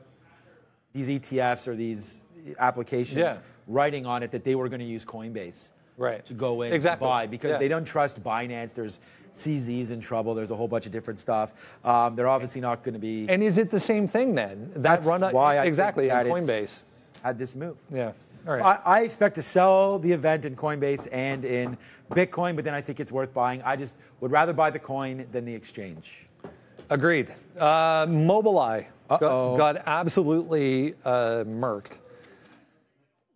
these 0.94 1.08
ETFs 1.08 1.68
or 1.70 1.76
these 1.76 2.26
applications 2.60 3.18
Yeah. 3.20 3.38
writing 3.68 4.06
on 4.06 4.24
it 4.24 4.32
that 4.32 4.44
they 4.44 4.56
were 4.56 4.68
going 4.68 4.82
to 4.82 4.86
use 4.86 5.06
Coinbase 5.06 5.70
Right. 5.98 6.24
to 6.26 6.34
go 6.34 6.62
in 6.64 6.74
Exactly. 6.74 7.06
to 7.06 7.10
buy 7.10 7.28
because 7.28 7.52
Yeah. 7.52 7.58
they 7.58 7.68
don't 7.70 7.86
trust 7.86 8.22
Binance. 8.22 8.74
There's 8.74 9.00
CZ's 9.32 9.92
in 9.92 10.02
trouble. 10.02 10.36
There's 10.36 10.52
a 10.52 10.56
whole 10.56 10.68
bunch 10.68 10.86
of 10.86 10.92
different 10.92 11.20
stuff. 11.20 11.54
Um, 11.86 12.16
they're 12.18 12.28
obviously 12.28 12.60
not 12.62 12.84
going 12.84 12.94
to 12.94 13.00
be. 13.00 13.26
And 13.30 13.42
is 13.42 13.58
it 13.58 13.72
the 13.72 13.80
same 13.80 14.06
thing 14.08 14.36
then? 14.36 14.70
That 14.74 14.84
that's 14.84 15.08
run 15.08 15.22
why 15.34 15.58
I 15.58 15.66
exactly 15.66 16.10
it's 16.10 16.30
Coinbase. 16.30 17.12
had 17.24 17.38
this 17.40 17.56
move. 17.56 17.78
Yeah. 17.90 18.12
All 18.48 18.56
right. 18.56 18.80
I, 18.86 19.00
I 19.00 19.02
expect 19.02 19.36
to 19.36 19.42
sell 19.42 19.98
the 19.98 20.12
event 20.12 20.46
in 20.46 20.56
Coinbase 20.56 21.08
and 21.12 21.44
in 21.46 21.78
Bitcoin, 22.12 22.56
but 22.56 22.64
then 22.64 22.74
I 22.74 22.82
think 22.82 23.00
it's 23.00 23.12
worth 23.12 23.34
buying. 23.34 23.62
I 23.64 23.76
just 23.76 23.96
would 24.20 24.32
rather 24.32 24.54
buy 24.54 24.70
the 24.70 24.80
coin 24.80 25.26
than 25.32 25.46
the 25.46 25.54
exchange. 25.54 26.28
Agreed. 26.90 27.34
Uh, 27.58 28.06
Mobileye 28.06 28.86
got, 29.10 29.20
got 29.20 29.84
absolutely 29.88 30.94
uh, 31.04 31.44
murked 31.46 31.98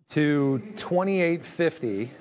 to 0.09 0.59
2850. 0.75 2.11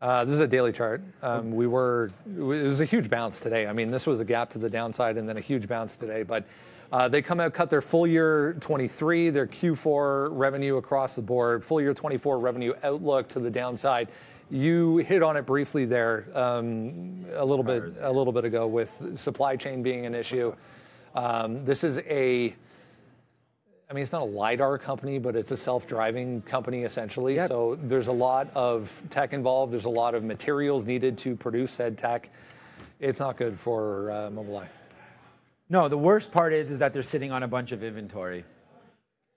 Uh, 0.00 0.24
this 0.24 0.34
is 0.34 0.40
a 0.40 0.46
daily 0.46 0.72
chart. 0.72 1.02
Um, 1.22 1.50
we 1.50 1.66
were 1.66 2.10
it 2.36 2.40
was 2.40 2.80
a 2.80 2.84
huge 2.84 3.10
bounce 3.10 3.40
today. 3.40 3.66
I 3.66 3.72
mean, 3.72 3.90
this 3.90 4.06
was 4.06 4.20
a 4.20 4.24
gap 4.24 4.50
to 4.50 4.58
the 4.58 4.70
downside 4.70 5.16
and 5.16 5.28
then 5.28 5.36
a 5.36 5.40
huge 5.40 5.66
bounce 5.66 5.96
today. 5.96 6.22
But 6.22 6.44
they 7.08 7.22
come 7.22 7.40
out, 7.40 7.52
cut 7.54 7.70
their 7.70 7.82
full 7.82 8.06
year 8.06 8.54
23, 8.60 9.30
their 9.30 9.46
Q4 9.46 10.28
revenue 10.32 10.76
across 10.76 11.16
the 11.16 11.22
board, 11.22 11.64
full 11.64 11.80
year 11.80 11.94
24 11.94 12.38
revenue 12.38 12.74
outlook 12.82 13.28
to 13.30 13.40
the 13.40 13.50
downside. 13.50 14.08
You 14.50 14.98
hit 14.98 15.22
on 15.22 15.36
it 15.36 15.44
briefly 15.44 15.84
there 15.84 16.28
um, 16.34 17.24
a 17.34 17.44
little 17.44 17.64
bit 17.64 17.94
a 18.00 18.12
little 18.12 18.32
bit 18.32 18.44
ago 18.44 18.66
with 18.68 19.18
supply 19.18 19.56
chain 19.56 19.82
being 19.82 20.06
an 20.06 20.14
issue. 20.14 20.54
Um, 21.16 21.64
this 21.64 21.82
is 21.82 21.98
a 21.98 22.54
I 23.88 23.94
mean, 23.94 24.02
it's 24.02 24.12
not 24.12 24.22
a 24.22 24.26
LiDAR 24.26 24.78
company, 24.78 25.18
but 25.18 25.36
it's 25.36 25.52
a 25.52 25.56
self 25.56 25.86
driving 25.86 26.42
company 26.42 26.82
essentially. 26.82 27.36
So 27.46 27.78
there's 27.82 28.08
a 28.08 28.12
lot 28.12 28.50
of 28.54 29.02
tech 29.10 29.32
involved. 29.32 29.72
There's 29.72 29.84
a 29.84 29.90
lot 29.90 30.14
of 30.14 30.24
materials 30.24 30.86
needed 30.86 31.18
to 31.18 31.36
produce 31.36 31.72
said 31.72 31.96
tech. 31.96 32.30
It's 32.98 33.20
not 33.20 33.36
good 33.36 33.58
for 33.58 34.10
uh, 34.10 34.30
Mobileye. 34.30 34.68
No, 35.68 35.88
the 35.88 35.98
worst 35.98 36.30
part 36.30 36.52
is 36.52 36.70
is 36.70 36.78
that 36.78 36.92
they're 36.92 37.02
sitting 37.02 37.32
on 37.32 37.42
a 37.42 37.48
bunch 37.48 37.72
of 37.72 37.82
inventory. 37.82 38.44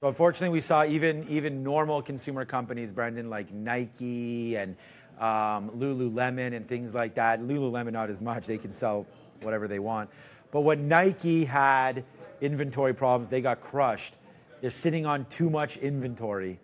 So 0.01 0.09
unfortunately, 0.09 0.49
we 0.49 0.61
saw 0.61 0.85
even 0.85 1.25
even 1.27 1.63
normal 1.63 2.03
consumer 2.03 2.45
companies, 2.45 2.91
Brendan, 2.91 3.31
like 3.31 3.51
Nike 3.51 4.55
and 4.55 4.75
um, 5.19 5.71
Lululemon 5.71 6.55
and 6.55 6.67
things 6.67 6.93
like 6.93 7.15
that. 7.15 7.41
Lululemon 7.41 7.93
not 7.93 8.11
as 8.11 8.21
much; 8.21 8.45
they 8.45 8.59
can 8.59 8.71
sell 8.71 9.07
whatever 9.41 9.67
they 9.67 9.79
want. 9.79 10.09
But 10.51 10.61
when 10.61 10.87
Nike 10.87 11.45
had 11.45 12.03
inventory 12.41 12.93
problems, 12.93 13.31
they 13.31 13.41
got 13.41 13.59
crushed. 13.61 14.13
They're 14.61 14.69
sitting 14.69 15.07
on 15.07 15.25
too 15.25 15.49
much 15.49 15.77
inventory. 15.77 16.59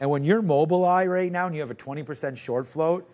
And 0.00 0.08
when 0.08 0.22
you're 0.22 0.42
Mobileye 0.42 1.08
right 1.08 1.32
now 1.32 1.46
and 1.46 1.54
you 1.54 1.60
have 1.60 1.70
a 1.70 1.74
20% 1.74 2.36
short 2.36 2.66
float, 2.66 3.08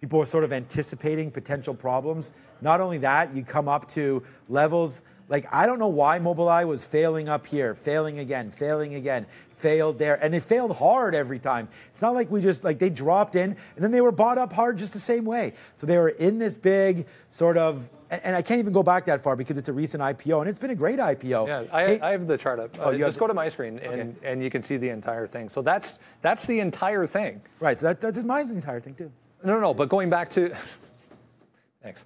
people 0.00 0.20
are 0.20 0.26
sort 0.26 0.44
of 0.44 0.52
anticipating 0.52 1.30
potential 1.30 1.74
problems. 1.74 2.32
Not 2.60 2.80
only 2.80 2.98
that, 2.98 3.34
you 3.34 3.44
come 3.44 3.68
up 3.68 3.88
to 3.90 4.22
levels 4.48 5.02
like 5.28 5.46
I 5.52 5.66
don't 5.66 5.78
know 5.78 5.88
why 5.88 6.18
Mobileye 6.18 6.66
was 6.66 6.84
failing 6.84 7.28
up 7.28 7.46
here, 7.46 7.74
failing 7.74 8.18
again, 8.18 8.50
failing 8.50 8.94
again, 8.96 9.26
failed 9.56 9.98
there, 9.98 10.22
and 10.22 10.32
they 10.34 10.40
failed 10.40 10.74
hard 10.76 11.14
every 11.14 11.38
time. 11.38 11.68
It's 11.90 12.02
not 12.02 12.14
like 12.14 12.30
we 12.30 12.40
just 12.42 12.64
like 12.64 12.78
they 12.78 12.90
dropped 12.90 13.34
in 13.36 13.50
and 13.76 13.84
then 13.84 13.90
they 13.90 14.00
were 14.00 14.12
bought 14.12 14.38
up 14.38 14.52
hard 14.52 14.78
just 14.78 14.92
the 14.92 14.98
same 14.98 15.24
way. 15.24 15.54
So 15.74 15.86
they 15.86 15.96
were 15.98 16.10
in 16.10 16.38
this 16.38 16.54
big 16.54 17.06
sort 17.30 17.56
of, 17.56 17.88
and 18.10 18.36
I 18.36 18.42
can't 18.42 18.58
even 18.58 18.72
go 18.72 18.82
back 18.82 19.04
that 19.06 19.22
far 19.22 19.36
because 19.36 19.56
it's 19.56 19.68
a 19.68 19.72
recent 19.72 20.02
IPO 20.02 20.40
and 20.40 20.48
it's 20.50 20.58
been 20.58 20.70
a 20.70 20.74
great 20.74 20.98
IPO. 20.98 21.46
Yeah, 21.46 21.64
I, 21.72 21.86
Hey- 21.86 22.00
I 22.00 22.10
have 22.10 22.26
the 22.26 22.36
chart 22.36 22.58
up. 22.58 22.76
Oh, 22.78 22.88
Uh, 22.88 22.90
you 22.90 22.98
just 22.98 23.18
go 23.18 23.26
to 23.26 23.34
my 23.34 23.48
screen 23.48 23.78
and, 23.78 24.14
and 24.22 24.42
you 24.42 24.50
can 24.50 24.62
see 24.62 24.76
the 24.76 24.88
entire 24.90 25.26
thing. 25.26 25.48
So 25.48 25.62
that's 25.62 25.98
that's 26.20 26.44
the 26.46 26.60
entire 26.60 27.06
thing. 27.06 27.40
right. 27.60 27.78
So 27.78 27.86
that, 27.86 28.00
that's 28.00 28.18
mine's 28.24 28.50
the 28.50 28.56
entire 28.56 28.80
thing 28.80 28.94
too. 28.94 29.10
No, 29.44 29.58
no, 29.58 29.72
but 29.74 29.88
going 29.88 30.10
back 30.10 30.28
to, 30.30 30.54
thanks. 31.82 32.04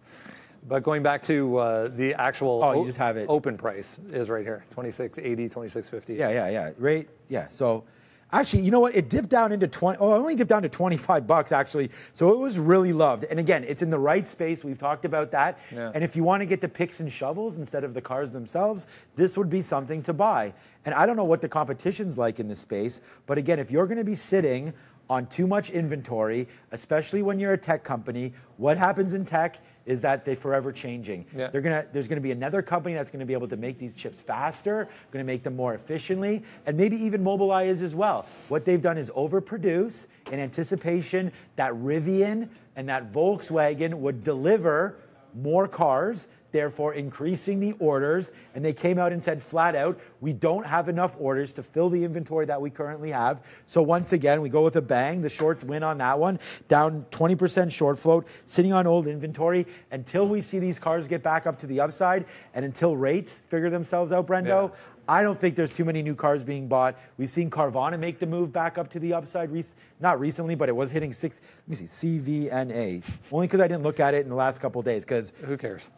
But 0.69 0.83
going 0.83 1.03
back 1.03 1.23
to 1.25 1.57
uh, 1.59 1.89
the 1.89 2.15
actual 2.15 2.61
Oh, 2.63 2.81
you 2.81 2.87
just 2.87 2.99
have 2.99 3.17
it. 3.17 3.27
open 3.29 3.57
price 3.57 4.01
is 4.13 4.29
right 4.29 4.45
here, 4.45 4.65
2680, 4.71 5.45
2650. 5.45 6.15
Yeah, 6.15 6.31
yeah, 6.31 6.49
yeah. 6.51 6.73
Right. 6.79 7.09
Yeah. 7.29 7.47
So 7.51 7.85
actually, 8.33 8.63
you 8.63 8.73
know 8.73 8.81
what? 8.81 8.97
It 8.97 9.09
dipped 9.09 9.29
down 9.29 9.53
into 9.53 9.69
20. 9.69 9.99
Oh, 10.01 10.15
it 10.15 10.19
only 10.19 10.35
dipped 10.35 10.49
down 10.49 10.63
to 10.63 10.69
25 10.69 11.25
bucks 11.25 11.53
actually. 11.53 11.91
So 12.15 12.33
it 12.33 12.39
was 12.39 12.59
really 12.59 12.93
loved. 12.93 13.25
And 13.25 13.39
again, 13.39 13.63
it's 13.63 13.83
in 13.83 13.91
the 13.91 13.99
right 13.99 14.27
space. 14.27 14.65
We've 14.65 14.79
talked 14.79 15.05
about 15.05 15.31
that. 15.31 15.61
Yeah. 15.73 15.93
And 15.95 16.03
if 16.03 16.17
you 16.17 16.25
want 16.25 16.41
to 16.41 16.47
get 16.47 16.61
the 16.61 16.69
picks 16.69 16.99
and 16.99 17.13
shovels 17.13 17.57
instead 17.59 17.85
of 17.85 17.95
the 17.95 18.01
cars 18.01 18.33
themselves, 18.33 18.87
this 19.15 19.37
would 19.39 19.49
be 19.49 19.63
something 19.63 20.03
to 20.03 20.13
buy. 20.13 20.53
And 20.85 20.95
I 20.97 21.07
don't 21.07 21.17
know 21.17 21.25
what 21.25 21.41
the 21.41 21.49
competition's 21.49 22.19
like 22.19 22.41
in 22.41 22.49
this 22.49 22.59
space, 22.61 23.01
but 23.27 23.39
again, 23.39 23.61
if 23.61 23.71
you're 23.71 23.87
going 23.87 23.99
to 23.99 24.05
be 24.05 24.15
sitting 24.17 24.73
on 25.09 25.27
too 25.27 25.47
much 25.47 25.71
inventory, 25.71 26.49
especially 26.73 27.23
when 27.23 27.39
you're 27.39 27.53
a 27.53 27.59
tech 27.59 27.85
company. 27.85 28.33
What 28.57 28.77
happens 28.77 29.15
in 29.15 29.25
tech 29.25 29.59
is 29.87 30.01
that 30.01 30.25
they're 30.25 30.35
forever 30.35 30.73
changing. 30.73 31.25
Yeah. 31.37 31.49
They're 31.49 31.61
gonna, 31.61 31.87
there's 31.93 32.09
going 32.09 32.17
to 32.17 32.23
be 32.23 32.33
another 32.33 32.61
company 32.61 32.95
that's 32.95 33.11
going 33.11 33.21
to 33.21 33.27
be 33.27 33.33
able 33.33 33.49
to 33.49 33.57
make 33.57 33.79
these 33.79 33.95
chips 33.95 34.19
faster, 34.19 34.89
going 35.13 35.25
to 35.25 35.33
make 35.33 35.45
them 35.45 35.55
more 35.55 35.75
efficiently, 35.75 36.43
and 36.67 36.77
maybe 36.77 36.97
even 36.97 37.23
Mobileye 37.23 37.69
is 37.69 37.83
as 37.83 37.95
well. 37.95 38.27
What 38.49 38.65
they've 38.65 38.83
done 38.83 38.99
is 38.99 39.11
overproduce 39.11 40.07
in 40.33 40.41
anticipation 40.41 41.31
that 41.55 41.73
Rivian 41.73 42.49
and 42.75 42.89
that 42.89 43.13
Volkswagen 43.13 43.95
would 43.95 44.25
deliver 44.25 44.97
more 45.35 45.69
cars, 45.69 46.29
therefore 46.57 46.95
increasing 46.95 47.61
the 47.61 47.73
orders. 47.79 48.33
And 48.55 48.65
they 48.65 48.73
came 48.73 48.99
out 48.99 49.13
and 49.13 49.23
said 49.23 49.43
flat 49.43 49.77
out, 49.77 50.01
we 50.23 50.33
don't 50.33 50.65
have 50.65 50.89
enough 50.89 51.15
orders 51.21 51.53
to 51.53 51.63
fill 51.63 51.91
the 51.91 52.03
inventory 52.03 52.47
that 52.47 52.59
we 52.59 52.71
currently 52.71 53.11
have. 53.11 53.43
So 53.67 53.83
once 53.83 54.15
again, 54.15 54.41
we 54.41 54.49
go 54.49 54.65
with 54.65 54.77
a 54.77 54.81
bang. 54.81 55.21
The 55.21 55.29
shorts 55.29 55.65
win 55.65 55.83
on 55.83 55.99
that 55.99 56.19
one, 56.19 56.41
down 56.69 57.05
20% 57.11 57.71
short 57.71 57.99
float, 57.99 58.27
sitting 58.47 58.73
on 58.73 58.87
old 58.87 59.07
inventory 59.07 59.67
until 59.91 60.27
we 60.27 60.41
see 60.41 60.59
these 60.59 60.79
cars 60.79 61.07
get 61.07 61.23
back 61.23 61.47
up 61.47 61.59
to 61.59 61.67
the 61.67 61.79
upside 61.79 62.25
and 62.55 62.65
until 62.65 62.97
rates 62.97 63.45
figure 63.45 63.69
themselves 63.69 64.13
out, 64.13 64.27
Brendo. 64.27 64.71
Yeah. 64.71 64.77
I 65.09 65.23
don't 65.23 65.39
think 65.39 65.55
there's 65.55 65.71
too 65.71 65.85
many 65.85 66.03
new 66.03 66.15
cars 66.15 66.43
being 66.43 66.67
bought. 66.67 66.99
We've 67.17 67.31
seen 67.31 67.49
Carvana 67.49 67.99
make 67.99 68.19
the 68.19 68.27
move 68.27 68.53
back 68.53 68.77
up 68.77 68.89
to 68.91 68.99
the 68.99 69.13
upside, 69.13 69.53
rec- 69.53 69.65
not 70.01 70.19
recently, 70.19 70.55
but 70.55 70.69
it 70.69 70.75
was 70.75 70.91
hitting 70.91 71.13
six. 71.13 71.41
Let 71.69 71.81
me 71.81 71.87
see, 71.87 72.19
CVNA. 72.19 73.05
Only 73.31 73.47
because 73.47 73.61
I 73.61 73.69
didn't 73.69 73.85
look 73.85 74.01
at 74.01 74.15
it 74.15 74.25
in 74.25 74.29
the 74.29 74.35
last 74.35 74.61
couple 74.61 74.81
of 74.81 74.85
days. 74.85 75.05
Because 75.05 75.33
Who 75.45 75.57
cares? 75.57 75.91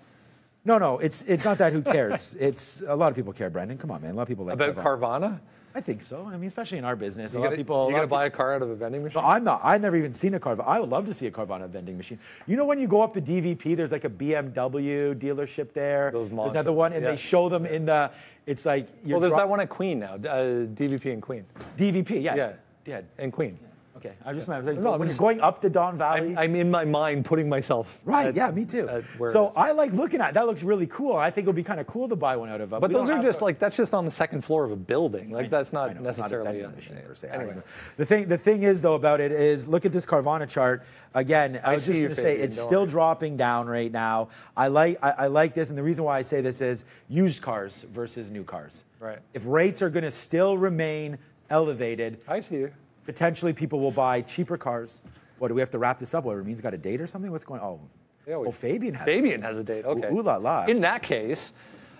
No, 0.68 0.76
no, 0.76 0.98
it's 0.98 1.22
it's 1.24 1.44
not 1.44 1.56
that. 1.58 1.72
Who 1.72 1.80
cares? 1.80 2.36
it's 2.40 2.82
a 2.86 2.94
lot 2.94 3.08
of 3.08 3.16
people 3.16 3.32
care, 3.32 3.48
Brandon. 3.48 3.78
Come 3.78 3.90
on, 3.90 4.02
man. 4.02 4.12
A 4.12 4.14
lot 4.14 4.22
of 4.22 4.28
people 4.28 4.44
like 4.44 4.54
About 4.54 4.76
Carvana? 4.76 5.40
I 5.74 5.80
think 5.80 6.02
so. 6.02 6.26
I 6.26 6.36
mean, 6.36 6.48
especially 6.48 6.78
in 6.78 6.84
our 6.84 6.96
business, 6.96 7.32
a 7.32 7.36
You 7.36 7.44
lot 7.44 7.52
of 7.52 7.56
people. 7.56 7.86
you 7.86 7.92
lot 7.92 7.98
gonna 8.00 8.06
buy 8.06 8.24
people- 8.24 8.34
a 8.34 8.36
car 8.36 8.54
out 8.54 8.62
of 8.62 8.70
a 8.70 8.74
vending 8.74 9.02
machine? 9.02 9.22
no, 9.22 9.28
I'm 9.28 9.44
not. 9.44 9.60
I've 9.64 9.80
never 9.80 9.96
even 9.96 10.12
seen 10.12 10.34
a 10.34 10.40
Carvana. 10.40 10.66
I 10.66 10.78
would 10.80 10.90
love 10.90 11.06
to 11.06 11.14
see 11.14 11.26
a 11.26 11.30
Carvana 11.30 11.68
vending 11.68 11.96
machine. 11.96 12.18
You 12.46 12.56
know, 12.56 12.66
when 12.66 12.78
you 12.78 12.86
go 12.86 13.00
up 13.00 13.14
to 13.14 13.20
DVP, 13.20 13.76
there's 13.76 13.92
like 13.92 14.04
a 14.04 14.10
BMW 14.10 15.14
dealership 15.14 15.72
there. 15.72 16.10
Those 16.10 16.28
there's 16.28 16.50
another 16.50 16.72
one, 16.72 16.92
and 16.92 17.02
yeah. 17.02 17.12
they 17.12 17.16
show 17.16 17.48
them 17.48 17.64
in 17.64 17.86
the. 17.86 18.10
It's 18.46 18.66
like 18.66 18.88
you're 19.04 19.16
well, 19.16 19.20
there's 19.20 19.30
dro- 19.32 19.38
that 19.38 19.48
one 19.48 19.60
at 19.60 19.68
Queen 19.68 20.00
now, 20.00 20.14
uh, 20.14 20.66
DVP 20.74 21.12
and 21.12 21.22
Queen. 21.22 21.44
DVP, 21.78 22.22
yeah. 22.22 22.34
Yeah. 22.34 22.52
Yeah. 22.86 23.00
And 23.18 23.32
Queen. 23.32 23.58
Okay. 23.98 24.14
I 24.24 24.32
just 24.32 24.48
meant 24.48 24.64
like, 24.64 24.78
No, 24.78 24.92
I'm 24.94 24.98
when 25.00 25.08
just- 25.08 25.20
you're 25.20 25.28
going 25.28 25.40
up 25.40 25.60
the 25.60 25.68
Don 25.70 25.98
Valley. 25.98 26.30
I'm, 26.30 26.38
I'm 26.38 26.54
in 26.56 26.70
my 26.70 26.84
mind 26.84 27.24
putting 27.24 27.48
myself. 27.48 28.00
right. 28.04 28.28
at- 28.28 28.36
yeah. 28.36 28.50
Me 28.50 28.64
too. 28.64 28.88
at 28.88 29.02
where 29.18 29.28
it 29.28 29.32
So. 29.32 29.52
I 29.56 29.72
like 29.72 29.92
looking 29.92 30.20
at 30.20 30.34
that. 30.34 30.46
Looks 30.46 30.62
really 30.62 30.86
cool. 30.86 31.16
I 31.16 31.30
think 31.30 31.46
it 31.46 31.48
would 31.48 31.56
be 31.56 31.64
kind 31.64 31.80
of 31.80 31.86
cool 31.86 32.08
to 32.08 32.16
buy 32.16 32.36
one 32.36 32.48
out 32.48 32.60
of. 32.60 32.72
uh, 32.72 32.80
But 32.80 32.90
we 32.90 32.94
those 32.94 33.10
are 33.10 33.20
just 33.22 33.38
to- 33.40 33.44
like 33.44 33.58
that's 33.58 33.76
just 33.76 33.92
on 33.94 34.04
the 34.04 34.10
second 34.10 34.42
floor 34.42 34.64
of 34.64 34.70
a 34.70 34.76
building. 34.76 35.30
Like 35.30 35.50
that's 35.50 35.72
not 35.72 36.00
know, 36.00 36.08
it's 36.08 36.18
not 36.18 36.30
a 36.32 36.34
necessarily 36.42 36.62
machine 36.74 36.96
per 37.06 37.14
se. 37.14 37.28
Anyway. 37.32 37.56
The 37.96 38.06
thing, 38.06 38.28
the 38.28 38.38
thing 38.38 38.62
is 38.62 38.80
though 38.80 38.94
about 38.94 39.20
it 39.20 39.32
is, 39.32 39.66
look 39.68 39.84
at 39.84 39.92
this 39.92 40.06
Carvana 40.06 40.48
chart 40.48 40.84
again. 41.14 41.60
I, 41.64 41.72
I 41.72 41.74
was 41.74 41.86
just 41.86 41.98
going 41.98 42.08
to 42.10 42.14
say 42.14 42.36
it's 42.36 42.54
still 42.54 42.80
worry. 42.82 42.88
dropping 42.90 43.36
down 43.36 43.66
right 43.66 43.90
now. 43.90 44.28
I 44.56 44.68
like, 44.68 44.98
I, 45.02 45.10
I 45.10 45.26
like 45.26 45.54
this, 45.54 45.70
and 45.70 45.78
the 45.78 45.82
reason 45.82 46.04
why 46.04 46.18
I 46.18 46.22
say 46.22 46.40
this 46.40 46.60
is 46.60 46.84
used 47.08 47.42
cars 47.42 47.84
versus 47.92 48.30
new 48.30 48.44
cars. 48.44 48.84
Right. 49.00 49.18
If 49.34 49.42
rates 49.46 49.82
are 49.82 49.90
going 49.90 50.04
to 50.04 50.10
still 50.10 50.56
remain 50.58 51.18
elevated, 51.50 52.22
I 52.28 52.40
see 52.40 52.56
you. 52.56 52.72
Potentially 53.12 53.54
people 53.54 53.80
will 53.80 53.90
buy 53.90 54.20
cheaper 54.20 54.58
cars. 54.58 55.00
What 55.38 55.48
do 55.48 55.54
we 55.54 55.62
have 55.62 55.70
to 55.70 55.78
wrap 55.78 55.98
this 55.98 56.12
up? 56.12 56.24
What 56.24 56.36
Ramin's 56.36 56.60
got 56.60 56.74
a 56.74 56.76
date 56.78 57.00
or 57.00 57.06
something? 57.06 57.30
What's 57.32 57.42
going? 57.42 57.62
on? 57.62 57.80
Yeah, 58.26 58.36
we- 58.36 58.46
oh, 58.48 58.50
Fabian 58.50 58.92
has. 58.94 59.06
Fabian 59.06 59.40
has 59.40 59.56
a 59.56 59.64
date. 59.64 59.86
Okay. 59.86 60.08
ooh 60.12 60.20
la 60.20 60.36
la. 60.36 60.66
In 60.66 60.78
that 60.82 61.02
case, 61.02 61.54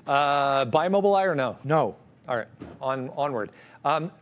uh, 0.06 0.66
buy 0.66 0.86
Mobileye 0.90 1.24
or 1.24 1.34
no? 1.34 1.56
No. 1.64 1.96
All 2.28 2.36
right. 2.36 2.46
On 2.82 3.08
onward. 3.16 3.50
Um, 3.86 4.12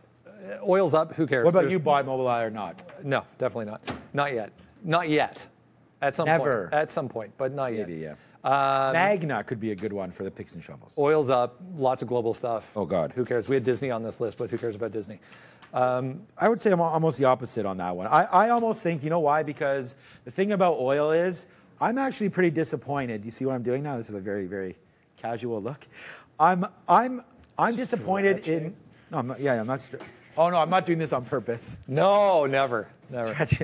oil's 0.65 0.93
up. 0.93 1.13
Who 1.15 1.27
cares? 1.27 1.43
What 1.43 1.49
about 1.49 1.59
There's- 1.61 1.73
you? 1.73 1.79
Buy 1.79 2.03
Mobileye 2.03 2.45
or 2.45 2.49
not? 2.49 2.81
No, 3.03 3.23
definitely 3.37 3.65
not. 3.65 3.81
Not 4.13 4.33
yet. 4.33 4.51
Not 4.85 5.09
yet. 5.09 5.45
At 6.01 6.15
some 6.15 6.25
Never. 6.25 6.69
point. 6.69 6.73
At 6.73 6.89
some 6.91 7.09
point, 7.09 7.31
but 7.37 7.51
not 7.53 7.73
yet. 7.73 7.89
Maybe 7.89 7.99
yeah. 8.01 8.13
Um, 8.45 8.93
Magna 8.93 9.43
could 9.43 9.59
be 9.59 9.71
a 9.71 9.75
good 9.75 9.91
one 9.91 10.09
for 10.09 10.23
the 10.23 10.31
picks 10.31 10.53
and 10.53 10.63
shovels. 10.63 10.95
Oil's 10.97 11.29
up. 11.29 11.59
Lots 11.75 12.01
of 12.01 12.07
global 12.07 12.33
stuff. 12.33 12.71
Oh, 12.77 12.85
God. 12.85 13.11
Who 13.13 13.25
cares? 13.25 13.49
We 13.49 13.55
had 13.57 13.65
Disney 13.65 13.91
on 13.91 14.03
this 14.03 14.21
list, 14.21 14.37
but 14.37 14.49
who 14.49 14.57
cares 14.57 14.75
about 14.75 14.93
Disney? 14.93 15.19
Um, 15.73 16.21
I 16.37 16.49
would 16.49 16.61
say 16.61 16.71
I'm 16.71 16.81
almost 16.81 17.17
the 17.17 17.25
opposite 17.25 17.65
on 17.65 17.77
that 17.77 17.95
one. 17.95 18.07
I, 18.07 18.23
I 18.25 18.49
almost 18.49 18.81
think, 18.81 19.03
you 19.03 19.09
know 19.09 19.19
why? 19.19 19.43
Because 19.43 19.95
the 20.25 20.31
thing 20.31 20.53
about 20.53 20.77
oil 20.79 21.11
is, 21.11 21.45
I'm 21.79 21.97
actually 21.97 22.29
pretty 22.29 22.49
disappointed. 22.49 23.23
You 23.23 23.31
see 23.31 23.45
what 23.45 23.53
I'm 23.53 23.63
doing 23.63 23.83
now? 23.83 23.97
This 23.97 24.09
is 24.09 24.15
a 24.15 24.19
very, 24.19 24.45
very 24.45 24.75
casual 25.17 25.61
look. 25.61 25.85
I'm, 26.39 26.65
I'm, 26.87 27.21
I'm 27.57 27.75
disappointed 27.75 28.47
in. 28.47 28.75
No, 29.11 29.19
I'm 29.19 29.27
not, 29.27 29.39
yeah, 29.39 29.59
I'm 29.59 29.67
not. 29.67 29.81
Str- 29.81 29.97
oh 30.37 30.49
no, 30.49 30.57
I'm 30.57 30.69
not 30.69 30.85
doing 30.85 30.99
this 30.99 31.13
on 31.13 31.25
purpose. 31.25 31.77
no, 31.87 32.45
never, 32.45 32.87
never. 33.09 33.33
Stretch. 33.33 33.61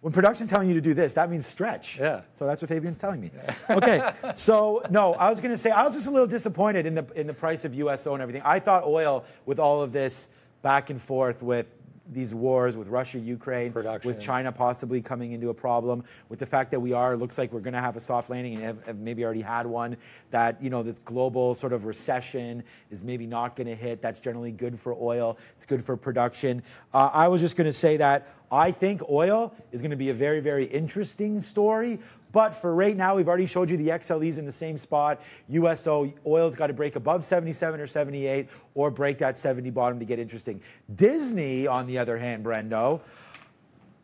When 0.00 0.12
production's 0.12 0.48
telling 0.48 0.68
you 0.68 0.74
to 0.74 0.80
do 0.80 0.94
this, 0.94 1.12
that 1.14 1.28
means 1.28 1.44
stretch. 1.44 1.98
Yeah. 1.98 2.20
So 2.32 2.46
that's 2.46 2.62
what 2.62 2.68
Fabian's 2.68 2.98
telling 2.98 3.20
me. 3.20 3.32
Okay. 3.68 4.12
so 4.36 4.80
no, 4.90 5.14
I 5.14 5.28
was 5.28 5.40
going 5.40 5.50
to 5.50 5.58
say 5.58 5.70
I 5.70 5.84
was 5.84 5.94
just 5.94 6.06
a 6.06 6.10
little 6.10 6.26
disappointed 6.26 6.86
in 6.86 6.94
the 6.94 7.04
in 7.16 7.26
the 7.26 7.34
price 7.34 7.64
of 7.64 7.74
USO 7.74 8.14
and 8.14 8.22
everything. 8.22 8.42
I 8.44 8.60
thought 8.60 8.84
oil 8.84 9.24
with 9.44 9.58
all 9.58 9.82
of 9.82 9.92
this 9.92 10.28
back 10.62 10.90
and 10.90 11.00
forth 11.00 11.42
with 11.42 11.66
these 12.10 12.34
wars 12.34 12.76
with 12.76 12.88
Russia, 12.88 13.18
Ukraine, 13.18 13.72
Production. 13.72 14.08
with 14.08 14.20
China 14.20 14.50
possibly 14.50 15.00
coming 15.00 15.32
into 15.32 15.50
a 15.50 15.54
problem, 15.54 16.02
with 16.28 16.38
the 16.38 16.46
fact 16.46 16.70
that 16.70 16.80
we 16.80 16.92
are 16.92 17.16
looks 17.16 17.38
like 17.38 17.52
we're 17.52 17.60
going 17.60 17.74
to 17.74 17.80
have 17.80 17.96
a 17.96 18.00
soft 18.00 18.30
landing 18.30 18.54
and 18.54 18.62
have, 18.62 18.84
have 18.86 18.98
maybe 18.98 19.24
already 19.24 19.42
had 19.42 19.66
one. 19.66 19.96
That 20.30 20.62
you 20.62 20.70
know 20.70 20.82
this 20.82 20.98
global 21.00 21.54
sort 21.54 21.72
of 21.72 21.84
recession 21.84 22.62
is 22.90 23.02
maybe 23.02 23.26
not 23.26 23.56
going 23.56 23.66
to 23.66 23.74
hit. 23.74 24.00
That's 24.00 24.20
generally 24.20 24.52
good 24.52 24.78
for 24.78 24.94
oil. 24.94 25.38
It's 25.56 25.66
good 25.66 25.84
for 25.84 25.96
production. 25.96 26.62
Uh, 26.94 27.10
I 27.12 27.28
was 27.28 27.40
just 27.40 27.56
going 27.56 27.66
to 27.66 27.72
say 27.72 27.96
that 27.98 28.28
I 28.50 28.70
think 28.70 29.02
oil 29.10 29.54
is 29.72 29.82
going 29.82 29.90
to 29.90 29.96
be 29.96 30.08
a 30.08 30.14
very, 30.14 30.40
very 30.40 30.64
interesting 30.64 31.40
story. 31.40 31.98
But 32.32 32.50
for 32.50 32.74
right 32.74 32.96
now, 32.96 33.16
we've 33.16 33.28
already 33.28 33.46
showed 33.46 33.70
you 33.70 33.76
the 33.76 33.88
XLEs 33.88 34.38
in 34.38 34.44
the 34.44 34.52
same 34.52 34.76
spot. 34.78 35.20
USO 35.48 36.12
oil's 36.26 36.54
got 36.54 36.66
to 36.66 36.72
break 36.72 36.96
above 36.96 37.24
77 37.24 37.80
or 37.80 37.86
78 37.86 38.48
or 38.74 38.90
break 38.90 39.18
that 39.18 39.38
70 39.38 39.70
bottom 39.70 39.98
to 39.98 40.04
get 40.04 40.18
interesting. 40.18 40.60
Disney, 40.94 41.66
on 41.66 41.86
the 41.86 41.98
other 41.98 42.18
hand, 42.18 42.44
Brendo, 42.44 43.00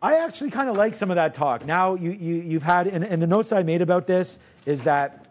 I 0.00 0.16
actually 0.16 0.50
kind 0.50 0.68
of 0.68 0.76
like 0.76 0.94
some 0.94 1.10
of 1.10 1.16
that 1.16 1.34
talk. 1.34 1.64
Now, 1.64 1.94
you, 1.94 2.10
you, 2.10 2.34
you've 2.36 2.62
had, 2.62 2.86
and, 2.86 3.04
and 3.04 3.22
the 3.22 3.26
notes 3.26 3.52
I 3.52 3.62
made 3.62 3.80
about 3.80 4.06
this 4.06 4.38
is 4.66 4.82
that 4.84 5.26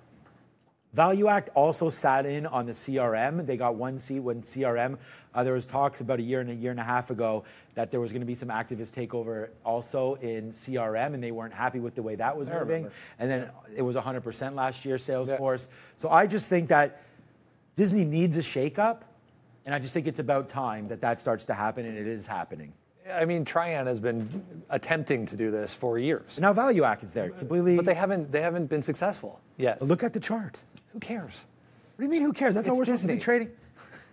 Value 0.94 1.28
Act 1.28 1.50
also 1.56 1.90
sat 1.90 2.26
in 2.26 2.46
on 2.46 2.68
the 2.68 2.72
CRM. 2.72 3.46
They 3.46 3.58
got 3.58 3.76
one 3.76 3.98
seat 3.98 4.20
when 4.20 4.42
CRM. 4.44 4.98
Uh, 5.34 5.44
there 5.44 5.54
was 5.54 5.66
talks 5.66 6.02
about 6.02 6.20
a 6.20 6.22
year 6.22 6.40
and 6.40 6.52
a 6.52 6.54
year 6.54 6.70
and 6.70 6.80
a 6.80 6.84
half 6.84 7.10
ago 7.10 7.44
that 7.74 7.90
there 7.90 8.00
was 8.00 8.12
going 8.12 8.22
to 8.22 8.28
be 8.28 8.36
some 8.36 8.50
activist 8.50 8.92
takeover 8.94 9.50
also 9.66 10.14
in 10.16 10.52
CRM, 10.52 11.16
and 11.16 11.24
they 11.24 11.32
weren't 11.32 11.54
happy 11.54 11.80
with 11.80 11.96
the 11.96 12.04
way 12.04 12.14
that 12.16 12.38
was 12.38 12.48
I 12.48 12.54
moving. 12.54 12.68
remember. 12.68 12.92
And 13.18 13.32
then 13.32 13.50
it 13.76 13.82
was 13.82 13.96
100% 13.96 14.54
last 14.54 14.86
year, 14.86 14.98
Salesforce. 14.98 15.70
So 15.98 16.10
I 16.10 16.28
just 16.28 16.48
think 16.48 16.70
that 16.70 17.02
Disney 17.76 18.06
needs 18.06 18.38
a 18.38 18.42
shakeup, 18.42 19.00
and 19.66 19.74
I 19.74 19.80
just 19.80 19.96
think 19.96 20.06
it's 20.06 20.20
about 20.20 20.48
time 20.48 20.88
that 20.90 21.02
that 21.02 21.20
starts 21.20 21.46
to 21.48 21.56
happen, 21.56 21.88
and 21.88 21.98
it 21.98 22.06
is 22.06 22.28
happening. 22.28 22.72
I 23.12 23.26
mean, 23.26 23.44
Trian 23.44 23.88
has 23.88 24.00
been 24.00 24.44
attempting 24.70 25.26
to 25.26 25.36
do 25.36 25.50
this 25.50 25.74
for 25.74 25.98
years, 25.98 26.40
Now 26.40 26.54
Value 26.54 26.84
Act 26.84 27.04
is 27.04 27.12
there 27.14 27.32
completely. 27.32 27.76
but 27.76 27.86
they 27.86 27.96
haven't. 27.96 28.32
They 28.32 28.42
haven't 28.42 28.68
been 28.68 28.82
successful 28.84 29.42
yet. 29.58 29.82
look 29.82 30.04
at 30.04 30.14
the 30.14 30.20
chart. 30.20 30.58
Who 30.94 31.00
cares? 31.00 31.34
What 31.96 31.98
do 32.00 32.04
you 32.04 32.10
mean? 32.10 32.22
Who 32.22 32.34
cares? 32.34 32.56
That's 32.56 32.68
how 32.68 32.74
It's 32.74 32.80
we're 32.80 32.86
supposed 32.86 33.02
to 33.04 33.08
be 33.10 33.20
trading. 33.20 33.50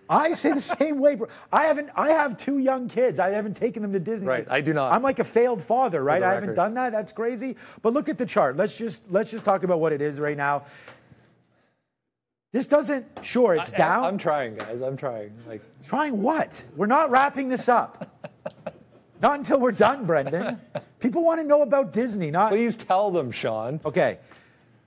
I 0.09 0.33
say 0.33 0.53
the 0.53 0.61
same 0.81 0.99
way, 0.99 1.14
bro. 1.14 1.28
I 1.53 1.64
haven't. 1.64 1.91
I 1.95 2.09
have 2.09 2.37
two 2.37 2.59
young 2.59 2.89
kids. 2.89 3.18
I 3.18 3.31
haven't 3.31 3.55
taken 3.55 3.83
them 3.83 3.93
to 3.93 4.01
Disney. 4.01 4.26
Right, 4.26 4.47
I 4.51 4.61
do 4.61 4.72
not. 4.72 4.93
I'm 4.93 5.03
like 5.03 5.18
a 5.20 5.24
failed 5.24 5.62
father, 5.62 6.03
right? 6.03 6.20
the 6.20 6.26
I 6.26 6.35
haven't 6.35 6.55
done 6.55 6.74
that. 6.74 6.91
That's 6.91 7.12
crazy. 7.12 7.57
But 7.83 7.93
look 7.93 8.09
at 8.09 8.18
the 8.18 8.26
chart. 8.26 8.57
Let's 8.57 8.76
just 8.76 9.03
let's 9.11 9.31
just 9.31 9.45
talk 9.45 9.62
about 9.62 9.78
what 9.81 9.93
it 9.93 10.01
is 10.03 10.18
right 10.18 10.37
now. 10.37 10.64
This 12.53 12.66
doesn't. 12.66 13.07
Sure, 13.22 13.55
it's 13.55 13.72
I- 13.72 13.78
down. 13.78 14.05
I'm 14.05 14.18
trying, 14.18 14.57
guys. 14.57 14.81
I'm 14.83 14.97
trying. 14.97 15.33
Like, 15.47 15.62
Trying 15.87 16.20
what? 16.20 16.62
We're 16.76 16.87
not 16.87 17.11
wrapping 17.11 17.49
this 17.49 17.68
up. 17.68 18.09
not 19.22 19.39
until 19.39 19.61
we're 19.61 19.72
done, 19.72 20.05
Brendan. 20.07 20.61
People 20.99 21.24
want 21.24 21.41
to 21.41 21.47
know 21.47 21.62
about 21.62 21.93
Disney, 21.93 22.31
not 22.31 22.51
please 22.51 22.74
tell 22.76 23.11
them, 23.11 23.31
Sean. 23.31 23.81
Okay. 23.85 24.18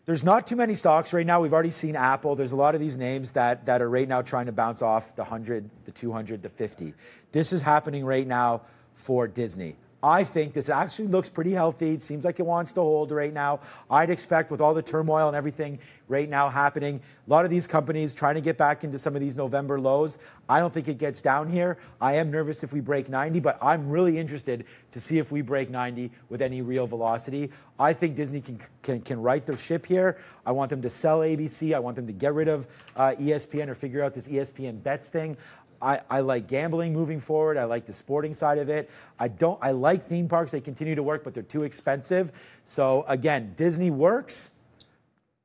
There's 0.05 0.23
not 0.23 0.45
too 0.45 0.57
many 0.57 0.75
stocks 0.75 1.13
right 1.13 1.25
now. 1.25 1.41
We've 1.41 1.53
already 1.53 1.69
seen 1.69 1.95
Apple. 1.95 2.35
There's 2.35 2.51
a 2.51 2.57
lot 2.57 2.75
of 2.75 2.81
these 2.81 2.97
names 2.97 3.31
that, 3.33 3.65
that 3.65 3.81
are 3.81 3.89
right 3.89 4.07
now 4.07 4.21
trying 4.21 4.47
to 4.47 4.51
bounce 4.51 4.81
off 4.81 5.15
the 5.15 5.21
100, 5.21 5.69
the 5.85 5.91
200, 5.91 6.41
the 6.41 6.49
50. 6.49 6.93
This 7.31 7.53
is 7.53 7.61
happening 7.61 8.03
right 8.03 8.27
now 8.27 8.61
for 8.95 9.29
Disney. 9.29 9.77
I 10.03 10.25
think 10.25 10.51
this 10.53 10.67
actually 10.67 11.07
looks 11.07 11.29
pretty 11.29 11.51
healthy. 11.51 11.93
It 11.93 12.01
seems 12.01 12.25
like 12.25 12.41
it 12.41 12.45
wants 12.45 12.73
to 12.73 12.81
hold 12.81 13.11
right 13.11 13.33
now. 13.33 13.61
I'd 13.89 14.09
expect 14.09 14.51
with 14.51 14.59
all 14.59 14.73
the 14.73 14.81
turmoil 14.81 15.29
and 15.29 15.35
everything 15.35 15.79
right 16.09 16.29
now 16.29 16.49
happening, 16.49 16.99
a 17.25 17.29
lot 17.29 17.45
of 17.45 17.49
these 17.49 17.65
companies 17.65 18.13
trying 18.13 18.35
to 18.35 18.41
get 18.41 18.57
back 18.57 18.83
into 18.83 18.99
some 18.99 19.15
of 19.15 19.21
these 19.21 19.37
November 19.37 19.79
lows. 19.79 20.17
I 20.49 20.59
don't 20.59 20.73
think 20.73 20.89
it 20.89 20.97
gets 20.97 21.21
down 21.21 21.49
here. 21.49 21.77
I 22.01 22.15
am 22.15 22.29
nervous 22.29 22.63
if 22.63 22.73
we 22.73 22.81
break 22.81 23.07
90, 23.07 23.39
but 23.39 23.57
I'm 23.61 23.89
really 23.89 24.17
interested 24.17 24.65
to 24.91 24.99
see 24.99 25.19
if 25.19 25.31
we 25.31 25.41
break 25.41 25.69
90 25.69 26.11
with 26.27 26.41
any 26.41 26.61
real 26.61 26.85
velocity. 26.85 27.49
I 27.79 27.93
think 27.93 28.15
Disney 28.15 28.41
can 28.41 28.59
can, 28.83 29.01
can 29.01 29.21
right 29.21 29.45
the 29.45 29.55
ship 29.55 29.85
here. 29.85 30.17
I 30.45 30.51
want 30.51 30.69
them 30.69 30.81
to 30.81 30.89
sell 30.89 31.19
ABC. 31.19 31.73
I 31.73 31.79
want 31.79 31.95
them 31.95 32.05
to 32.05 32.13
get 32.13 32.33
rid 32.33 32.49
of 32.49 32.67
uh, 32.97 33.15
ESPN 33.17 33.69
or 33.69 33.75
figure 33.75 34.03
out 34.03 34.13
this 34.13 34.27
ESPN 34.27 34.83
bets 34.83 35.07
thing. 35.07 35.37
I, 35.83 36.01
I 36.09 36.21
like 36.21 36.47
gambling 36.47 36.93
moving 36.93 37.19
forward. 37.19 37.57
I 37.57 37.65
like 37.65 37.85
the 37.85 37.93
sporting 37.93 38.33
side 38.33 38.57
of 38.57 38.69
it. 38.69 38.89
I 39.19 39.27
don't. 39.27 39.59
I 39.61 39.71
like 39.71 40.07
theme 40.07 40.29
parks. 40.29 40.51
They 40.51 40.61
continue 40.61 40.95
to 40.95 41.03
work, 41.03 41.23
but 41.23 41.33
they're 41.33 41.43
too 41.43 41.63
expensive. 41.63 42.31
So 42.65 43.03
again, 43.07 43.53
Disney 43.57 43.91
works, 43.91 44.51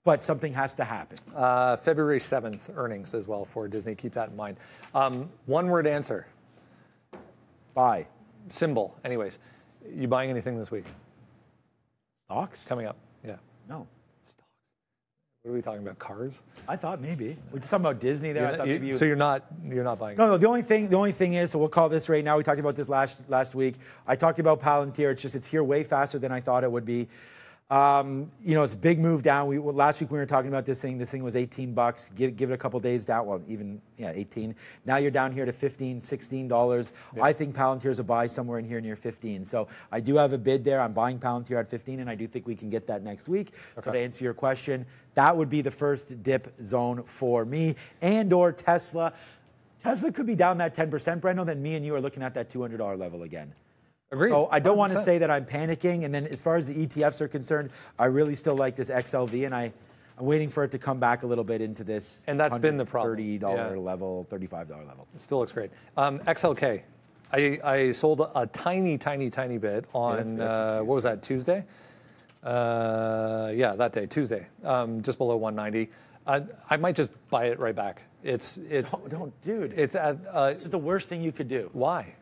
but 0.04 0.22
something 0.22 0.54
has 0.54 0.74
to 0.74 0.84
happen. 0.84 1.18
Uh, 1.34 1.76
February 1.76 2.20
7th 2.20 2.70
earnings 2.76 3.14
as 3.14 3.26
well 3.26 3.44
for 3.44 3.66
Disney. 3.66 3.96
Keep 3.96 4.12
that 4.14 4.30
in 4.30 4.36
mind. 4.36 4.56
Um, 4.94 5.28
one 5.46 5.68
word 5.68 5.86
answer. 5.86 6.26
Buy. 7.74 8.06
Symbol. 8.48 8.96
Anyways, 9.04 9.38
you 9.92 10.06
buying 10.06 10.30
anything 10.30 10.56
this 10.56 10.70
week? 10.70 10.84
Stocks? 12.26 12.62
Coming 12.66 12.86
up. 12.86 12.96
Yeah. 13.26 13.36
No. 13.68 13.86
What 15.48 15.54
are 15.54 15.56
we 15.56 15.62
talking 15.62 15.80
about? 15.80 15.98
Cars? 15.98 16.34
I 16.68 16.76
thought 16.76 17.00
maybe 17.00 17.34
we're 17.50 17.60
just 17.60 17.70
talking 17.70 17.86
about 17.86 18.00
Disney 18.00 18.32
there. 18.34 18.42
You're 18.42 18.52
I 18.52 18.56
thought 18.58 18.68
maybe 18.68 18.88
you. 18.88 18.94
so 18.94 19.06
you're 19.06 19.16
not 19.16 19.46
you're 19.64 19.82
not 19.82 19.98
buying. 19.98 20.18
No, 20.18 20.26
no. 20.26 20.36
The 20.36 20.46
only 20.46 20.60
thing, 20.60 20.90
the 20.90 20.96
only 20.98 21.10
thing 21.10 21.34
is, 21.34 21.52
so 21.52 21.58
we'll 21.58 21.70
call 21.70 21.88
this 21.88 22.10
right 22.10 22.22
now. 22.22 22.36
We 22.36 22.42
talked 22.42 22.60
about 22.60 22.76
this 22.76 22.86
last 22.86 23.16
last 23.28 23.54
week. 23.54 23.76
I 24.06 24.14
talked 24.14 24.40
about 24.40 24.60
Palantir. 24.60 25.10
It's 25.10 25.22
just 25.22 25.34
it's 25.34 25.46
here 25.46 25.64
way 25.64 25.84
faster 25.84 26.18
than 26.18 26.32
I 26.32 26.38
thought 26.38 26.64
it 26.64 26.70
would 26.70 26.84
be. 26.84 27.08
Um, 27.70 28.32
you 28.42 28.54
know, 28.54 28.62
it's 28.62 28.72
a 28.72 28.78
big 28.78 28.98
move 28.98 29.22
down. 29.22 29.46
We 29.46 29.58
well, 29.58 29.74
last 29.74 30.00
week 30.00 30.10
we 30.10 30.16
were 30.16 30.24
talking 30.24 30.48
about 30.48 30.64
this 30.64 30.80
thing. 30.80 30.96
This 30.96 31.10
thing 31.10 31.22
was 31.22 31.36
18 31.36 31.74
bucks. 31.74 32.10
Give 32.16 32.34
give 32.34 32.50
it 32.50 32.54
a 32.54 32.56
couple 32.56 32.80
days 32.80 33.04
down. 33.04 33.26
Well, 33.26 33.42
even 33.46 33.78
yeah, 33.98 34.10
18. 34.14 34.54
Now 34.86 34.96
you're 34.96 35.10
down 35.10 35.32
here 35.32 35.44
to 35.44 35.52
15, 35.52 36.00
16 36.00 36.48
dollars. 36.48 36.92
I 37.20 37.30
think 37.34 37.54
Palantir's 37.54 37.98
a 37.98 38.04
buy 38.04 38.26
somewhere 38.26 38.58
in 38.58 38.64
here 38.64 38.80
near 38.80 38.96
15. 38.96 39.44
So 39.44 39.68
I 39.92 40.00
do 40.00 40.16
have 40.16 40.32
a 40.32 40.38
bid 40.38 40.64
there. 40.64 40.80
I'm 40.80 40.94
buying 40.94 41.18
Palantir 41.18 41.60
at 41.60 41.68
15, 41.68 42.00
and 42.00 42.08
I 42.08 42.14
do 42.14 42.26
think 42.26 42.46
we 42.46 42.56
can 42.56 42.70
get 42.70 42.86
that 42.86 43.02
next 43.02 43.28
week. 43.28 43.52
So 43.84 43.92
to 43.92 43.98
answer 43.98 44.24
your 44.24 44.34
question, 44.34 44.86
that 45.14 45.36
would 45.36 45.50
be 45.50 45.60
the 45.60 45.70
first 45.70 46.22
dip 46.22 46.54
zone 46.62 47.02
for 47.02 47.44
me, 47.44 47.76
and 48.00 48.32
or 48.32 48.50
Tesla. 48.50 49.12
Tesla 49.82 50.10
could 50.10 50.26
be 50.26 50.34
down 50.34 50.56
that 50.58 50.74
10%, 50.74 51.20
Brendo, 51.20 51.44
then 51.44 51.62
me 51.62 51.74
and 51.74 51.84
you 51.84 51.94
are 51.94 52.00
looking 52.00 52.22
at 52.22 52.34
that 52.34 52.50
$200 52.50 52.98
level 52.98 53.22
again. 53.24 53.52
Agreed. 54.10 54.30
So 54.30 54.48
I 54.50 54.58
don't 54.58 54.78
want 54.78 54.92
to 54.94 55.00
say 55.02 55.18
that 55.18 55.30
I'm 55.30 55.44
panicking. 55.44 56.04
And 56.04 56.14
then 56.14 56.26
as 56.26 56.40
far 56.40 56.56
as 56.56 56.66
the 56.68 56.86
ETFs 56.86 57.20
are 57.20 57.28
concerned, 57.28 57.70
I 57.98 58.06
really 58.06 58.34
still 58.34 58.56
like 58.56 58.74
this 58.74 58.88
XLV, 58.90 59.44
and 59.44 59.54
I, 59.54 59.72
I'm 60.18 60.24
waiting 60.24 60.48
for 60.48 60.64
it 60.64 60.70
to 60.70 60.78
come 60.78 60.98
back 60.98 61.22
a 61.24 61.26
little 61.26 61.44
bit 61.44 61.60
into 61.60 61.84
this. 61.84 62.24
And 62.26 62.40
that's 62.40 62.56
been 62.56 62.76
the 62.78 62.86
problem. 62.86 63.16
$30 63.18 63.40
Yeah. 63.40 63.68
level, 63.76 64.26
$35 64.30 64.70
level. 64.70 65.06
It 65.14 65.20
still 65.20 65.38
looks 65.40 65.52
great. 65.52 65.70
Um, 65.96 66.20
XLK. 66.20 66.82
I, 67.30 67.60
I 67.62 67.92
sold 67.92 68.22
a 68.34 68.46
tiny, 68.46 68.96
tiny, 68.96 69.28
tiny 69.28 69.58
bit 69.58 69.84
on 69.92 70.36
good. 70.36 70.40
uh, 70.40 70.80
what 70.80 70.94
was 70.94 71.04
that 71.04 71.22
Tuesday? 71.22 71.62
Uh, 72.42 73.52
yeah, 73.54 73.74
that 73.74 73.92
day, 73.92 74.06
Tuesday, 74.06 74.46
um, 74.64 75.02
just 75.02 75.18
below 75.18 75.36
190. 75.36 75.90
I, 76.26 76.42
I 76.70 76.76
might 76.78 76.96
just 76.96 77.10
buy 77.30 77.46
it 77.46 77.58
right 77.58 77.74
back. 77.74 78.02
It's 78.24 78.56
it's 78.68 78.92
Don't, 78.92 79.08
don't 79.10 79.42
dude. 79.42 79.72
it's 79.78 79.94
at 79.94 80.16
uh, 80.30 80.50
this 80.52 80.62
is 80.64 80.70
the 80.70 80.78
worst 80.78 81.08
thing 81.08 81.22
you 81.22 81.32
could 81.32 81.48
do. 81.48 81.70
why? 81.72 82.14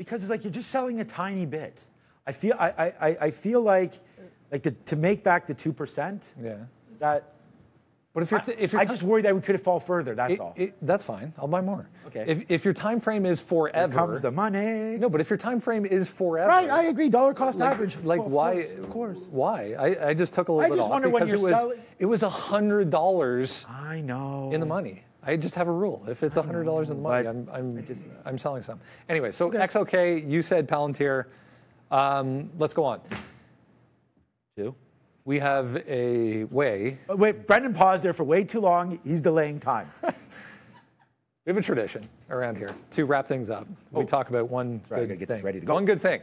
Because 0.00 0.22
it's 0.22 0.30
like 0.30 0.44
you're 0.44 0.50
just 0.52 0.70
selling 0.70 1.00
a 1.00 1.04
tiny 1.04 1.44
bit. 1.44 1.84
I 2.26 2.32
feel 2.32 2.54
I 2.58 2.68
I, 3.08 3.16
I- 3.26 3.30
feel 3.30 3.60
like 3.60 3.92
like 4.50 4.62
to, 4.62 4.70
to 4.70 4.96
make 4.96 5.22
back 5.22 5.46
the 5.46 5.52
two 5.54 5.72
percent. 5.74 6.28
Yeah. 6.42 6.54
That 7.00 7.34
But 8.14 8.22
if 8.22 8.30
you're 8.30 8.40
I, 8.40 8.54
if 8.58 8.72
you're 8.72 8.80
I 8.80 8.86
just 8.86 9.02
worry 9.02 9.20
that 9.22 9.34
we 9.34 9.42
could 9.42 9.60
fall 9.60 9.78
further. 9.78 10.14
That's 10.14 10.32
it, 10.32 10.40
all. 10.40 10.54
it- 10.56 10.74
that's 10.90 11.04
fine. 11.04 11.34
I'll 11.38 11.48
buy 11.56 11.60
more. 11.60 11.84
Okay. 12.06 12.24
If 12.26 12.36
if 12.48 12.64
your 12.64 12.72
time 12.72 12.98
frame 12.98 13.26
is 13.26 13.40
forever, 13.40 13.92
Here 13.92 14.00
comes 14.06 14.22
the 14.22 14.30
money. 14.30 14.96
no. 14.96 15.10
But 15.10 15.20
if 15.20 15.28
your 15.28 15.36
time 15.48 15.60
frame 15.60 15.84
is 15.84 16.08
forever, 16.08 16.48
right, 16.48 16.70
I 16.70 16.84
agree. 16.84 17.10
Dollar 17.10 17.34
cost 17.34 17.58
like, 17.58 17.70
average. 17.72 17.94
like 18.12 18.20
course, 18.20 18.32
why? 18.32 18.52
Of 18.82 18.88
course. 18.90 19.28
Why? 19.32 19.58
I, 19.86 19.88
I 20.08 20.14
just 20.14 20.32
took 20.32 20.48
a 20.48 20.52
little 20.52 20.64
I 20.64 20.70
bit 20.70 20.76
just 20.78 20.84
off 20.86 20.90
wonder 20.96 21.10
when 21.10 21.20
because 21.20 21.32
it 21.34 21.40
you're 21.40 21.50
was 21.50 21.58
selling- 21.60 21.80
it 21.98 22.06
was 22.06 22.22
a 22.22 22.30
hundred 22.48 22.88
dollars 22.88 23.66
I 23.68 24.00
know. 24.00 24.50
in 24.54 24.60
the 24.60 24.70
money. 24.78 25.02
I 25.22 25.36
just 25.36 25.54
have 25.54 25.68
a 25.68 25.72
rule. 25.72 26.02
If 26.08 26.22
it's 26.22 26.36
a 26.36 26.42
hundred 26.42 26.64
dollars 26.64 26.90
in 26.90 26.96
the 26.96 27.02
money, 27.02 27.28
I'm 27.28 27.48
I'm 27.52 27.84
just- 27.86 28.06
I'm 28.24 28.38
selling 28.38 28.62
some. 28.62 28.80
Anyway, 29.08 29.32
so 29.32 29.46
Okay. 29.48 29.58
XOK, 29.58 30.28
you 30.28 30.42
said 30.42 30.66
Palantir. 30.68 31.26
Um, 31.90 32.50
let's 32.58 32.72
go 32.74 32.84
on. 32.84 33.00
Two. 34.56 34.74
We 35.24 35.38
have 35.38 35.76
a 35.86 36.44
way. 36.44 36.98
But 37.06 37.18
wait, 37.18 37.46
Brendan 37.46 37.74
paused 37.74 38.02
there 38.02 38.14
for 38.14 38.24
way 38.24 38.42
too 38.44 38.60
long. 38.60 38.98
He's 39.04 39.20
delaying 39.20 39.60
time. 39.60 39.88
We 41.46 41.50
have 41.52 41.56
a 41.56 41.62
tradition 41.62 42.06
around 42.28 42.58
here 42.58 42.70
to 42.90 43.06
wrap 43.06 43.26
things 43.26 43.48
up. 43.48 43.66
We 43.92 44.02
Oh. 44.02 44.06
talk 44.06 44.28
about 44.28 44.50
one 44.50 44.80
Sorry, 44.88 45.00
I 45.00 45.04
good 45.06 45.08
gotta 45.08 45.18
get 45.20 45.28
thing. 45.28 45.42
ready 45.42 45.58
to 45.58 45.66
go. 45.66 45.72
One 45.74 45.86
good 45.86 46.00
thing. 46.00 46.20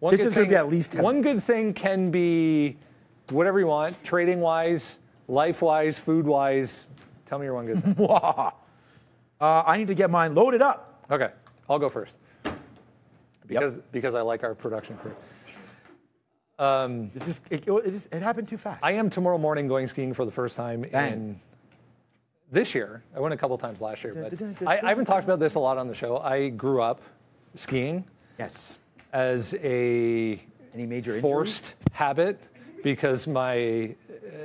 One 0.00 0.10
This 0.10 0.20
good 0.20 0.26
is 0.26 0.32
gonna 0.34 0.44
thing- 0.46 0.50
be 0.50 0.56
at 0.56 0.68
least 0.68 0.92
10 0.92 1.02
One 1.04 1.22
good 1.22 1.42
thing 1.42 1.72
can 1.72 2.10
be 2.10 2.76
whatever 3.30 3.60
you 3.60 3.68
want, 3.68 3.94
trading 4.04 4.40
wise, 4.40 4.98
life 5.28 5.62
wise, 5.62 5.98
food 6.00 6.26
wise. 6.26 6.88
Tell 7.30 7.38
me 7.38 7.44
your 7.46 7.54
one 7.54 7.66
good 7.66 7.82
thing. 7.82 7.96
Uh, 9.40 9.62
I 9.66 9.78
need 9.78 9.86
to 9.86 9.94
get 9.94 10.10
mine 10.10 10.34
loaded 10.34 10.60
up. 10.60 11.02
Okay, 11.10 11.30
I'll 11.70 11.78
go 11.78 11.88
first. 11.88 12.18
Because 13.46 13.78
because 13.90 14.14
I 14.14 14.20
like 14.20 14.44
our 14.44 14.54
production 14.54 14.98
crew. 14.98 15.14
Um, 16.58 17.10
It's 17.14 17.24
just 17.24 17.40
it, 17.48 17.66
it, 17.66 17.90
just, 17.90 18.14
it 18.14 18.20
happened 18.20 18.48
too 18.48 18.58
fast. 18.58 18.84
I 18.84 18.92
am 18.92 19.08
tomorrow 19.08 19.38
morning 19.38 19.66
going 19.66 19.86
skiing 19.86 20.12
for 20.12 20.26
the 20.26 20.30
first 20.30 20.56
time 20.56 20.84
in 20.84 21.40
this 22.52 22.74
year. 22.74 23.02
I 23.16 23.20
went 23.20 23.32
a 23.32 23.36
couple 23.38 23.56
times 23.56 23.80
last 23.80 24.04
year, 24.04 24.12
but 24.12 24.68
I, 24.68 24.78
I 24.84 24.88
haven't 24.90 25.06
talked 25.06 25.24
about 25.24 25.40
this 25.40 25.54
a 25.54 25.58
lot 25.58 25.78
on 25.78 25.88
the 25.88 25.94
show. 25.94 26.18
I 26.18 26.50
grew 26.50 26.82
up 26.82 27.00
skiing 27.54 28.04
yes. 28.38 28.78
as 29.14 29.54
a 29.62 30.38
Any 30.74 30.84
major 30.84 31.12
injuries? 31.16 31.22
forced 31.22 31.74
habit 31.92 32.38
because 32.82 33.26
my 33.26 33.94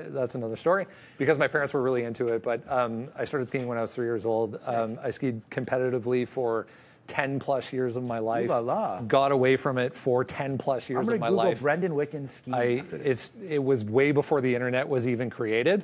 that's 0.10 0.36
another 0.36 0.56
story 0.56 0.86
because 1.18 1.38
my 1.38 1.48
parents 1.48 1.74
were 1.74 1.82
really 1.82 2.04
into 2.04 2.30
it 2.30 2.44
but 2.44 2.62
um, 2.72 3.08
i 3.18 3.26
started 3.26 3.48
skiing 3.48 3.68
when 3.68 3.78
i 3.78 3.82
was 3.82 3.94
three 3.94 4.06
years 4.06 4.26
old 4.26 4.60
um, 4.66 4.98
i 5.04 5.12
skied 5.12 5.42
competitively 5.50 6.28
for 6.28 6.68
10 7.08 7.40
plus 7.40 7.72
years 7.72 7.96
of 7.96 8.04
my 8.04 8.18
life 8.20 8.50
la 8.50 8.60
la. 8.60 9.02
got 9.02 9.32
away 9.32 9.56
from 9.56 9.78
it 9.78 9.96
for 9.96 10.24
10 10.24 10.58
plus 10.58 10.90
years 10.90 11.08
I'm 11.08 11.14
of 11.14 11.20
my 11.20 11.30
Google 11.30 11.44
life 11.46 11.62
Brendan 11.62 11.92
Wicken 11.94 12.28
skiing 12.28 12.56
I, 12.56 12.84
it's 12.92 13.32
it 13.48 13.64
was 13.64 13.84
way 13.86 14.12
before 14.12 14.42
the 14.42 14.54
internet 14.54 14.88
was 14.88 15.08
even 15.08 15.30
created 15.30 15.84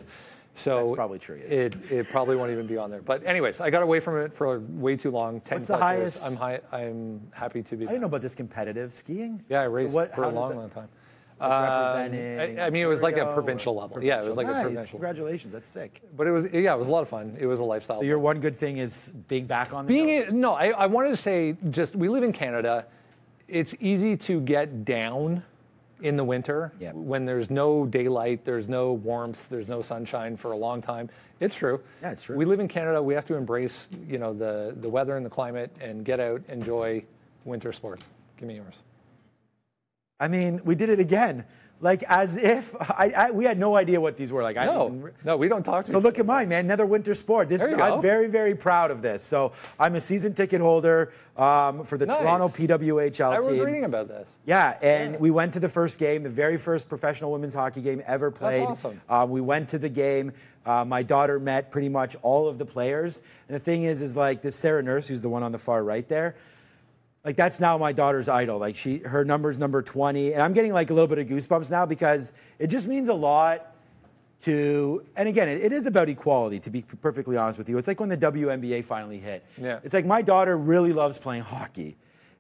so 0.56 0.84
That's 0.84 0.96
probably 0.96 1.20
true, 1.20 1.38
yeah. 1.42 1.54
It, 1.56 1.92
it 1.92 2.10
probably 2.10 2.36
won't 2.36 2.52
even 2.52 2.68
be 2.68 2.78
on 2.78 2.92
there. 2.92 3.02
But 3.02 3.26
anyways, 3.26 3.62
I 3.62 3.70
got 3.70 3.84
away 3.84 4.00
from 4.00 4.18
it 4.18 4.34
for 4.34 4.60
way 4.60 4.96
too 4.96 5.10
long. 5.10 5.40
Ten 5.42 5.58
What's 5.60 5.68
the 5.68 5.78
plus 5.78 5.98
years. 5.98 6.22
I'm 6.22 6.36
high. 6.36 6.60
I'm 6.72 7.22
happy 7.32 7.64
to 7.64 7.76
be. 7.76 7.86
I 7.86 7.88
didn't 7.88 8.02
know 8.02 8.08
about 8.08 8.22
this 8.22 8.36
competitive 8.36 8.94
skiing. 8.94 9.44
Yeah, 9.50 9.62
I 9.62 9.66
raced 9.66 9.94
what- 9.94 10.14
for 10.14 10.24
how 10.24 10.30
a 10.30 10.32
does 10.32 10.40
long, 10.40 10.50
that- 10.50 10.58
long 10.58 10.70
time. 10.70 10.90
Uh, 11.42 12.06
representing 12.06 12.60
I, 12.60 12.68
I 12.68 12.70
mean, 12.70 12.84
it 12.84 12.86
was 12.86 13.02
like 13.02 13.16
a 13.16 13.22
Ontario 13.22 13.34
provincial 13.34 13.76
level. 13.76 14.04
Yeah, 14.04 14.22
it 14.22 14.28
was 14.28 14.38
like 14.38 14.48
nice. 14.48 14.58
a 14.58 14.62
provincial. 14.62 14.92
Congratulations, 14.92 15.52
that's 15.52 15.68
sick. 15.68 16.02
But 16.16 16.28
it 16.28 16.32
was, 16.32 16.46
yeah, 16.54 16.74
it 16.74 16.80
was 16.80 16.88
a 16.88 16.92
lot 16.92 17.02
of 17.02 17.10
fun. 17.10 17.36
It 17.40 17.48
was 17.48 17.60
a 17.60 17.64
lifestyle. 17.64 18.00
So 18.00 18.06
your 18.06 18.20
one 18.20 18.40
good 18.40 18.58
thing 18.58 18.78
is 18.78 19.12
being 19.28 19.46
back 19.46 19.74
on 19.74 19.86
the 19.86 19.94
Being 19.94 20.10
a, 20.10 20.32
no, 20.32 20.54
I, 20.54 20.70
I 20.70 20.86
wanted 20.86 21.10
to 21.10 21.18
say 21.18 21.56
just 21.72 21.96
we 21.96 22.10
live 22.10 22.24
in 22.24 22.32
Canada. 22.32 22.86
It's 23.48 23.74
easy 23.80 24.16
to 24.18 24.40
get 24.40 24.86
down 24.86 25.44
in 26.02 26.16
the 26.16 26.24
winter 26.24 26.72
when 26.94 27.26
there's 27.26 27.50
no 27.50 27.86
daylight, 27.86 28.44
there's 28.46 28.68
no 28.68 28.94
warmth, 28.94 29.48
there's 29.50 29.68
no 29.68 29.82
sunshine 29.82 30.36
for 30.36 30.52
a 30.52 30.58
long 30.58 30.82
time. 30.82 31.10
It's 31.40 31.56
true. 31.56 31.82
Yeah, 32.02 32.12
it's 32.12 32.24
true. 32.24 32.36
We 32.36 32.46
live 32.46 32.60
in 32.60 32.68
Canada. 32.68 33.02
We 33.02 33.14
have 33.14 33.26
to 33.26 33.36
embrace, 33.36 33.90
you 34.08 34.18
know, 34.18 34.34
the 34.34 34.76
the 34.80 34.90
weather 34.90 35.18
and 35.18 35.26
the 35.26 35.30
climate 35.30 35.72
and 35.80 36.06
get 36.06 36.20
out, 36.20 36.42
enjoy 36.50 37.04
winter 37.46 37.74
sports. 37.74 38.10
Give 38.38 38.48
me 38.48 38.56
yours. 38.56 38.76
I 40.22 40.28
mean, 40.28 40.62
we 40.64 40.76
did 40.76 40.90
it 40.90 41.00
again. 41.00 41.44
Like 41.84 42.04
as 42.04 42.38
if 42.38 42.76
I, 42.80 43.12
I 43.18 43.32
we 43.32 43.44
had 43.44 43.58
no 43.58 43.76
idea 43.76 44.00
what 44.00 44.16
these 44.16 44.32
were. 44.32 44.44
Like 44.44 44.56
I 44.56 44.66
No, 44.66 44.88
didn't- 44.90 45.26
no, 45.26 45.36
we 45.36 45.48
don't 45.48 45.64
talk. 45.64 45.86
To 45.86 45.92
So 45.92 45.98
look 45.98 46.20
at 46.20 46.28
mine, 46.28 46.48
man. 46.48 46.66
Another 46.66 46.86
winter 46.86 47.16
sport. 47.16 47.50
This 47.50 47.60
There 47.62 47.74
is. 47.74 47.82
I'm 47.82 48.00
very, 48.04 48.28
very 48.28 48.54
proud 48.54 48.92
of 48.92 49.02
this. 49.02 49.24
So 49.24 49.54
I'm 49.80 49.96
a 49.96 50.00
season 50.00 50.36
ticket 50.36 50.62
holder 50.62 51.12
um, 51.38 51.84
for 51.84 51.98
the 51.98 52.06
Nice. 52.06 52.20
Toronto 52.22 52.50
PWHL 52.50 53.34
I 53.34 53.40
was 53.40 53.56
team. 53.58 53.66
reading 53.66 53.86
about 53.86 54.08
this. 54.10 54.28
Yeah, 54.46 54.78
and 54.84 55.14
Yeah. 55.14 55.20
we 55.20 55.32
went 55.32 55.54
to 55.54 55.60
the 55.60 55.70
first 55.70 55.98
game, 55.98 56.22
the 56.22 56.30
very 56.30 56.58
first 56.58 56.88
professional 56.88 57.32
women's 57.32 57.56
hockey 57.56 57.82
game 57.82 58.04
ever 58.06 58.30
played. 58.30 58.62
That's 58.68 58.86
awesome. 58.86 59.02
Um, 59.10 59.32
we 59.32 59.42
went 59.42 59.68
to 59.70 59.80
the 59.80 59.90
game. 59.90 60.34
Uh, 60.68 60.86
my 60.86 61.02
daughter 61.02 61.40
met 61.40 61.72
pretty 61.72 61.90
much 61.90 62.16
all 62.22 62.48
of 62.48 62.60
the 62.60 62.66
players. 62.66 63.22
And 63.50 63.56
the 63.56 63.60
thing 63.60 63.86
is, 63.86 64.04
is 64.04 64.16
like 64.16 64.44
this 64.44 64.56
Sarah 64.56 64.84
Nurse, 64.84 65.08
who's 65.08 65.24
the 65.24 65.30
one 65.30 65.42
on 65.42 65.52
the 65.52 65.58
far 65.58 65.84
right 65.84 66.08
there. 66.08 66.36
Like 67.24 67.36
that's 67.36 67.60
now 67.60 67.78
my 67.78 67.92
daughter's 67.92 68.28
idol. 68.28 68.58
Like 68.58 68.76
she, 68.76 68.98
her 69.00 69.24
number's 69.24 69.60
number 69.60 69.82
20, 69.82 70.34
and 70.34 70.42
I'm 70.42 70.54
getting 70.54 70.74
like 70.74 70.90
a 70.90 70.94
little 70.94 71.08
bit 71.08 71.20
of 71.20 71.28
goosebumps 71.28 71.70
now 71.70 71.86
because 71.86 72.34
it 72.58 72.68
just 72.68 72.88
means 72.88 73.10
a 73.10 73.14
lot 73.14 73.76
to. 74.42 75.06
And 75.16 75.30
again, 75.30 75.48
it, 75.48 75.62
it 75.62 75.72
is 75.72 75.86
about 75.86 76.10
equality. 76.10 76.60
To 76.60 76.70
be 76.72 76.82
perfectly 76.82 77.38
honest 77.38 77.60
with 77.60 77.70
you, 77.70 77.78
it's 77.78 77.88
like 77.88 78.00
when 78.00 78.10
the 78.10 78.18
WNBA 78.18 78.84
finally 78.86 79.20
hit. 79.20 79.46
Yeah. 79.58 79.80
It's 79.84 79.94
like 79.94 80.06
my 80.06 80.22
daughter 80.22 80.58
really 80.58 80.94
loves 80.94 81.20
playing 81.20 81.44
hockey, 81.44 81.96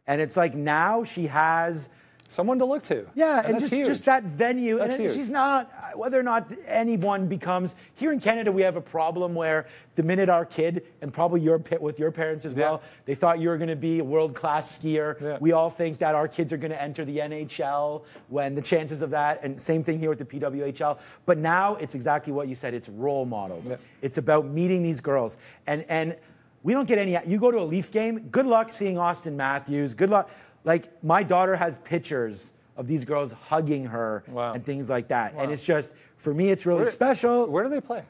and 0.07 0.19
it's 0.19 0.35
like 0.35 0.55
now 0.55 1.03
she 1.03 1.27
has. 1.27 1.89
Someone 2.31 2.57
to 2.59 2.65
look 2.65 2.81
to. 2.83 3.05
Yeah, 3.13 3.41
and, 3.43 3.55
that's 3.55 3.63
just, 3.63 3.73
huge. 3.73 3.87
just 3.87 4.05
that 4.05 4.23
venue. 4.23 4.77
That's 4.77 4.93
and 4.93 5.03
huge. 5.03 5.13
she's 5.13 5.29
not, 5.29 5.69
whether 5.97 6.17
or 6.17 6.23
not 6.23 6.49
anyone 6.65 7.27
becomes, 7.27 7.75
here 7.95 8.13
in 8.13 8.21
Canada, 8.21 8.49
we 8.49 8.61
have 8.61 8.77
a 8.77 8.81
problem 8.81 9.35
where 9.35 9.67
the 9.95 10.03
minute 10.03 10.29
our 10.29 10.45
kid, 10.45 10.85
and 11.01 11.13
probably 11.13 11.41
your 11.41 11.61
with 11.81 11.99
your 11.99 12.09
parents 12.09 12.45
as 12.45 12.53
well, 12.53 12.81
they 13.03 13.15
thought 13.15 13.39
you 13.39 13.49
were 13.49 13.57
going 13.57 13.67
to 13.69 13.75
be 13.75 13.99
a 13.99 14.03
world 14.03 14.33
class 14.33 14.77
skier. 14.77 15.19
Yeah. 15.19 15.39
We 15.41 15.51
all 15.51 15.69
think 15.69 15.97
that 15.97 16.15
our 16.15 16.29
kids 16.29 16.53
are 16.53 16.57
going 16.57 16.71
to 16.71 16.81
enter 16.81 17.03
the 17.03 17.17
NHL 17.17 18.05
when 18.29 18.55
the 18.55 18.61
chances 18.61 19.01
of 19.01 19.09
that, 19.09 19.43
and 19.43 19.59
same 19.59 19.83
thing 19.83 19.99
here 19.99 20.09
with 20.09 20.19
the 20.19 20.23
PWHL. 20.23 20.99
But 21.25 21.37
now 21.37 21.75
it's 21.75 21.95
exactly 21.95 22.31
what 22.31 22.47
you 22.47 22.55
said 22.55 22.73
it's 22.73 22.87
role 22.87 23.25
models. 23.25 23.65
Yeah. 23.67 23.75
It's 24.01 24.17
about 24.17 24.45
meeting 24.45 24.81
these 24.81 25.01
girls. 25.01 25.35
And, 25.67 25.83
and 25.89 26.15
we 26.63 26.71
don't 26.71 26.87
get 26.87 26.97
any. 26.97 27.17
You 27.25 27.39
go 27.39 27.51
to 27.51 27.59
a 27.59 27.63
Leaf 27.65 27.91
game. 27.91 28.19
Good 28.29 28.45
luck 28.45 28.71
seeing 28.71 28.95
Auston 28.95 29.33
Matthews. 29.33 29.93
Good 29.93 30.09
luck. 30.09 30.29
Like 30.63 31.03
my 31.03 31.23
daughter 31.23 31.55
has 31.55 31.77
pictures 31.79 32.51
of 32.77 32.87
these 32.87 33.03
girls 33.03 33.31
hugging 33.31 33.85
her 33.85 34.23
Wow. 34.29 34.53
and 34.53 34.65
things 34.65 34.89
like 34.89 35.07
that, 35.09 35.33
and 35.37 35.51
it's 35.51 35.63
just 35.63 35.93
for 36.17 36.33
me, 36.33 36.49
it's 36.51 36.65
really 36.65 36.83
Where- 36.83 36.91
special. 36.91 37.47
Where 37.47 37.63
do 37.63 37.69
they 37.69 37.81
play? 37.81 38.03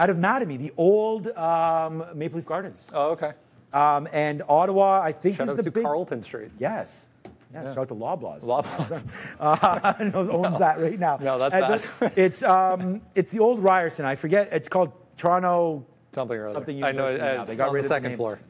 Out 0.00 0.10
of 0.10 0.16
Mattamy, 0.16 0.58
the 0.58 0.72
old 0.76 1.28
um, 1.36 2.04
Maple 2.14 2.38
Leaf 2.38 2.46
Gardens, 2.46 2.88
Oh, 2.92 3.10
okay. 3.10 3.32
um, 3.72 4.08
and 4.12 4.42
Ottawa, 4.48 5.00
I 5.00 5.12
think 5.12 5.36
Shout 5.36 5.46
is 5.46 5.50
out 5.52 5.56
the 5.58 5.62
to 5.62 5.70
big. 5.70 5.84
Carlton 5.84 6.22
Street. 6.24 6.50
Yes. 6.58 7.06
Yes, 7.52 7.66
shout 7.68 7.78
out 7.78 7.88
to 7.88 7.94
Loblaws. 7.94 8.40
Loblaws. 8.40 9.04
Uh, 9.40 10.28
owns 10.32 10.58
that 10.64 10.80
right 10.80 10.98
now. 10.98 11.16
No, 11.22 11.38
that's 11.38 11.54
And 11.54 11.62
bad. 12.00 12.10
the- 12.12 12.20
it's 12.20 12.42
um, 12.42 13.00
it's 13.14 13.30
the 13.30 13.38
old 13.38 13.60
Ryerson. 13.60 14.04
I 14.04 14.16
forget. 14.16 14.48
It's 14.52 14.68
called 14.68 14.90
Toronto 15.16 15.86
Something 16.12 16.36
or 16.38 16.46
other. 16.46 16.54
Something 16.54 16.82
I 16.82 16.90
know. 16.90 17.06
It's 17.06 17.48
They 17.50 17.54
got 17.56 17.70
rid 17.70 17.74
the 17.74 17.78
of 17.78 17.82
the 17.84 17.88
second 17.88 18.08
name. 18.10 18.16
floor. 18.18 18.40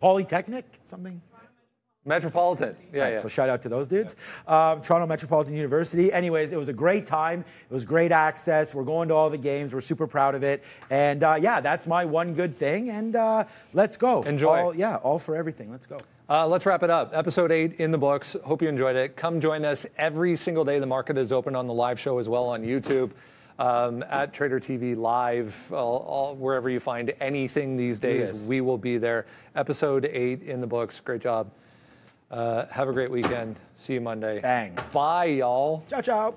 Polytechnic, 0.00 0.64
something. 0.84 1.20
Metropolitan. 2.06 2.76
Yeah, 2.92 3.08
yeah. 3.08 3.18
So 3.18 3.28
shout 3.28 3.48
out 3.48 3.62
to 3.62 3.68
those 3.68 3.88
dudes. 3.88 4.16
Um, 4.46 4.82
Toronto 4.82 5.06
Metropolitan 5.06 5.54
University. 5.54 6.12
Anyways, 6.12 6.52
it 6.52 6.56
was 6.56 6.68
a 6.68 6.72
great 6.72 7.06
time. 7.06 7.40
It 7.40 7.72
was 7.72 7.84
great 7.84 8.12
access. 8.12 8.74
We're 8.74 8.84
going 8.84 9.08
to 9.08 9.14
all 9.14 9.30
the 9.30 9.38
games. 9.38 9.72
We're 9.72 9.80
super 9.80 10.06
proud 10.06 10.34
of 10.34 10.42
it. 10.42 10.62
And 10.90 11.22
uh, 11.22 11.38
yeah, 11.40 11.60
that's 11.60 11.86
my 11.86 12.04
one 12.04 12.34
good 12.34 12.58
thing. 12.58 12.90
And 12.90 13.16
uh, 13.16 13.44
let's 13.72 13.96
go. 13.96 14.22
Enjoy. 14.22 14.58
All, 14.58 14.76
yeah, 14.76 14.96
all 14.96 15.18
for 15.18 15.34
everything. 15.34 15.70
Let's 15.70 15.86
go. 15.86 15.98
Uh, 16.28 16.46
let's 16.46 16.66
wrap 16.66 16.82
it 16.82 16.90
up. 16.90 17.10
Episode 17.14 17.52
eight 17.52 17.74
in 17.80 17.90
the 17.90 17.98
books. 17.98 18.36
Hope 18.44 18.60
you 18.60 18.68
enjoyed 18.68 18.96
it. 18.96 19.16
Come 19.16 19.40
join 19.40 19.64
us 19.64 19.86
every 19.96 20.36
single 20.36 20.64
day. 20.64 20.78
The 20.78 20.86
market 20.86 21.16
is 21.16 21.32
open 21.32 21.54
on 21.54 21.66
the 21.66 21.74
live 21.74 21.98
show 22.00 22.18
as 22.18 22.28
well 22.28 22.44
on 22.46 22.62
YouTube, 22.62 23.10
um, 23.58 24.02
at 24.10 24.32
Trader 24.32 24.58
TV 24.58 24.96
Live, 24.96 25.70
all, 25.72 25.98
all, 25.98 26.34
wherever 26.34 26.70
you 26.70 26.80
find 26.80 27.12
anything 27.20 27.76
these 27.76 27.98
days. 27.98 28.46
We 28.46 28.62
will 28.62 28.78
be 28.78 28.96
there. 28.96 29.26
Episode 29.54 30.06
eight 30.06 30.42
in 30.42 30.62
the 30.62 30.66
books. 30.66 30.98
Great 30.98 31.20
job. 31.20 31.50
Uh, 32.30 32.66
have 32.66 32.88
a 32.88 32.92
great 32.92 33.10
weekend. 33.10 33.60
See 33.76 33.94
you 33.94 34.00
Monday. 34.00 34.40
Bang. 34.40 34.76
Bye, 34.92 35.26
y'all. 35.26 35.84
Ciao, 35.88 36.00
ciao. 36.00 36.34